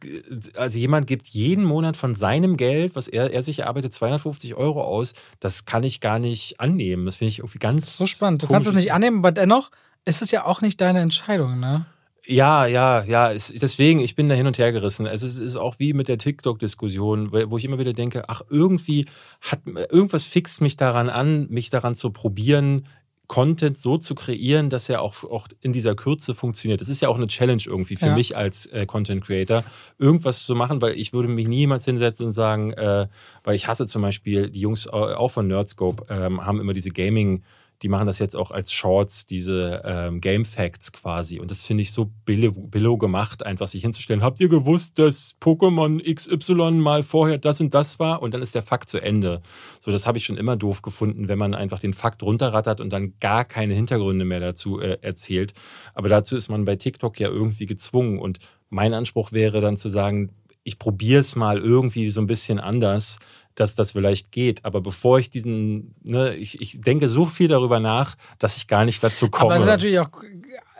also 0.55 0.79
jemand 0.79 1.05
gibt 1.05 1.27
jeden 1.27 1.63
Monat 1.63 1.97
von 1.97 2.15
seinem 2.15 2.57
Geld, 2.57 2.95
was 2.95 3.07
er, 3.07 3.31
er 3.31 3.43
sich 3.43 3.59
erarbeitet, 3.59 3.93
250 3.93 4.55
Euro 4.55 4.83
aus. 4.83 5.13
Das 5.39 5.65
kann 5.65 5.83
ich 5.83 6.01
gar 6.01 6.17
nicht 6.17 6.59
annehmen. 6.59 7.05
Das 7.05 7.17
finde 7.17 7.29
ich 7.29 7.39
irgendwie 7.39 7.59
ganz. 7.59 7.95
So 7.95 8.07
spannend. 8.07 8.41
Du 8.41 8.47
kannst 8.47 8.67
es 8.67 8.73
nicht 8.73 8.91
annehmen, 8.91 9.19
aber 9.19 9.31
dennoch 9.31 9.69
ist 10.03 10.23
es 10.23 10.31
ja 10.31 10.45
auch 10.45 10.61
nicht 10.61 10.81
deine 10.81 11.01
Entscheidung, 11.01 11.59
ne? 11.59 11.85
Ja, 12.27 12.65
ja, 12.65 13.03
ja. 13.03 13.31
Es, 13.31 13.53
deswegen, 13.53 13.99
ich 13.99 14.15
bin 14.15 14.29
da 14.29 14.35
hin 14.35 14.47
und 14.47 14.57
her 14.57 14.71
gerissen. 14.71 15.05
Es 15.05 15.23
ist, 15.23 15.39
ist 15.39 15.55
auch 15.55 15.79
wie 15.79 15.93
mit 15.93 16.07
der 16.07 16.17
TikTok-Diskussion, 16.17 17.31
wo 17.31 17.57
ich 17.57 17.65
immer 17.65 17.79
wieder 17.79 17.93
denke, 17.93 18.29
ach, 18.29 18.41
irgendwie 18.49 19.05
hat 19.41 19.59
irgendwas 19.65 20.23
fixt 20.23 20.61
mich 20.61 20.77
daran 20.77 21.09
an, 21.09 21.47
mich 21.49 21.69
daran 21.69 21.95
zu 21.95 22.11
probieren, 22.11 22.87
Content 23.27 23.77
so 23.77 23.97
zu 23.97 24.13
kreieren, 24.15 24.69
dass 24.69 24.89
er 24.89 25.01
auch, 25.01 25.23
auch 25.23 25.47
in 25.61 25.73
dieser 25.73 25.95
Kürze 25.95 26.35
funktioniert. 26.35 26.81
Das 26.81 26.89
ist 26.89 27.01
ja 27.01 27.09
auch 27.09 27.15
eine 27.15 27.27
Challenge 27.27 27.61
irgendwie 27.65 27.95
für 27.95 28.07
ja. 28.07 28.15
mich 28.15 28.37
als 28.37 28.67
äh, 28.67 28.85
Content 28.85 29.23
Creator, 29.23 29.63
irgendwas 29.97 30.45
zu 30.45 30.55
machen, 30.55 30.81
weil 30.81 30.93
ich 30.93 31.13
würde 31.13 31.29
mich 31.29 31.47
niemals 31.47 31.85
hinsetzen 31.85 32.27
und 32.27 32.31
sagen, 32.33 32.73
äh, 32.73 33.07
weil 33.43 33.55
ich 33.55 33.67
hasse 33.67 33.87
zum 33.87 34.01
Beispiel, 34.01 34.49
die 34.49 34.59
Jungs 34.59 34.87
auch 34.87 35.29
von 35.29 35.47
Nerdscope 35.47 36.05
ähm, 36.09 36.45
haben 36.45 36.59
immer 36.59 36.73
diese 36.73 36.91
Gaming- 36.91 37.43
die 37.81 37.89
machen 37.89 38.07
das 38.07 38.19
jetzt 38.19 38.35
auch 38.35 38.51
als 38.51 38.71
Shorts, 38.71 39.25
diese 39.25 39.81
ähm, 39.85 40.21
Game 40.21 40.45
Facts 40.45 40.91
quasi. 40.91 41.39
Und 41.39 41.51
das 41.51 41.63
finde 41.63 41.81
ich 41.81 41.91
so 41.91 42.11
billo, 42.25 42.97
gemacht, 42.97 43.45
einfach 43.45 43.67
sich 43.67 43.81
hinzustellen. 43.81 44.23
Habt 44.23 44.39
ihr 44.39 44.47
gewusst, 44.47 44.97
dass 44.99 45.35
Pokémon 45.41 46.01
XY 46.01 46.71
mal 46.71 47.03
vorher 47.03 47.37
das 47.37 47.59
und 47.59 47.73
das 47.73 47.99
war? 47.99 48.21
Und 48.21 48.33
dann 48.33 48.41
ist 48.41 48.55
der 48.55 48.63
Fakt 48.63 48.89
zu 48.89 48.99
Ende. 48.99 49.41
So, 49.79 49.91
das 49.91 50.07
habe 50.07 50.17
ich 50.17 50.25
schon 50.25 50.37
immer 50.37 50.55
doof 50.55 50.81
gefunden, 50.81 51.27
wenn 51.27 51.37
man 51.37 51.53
einfach 51.53 51.79
den 51.79 51.93
Fakt 51.93 52.23
runterrattert 52.23 52.79
und 52.79 52.91
dann 52.91 53.13
gar 53.19 53.43
keine 53.43 53.73
Hintergründe 53.73 54.25
mehr 54.25 54.39
dazu 54.39 54.79
äh, 54.79 54.97
erzählt. 55.01 55.53
Aber 55.93 56.07
dazu 56.07 56.35
ist 56.35 56.47
man 56.47 56.65
bei 56.65 56.77
TikTok 56.77 57.19
ja 57.19 57.27
irgendwie 57.27 57.65
gezwungen. 57.65 58.19
Und 58.19 58.39
mein 58.69 58.93
Anspruch 58.93 59.31
wäre 59.31 59.61
dann 59.61 59.77
zu 59.77 59.89
sagen, 59.89 60.31
ich 60.63 60.79
probiere 60.79 61.21
es 61.21 61.35
mal 61.35 61.59
irgendwie 61.59 62.09
so 62.09 62.19
ein 62.19 62.27
bisschen 62.27 62.59
anders 62.59 63.19
dass 63.55 63.75
das 63.75 63.93
vielleicht 63.93 64.31
geht. 64.31 64.63
Aber 64.63 64.81
bevor 64.81 65.19
ich 65.19 65.29
diesen, 65.29 65.95
ne, 66.03 66.35
ich, 66.35 66.61
ich 66.61 66.81
denke 66.81 67.09
so 67.09 67.25
viel 67.25 67.47
darüber 67.47 67.79
nach, 67.79 68.15
dass 68.39 68.57
ich 68.57 68.67
gar 68.67 68.85
nicht 68.85 69.03
dazu 69.03 69.29
komme. 69.29 69.45
Aber 69.45 69.55
es 69.55 69.61
ist 69.61 69.67
natürlich 69.67 69.99
auch, 69.99 70.09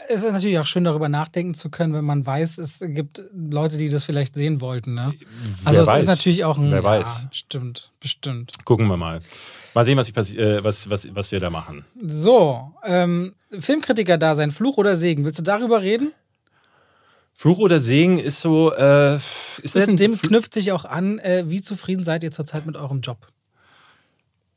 es 0.07 0.23
ist 0.23 0.31
natürlich 0.31 0.59
auch 0.59 0.65
schön, 0.65 0.83
darüber 0.83 1.09
nachdenken 1.09 1.53
zu 1.53 1.69
können, 1.69 1.93
wenn 1.93 2.05
man 2.05 2.25
weiß, 2.25 2.57
es 2.57 2.79
gibt 2.79 3.23
Leute, 3.33 3.77
die 3.77 3.89
das 3.89 4.03
vielleicht 4.03 4.35
sehen 4.35 4.61
wollten. 4.61 4.93
Ne? 4.93 5.13
Also 5.63 5.81
es 5.81 5.99
ist 5.99 6.07
natürlich 6.07 6.43
auch 6.43 6.57
ein. 6.57 6.71
Wer 6.71 6.83
weiß. 6.83 7.27
Stimmt, 7.31 7.91
bestimmt. 7.99 8.53
Gucken 8.65 8.87
wir 8.87 8.97
mal. 8.97 9.21
Mal 9.73 9.85
sehen, 9.85 9.97
was, 9.97 10.09
ich, 10.09 10.37
äh, 10.37 10.63
was, 10.63 10.89
was, 10.89 11.13
was 11.13 11.31
wir 11.31 11.39
da 11.39 11.49
machen. 11.49 11.85
So, 12.01 12.73
ähm, 12.83 13.33
Filmkritiker 13.59 14.17
da 14.17 14.35
sein, 14.35 14.51
Fluch 14.51 14.77
oder 14.77 14.95
Segen. 14.95 15.25
Willst 15.25 15.39
du 15.39 15.43
darüber 15.43 15.81
reden? 15.81 16.13
Fluch 17.37 17.59
oder 17.59 17.81
Segen 17.81 18.17
ist 18.17 18.39
so. 18.39 18.73
Äh, 18.73 19.17
ist 19.61 19.75
das 19.75 19.87
dem 19.87 20.17
knüpft 20.17 20.53
sich 20.53 20.71
auch 20.71 20.85
an, 20.85 21.19
äh, 21.19 21.43
wie 21.47 21.61
zufrieden 21.61 22.05
seid 22.05 22.23
ihr 22.23 22.31
zurzeit 22.31 22.65
mit 22.65 22.77
eurem 22.77 23.01
Job? 23.01 23.27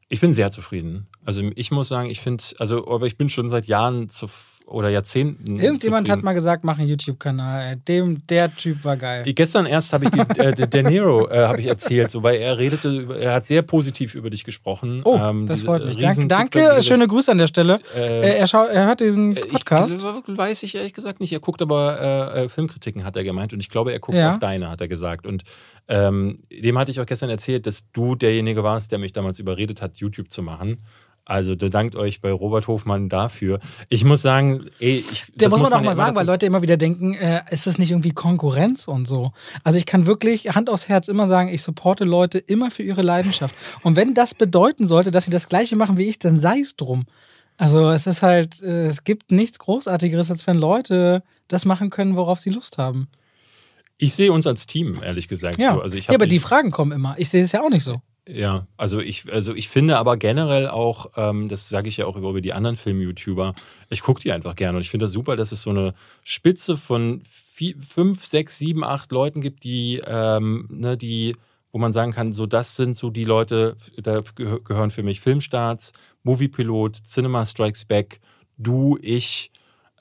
Ich 0.09 0.21
bin 0.21 0.33
sehr 0.33 0.53
zufrieden. 0.53 1.09
Also 1.29 1.43
ich 1.57 1.71
muss 1.71 1.89
sagen, 1.89 2.09
ich 2.09 2.21
finde, 2.21 2.43
also, 2.59 2.89
aber 2.89 3.05
ich 3.05 3.19
bin 3.19 3.29
schon 3.29 3.51
seit 3.51 3.67
Jahren 3.67 4.09
zu, 4.09 4.31
oder 4.65 4.89
Jahrzehnten. 4.89 5.61
Irgendjemand 5.61 6.07
zufrieden. 6.07 6.11
hat 6.11 6.23
mal 6.23 6.33
gesagt, 6.33 6.65
mach 6.65 6.79
einen 6.79 6.89
YouTube-Kanal. 6.89 7.77
Dem, 7.87 8.27
der 8.29 8.57
Typ 8.57 8.83
war 8.83 8.97
geil. 8.97 9.25
Gestern 9.35 9.67
erst 9.67 9.93
habe 9.93 10.07
ich 10.07 10.11
die, 10.11 10.21
äh, 10.21 10.55
der 10.55 10.83
Nero 10.85 11.29
äh, 11.29 11.47
habe 11.47 11.61
ich 11.61 11.67
erzählt, 11.67 12.11
so, 12.11 12.23
weil 12.23 12.37
er 12.37 12.57
redete, 12.57 13.15
er 13.21 13.35
hat 13.35 13.45
sehr 13.45 13.61
positiv 13.61 14.15
über 14.15 14.31
dich 14.31 14.43
gesprochen. 14.43 15.03
Oh, 15.05 15.19
ähm, 15.19 15.47
das 15.47 15.61
freut 15.61 15.85
mich. 15.85 15.99
Danke, 15.99 16.29
danke 16.29 16.83
schöne 16.83 17.07
Grüße 17.07 17.31
an 17.31 17.37
der 17.37 17.47
Stelle. 17.47 17.79
Äh, 17.95 18.39
er, 18.39 18.47
schaut, 18.47 18.71
er 18.71 18.87
hört 18.87 19.01
diesen 19.01 19.35
Podcast. 19.35 20.03
Ich, 20.27 20.39
weiß 20.39 20.63
ich 20.63 20.77
ehrlich 20.77 20.95
gesagt 20.95 21.21
nicht. 21.21 21.35
Er 21.35 21.41
guckt 21.41 21.61
aber 21.61 22.33
äh, 22.35 22.45
äh, 22.45 22.49
Filmkritiken, 22.49 23.05
hat 23.05 23.17
er 23.17 23.25
gemeint. 23.25 23.53
Und 23.53 23.61
ich 23.61 23.69
glaube, 23.69 23.93
er 23.93 24.01
guckt 24.01 24.17
ja. 24.17 24.35
auch 24.37 24.39
deine, 24.39 24.71
hat 24.71 24.81
er 24.81 24.89
gesagt. 24.89 25.27
Und 25.27 25.45
ähm, 25.89 26.43
dem 26.51 26.79
hatte 26.79 26.91
ich 26.91 27.01
auch 27.01 27.07
gestern 27.07 27.31
erzählt, 27.31 27.67
dass 27.67 27.91
du 27.93 28.15
derjenige 28.15 28.63
warst, 28.63 28.93
der 28.93 28.99
mich 28.99 29.13
damals 29.13 29.39
überredet 29.39 29.81
hat, 29.83 29.97
YouTube 29.97 30.31
zu 30.31 30.43
machen. 30.43 30.85
Also 31.29 31.57
bedankt 31.57 31.95
euch 31.95 32.23
bei 32.23 32.33
Robert 32.33 32.69
Hofmann 32.69 33.11
dafür. 33.11 33.59
Ich 33.91 34.03
muss 34.03 34.23
sagen, 34.23 34.65
ey, 34.81 35.05
ich, 35.13 35.27
der 35.35 35.51
muss 35.51 35.61
man 35.61 35.71
auch 35.75 35.83
mal 35.83 35.95
sagen, 35.95 36.17
weil 36.17 36.25
Leute 36.25 36.47
immer 36.47 36.63
wieder 36.63 36.79
denken, 36.79 37.13
äh, 37.13 37.43
ist 37.51 37.67
das 37.67 37.77
nicht 37.77 37.91
irgendwie 37.91 38.13
Konkurrenz 38.13 38.89
und 38.89 39.07
so. 39.07 39.33
Also 39.63 39.79
ich 39.79 39.85
kann 39.85 40.07
wirklich 40.07 40.55
Hand 40.55 40.71
aufs 40.71 40.89
Herz 40.89 41.07
immer 41.07 41.29
sagen, 41.29 41.51
ich 41.51 41.63
supporte 41.63 42.05
Leute 42.05 42.39
immer 42.39 42.71
für 42.71 42.83
ihre 42.83 43.03
Leidenschaft. 43.03 43.55
Und 43.83 43.95
wenn 43.95 44.15
das 44.15 44.33
bedeuten 44.33 44.89
sollte, 44.89 45.11
dass 45.11 45.27
sie 45.27 45.31
das 45.31 45.51
Gleiche 45.51 45.77
machen 45.77 45.99
wie 45.99 46.09
ich, 46.09 46.19
dann 46.19 46.39
sei 46.39 46.61
es 46.61 46.77
drum. 46.77 47.05
Also 47.59 47.91
es 47.91 48.07
ist 48.07 48.23
halt, 48.23 48.63
äh, 48.63 48.87
es 48.87 49.05
gibt 49.05 49.31
nichts 49.31 49.59
Großartigeres, 49.59 50.31
als 50.31 50.47
wenn 50.47 50.57
Leute 50.57 51.23
das 51.49 51.67
machen 51.67 51.91
können, 51.91 52.17
worauf 52.17 52.39
sie 52.39 52.51
Lust 52.51 52.79
haben. 52.79 53.09
Ich 53.99 54.15
sehe 54.15 54.33
uns 54.33 54.47
als 54.47 54.67
Team, 54.67 55.01
ehrlich 55.03 55.29
gesagt. 55.29 55.59
Ja, 55.59 55.75
so. 55.75 55.81
also 55.81 55.97
ja 55.97 56.15
aber 56.15 56.27
die 56.27 56.39
Fragen 56.39 56.71
kommen 56.71 56.93
immer. 56.93 57.17
Ich 57.19 57.29
sehe 57.29 57.43
es 57.43 57.53
ja 57.53 57.63
auch 57.63 57.71
nicht 57.71 57.83
so. 57.83 58.01
Ja, 58.29 58.67
also 58.77 59.01
ich, 59.01 59.33
also 59.33 59.55
ich 59.55 59.69
finde 59.69 59.97
aber 59.97 60.19
generell 60.19 60.69
auch, 60.69 61.13
ähm, 61.17 61.49
das 61.49 61.69
sage 61.69 61.89
ich 61.89 61.97
ja 61.97 62.05
auch 62.05 62.17
über 62.17 62.41
die 62.43 62.53
anderen 62.53 62.77
Film-YouTuber, 62.77 63.55
ich 63.89 64.03
gucke 64.03 64.21
die 64.21 64.33
einfach 64.33 64.55
gerne 64.55 64.77
und 64.77 64.83
ich 64.83 64.91
finde 64.91 65.05
das 65.05 65.13
super, 65.13 65.35
dass 65.35 65.51
es 65.51 65.63
so 65.63 65.71
eine 65.71 65.95
Spitze 66.25 66.77
von 66.77 67.23
vier, 67.25 67.77
fünf, 67.81 68.27
sechs, 68.27 68.59
sieben, 68.59 68.85
acht 68.85 69.13
Leuten 69.13 69.41
gibt, 69.41 69.65
die, 69.65 70.03
ähm, 70.07 70.69
ne, 70.71 70.99
die, 70.99 71.37
wo 71.73 71.79
man 71.79 71.95
sagen 71.95 72.13
kann, 72.13 72.35
so 72.35 72.45
das 72.45 72.77
sind 72.77 72.99
so 72.99 73.09
die 73.09 73.25
Leute, 73.25 73.77
da 73.97 74.21
gehören 74.35 74.91
für 74.91 75.03
mich 75.03 75.21
Filmstarts, 75.21 75.95
Moviepilot, 76.23 76.97
Cinema 77.07 77.47
Strikes 77.47 77.87
Back, 77.87 78.21
du, 78.59 78.99
ich, 79.01 79.51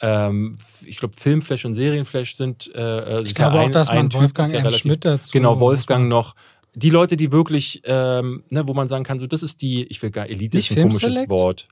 ähm, 0.02 0.58
ich 0.86 0.98
glaube, 0.98 1.16
Filmflash 1.18 1.66
und 1.66 1.74
Serienflash 1.74 2.36
sind. 2.36 2.72
Äh, 2.74 2.80
also 2.80 3.26
ich 3.26 3.36
glaube 3.36 3.58
ja 3.58 3.64
auch, 3.64 3.72
dass 3.72 3.88
man 3.88 4.12
Wolfgang 4.14 4.54
M. 4.54 4.72
Schmidt 4.72 5.06
dazu. 5.06 5.30
Genau, 5.32 5.60
Wolfgang 5.60 6.08
noch 6.08 6.36
die 6.78 6.92
Leute, 6.92 7.18
die 7.18 7.32
wirklich, 7.32 7.82
ähm, 7.86 8.44
ne, 8.50 8.68
wo 8.68 8.74
man 8.76 8.88
sagen 8.88 9.04
kann, 9.04 9.18
so 9.18 9.26
das 9.26 9.42
ist 9.42 9.62
die, 9.64 9.86
ich 9.86 10.02
will 10.04 10.12
gar 10.12 10.30
Elite 10.30 10.60
ist 10.60 10.72
ein 10.72 10.84
komisches 10.84 11.28
Wort. 11.28 11.68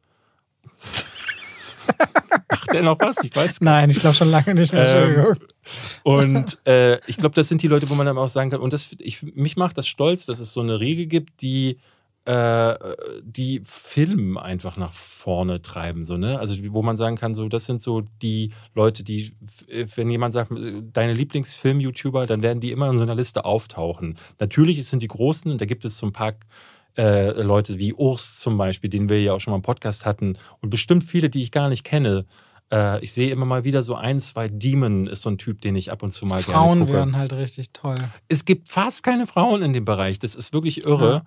Macht 2.49 2.73
der 2.73 2.81
noch 2.81 2.99
was? 2.99 3.23
Ich 3.23 3.35
weiß 3.35 3.59
gar 3.59 3.81
nicht. 3.81 3.81
Nein, 3.81 3.89
ich 3.91 3.99
glaube 3.99 4.15
schon 4.15 4.31
lange 4.31 4.55
nicht 4.55 4.73
mehr. 4.73 5.27
Ähm, 5.27 5.37
und 6.01 6.57
äh, 6.65 6.99
ich 7.05 7.17
glaube, 7.17 7.35
das 7.35 7.49
sind 7.49 7.61
die 7.61 7.67
Leute, 7.67 7.87
wo 7.89 7.93
man 7.93 8.07
dann 8.07 8.17
auch 8.17 8.29
sagen 8.29 8.49
kann, 8.49 8.61
und 8.61 8.73
das, 8.73 8.95
ich, 8.97 9.21
mich 9.21 9.57
macht 9.57 9.77
das 9.77 9.87
stolz, 9.87 10.25
dass 10.25 10.39
es 10.39 10.51
so 10.53 10.61
eine 10.61 10.79
Riege 10.79 11.05
gibt, 11.05 11.41
die 11.41 11.77
äh, 12.25 12.75
die 13.23 13.61
Film 13.65 14.37
einfach 14.37 14.77
nach 14.77 14.93
vorne 14.93 15.61
treiben, 15.61 16.05
so, 16.05 16.17
ne? 16.17 16.39
Also, 16.39 16.55
wo 16.73 16.81
man 16.81 16.97
sagen 16.97 17.15
kann, 17.15 17.35
so, 17.35 17.47
das 17.47 17.65
sind 17.65 17.81
so 17.81 18.01
die 18.21 18.51
Leute, 18.73 19.03
die, 19.03 19.33
wenn 19.95 20.09
jemand 20.09 20.33
sagt, 20.33 20.51
deine 20.91 21.13
Lieblingsfilm-YouTuber, 21.13 22.25
dann 22.25 22.41
werden 22.41 22.61
die 22.61 22.71
immer 22.71 22.89
in 22.89 22.97
so 22.97 23.03
einer 23.03 23.15
Liste 23.15 23.45
auftauchen. 23.45 24.15
Natürlich 24.39 24.83
sind 24.87 25.03
die 25.03 25.07
Großen, 25.07 25.51
und 25.51 25.61
da 25.61 25.65
gibt 25.65 25.85
es 25.85 25.97
so 25.99 26.07
ein 26.07 26.13
paar 26.13 26.33
äh, 26.97 27.29
Leute 27.41 27.77
wie 27.77 27.93
Urs 27.93 28.39
zum 28.39 28.57
Beispiel, 28.57 28.89
den 28.89 29.07
wir 29.07 29.21
ja 29.21 29.33
auch 29.33 29.39
schon 29.39 29.51
mal 29.51 29.57
im 29.57 29.63
Podcast 29.63 30.05
hatten, 30.05 30.37
und 30.61 30.69
bestimmt 30.71 31.03
viele, 31.03 31.29
die 31.29 31.43
ich 31.43 31.51
gar 31.51 31.69
nicht 31.69 31.83
kenne. 31.83 32.25
Äh, 32.71 33.03
ich 33.03 33.13
sehe 33.13 33.29
immer 33.29 33.45
mal 33.45 33.63
wieder 33.63 33.83
so 33.83 33.93
ein, 33.93 34.19
zwei 34.19 34.47
Demon 34.47 35.05
ist 35.05 35.21
so 35.21 35.29
ein 35.29 35.37
Typ, 35.37 35.61
den 35.61 35.75
ich 35.75 35.91
ab 35.91 36.01
und 36.01 36.11
zu 36.11 36.25
mal 36.25 36.41
Frauen 36.41 36.53
gerne 36.53 36.79
gucke. 36.79 36.91
Frauen 36.93 37.11
wären 37.11 37.17
halt 37.17 37.33
richtig 37.33 37.71
toll. 37.71 37.95
Es 38.27 38.45
gibt 38.45 38.69
fast 38.69 39.03
keine 39.03 39.27
Frauen 39.27 39.61
in 39.61 39.73
dem 39.73 39.85
Bereich. 39.85 40.17
Das 40.17 40.33
ist 40.33 40.53
wirklich 40.53 40.83
irre. 40.83 41.11
Ja. 41.11 41.25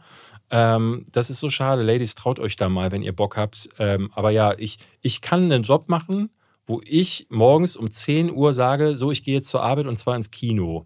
Ähm, 0.50 1.04
das 1.12 1.30
ist 1.30 1.40
so 1.40 1.50
schade. 1.50 1.82
Ladies, 1.82 2.14
traut 2.14 2.38
euch 2.38 2.56
da 2.56 2.68
mal, 2.68 2.90
wenn 2.90 3.02
ihr 3.02 3.14
Bock 3.14 3.36
habt. 3.36 3.68
Ähm, 3.78 4.10
aber 4.14 4.30
ja, 4.30 4.54
ich, 4.56 4.78
ich 5.00 5.20
kann 5.20 5.44
einen 5.44 5.62
Job 5.62 5.88
machen, 5.88 6.30
wo 6.68 6.82
ich 6.84 7.26
morgens 7.30 7.76
um 7.76 7.90
10 7.90 8.30
Uhr 8.30 8.52
sage, 8.52 8.96
so, 8.96 9.10
ich 9.10 9.24
gehe 9.24 9.34
jetzt 9.34 9.48
zur 9.48 9.62
Arbeit 9.62 9.86
und 9.86 9.96
zwar 9.96 10.14
ins 10.14 10.30
Kino. 10.30 10.84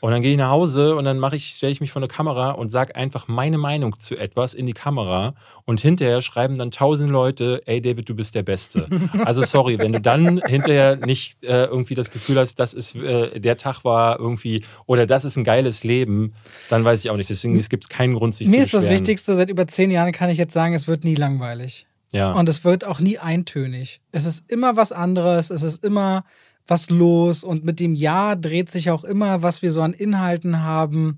Und 0.00 0.12
dann 0.12 0.22
gehe 0.22 0.30
ich 0.32 0.38
nach 0.38 0.48
Hause 0.48 0.96
und 0.96 1.04
dann 1.04 1.18
mache 1.18 1.36
ich, 1.36 1.48
stelle 1.48 1.70
ich 1.70 1.82
mich 1.82 1.92
vor 1.92 2.00
eine 2.00 2.08
Kamera 2.08 2.52
und 2.52 2.70
sage 2.70 2.96
einfach 2.96 3.28
meine 3.28 3.58
Meinung 3.58 4.00
zu 4.00 4.16
etwas 4.16 4.54
in 4.54 4.64
die 4.64 4.72
Kamera. 4.72 5.34
Und 5.66 5.80
hinterher 5.80 6.22
schreiben 6.22 6.56
dann 6.56 6.70
tausend 6.70 7.10
Leute, 7.10 7.60
ey 7.66 7.82
David, 7.82 8.08
du 8.08 8.14
bist 8.14 8.34
der 8.34 8.42
Beste. 8.42 8.88
Also 9.24 9.44
sorry, 9.44 9.78
wenn 9.78 9.92
du 9.92 10.00
dann 10.00 10.40
hinterher 10.46 10.96
nicht 10.96 11.44
äh, 11.44 11.64
irgendwie 11.64 11.94
das 11.94 12.10
Gefühl 12.10 12.38
hast, 12.38 12.54
das 12.58 12.72
ist, 12.72 12.94
äh, 12.96 13.38
der 13.40 13.58
Tag 13.58 13.84
war 13.84 14.18
irgendwie, 14.18 14.64
oder 14.86 15.06
das 15.06 15.24
ist 15.24 15.36
ein 15.36 15.44
geiles 15.44 15.84
Leben, 15.84 16.34
dann 16.70 16.84
weiß 16.84 17.04
ich 17.04 17.10
auch 17.10 17.16
nicht. 17.16 17.28
Deswegen, 17.28 17.58
es 17.58 17.68
gibt 17.68 17.90
keinen 17.90 18.14
Grund, 18.14 18.34
sich 18.34 18.46
Mir 18.46 18.52
zu 18.52 18.58
Mir 18.58 18.64
ist 18.64 18.74
das 18.74 18.88
Wichtigste, 18.88 19.34
seit 19.34 19.50
über 19.50 19.66
zehn 19.66 19.90
Jahren 19.90 20.12
kann 20.12 20.30
ich 20.30 20.38
jetzt 20.38 20.54
sagen, 20.54 20.72
es 20.72 20.88
wird 20.88 21.04
nie 21.04 21.16
langweilig. 21.16 21.87
Ja. 22.12 22.32
Und 22.32 22.48
es 22.48 22.64
wird 22.64 22.84
auch 22.84 23.00
nie 23.00 23.18
eintönig. 23.18 24.00
Es 24.12 24.24
ist 24.24 24.50
immer 24.50 24.76
was 24.76 24.92
anderes, 24.92 25.50
es 25.50 25.62
ist 25.62 25.84
immer 25.84 26.24
was 26.68 26.90
los 26.90 27.44
und 27.44 27.64
mit 27.64 27.80
dem 27.80 27.94
Jahr 27.94 28.36
dreht 28.36 28.70
sich 28.70 28.90
auch 28.90 29.02
immer, 29.02 29.42
was 29.42 29.62
wir 29.62 29.70
so 29.70 29.80
an 29.80 29.94
Inhalten 29.94 30.62
haben. 30.62 31.16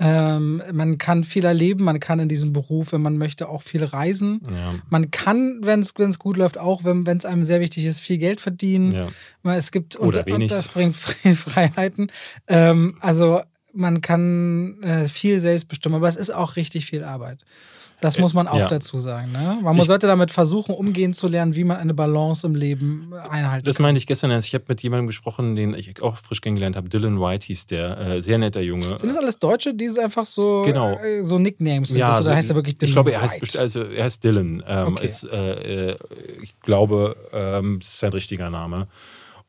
Ähm, 0.00 0.62
man 0.72 0.98
kann 0.98 1.24
viel 1.24 1.44
erleben, 1.44 1.84
man 1.84 2.00
kann 2.00 2.18
in 2.18 2.28
diesem 2.28 2.52
Beruf, 2.52 2.92
wenn 2.92 3.02
man 3.02 3.16
möchte, 3.16 3.48
auch 3.48 3.62
viel 3.62 3.84
reisen. 3.84 4.42
Ja. 4.48 4.74
Man 4.88 5.10
kann, 5.10 5.60
wenn 5.62 5.80
es 5.80 6.18
gut 6.18 6.36
läuft, 6.36 6.58
auch, 6.58 6.84
wenn 6.84 7.04
es 7.06 7.24
einem 7.24 7.44
sehr 7.44 7.60
wichtig 7.60 7.84
ist, 7.84 8.00
viel 8.00 8.18
Geld 8.18 8.40
verdienen. 8.40 8.92
Ja. 8.92 9.08
Es 9.54 9.72
gibt 9.72 9.96
und, 9.96 10.16
und, 10.30 10.50
das 10.50 10.68
bringt 10.68 10.96
Freiheiten. 11.36 12.12
Ähm, 12.46 12.96
also 13.00 13.40
man 13.72 14.00
kann 14.00 14.82
äh, 14.82 15.04
viel 15.06 15.40
selbst 15.40 15.68
bestimmen, 15.68 15.96
aber 15.96 16.08
es 16.08 16.16
ist 16.16 16.30
auch 16.30 16.56
richtig 16.56 16.86
viel 16.86 17.04
Arbeit. 17.04 17.44
Das 18.00 18.18
muss 18.18 18.32
man 18.32 18.46
auch 18.46 18.58
ja. 18.58 18.68
dazu 18.68 18.98
sagen. 18.98 19.32
Ne? 19.32 19.58
Man 19.62 19.76
ich, 19.76 19.84
sollte 19.84 20.06
damit 20.06 20.30
versuchen, 20.30 20.74
umgehen 20.74 21.12
zu 21.12 21.26
lernen, 21.26 21.56
wie 21.56 21.64
man 21.64 21.78
eine 21.78 21.94
Balance 21.94 22.46
im 22.46 22.54
Leben 22.54 23.12
einhalten 23.12 23.64
Das 23.64 23.78
meinte 23.78 23.98
ich 23.98 24.06
gestern 24.06 24.30
erst. 24.30 24.46
Ich 24.46 24.54
habe 24.54 24.64
mit 24.68 24.80
jemandem 24.82 25.08
gesprochen, 25.08 25.56
den 25.56 25.74
ich 25.74 26.00
auch 26.00 26.16
frisch 26.16 26.40
kennengelernt 26.40 26.76
habe. 26.76 26.88
Dylan 26.88 27.20
White 27.20 27.46
hieß 27.46 27.66
der. 27.66 27.98
Äh, 27.98 28.22
sehr 28.22 28.38
netter 28.38 28.60
Junge. 28.60 28.98
Sind 28.98 29.04
das 29.04 29.16
alles 29.16 29.38
Deutsche, 29.38 29.74
die 29.74 29.88
einfach 29.98 30.26
so, 30.26 30.62
genau. 30.64 30.98
äh, 30.98 31.22
so 31.22 31.38
Nicknames 31.38 31.88
sind? 31.88 31.98
Ja, 31.98 32.08
das, 32.08 32.20
oder 32.20 32.30
so, 32.30 32.36
heißt 32.36 32.50
er 32.50 32.56
wirklich 32.56 32.78
Dylan 32.78 32.88
Ich 32.88 32.94
glaube, 32.94 33.12
er 33.12 33.22
heißt, 33.22 33.58
also, 33.58 33.82
er 33.82 34.04
heißt 34.04 34.22
Dylan. 34.22 34.62
Ähm, 34.66 34.88
okay. 34.88 35.04
ist, 35.04 35.24
äh, 35.24 35.90
äh, 35.90 35.96
ich 36.40 36.58
glaube, 36.60 37.16
ähm, 37.32 37.78
ist 37.80 37.98
sein 37.98 38.12
richtiger 38.12 38.50
Name. 38.50 38.86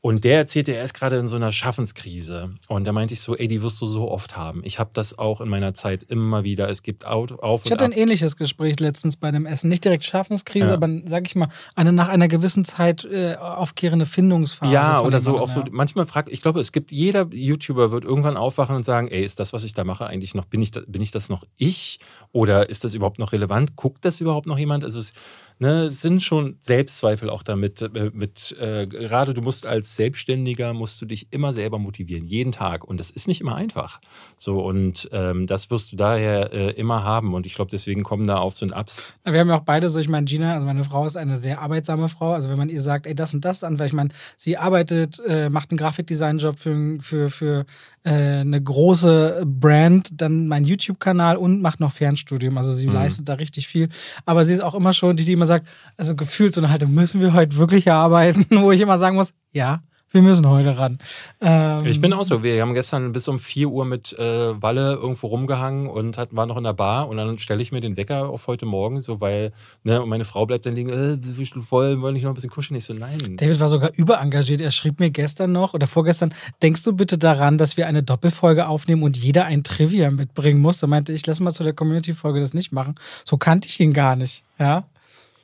Und 0.01 0.23
der 0.23 0.37
erzählte, 0.37 0.73
er 0.73 0.85
ist 0.85 0.93
gerade 0.93 1.17
in 1.17 1.27
so 1.27 1.35
einer 1.35 1.51
Schaffenskrise. 1.51 2.51
Und 2.69 2.85
da 2.85 2.93
meinte 2.93 3.13
ich 3.13 3.19
so, 3.19 3.35
ey, 3.35 3.49
die 3.49 3.61
wirst 3.61 3.81
du 3.81 3.85
so 3.85 4.09
oft 4.09 4.37
haben. 4.37 4.61
Ich 4.63 4.79
habe 4.79 4.91
das 4.93 5.19
auch 5.19 5.41
in 5.41 5.49
meiner 5.49 5.73
Zeit 5.73 6.03
immer 6.03 6.45
wieder. 6.45 6.69
Es 6.69 6.83
gibt 6.83 7.05
auf, 7.05 7.31
auf 7.39 7.65
Ich 7.65 7.71
hatte 7.71 7.83
und 7.83 7.91
ein 7.93 7.97
ähnliches 7.99 8.37
Gespräch 8.37 8.79
letztens 8.79 9.17
bei 9.17 9.29
dem 9.31 9.45
Essen. 9.45 9.67
Nicht 9.67 9.83
direkt 9.83 10.05
Schaffenskrise, 10.05 10.67
Ja. 10.69 10.73
aber 10.75 10.87
sag 11.03 11.27
ich 11.27 11.35
mal, 11.35 11.49
eine 11.75 11.91
nach 11.91 12.07
einer 12.07 12.29
gewissen 12.29 12.63
Zeit 12.63 13.03
äh, 13.03 13.35
aufkehrende 13.35 14.05
Findungsphase. 14.05 14.71
Ja, 14.73 15.01
oder 15.01 15.19
so 15.19 15.31
jemandem, 15.31 15.43
auch 15.43 15.53
so. 15.53 15.59
ja. 15.61 15.65
Manchmal 15.71 16.05
fragt, 16.05 16.29
ich 16.29 16.41
glaube, 16.41 16.61
es 16.61 16.71
gibt 16.71 16.93
jeder 16.93 17.27
YouTuber 17.31 17.91
wird 17.91 18.05
irgendwann 18.05 18.37
aufwachen 18.37 18.77
und 18.77 18.85
sagen, 18.85 19.09
ey, 19.09 19.25
ist 19.25 19.39
das, 19.41 19.51
was 19.51 19.65
ich 19.65 19.73
da 19.73 19.83
mache, 19.83 20.07
eigentlich 20.07 20.33
noch, 20.33 20.45
bin 20.45 20.61
ich, 20.61 20.71
da, 20.71 20.79
bin 20.87 21.01
ich 21.01 21.11
das 21.11 21.27
noch 21.27 21.43
ich? 21.57 21.99
Oder 22.31 22.69
ist 22.69 22.85
das 22.85 22.93
überhaupt 22.93 23.19
noch 23.19 23.33
relevant? 23.33 23.75
Guckt 23.75 24.05
das 24.05 24.21
überhaupt 24.21 24.47
noch 24.47 24.57
jemand? 24.57 24.85
Also 24.85 24.99
es, 24.99 25.11
ne, 25.59 25.83
es 25.83 26.01
sind 26.01 26.21
schon 26.23 26.57
Selbstzweifel 26.61 27.29
auch 27.29 27.43
damit. 27.43 27.81
äh, 27.81 28.09
Mit, 28.13 28.55
äh, 28.59 28.87
gerade 28.87 29.33
du 29.33 29.41
musst 29.41 29.65
als 29.65 29.95
Selbstständiger 29.95 30.73
musst 30.73 31.01
du 31.01 31.05
dich 31.05 31.27
immer 31.31 31.53
selber 31.53 31.77
motivieren, 31.79 32.25
jeden 32.25 32.51
Tag. 32.51 32.83
Und 32.83 32.99
das 32.99 33.11
ist 33.11 33.27
nicht 33.27 33.41
immer 33.41 33.55
einfach. 33.55 33.99
So, 34.37 34.61
und 34.61 35.09
ähm, 35.11 35.45
das 35.47 35.69
wirst 35.69 35.91
du 35.91 35.95
daher 35.95 36.51
äh, 36.53 36.71
immer 36.71 37.03
haben. 37.03 37.33
Und 37.33 37.45
ich 37.45 37.53
glaube, 37.55 37.71
deswegen 37.71 38.03
kommen 38.03 38.25
da 38.27 38.37
Aufs 38.37 38.61
und 38.61 38.73
Abs. 38.73 39.13
Wir 39.25 39.39
haben 39.39 39.49
ja 39.49 39.57
auch 39.57 39.63
beide 39.63 39.89
so, 39.89 39.99
ich 39.99 40.09
meine, 40.09 40.25
Gina, 40.25 40.53
also 40.53 40.65
meine 40.65 40.83
Frau 40.83 41.05
ist 41.05 41.17
eine 41.17 41.37
sehr 41.37 41.61
arbeitsame 41.61 42.09
Frau. 42.09 42.33
Also 42.33 42.49
wenn 42.49 42.57
man 42.57 42.69
ihr 42.69 42.81
sagt, 42.81 43.05
ey, 43.05 43.13
das 43.15 43.33
und 43.33 43.43
das 43.45 43.63
an, 43.63 43.77
weil 43.79 43.87
ich 43.87 43.93
meine, 43.93 44.09
sie 44.37 44.57
arbeitet, 44.57 45.19
äh, 45.27 45.49
macht 45.49 45.71
einen 45.71 45.77
Grafikdesign-Job 45.77 46.57
für, 46.57 46.97
für, 47.01 47.29
für 47.29 47.65
äh, 48.03 48.11
eine 48.39 48.61
große 48.61 49.43
Brand, 49.45 50.09
dann 50.21 50.47
mein 50.47 50.63
YouTube-Kanal 50.63 51.37
und 51.37 51.61
macht 51.61 51.79
noch 51.79 51.91
Fernstudium. 51.91 52.57
Also 52.57 52.73
sie 52.73 52.87
Mhm. 52.87 52.93
leistet 52.93 53.27
da 53.29 53.33
richtig 53.33 53.67
viel. 53.67 53.89
Aber 54.25 54.45
sie 54.45 54.53
ist 54.53 54.61
auch 54.61 54.73
immer 54.75 54.93
schon 54.93 55.15
die, 55.17 55.25
die 55.25 55.33
immer 55.33 55.45
sagt, 55.49 55.67
also 55.97 56.15
gefühlt 56.15 56.53
so 56.53 56.61
eine 56.61 56.71
Haltung, 56.71 56.93
müssen 56.93 57.21
wir 57.21 57.33
heute 57.33 57.57
wirklich 57.57 57.91
arbeiten, 57.91 58.45
wo 58.61 58.71
ich 58.71 58.79
immer 58.79 58.97
sagen 58.97 59.15
muss, 59.15 59.33
ja, 59.51 59.81
wir 60.11 60.23
müssen 60.23 60.47
heute 60.47 60.75
ran. 60.75 60.97
Ähm, 61.39 61.85
Ich 61.85 62.01
bin 62.01 62.13
auch 62.13 62.25
so. 62.25 62.41
Wir 62.41 62.59
haben 62.61 62.73
gestern 62.73 63.11
bis 63.11 63.27
um 63.27 63.39
4 63.39 63.69
Uhr 63.69 63.85
mit 63.85 64.17
äh, 64.17 64.59
Walle 64.59 64.93
irgendwo 64.93 65.27
rumgehangen 65.27 65.87
und 65.87 66.17
hat, 66.17 66.35
war 66.35 66.47
noch 66.47 66.57
in 66.57 66.63
der 66.63 66.73
Bar. 66.73 67.07
Und 67.07 67.17
dann 67.17 67.37
stelle 67.37 67.61
ich 67.61 67.71
mir 67.71 67.79
den 67.79 67.95
Wecker 67.95 68.27
auf 68.27 68.47
heute 68.47 68.65
Morgen, 68.65 69.01
so 69.01 69.21
weil, 69.21 69.51
ne, 69.83 70.01
und 70.01 70.09
meine 70.09 70.25
Frau 70.25 70.47
bleibt 70.47 70.65
dann 70.65 70.75
liegen, 70.75 70.89
äh, 70.89 71.61
voll, 71.61 72.01
wollen 72.01 72.15
nicht 72.15 72.23
noch 72.23 72.31
ein 72.31 72.33
bisschen 72.33 72.49
kuscheln? 72.49 72.77
Ich 72.77 72.85
so, 72.85 72.93
nein. 72.93 73.37
David 73.37 73.59
war 73.59 73.67
sogar 73.67 73.91
überengagiert. 73.95 74.61
Er 74.61 74.71
schrieb 74.71 74.99
mir 74.99 75.11
gestern 75.11 75.51
noch 75.51 75.75
oder 75.75 75.85
vorgestern, 75.85 76.33
denkst 76.63 76.81
du 76.83 76.93
bitte 76.93 77.19
daran, 77.19 77.59
dass 77.59 77.77
wir 77.77 77.85
eine 77.85 78.01
Doppelfolge 78.01 78.67
aufnehmen 78.67 79.03
und 79.03 79.15
jeder 79.15 79.45
ein 79.45 79.63
Trivia 79.63 80.09
mitbringen 80.09 80.59
muss? 80.59 80.79
Da 80.79 80.87
meinte 80.87 81.13
ich, 81.13 81.27
lass 81.27 81.39
mal 81.39 81.53
zu 81.53 81.63
der 81.63 81.73
Community-Folge 81.73 82.39
das 82.39 82.55
nicht 82.55 82.71
machen. 82.71 82.95
So 83.23 83.37
kannte 83.37 83.67
ich 83.67 83.79
ihn 83.79 83.93
gar 83.93 84.15
nicht. 84.15 84.43
Ja. 84.57 84.85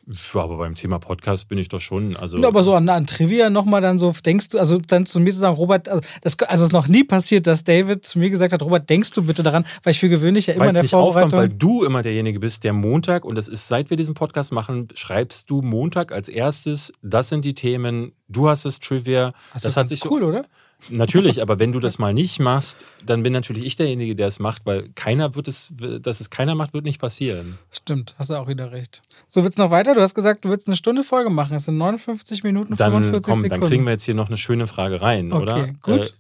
Ja, 0.08 0.42
aber 0.42 0.58
beim 0.58 0.76
Thema 0.76 1.00
Podcast 1.00 1.48
bin 1.50 1.58
ich 1.58 1.68
doch 1.68 1.80
schon, 1.80 2.16
also. 2.16 2.44
aber 2.44 2.64
so 2.64 2.76
an, 2.76 2.88
an 2.90 3.08
Trivia 3.08 3.50
nochmal 3.50 3.82
dann 3.82 3.98
so, 3.98 4.12
denkst 4.12 4.50
du, 4.50 4.60
also 4.60 4.78
dann 4.78 5.06
zu 5.08 5.20
mir 5.20 5.34
zu 5.34 5.40
sagen, 5.40 5.56
Robert, 5.56 5.90
also, 5.90 6.02
das, 6.22 6.38
also 6.40 6.64
es 6.64 6.68
ist 6.70 6.74
noch 6.74 6.88
nie 6.88 7.04
passiert, 7.04 7.48
dass 7.48 7.64
David 7.64 8.06
zu 8.06 8.20
mir 8.20 8.30
gesagt 8.30 8.54
hat, 8.54 8.62
Robert, 8.62 8.88
denkst 8.90 9.12
du 9.14 9.24
bitte 9.24 9.42
daran, 9.42 9.66
weil 9.84 9.92
ich 9.92 10.00
für 10.00 10.10
gewöhnlich 10.10 10.48
ja 10.48 10.54
immer 10.54 10.66
weil 10.66 10.70
in 10.70 10.74
der 10.76 10.84
nicht 10.84 10.94
aufkommt, 10.94 11.16
weil 11.16 11.50
Vorbereitung. 11.50 11.58
du 11.58 11.84
immer 11.84 12.04
derjenige 12.04 12.40
bist, 12.40 12.64
der 12.64 12.74
Montag, 12.74 13.26
und 13.26 13.36
das 13.36 13.48
ist, 13.48 13.68
seit 13.68 13.90
wir 13.90 13.98
diesen 13.98 14.14
Podcast 14.14 14.52
machen, 14.52 14.90
schreibst 14.94 15.50
du 15.50 15.62
Montag 15.62 16.12
als 16.12 16.30
erstes, 16.30 16.94
das 17.02 17.30
sind 17.30 17.44
die 17.44 17.56
Themen, 17.56 18.12
du 18.28 18.48
hast 18.48 18.66
das 18.66 18.80
Trivia. 18.80 19.34
Das, 19.54 19.64
das 19.64 19.72
ist 19.72 19.78
hat 19.78 19.90
sich 19.90 20.00
so, 20.02 20.12
cool, 20.12 20.24
oder? 20.24 20.46
Natürlich, 20.90 21.42
aber 21.42 21.60
wenn 21.60 21.72
du 21.72 21.80
das 21.80 21.98
mal 22.00 22.14
nicht 22.14 22.40
machst, 22.40 22.86
dann 23.06 23.24
bin 23.24 23.34
natürlich 23.34 23.64
ich 23.66 23.76
derjenige, 23.76 24.16
der 24.16 24.28
es 24.28 24.40
macht, 24.40 24.66
weil 24.66 24.90
keiner 24.96 25.36
wird 25.36 25.48
es, 25.48 25.74
dass 26.02 26.22
es 26.22 26.30
keiner 26.30 26.56
macht, 26.56 26.74
wird 26.74 26.86
nicht 26.86 27.00
passieren. 27.00 27.58
Stimmt, 27.72 28.16
hast 28.18 28.30
du 28.30 28.36
auch 28.36 28.48
wieder 28.48 28.72
recht. 28.72 29.02
So, 29.28 29.44
wird's 29.44 29.58
noch 29.58 29.72
weiter? 29.72 29.96
Du 29.96 30.02
hast 30.02 30.14
gesagt, 30.16 30.46
du 30.46 30.50
willst 30.50 30.68
eine 30.68 30.76
Stunde 30.76 31.04
Folge 31.04 31.30
machen. 31.30 31.56
Es 31.56 31.66
sind 31.66 31.78
59 31.78 32.44
Minuten, 32.44 32.76
Dann, 32.76 32.92
45 32.92 33.26
komm, 33.32 33.42
Sekunden. 33.42 33.62
dann 33.62 33.70
kriegen 33.70 33.84
wir 33.86 33.92
jetzt 33.92 34.04
hier 34.04 34.16
noch 34.16 34.28
eine 34.28 34.38
schöne 34.38 34.68
Frage 34.68 35.02
rein, 35.02 35.32
Okay, 35.34 35.42
oder? 35.44 35.68
gut. 35.82 36.14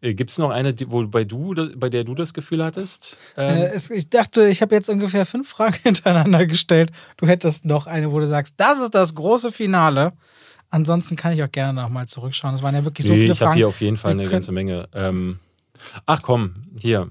Äh, 0.00 0.14
Gibt 0.14 0.30
es 0.30 0.38
noch 0.38 0.50
eine, 0.50 0.74
die, 0.74 0.88
wo 0.90 1.04
bei, 1.08 1.24
du, 1.24 1.54
bei 1.76 1.88
der 1.88 2.04
du 2.04 2.14
das 2.14 2.32
Gefühl 2.32 2.64
hattest? 2.64 3.16
Äh, 3.36 3.66
Ähm, 3.66 3.70
es, 3.74 3.90
ich 3.90 4.08
dachte, 4.10 4.48
ich 4.48 4.62
habe 4.62 4.74
jetzt 4.74 4.88
ungefähr 4.88 5.26
fünf 5.26 5.48
Fragen 5.48 5.76
hintereinander 5.82 6.46
gestellt. 6.46 6.90
Du 7.16 7.26
hättest 7.26 7.64
noch 7.64 7.86
eine, 7.86 8.12
wo 8.12 8.20
du 8.20 8.26
sagst, 8.26 8.54
das 8.58 8.80
ist 8.80 8.94
das 8.94 9.14
große 9.14 9.50
Finale. 9.52 10.12
Ansonsten 10.70 11.16
kann 11.16 11.32
ich 11.32 11.42
auch 11.42 11.50
gerne 11.50 11.80
nochmal 11.80 12.06
zurückschauen. 12.06 12.54
Es 12.54 12.62
waren 12.62 12.74
ja 12.74 12.84
wirklich 12.84 13.06
so 13.06 13.12
nee, 13.12 13.20
viele 13.20 13.32
ich 13.32 13.40
habe 13.40 13.48
Fragen. 13.48 13.56
hier 13.56 13.68
auf 13.68 13.80
jeden 13.80 13.96
Fall 13.96 14.16
Wir 14.16 14.22
eine 14.22 14.30
ganze 14.30 14.52
Menge. 14.52 14.88
Ähm, 14.92 15.38
ach 16.06 16.22
komm, 16.22 16.66
hier. 16.78 17.08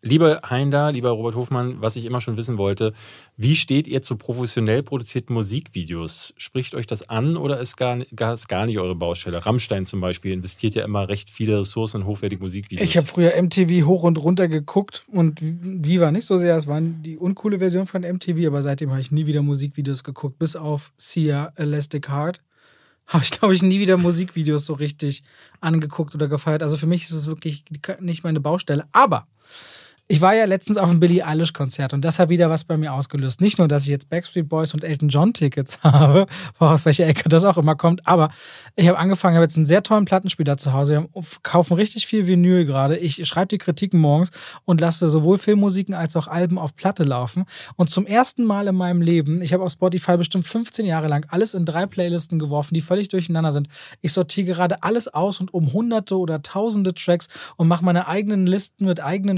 Lieber 0.00 0.40
Heinder, 0.48 0.92
lieber 0.92 1.10
Robert 1.10 1.34
Hofmann, 1.34 1.80
was 1.80 1.96
ich 1.96 2.04
immer 2.04 2.20
schon 2.20 2.36
wissen 2.36 2.58
wollte, 2.58 2.92
wie 3.36 3.56
steht 3.56 3.88
ihr 3.88 4.02
zu 4.02 4.16
professionell 4.16 4.82
produzierten 4.82 5.34
Musikvideos? 5.34 6.34
Spricht 6.36 6.74
euch 6.74 6.86
das 6.86 7.08
an 7.08 7.36
oder 7.36 7.58
ist 7.58 7.76
gar, 7.76 7.98
gar, 8.14 8.34
ist 8.34 8.48
gar 8.48 8.66
nicht 8.66 8.78
eure 8.78 8.94
Baustelle? 8.94 9.44
Rammstein 9.44 9.84
zum 9.84 10.00
Beispiel 10.00 10.32
investiert 10.32 10.74
ja 10.74 10.84
immer 10.84 11.08
recht 11.08 11.30
viele 11.30 11.60
Ressourcen 11.60 12.02
in 12.02 12.06
hochwertige 12.06 12.42
Musikvideos. 12.42 12.88
Ich 12.88 12.96
habe 12.96 13.06
früher 13.06 13.32
MTV 13.40 13.86
hoch 13.86 14.02
und 14.04 14.18
runter 14.18 14.48
geguckt 14.48 15.04
und 15.10 15.40
Viva 15.42 16.10
nicht 16.10 16.26
so 16.26 16.36
sehr. 16.36 16.56
Es 16.56 16.66
war 16.66 16.80
die 16.80 17.16
uncoole 17.16 17.58
Version 17.58 17.86
von 17.86 18.02
MTV, 18.02 18.46
aber 18.46 18.62
seitdem 18.62 18.90
habe 18.90 19.00
ich 19.00 19.10
nie 19.10 19.26
wieder 19.26 19.42
Musikvideos 19.42 20.04
geguckt. 20.04 20.38
Bis 20.38 20.56
auf 20.56 20.92
Sia 20.96 21.52
Elastic 21.56 22.08
Heart 22.08 22.40
habe 23.08 23.24
ich, 23.24 23.30
glaube 23.30 23.54
ich, 23.54 23.62
nie 23.62 23.80
wieder 23.80 23.96
Musikvideos 23.96 24.66
so 24.66 24.74
richtig 24.74 25.22
angeguckt 25.60 26.14
oder 26.14 26.28
gefeiert. 26.28 26.62
Also 26.62 26.76
für 26.76 26.86
mich 26.86 27.04
ist 27.04 27.12
es 27.12 27.26
wirklich 27.26 27.64
nicht 28.00 28.22
meine 28.22 28.40
Baustelle. 28.40 28.86
Aber 28.92 29.26
ich 30.10 30.22
war 30.22 30.34
ja 30.34 30.46
letztens 30.46 30.78
auf 30.78 30.88
einem 30.88 31.00
Billie 31.00 31.24
Eilish 31.24 31.52
Konzert 31.52 31.92
und 31.92 32.02
das 32.02 32.18
hat 32.18 32.30
wieder 32.30 32.48
was 32.48 32.64
bei 32.64 32.78
mir 32.78 32.94
ausgelöst. 32.94 33.42
Nicht 33.42 33.58
nur, 33.58 33.68
dass 33.68 33.82
ich 33.82 33.90
jetzt 33.90 34.08
Backstreet 34.08 34.48
Boys 34.48 34.72
und 34.72 34.82
Elton 34.82 35.10
John 35.10 35.34
Tickets 35.34 35.80
habe, 35.82 36.26
aus 36.58 36.86
welcher 36.86 37.06
Ecke 37.06 37.28
das 37.28 37.44
auch 37.44 37.58
immer 37.58 37.76
kommt, 37.76 38.06
aber 38.06 38.30
ich 38.74 38.88
habe 38.88 38.98
angefangen, 38.98 39.36
habe 39.36 39.44
jetzt 39.44 39.56
einen 39.56 39.66
sehr 39.66 39.82
tollen 39.82 40.06
Plattenspieler 40.06 40.56
zu 40.56 40.72
Hause. 40.72 41.08
Wir 41.12 41.24
kaufen 41.42 41.74
richtig 41.74 42.06
viel 42.06 42.26
Vinyl 42.26 42.64
gerade. 42.64 42.96
Ich 42.96 43.26
schreibe 43.28 43.48
die 43.48 43.58
Kritiken 43.58 44.00
morgens 44.00 44.30
und 44.64 44.80
lasse 44.80 45.10
sowohl 45.10 45.36
Filmmusiken 45.36 45.92
als 45.92 46.16
auch 46.16 46.26
Alben 46.26 46.58
auf 46.58 46.74
Platte 46.74 47.04
laufen. 47.04 47.44
Und 47.76 47.90
zum 47.90 48.06
ersten 48.06 48.44
Mal 48.44 48.66
in 48.66 48.76
meinem 48.76 49.02
Leben, 49.02 49.42
ich 49.42 49.52
habe 49.52 49.62
auf 49.62 49.72
Spotify 49.72 50.16
bestimmt 50.16 50.46
15 50.46 50.86
Jahre 50.86 51.08
lang 51.08 51.26
alles 51.28 51.52
in 51.52 51.66
drei 51.66 51.84
Playlisten 51.84 52.38
geworfen, 52.38 52.72
die 52.72 52.80
völlig 52.80 53.08
durcheinander 53.08 53.52
sind. 53.52 53.68
Ich 54.00 54.14
sortiere 54.14 54.46
gerade 54.46 54.82
alles 54.82 55.08
aus 55.08 55.38
und 55.38 55.52
um 55.52 55.74
hunderte 55.74 56.16
oder 56.16 56.40
tausende 56.40 56.94
Tracks 56.94 57.28
und 57.56 57.68
mache 57.68 57.84
meine 57.84 58.08
eigenen 58.08 58.46
Listen 58.46 58.86
mit 58.86 59.02
eigenen 59.02 59.36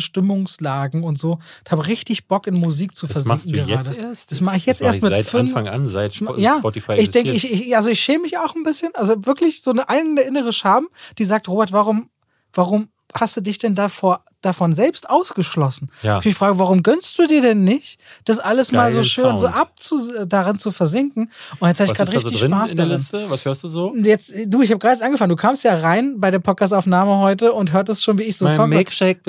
Stimmungslagen 0.61 1.03
und 1.03 1.19
so. 1.19 1.39
Ich 1.65 1.73
habe 1.73 1.87
richtig 1.87 2.27
Bock 2.29 2.47
in 2.47 2.55
Musik 2.55 2.95
zu 2.95 3.07
das 3.07 3.23
versinken 3.23 3.57
machst 3.57 3.69
du 3.69 3.73
gerade. 3.73 3.89
jetzt 3.89 3.99
erst? 3.99 4.33
Das 4.33 4.41
mache 4.41 4.57
ich 4.57 4.67
jetzt 4.67 4.81
das 4.81 4.87
erst 4.87 5.03
mach 5.03 5.09
mit 5.11 5.17
seit 5.17 5.27
fünf- 5.27 5.57
Anfang 5.57 5.69
an, 5.69 5.87
seit 5.87 6.13
Sp 6.15 6.37
ja, 6.37 6.59
Spotify 6.59 6.95
ich 6.95 7.11
denke, 7.11 7.33
ich, 7.33 7.51
ich, 7.51 7.77
also 7.77 7.91
ich 7.91 8.01
schäme 8.01 8.23
mich 8.23 8.39
auch 8.39 8.55
ein 8.55 8.63
bisschen. 8.63 8.91
Also 8.95 9.27
wirklich 9.27 9.63
so 9.63 9.71
eine 9.71 9.89
eigene 9.89 10.21
innere 10.23 10.53
Scham, 10.53 10.89
die 11.19 11.25
sagt, 11.25 11.49
Robert, 11.49 11.73
warum, 11.73 12.11
warum 12.53 12.89
hast 13.15 13.37
du 13.37 13.41
dich 13.41 13.59
denn 13.59 13.75
davor, 13.75 14.25
davon 14.43 14.73
selbst 14.73 15.09
ausgeschlossen? 15.09 15.91
Ja. 16.03 16.19
Ich 16.19 16.25
mich 16.25 16.35
frage, 16.35 16.59
warum 16.59 16.83
gönnst 16.83 17.19
du 17.19 17.27
dir 17.27 17.43
denn 17.43 17.65
nicht, 17.65 18.01
das 18.25 18.39
alles 18.39 18.73
mal 18.73 18.91
so 18.91 18.99
Geil 18.99 19.05
schön 19.05 19.39
so 19.39 19.47
Sound. 19.47 19.57
abzu, 19.57 20.27
daran 20.27 20.59
zu 20.59 20.71
versinken? 20.71 21.31
Und 21.59 21.69
jetzt 21.69 21.81
habe 21.81 21.91
ich 21.91 21.97
gerade 21.97 22.11
so 22.11 22.19
richtig 22.19 22.41
drin 22.41 22.53
Spaß 22.53 22.71
in 22.71 22.77
der 22.77 22.87
daran. 22.87 22.99
Liste? 22.99 23.25
Was 23.29 23.45
hörst 23.45 23.65
du 23.65 23.69
so? 23.69 23.95
Jetzt, 23.97 24.33
du, 24.47 24.63
ich 24.63 24.71
habe 24.71 24.79
gerade 24.79 25.03
angefangen. 25.05 25.31
Du 25.31 25.37
kamst 25.37 25.65
ja 25.65 25.75
rein 25.75 26.19
bei 26.19 26.31
der 26.31 26.39
Podcast-Aufnahme 26.39 27.19
heute 27.19 27.53
und 27.53 27.73
hörtest 27.73 28.03
schon, 28.03 28.19
wie 28.19 28.25
ich 28.25 28.37
so 28.37 28.47
My 28.47 28.55
Songs 28.55 28.75
milkshake 28.75 29.21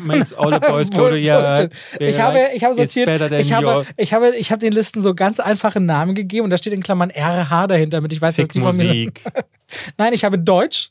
makes 0.00 0.32
all 0.32 0.52
the 0.52 0.58
boys 0.68 0.90
go 0.90 1.08
to. 1.08 1.14
Ich 1.14 1.30
habe, 1.30 2.48
ich 2.54 2.64
habe 2.64 2.74
sortiert, 2.74 3.32
ich 3.32 3.52
habe, 3.52 3.86
ich 3.96 4.12
habe, 4.12 4.36
ich 4.36 4.50
habe 4.50 4.60
den 4.60 4.72
Listen 4.72 5.02
so 5.02 5.14
ganz 5.14 5.40
einfache 5.40 5.80
Namen 5.80 6.14
gegeben 6.14 6.44
und 6.44 6.50
da 6.50 6.56
steht 6.56 6.72
in 6.72 6.82
Klammern 6.82 7.10
RH 7.10 7.66
dahinter, 7.66 7.98
damit 7.98 8.12
ich 8.12 8.20
weiß, 8.20 8.36
dass 8.36 8.48
die 8.48 8.60
von 8.60 8.76
mir. 8.76 9.12
Nein, 9.98 10.12
ich 10.12 10.24
habe 10.24 10.38
Deutsch. 10.38 10.90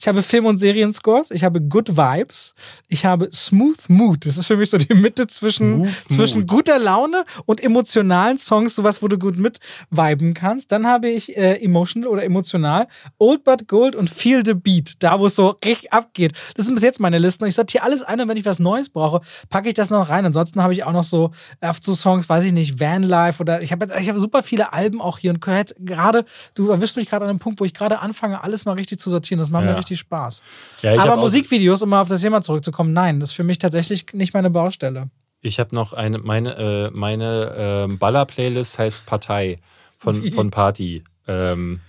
Ich 0.00 0.08
habe 0.08 0.22
Film- 0.22 0.46
und 0.46 0.58
Serienscores. 0.58 1.30
Ich 1.30 1.44
habe 1.44 1.60
Good 1.60 1.96
Vibes. 1.96 2.54
Ich 2.88 3.04
habe 3.04 3.28
Smooth 3.32 3.88
Mood. 3.88 4.26
Das 4.26 4.36
ist 4.36 4.46
für 4.46 4.56
mich 4.56 4.70
so 4.70 4.78
die 4.78 4.94
Mitte 4.94 5.26
zwischen, 5.26 5.84
Smooth 5.84 6.12
zwischen 6.12 6.40
Mood. 6.40 6.48
guter 6.48 6.78
Laune 6.78 7.24
und 7.46 7.62
emotionalen 7.62 8.38
Songs, 8.38 8.74
sowas, 8.74 9.02
wo 9.02 9.08
du 9.08 9.18
gut 9.18 9.38
mit 9.38 9.58
viben 9.90 10.34
kannst. 10.34 10.72
Dann 10.72 10.86
habe 10.86 11.08
ich 11.08 11.36
äh, 11.36 11.62
Emotional 11.62 12.08
oder 12.08 12.24
emotional, 12.24 12.88
Old 13.18 13.44
But 13.44 13.68
Gold 13.68 13.96
und 13.96 14.10
Feel 14.10 14.44
the 14.44 14.54
Beat. 14.54 14.94
Da, 15.00 15.20
wo 15.20 15.26
es 15.26 15.36
so 15.36 15.56
richtig 15.64 15.92
abgeht. 15.92 16.32
Das 16.56 16.66
sind 16.66 16.74
bis 16.74 16.84
jetzt 16.84 17.00
meine 17.00 17.18
Listen. 17.18 17.46
Ich 17.46 17.54
sortiere 17.54 17.84
alles 17.84 18.02
ein 18.02 18.20
und 18.20 18.28
wenn 18.28 18.36
ich 18.36 18.44
was 18.44 18.58
Neues 18.58 18.88
brauche, 18.88 19.20
packe 19.48 19.68
ich 19.68 19.74
das 19.74 19.90
noch 19.90 20.08
rein. 20.08 20.24
Ansonsten 20.24 20.62
habe 20.62 20.72
ich 20.72 20.84
auch 20.84 20.92
noch 20.92 21.02
so, 21.02 21.30
äh, 21.60 21.72
so 21.80 21.94
Songs, 21.94 22.28
weiß 22.28 22.44
ich 22.44 22.52
nicht, 22.52 22.80
Vanlife 22.80 23.40
oder 23.40 23.62
ich 23.62 23.72
habe 23.72 23.88
ich 24.00 24.08
habe 24.08 24.18
super 24.18 24.42
viele 24.42 24.72
Alben 24.72 25.00
auch 25.00 25.18
hier 25.18 25.30
und 25.32 25.40
gerade, 25.40 26.24
du 26.54 26.70
erwischst 26.70 26.96
mich 26.96 27.08
gerade 27.08 27.24
an 27.24 27.30
einem 27.30 27.38
Punkt, 27.38 27.60
wo 27.60 27.64
ich 27.64 27.74
gerade 27.74 28.00
anfange, 28.00 28.42
alles 28.42 28.64
mal 28.64 28.72
richtig 28.72 28.98
zu 28.98 29.10
sortieren. 29.10 29.38
Das 29.38 29.50
macht 29.50 29.61
mir 29.62 29.70
Ja. 29.70 29.76
richtig 29.76 29.98
Spaß. 30.00 30.42
Ja, 30.82 30.98
Aber 31.00 31.16
Musikvideos, 31.16 31.82
um 31.82 31.88
mal 31.90 32.00
auf 32.00 32.08
das 32.08 32.20
Thema 32.20 32.42
zurückzukommen, 32.42 32.92
nein, 32.92 33.20
das 33.20 33.30
ist 33.30 33.34
für 33.36 33.44
mich 33.44 33.58
tatsächlich 33.58 34.06
nicht 34.12 34.34
meine 34.34 34.50
Baustelle. 34.50 35.08
Ich 35.40 35.58
habe 35.58 35.74
noch 35.74 35.92
eine, 35.92 36.18
meine, 36.18 36.56
äh, 36.56 36.90
meine 36.92 37.54
ähm, 37.56 37.98
Baller-Playlist 37.98 38.78
heißt 38.78 39.06
Partei 39.06 39.58
von, 39.98 40.22
von 40.32 40.50
Party. 40.50 41.02
Ähm, 41.26 41.80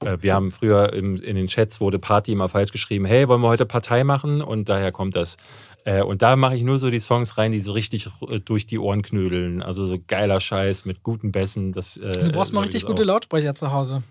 äh, 0.00 0.16
wir 0.20 0.34
haben 0.34 0.50
früher 0.50 0.92
im, 0.92 1.16
in 1.16 1.36
den 1.36 1.48
Chats 1.48 1.80
wurde 1.80 1.98
Party 1.98 2.32
immer 2.32 2.48
falsch 2.48 2.72
geschrieben, 2.72 3.04
hey, 3.04 3.28
wollen 3.28 3.42
wir 3.42 3.48
heute 3.48 3.66
Partei 3.66 4.04
machen? 4.04 4.40
Und 4.40 4.68
daher 4.68 4.90
kommt 4.92 5.16
das. 5.16 5.36
Äh, 5.84 6.02
und 6.02 6.22
da 6.22 6.36
mache 6.36 6.56
ich 6.56 6.62
nur 6.62 6.78
so 6.78 6.90
die 6.90 7.00
Songs 7.00 7.36
rein, 7.38 7.52
die 7.52 7.60
so 7.60 7.72
richtig 7.72 8.08
äh, 8.28 8.38
durch 8.40 8.66
die 8.66 8.78
Ohren 8.78 9.02
knödeln. 9.02 9.62
Also 9.62 9.86
so 9.86 9.98
geiler 10.06 10.40
Scheiß 10.40 10.84
mit 10.84 11.02
guten 11.02 11.32
Bässen. 11.32 11.72
Das, 11.72 11.96
äh, 11.96 12.20
Du 12.20 12.30
brauchst 12.32 12.52
mal 12.52 12.60
ich 12.60 12.68
richtig 12.68 12.86
gute. 12.86 13.02
Lautsprecher 13.04 13.54
zu 13.54 13.72
Hause. 13.72 14.02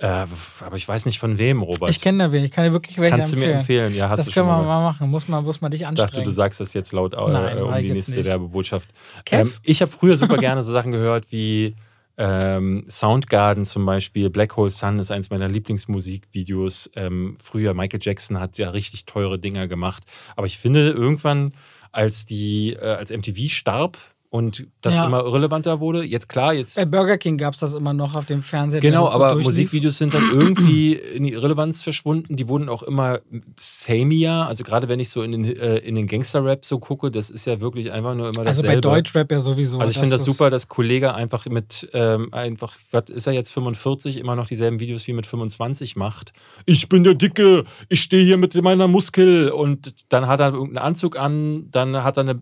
Äh, 0.00 0.06
aber 0.06 0.76
ich 0.76 0.88
weiß 0.88 1.04
nicht 1.04 1.18
von 1.18 1.36
wem, 1.36 1.60
Robert. 1.62 1.90
Ich 1.90 2.00
kenne 2.00 2.24
da 2.24 2.32
wen, 2.32 2.42
ich 2.42 2.50
kann 2.50 2.64
dir 2.64 2.72
wirklich 2.72 2.98
welche 2.98 3.16
Kannst 3.18 3.34
du 3.34 3.36
mir 3.36 3.52
empfehlen? 3.52 3.94
Ja, 3.94 4.08
hast 4.08 4.18
das 4.18 4.26
du 4.26 4.32
können 4.32 4.46
wir 4.46 4.56
mal. 4.56 4.64
mal 4.64 4.82
machen. 4.82 5.10
Muss 5.10 5.28
man, 5.28 5.44
muss 5.44 5.60
man 5.60 5.70
dich 5.70 5.82
Ich 5.82 5.86
anstrengen. 5.86 6.10
dachte, 6.10 6.22
du 6.22 6.30
sagst 6.30 6.58
das 6.58 6.72
jetzt 6.72 6.92
laut 6.92 7.12
äh, 7.12 7.16
Nein, 7.18 7.58
um 7.58 7.68
mach 7.70 7.76
ich 7.78 7.88
die 7.88 7.92
nächste 7.92 8.12
nicht. 8.12 8.24
Werbebotschaft. 8.24 8.88
Ähm, 9.30 9.52
ich 9.62 9.82
habe 9.82 9.90
früher 9.92 10.16
super 10.16 10.38
gerne 10.38 10.62
so 10.62 10.72
Sachen 10.72 10.92
gehört 10.92 11.30
wie 11.32 11.76
ähm, 12.16 12.84
Soundgarden 12.88 13.66
zum 13.66 13.84
Beispiel. 13.84 14.30
Black 14.30 14.56
Hole 14.56 14.70
Sun 14.70 14.98
ist 15.00 15.10
eins 15.10 15.28
meiner 15.28 15.48
Lieblingsmusikvideos. 15.48 16.90
Ähm, 16.96 17.36
früher 17.42 17.74
Michael 17.74 18.00
Jackson 18.02 18.40
hat 18.40 18.56
ja 18.58 18.70
richtig 18.70 19.04
teure 19.04 19.38
Dinger 19.38 19.68
gemacht. 19.68 20.04
Aber 20.36 20.46
ich 20.46 20.58
finde 20.58 20.90
irgendwann, 20.90 21.52
als 21.92 22.24
die, 22.24 22.72
äh, 22.74 22.94
als 22.94 23.10
MTV 23.10 23.50
starb 23.50 23.98
und 24.32 24.68
das 24.80 24.96
Ja. 24.96 25.06
immer 25.06 25.24
irrelevanter 25.24 25.80
wurde, 25.80 26.04
jetzt 26.04 26.28
klar, 26.28 26.54
jetzt 26.54 26.76
Bei 26.76 26.84
Burger 26.84 27.18
King 27.18 27.36
gab 27.36 27.54
es 27.54 27.60
das 27.60 27.74
immer 27.74 27.92
noch 27.92 28.14
auf 28.14 28.26
dem 28.26 28.42
Fernseher. 28.44 28.80
Genau, 28.80 29.06
so 29.06 29.12
aber. 29.12 29.34
Musikvideos 29.34 29.98
sind 29.98 30.14
dann 30.14 30.30
irgendwie 30.32 30.92
in 30.94 31.24
die 31.24 31.32
Irrelevanz 31.32 31.82
verschwunden. 31.82 32.36
Die 32.36 32.46
wurden 32.46 32.68
auch 32.68 32.84
immer 32.84 33.18
samier. 33.58 34.46
Also 34.48 34.62
gerade 34.62 34.88
wenn 34.88 35.00
ich 35.00 35.08
so 35.10 35.22
in 35.22 35.32
den, 35.32 35.44
äh, 35.44 35.78
in 35.78 35.96
den 35.96 36.06
Gangster-Rap 36.06 36.64
so 36.64 36.78
gucke, 36.78 37.10
das 37.10 37.30
ist 37.30 37.44
ja 37.46 37.60
wirklich 37.60 37.90
einfach 37.90 38.14
nur 38.14 38.28
immer 38.28 38.46
Also 38.46 38.62
dasselbe. 38.62 38.68
bei 38.76 38.80
Deutschrap 38.80 39.32
ja 39.32 39.40
sowieso. 39.40 39.80
Also 39.80 39.90
ich 39.90 39.98
finde 39.98 40.16
das 40.16 40.24
super, 40.24 40.48
dass 40.48 40.68
Kollege 40.68 41.12
einfach 41.14 41.46
mit 41.46 41.88
ähm, 41.92 42.32
einfach, 42.32 42.76
was 42.92 43.10
ist 43.10 43.26
er 43.26 43.32
jetzt 43.32 43.50
45, 43.50 44.16
immer 44.18 44.36
noch 44.36 44.46
dieselben 44.46 44.78
Videos 44.78 45.06
wie 45.08 45.12
mit 45.12 45.26
25 45.26 45.96
macht. 45.96 46.32
Ich 46.66 46.88
bin 46.88 47.02
der 47.02 47.14
Dicke, 47.14 47.64
ich 47.88 48.00
stehe 48.02 48.24
hier 48.24 48.36
mit 48.36 48.54
meiner 48.62 48.86
Muskel 48.86 49.50
und 49.50 49.92
dann 50.08 50.28
hat 50.28 50.38
er 50.38 50.52
irgendeinen 50.52 50.78
Anzug 50.86 51.18
an, 51.18 51.68
dann 51.72 52.04
hat 52.04 52.16
er 52.16 52.20
eine 52.20 52.40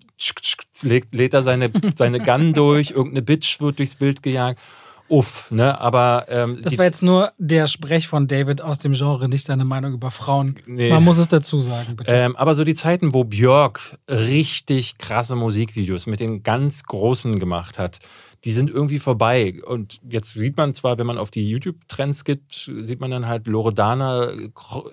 lädt 0.83 1.35
er 1.35 1.43
seine, 1.43 1.71
seine 1.97 2.21
Gun 2.21 2.53
durch, 2.53 2.91
irgendeine 2.91 3.23
Bitch 3.23 3.61
wird 3.61 3.79
durchs 3.79 3.95
Bild 3.95 4.23
gejagt. 4.23 4.61
Uff, 5.09 5.51
ne? 5.51 5.81
Aber 5.81 6.27
ähm, 6.29 6.59
Das 6.63 6.77
war 6.77 6.85
jetzt 6.85 7.03
nur 7.03 7.33
der 7.39 7.67
Sprech 7.67 8.07
von 8.09 8.27
David 8.27 8.61
aus 8.61 8.79
dem 8.79 8.93
Genre, 8.93 9.29
nicht 9.29 9.47
seine 9.47 9.65
Meinung 9.65 9.95
über 9.95 10.11
Frauen. 10.11 10.57
Nee. 10.67 10.91
Man 10.91 11.03
muss 11.03 11.17
es 11.17 11.29
dazu 11.29 11.59
sagen, 11.61 11.97
bitte. 11.97 12.13
Ähm, 12.13 12.37
aber 12.37 12.55
so 12.55 12.63
die 12.63 12.75
Zeiten, 12.75 13.15
wo 13.15 13.25
Björk 13.25 13.99
richtig 14.11 14.99
krasse 14.99 15.35
Musikvideos 15.35 16.07
mit 16.07 16.21
den 16.21 16.43
ganz 16.43 16.83
Großen 16.83 17.39
gemacht 17.41 17.79
hat, 17.79 18.01
die 18.45 18.53
sind 18.53 18.71
irgendwie 18.71 18.99
vorbei. 18.99 19.61
Und 19.67 20.01
jetzt 20.09 20.33
sieht 20.33 20.57
man 20.57 20.75
zwar, 20.75 20.99
wenn 20.99 21.07
man 21.07 21.19
auf 21.19 21.31
die 21.31 21.49
YouTube-Trends 21.49 22.25
gibt, 22.25 22.71
sieht 22.81 23.01
man 23.01 23.11
dann 23.11 23.27
halt 23.27 23.47
Loredana 23.47 24.33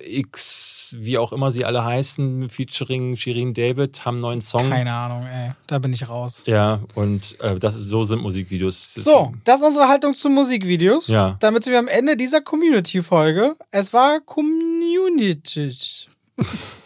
X, 0.03 0.95
wie 0.99 1.17
auch 1.17 1.31
immer 1.31 1.51
sie 1.51 1.65
alle 1.65 1.85
heißen, 1.85 2.49
featuring 2.49 3.15
Shirin 3.15 3.53
David, 3.53 4.05
haben 4.05 4.15
einen 4.15 4.21
neuen 4.21 4.41
Song. 4.41 4.69
Keine 4.69 4.93
Ahnung, 4.93 5.25
ey. 5.27 5.51
Da 5.67 5.79
bin 5.79 5.93
ich 5.93 6.09
raus. 6.09 6.43
Ja, 6.47 6.79
und 6.95 7.39
äh, 7.39 7.59
das 7.59 7.75
ist, 7.75 7.85
so 7.85 8.03
sind 8.03 8.21
Musikvideos. 8.21 8.93
So, 8.95 9.33
das 9.43 9.59
ist 9.59 9.65
unsere 9.65 9.87
Haltung 9.87 10.15
zu 10.15 10.29
Musikvideos. 10.29 11.07
Ja. 11.07 11.37
Damit 11.39 11.63
sind 11.63 11.73
wir 11.73 11.79
am 11.79 11.87
Ende 11.87 12.17
dieser 12.17 12.41
Community-Folge. 12.41 13.55
Es 13.71 13.93
war 13.93 14.21
Community. 14.21 15.75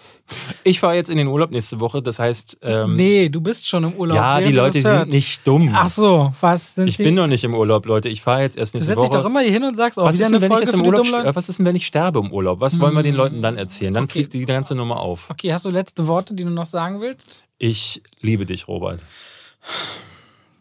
Ich 0.64 0.80
fahre 0.80 0.96
jetzt 0.96 1.10
in 1.10 1.18
den 1.18 1.28
Urlaub 1.28 1.52
nächste 1.52 1.80
Woche, 1.80 2.02
das 2.02 2.20
heißt, 2.20 2.60
ähm, 2.62 2.96
nee, 2.96 3.28
du 3.30 3.42
bist 3.42 3.68
schon 3.68 3.84
im 3.84 3.94
Urlaub. 3.94 4.16
ja, 4.18 4.40
die 4.42 4.52
Leute 4.52 4.80
sind 4.82 5.10
nicht 5.10 5.46
dumm. 5.48 5.72
Ach 5.74 5.90
so, 5.90 6.34
was 6.42 6.76
sind 6.76 6.88
ich 6.88 6.98
sie? 6.98 7.04
bin 7.04 7.16
noch 7.16 7.28
nicht 7.28 7.44
im 7.44 7.54
Urlaub, 7.56 7.86
Leute. 7.86 8.10
Ich 8.10 8.22
fahre 8.22 8.42
jetzt 8.42 8.58
erst 8.58 8.74
du 8.74 8.78
nächste 8.78 8.94
setzt 8.94 9.02
dich 9.04 9.10
Woche. 9.10 9.18
doch 9.24 9.26
immer 9.30 9.42
hier 9.42 9.52
hin 9.52 9.64
und 9.64 9.76
sagst, 9.76 9.98
oh, 9.98 10.04
was 10.04 10.20
ist, 10.20 10.32
denn, 10.32 10.42
wenn 10.42 10.44
ich 10.44 10.48
Folge 10.50 10.64
jetzt 10.66 10.72
für 10.72 10.78
im 10.78 10.84
die 10.84 10.90
Urlaub, 10.90 11.04
dummen 11.06 11.20
Leute? 11.20 11.30
st- 11.32 11.36
was 11.36 11.50
ist 11.50 11.60
denn, 11.60 11.66
wenn 11.66 11.76
ich 11.76 11.86
sterbe 11.88 12.20
im 12.20 12.32
Urlaub? 12.32 12.60
Was 12.60 12.80
wollen 12.80 12.96
wir 12.96 13.04
den 13.04 13.16
Leuten 13.16 13.42
dann 13.42 13.58
erzählen? 13.58 13.94
Dann 13.94 14.04
Okay. 14.06 14.12
fliegt 14.14 14.34
die 14.34 14.46
ganze 14.46 14.76
Nummer 14.76 15.00
auf. 15.00 15.30
Okay, 15.30 15.52
hast 15.54 15.66
du 15.66 15.70
letzte 15.70 16.08
Worte, 16.08 16.34
die 16.34 16.44
du 16.44 16.50
noch 16.50 16.66
sagen 16.66 17.02
willst? 17.02 17.46
Ich 17.58 18.02
liebe 18.22 18.46
dich, 18.46 18.68
Robert. 18.68 19.02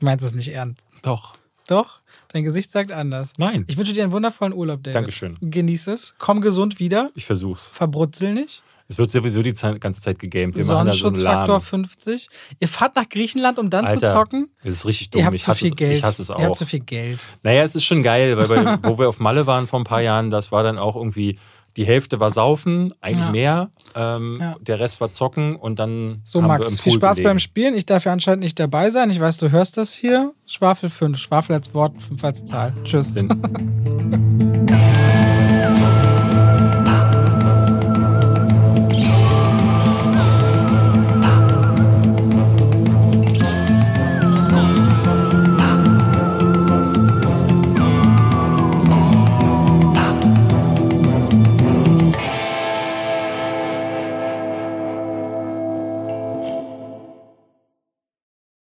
Du 0.01 0.05
meinst 0.07 0.25
es 0.25 0.35
nicht 0.35 0.49
ernst. 0.49 0.81
Doch. 1.03 1.35
Doch? 1.67 1.99
Dein 2.33 2.45
Gesicht 2.45 2.71
sagt 2.71 2.93
anders. 2.93 3.33
Nein. 3.39 3.65
Ich 3.69 3.77
wünsche 3.79 3.93
dir 3.93 4.03
einen 4.03 4.13
wundervollen 4.13 4.53
Urlaub, 4.53 4.83
David. 4.83 4.95
Dankeschön. 4.97 5.37
Genieß 5.41 5.87
es. 5.89 6.15
Komm 6.19 6.41
gesund 6.41 6.79
wieder. 6.79 7.11
Ich 7.15 7.25
versuch's. 7.25 7.69
Verbrutzel 7.69 8.35
nicht. 8.35 8.63
Es 8.91 8.97
wird 8.97 9.11
sowieso 9.11 9.43
die 9.43 9.53
ganze 9.53 10.01
Zeit 10.01 10.19
gegamed. 10.19 10.57
Wir 10.57 10.65
machen 10.65 10.87
da 10.87 10.93
so 10.95 11.09
einen 11.09 11.15
Sonnenschutzfaktor 11.17 11.55
Laden. 11.57 11.85
50. 11.85 12.29
Ihr 12.59 12.69
fahrt 12.69 12.97
nach 12.97 13.07
Griechenland, 13.09 13.59
um 13.59 13.69
dann 13.69 13.85
Alter, 13.85 14.09
zu 14.09 14.13
zocken. 14.15 14.49
Das 14.65 14.75
ist 14.77 14.87
richtig 14.87 15.09
Ihr 15.09 15.11
dumm. 15.13 15.25
habt 15.27 15.35
Ich 15.37 15.43
zu 15.45 15.49
hasse, 15.51 15.59
viel 15.59 15.69
es, 15.69 15.77
Geld. 15.77 15.97
ich 15.99 16.03
hasse 16.05 16.23
es 16.23 16.31
Ihr 16.31 16.37
habt 16.37 16.47
auch. 16.47 16.57
zu 16.57 16.65
viel 16.65 16.81
Geld. 16.81 17.23
Naja, 17.43 17.63
es 17.65 17.75
ist 17.75 17.85
schon 17.85 18.03
geil, 18.03 18.39
weil 18.39 18.49
bei, 18.49 18.79
wo 18.89 18.99
wir 18.99 19.11
auf 19.11 19.21
Malle 19.21 19.47
waren 19.47 19.67
vor 19.67 19.79
ein 19.79 19.85
paar 19.85 20.01
Jahren, 20.01 20.31
das 20.31 20.53
war 20.53 20.63
dann 20.63 20.79
auch 20.79 20.97
irgendwie, 20.97 21.39
die 21.77 21.85
Hälfte 21.85 22.19
war 22.19 22.31
saufen, 22.31 22.95
eigentlich 23.03 23.27
Ja. 23.27 23.31
mehr. 23.31 23.71
Ähm, 23.95 24.39
Ja. 24.41 24.57
Der 24.63 24.81
Rest 24.81 25.03
war 25.03 25.11
zocken 25.13 25.57
und 25.57 25.79
dann 25.79 26.23
So, 26.25 26.41
haben 26.41 26.49
wir 26.49 26.55
im 26.55 26.61
Max, 26.63 26.69
Pool 26.79 26.83
viel 26.85 26.93
Spaß 26.95 27.17
gelegen. 27.17 27.29
beim 27.29 27.39
Spielen. 27.41 27.75
Ich 27.75 27.85
darf 27.85 28.07
ja 28.07 28.13
anscheinend 28.15 28.43
nicht 28.43 28.59
dabei 28.59 28.89
sein. 28.91 29.11
Ich 29.11 29.21
weiß, 29.21 29.37
du 29.37 29.51
hörst 29.51 29.77
das 29.77 29.93
hier. 29.93 30.33
Schwafel 30.47 30.89
5. 30.89 31.19
Schwafel 31.19 31.53
als 31.57 31.75
Wort, 31.75 31.93
5 32.03 32.25
als 32.25 32.43
Zahl. 32.47 32.73
Tschüss. 32.85 33.15